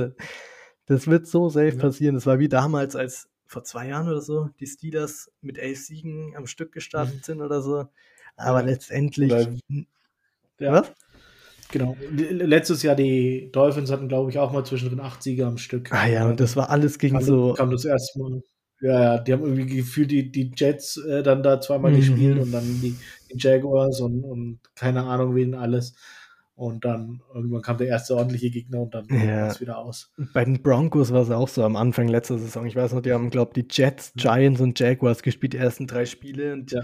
das, 0.85 1.07
wird 1.07 1.27
so 1.27 1.49
safe 1.49 1.77
passieren. 1.77 2.15
Das 2.15 2.25
war 2.25 2.39
wie 2.39 2.49
damals, 2.49 2.95
als 2.95 3.29
vor 3.45 3.63
zwei 3.63 3.87
Jahren 3.87 4.07
oder 4.07 4.21
so 4.21 4.49
die 4.59 4.67
Steelers 4.67 5.31
mit 5.41 5.57
elf 5.57 5.79
Siegen 5.79 6.35
am 6.35 6.47
Stück 6.47 6.71
gestartet 6.71 7.15
mhm. 7.15 7.23
sind 7.23 7.41
oder 7.41 7.61
so. 7.61 7.87
Aber 8.35 8.63
letztendlich. 8.63 9.31
Ja. 10.59 10.73
Was? 10.73 10.93
Genau. 11.71 11.95
Letztes 12.11 12.81
Jahr 12.83 12.95
die 12.95 13.49
Dolphins 13.51 13.91
hatten, 13.91 14.07
glaube 14.07 14.31
ich, 14.31 14.39
auch 14.39 14.51
mal 14.51 14.65
zwischendrin 14.65 14.99
acht 14.99 15.21
Sieger 15.21 15.47
am 15.47 15.57
Stück. 15.57 15.91
Ah 15.93 16.07
ja, 16.07 16.27
und 16.27 16.39
das 16.39 16.55
war 16.55 16.69
alles 16.69 16.97
gegen 16.97 17.17
alle 17.17 17.25
so. 17.25 17.53
Kam 17.53 17.71
das 17.71 17.85
erste 17.85 18.19
Mal. 18.19 18.41
Ja, 18.81 19.03
ja, 19.03 19.17
die 19.19 19.33
haben 19.33 19.43
irgendwie 19.43 19.77
gefühlt 19.77 20.09
die, 20.09 20.31
die 20.31 20.51
Jets 20.55 20.97
äh, 20.97 21.21
dann 21.21 21.43
da 21.43 21.59
zweimal 21.59 21.91
mhm. 21.91 21.97
gespielt 21.97 22.39
und 22.39 22.51
dann 22.51 22.63
die, 22.63 22.95
die 23.31 23.37
Jaguars 23.37 23.99
und, 23.99 24.23
und, 24.23 24.59
keine 24.73 25.03
Ahnung 25.03 25.35
wen 25.35 25.53
alles. 25.53 25.95
Und 26.55 26.83
dann 26.85 27.21
irgendwann 27.33 27.61
kam 27.61 27.77
der 27.77 27.87
erste 27.87 28.15
ordentliche 28.15 28.49
Gegner 28.49 28.81
und 28.81 28.93
dann 28.93 29.05
ja. 29.09 29.43
war 29.43 29.47
es 29.47 29.61
wieder 29.61 29.77
aus. 29.77 30.11
Bei 30.33 30.43
den 30.43 30.61
Broncos 30.61 31.13
war 31.13 31.21
es 31.21 31.29
auch 31.29 31.47
so 31.47 31.63
am 31.63 31.75
Anfang 31.75 32.07
letzter 32.07 32.37
Saison. 32.37 32.65
Ich 32.65 32.75
weiß 32.75 32.93
noch, 32.93 33.01
die 33.01 33.13
haben, 33.13 33.29
glaube 33.29 33.51
ich, 33.55 33.67
die 33.67 33.81
Jets, 33.81 34.11
Giants 34.15 34.59
und 34.59 34.77
Jaguars 34.77 35.23
gespielt, 35.23 35.53
die 35.53 35.57
ersten 35.57 35.87
drei 35.87 36.05
Spiele. 36.05 36.53
Und 36.53 36.71
ja 36.71 36.81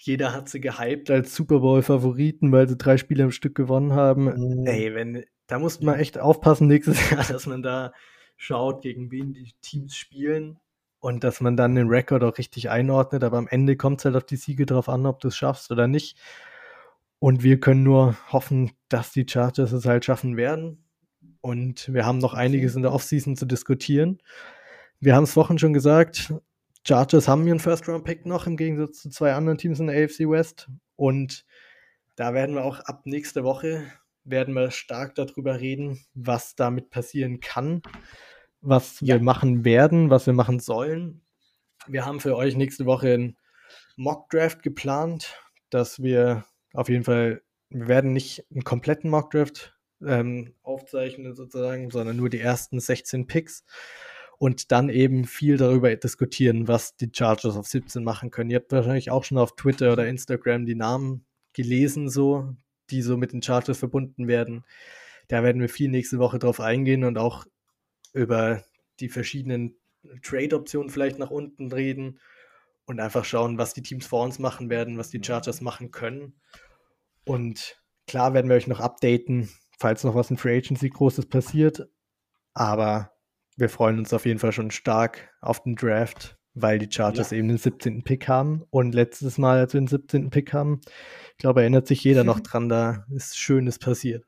jeder 0.00 0.32
hat 0.32 0.48
sie 0.48 0.60
gehypt 0.60 1.10
als 1.10 1.34
Super 1.34 1.60
Bowl-Favoriten, 1.60 2.52
weil 2.52 2.68
sie 2.68 2.76
drei 2.76 2.96
Spiele 2.96 3.24
im 3.24 3.30
Stück 3.30 3.54
gewonnen 3.54 3.92
haben. 3.92 4.24
Mhm. 4.24 4.66
Ey, 4.66 4.94
wenn, 4.94 5.24
da 5.46 5.58
muss 5.58 5.80
man 5.80 5.98
echt 5.98 6.18
aufpassen 6.18 6.68
nächstes 6.68 6.98
Jahr, 7.10 7.24
dass 7.24 7.46
man 7.46 7.62
da 7.62 7.92
schaut, 8.36 8.82
gegen 8.82 9.10
wen 9.10 9.34
die 9.34 9.52
Teams 9.60 9.94
spielen 9.94 10.58
und 11.00 11.22
dass 11.22 11.42
man 11.42 11.56
dann 11.56 11.74
den 11.74 11.88
Rekord 11.88 12.24
auch 12.24 12.38
richtig 12.38 12.70
einordnet. 12.70 13.24
Aber 13.24 13.36
am 13.36 13.46
Ende 13.46 13.76
kommt 13.76 14.00
es 14.00 14.06
halt 14.06 14.16
auf 14.16 14.24
die 14.24 14.36
Siege 14.36 14.64
drauf 14.64 14.88
an, 14.88 15.04
ob 15.04 15.20
du 15.20 15.28
es 15.28 15.36
schaffst 15.36 15.70
oder 15.70 15.86
nicht. 15.86 16.18
Und 17.18 17.42
wir 17.42 17.60
können 17.60 17.82
nur 17.82 18.16
hoffen, 18.32 18.72
dass 18.88 19.12
die 19.12 19.26
Chargers 19.28 19.72
es 19.72 19.84
halt 19.84 20.06
schaffen 20.06 20.38
werden. 20.38 20.82
Und 21.42 21.92
wir 21.92 22.06
haben 22.06 22.18
noch 22.18 22.32
einiges 22.32 22.74
in 22.74 22.82
der 22.82 22.92
Offseason 22.92 23.36
zu 23.36 23.44
diskutieren. 23.44 24.18
Wir 24.98 25.14
haben 25.14 25.24
es 25.24 25.34
vorhin 25.34 25.58
schon 25.58 25.74
gesagt, 25.74 26.32
Chargers 26.86 27.28
haben 27.28 27.46
ihren 27.46 27.60
First-Round-Pick 27.60 28.26
noch 28.26 28.46
im 28.46 28.56
Gegensatz 28.56 29.02
zu 29.02 29.10
zwei 29.10 29.34
anderen 29.34 29.58
Teams 29.58 29.80
in 29.80 29.88
der 29.88 30.04
AFC 30.04 30.20
West. 30.20 30.68
Und 30.96 31.44
da 32.16 32.34
werden 32.34 32.54
wir 32.54 32.64
auch 32.64 32.80
ab 32.80 33.02
nächste 33.04 33.44
Woche 33.44 33.90
werden 34.24 34.54
wir 34.54 34.70
stark 34.70 35.14
darüber 35.14 35.60
reden, 35.60 36.04
was 36.14 36.54
damit 36.54 36.90
passieren 36.90 37.40
kann, 37.40 37.82
was 38.60 39.00
ja. 39.00 39.14
wir 39.14 39.22
machen 39.22 39.64
werden, 39.64 40.10
was 40.10 40.26
wir 40.26 40.34
machen 40.34 40.60
sollen. 40.60 41.22
Wir 41.86 42.04
haben 42.04 42.20
für 42.20 42.36
euch 42.36 42.56
nächste 42.56 42.86
Woche 42.86 43.14
einen 43.14 43.36
Mock-Draft 43.96 44.62
geplant, 44.62 45.36
dass 45.70 46.02
wir 46.02 46.44
auf 46.74 46.88
jeden 46.88 47.04
Fall, 47.04 47.42
wir 47.70 47.88
werden 47.88 48.12
nicht 48.12 48.44
einen 48.50 48.64
kompletten 48.64 49.10
Mock-Draft 49.10 49.76
ähm, 50.06 50.54
aufzeichnen 50.62 51.34
sozusagen, 51.34 51.90
sondern 51.90 52.16
nur 52.16 52.30
die 52.30 52.40
ersten 52.40 52.80
16 52.80 53.26
Picks 53.26 53.64
und 54.40 54.72
dann 54.72 54.88
eben 54.88 55.26
viel 55.26 55.58
darüber 55.58 55.94
diskutieren, 55.94 56.66
was 56.66 56.96
die 56.96 57.10
Chargers 57.14 57.58
auf 57.58 57.66
17 57.66 58.02
machen 58.02 58.30
können. 58.30 58.48
Ihr 58.48 58.56
habt 58.56 58.72
wahrscheinlich 58.72 59.10
auch 59.10 59.22
schon 59.22 59.36
auf 59.36 59.54
Twitter 59.54 59.92
oder 59.92 60.08
Instagram 60.08 60.64
die 60.64 60.74
Namen 60.74 61.26
gelesen, 61.52 62.08
so, 62.08 62.56
die 62.88 63.02
so 63.02 63.18
mit 63.18 63.34
den 63.34 63.42
Chargers 63.42 63.76
verbunden 63.76 64.28
werden. 64.28 64.64
Da 65.28 65.42
werden 65.42 65.60
wir 65.60 65.68
viel 65.68 65.90
nächste 65.90 66.18
Woche 66.18 66.38
drauf 66.38 66.58
eingehen 66.58 67.04
und 67.04 67.18
auch 67.18 67.44
über 68.14 68.64
die 68.98 69.10
verschiedenen 69.10 69.76
Trade-Optionen 70.22 70.88
vielleicht 70.88 71.18
nach 71.18 71.30
unten 71.30 71.70
reden 71.70 72.18
und 72.86 72.98
einfach 72.98 73.26
schauen, 73.26 73.58
was 73.58 73.74
die 73.74 73.82
Teams 73.82 74.06
vor 74.06 74.24
uns 74.24 74.38
machen 74.38 74.70
werden, 74.70 74.96
was 74.96 75.10
die 75.10 75.20
Chargers 75.22 75.60
machen 75.60 75.90
können. 75.90 76.40
Und 77.26 77.78
klar 78.06 78.32
werden 78.32 78.48
wir 78.48 78.56
euch 78.56 78.68
noch 78.68 78.80
updaten, 78.80 79.50
falls 79.78 80.02
noch 80.02 80.14
was 80.14 80.30
in 80.30 80.38
Free 80.38 80.56
Agency 80.56 80.88
Großes 80.88 81.26
passiert. 81.26 81.90
Aber 82.54 83.12
wir 83.60 83.68
freuen 83.68 83.98
uns 83.98 84.12
auf 84.12 84.26
jeden 84.26 84.38
Fall 84.38 84.52
schon 84.52 84.70
stark 84.70 85.32
auf 85.40 85.62
den 85.62 85.76
Draft 85.76 86.40
weil 86.54 86.78
die 86.78 86.90
Chargers 86.90 87.30
ja. 87.30 87.38
eben 87.38 87.48
den 87.48 87.58
17. 87.58 88.02
Pick 88.02 88.28
haben. 88.28 88.64
Und 88.70 88.94
letztes 88.94 89.38
Mal, 89.38 89.58
als 89.58 89.72
wir 89.72 89.80
den 89.80 89.86
17. 89.86 90.30
Pick 90.30 90.52
haben, 90.52 90.80
ich 91.32 91.38
glaube, 91.38 91.60
erinnert 91.60 91.86
sich 91.86 92.02
jeder 92.02 92.24
noch 92.24 92.40
dran, 92.40 92.68
da 92.68 93.06
ist 93.14 93.38
Schönes 93.38 93.78
passiert. 93.78 94.24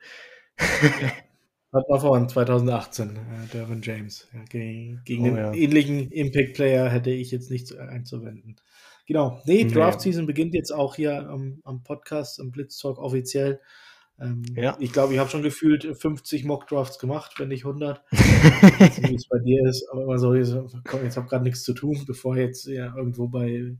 Hat 0.58 1.88
man 1.88 2.00
vorhin 2.00 2.28
2018, 2.28 3.16
äh, 3.16 3.18
Derwin 3.52 3.80
James. 3.82 4.28
Ja, 4.34 4.44
gegen, 4.44 5.00
gegen 5.04 5.22
oh, 5.22 5.26
einen 5.28 5.36
ja. 5.36 5.54
ähnlichen 5.54 6.10
Impact-Player 6.10 6.90
hätte 6.90 7.10
ich 7.10 7.30
jetzt 7.30 7.50
nichts 7.50 7.74
einzuwenden. 7.74 8.56
Genau. 9.06 9.40
Nee, 9.46 9.64
Draft 9.64 10.00
nee. 10.00 10.12
Season 10.12 10.26
beginnt 10.26 10.54
jetzt 10.54 10.70
auch 10.70 10.96
hier 10.96 11.28
am, 11.28 11.60
am 11.64 11.82
Podcast, 11.82 12.40
am 12.40 12.50
Blitz 12.50 12.78
Talk 12.78 12.98
offiziell. 12.98 13.60
Ähm, 14.22 14.42
ja. 14.54 14.76
Ich 14.78 14.92
glaube, 14.92 15.12
ich 15.12 15.18
habe 15.18 15.30
schon 15.30 15.42
gefühlt 15.42 15.96
50 15.96 16.44
Mock 16.44 16.68
Drafts 16.68 16.98
gemacht, 16.98 17.34
wenn 17.38 17.48
nicht 17.48 17.64
100. 17.64 18.02
wie 18.10 19.14
es 19.14 19.26
bei 19.28 19.38
dir 19.40 19.66
ist. 19.68 19.88
Aber 19.90 20.02
immer 20.02 20.18
so, 20.18 20.34
jetzt, 20.34 20.54
komm, 20.84 21.02
jetzt 21.02 21.16
habe 21.16 21.28
gerade 21.28 21.44
nichts 21.44 21.64
zu 21.64 21.74
tun, 21.74 22.00
bevor 22.06 22.36
jetzt 22.36 22.66
ja, 22.66 22.94
irgendwo 22.96 23.28
bei, 23.28 23.76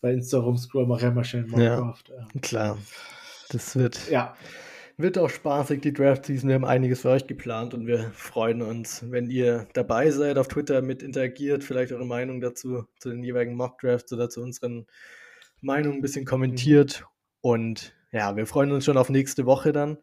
bei 0.00 0.12
Insta 0.12 0.38
rumscroll, 0.38 0.86
mache 0.86 1.08
ich 1.08 1.14
mal 1.14 1.24
schnell 1.24 1.42
einen 1.44 1.50
Mock 1.50 1.60
Draft. 1.60 2.08
Ja, 2.10 2.40
klar. 2.40 2.78
Das 3.50 3.74
wird. 3.74 4.08
Ja. 4.10 4.36
Wird 4.96 5.16
auch 5.16 5.30
spaßig, 5.30 5.80
die 5.80 5.94
Draft-Season. 5.94 6.48
Wir 6.48 6.56
haben 6.56 6.64
einiges 6.66 7.00
für 7.00 7.08
euch 7.08 7.26
geplant 7.26 7.72
und 7.72 7.86
wir 7.86 8.10
freuen 8.12 8.60
uns, 8.60 9.02
wenn 9.10 9.30
ihr 9.30 9.66
dabei 9.72 10.10
seid, 10.10 10.36
auf 10.36 10.48
Twitter 10.48 10.82
mit 10.82 11.02
interagiert, 11.02 11.64
vielleicht 11.64 11.92
eure 11.92 12.04
Meinung 12.04 12.42
dazu, 12.42 12.84
zu 12.98 13.08
den 13.08 13.24
jeweiligen 13.24 13.56
Mock-Drafts 13.56 14.12
oder 14.12 14.28
zu 14.28 14.42
unseren 14.42 14.86
Meinungen 15.62 15.96
ein 15.98 16.02
bisschen 16.02 16.26
kommentiert. 16.26 17.06
Und 17.40 17.94
ja, 18.12 18.36
wir 18.36 18.46
freuen 18.46 18.72
uns 18.72 18.84
schon 18.84 18.96
auf 18.96 19.08
nächste 19.10 19.46
Woche 19.46 19.72
dann. 19.72 19.98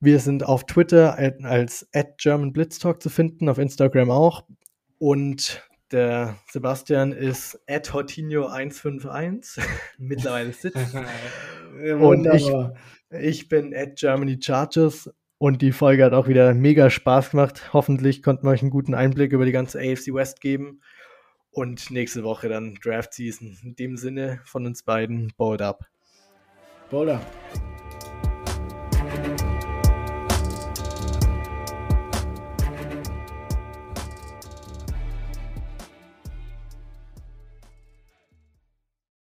Wir 0.00 0.20
sind 0.20 0.44
auf 0.44 0.64
Twitter 0.64 1.18
als 1.44 1.88
at 1.92 2.18
German 2.18 2.52
Blitztalk 2.52 3.02
zu 3.02 3.10
finden, 3.10 3.48
auf 3.48 3.58
Instagram 3.58 4.10
auch. 4.10 4.44
Und 4.98 5.68
der 5.90 6.36
Sebastian 6.50 7.12
ist 7.12 7.60
at 7.66 7.90
Hortinho151, 7.90 9.60
mittlerweile 9.98 10.52
sitzt. 10.52 10.78
und 12.00 12.26
ich, 12.26 12.50
ich 13.10 13.48
bin 13.48 13.74
at 13.74 13.96
Germany 13.96 14.38
Chargers 14.40 15.10
und 15.38 15.62
die 15.62 15.72
Folge 15.72 16.04
hat 16.04 16.12
auch 16.12 16.28
wieder 16.28 16.52
mega 16.52 16.90
Spaß 16.90 17.30
gemacht. 17.30 17.72
Hoffentlich 17.72 18.22
konnten 18.22 18.46
wir 18.46 18.50
euch 18.50 18.62
einen 18.62 18.70
guten 18.70 18.94
Einblick 18.94 19.32
über 19.32 19.46
die 19.46 19.52
ganze 19.52 19.78
AFC 19.78 20.12
West 20.12 20.40
geben. 20.40 20.80
Und 21.50 21.90
nächste 21.90 22.22
Woche 22.24 22.48
dann 22.48 22.74
Draft 22.74 23.14
Season. 23.14 23.56
In 23.62 23.74
dem 23.74 23.96
Sinne 23.96 24.40
von 24.44 24.66
uns 24.66 24.82
beiden, 24.82 25.32
Bold 25.36 25.62
Up. 25.62 25.86
Bold 26.90 27.10
Up. 27.10 27.22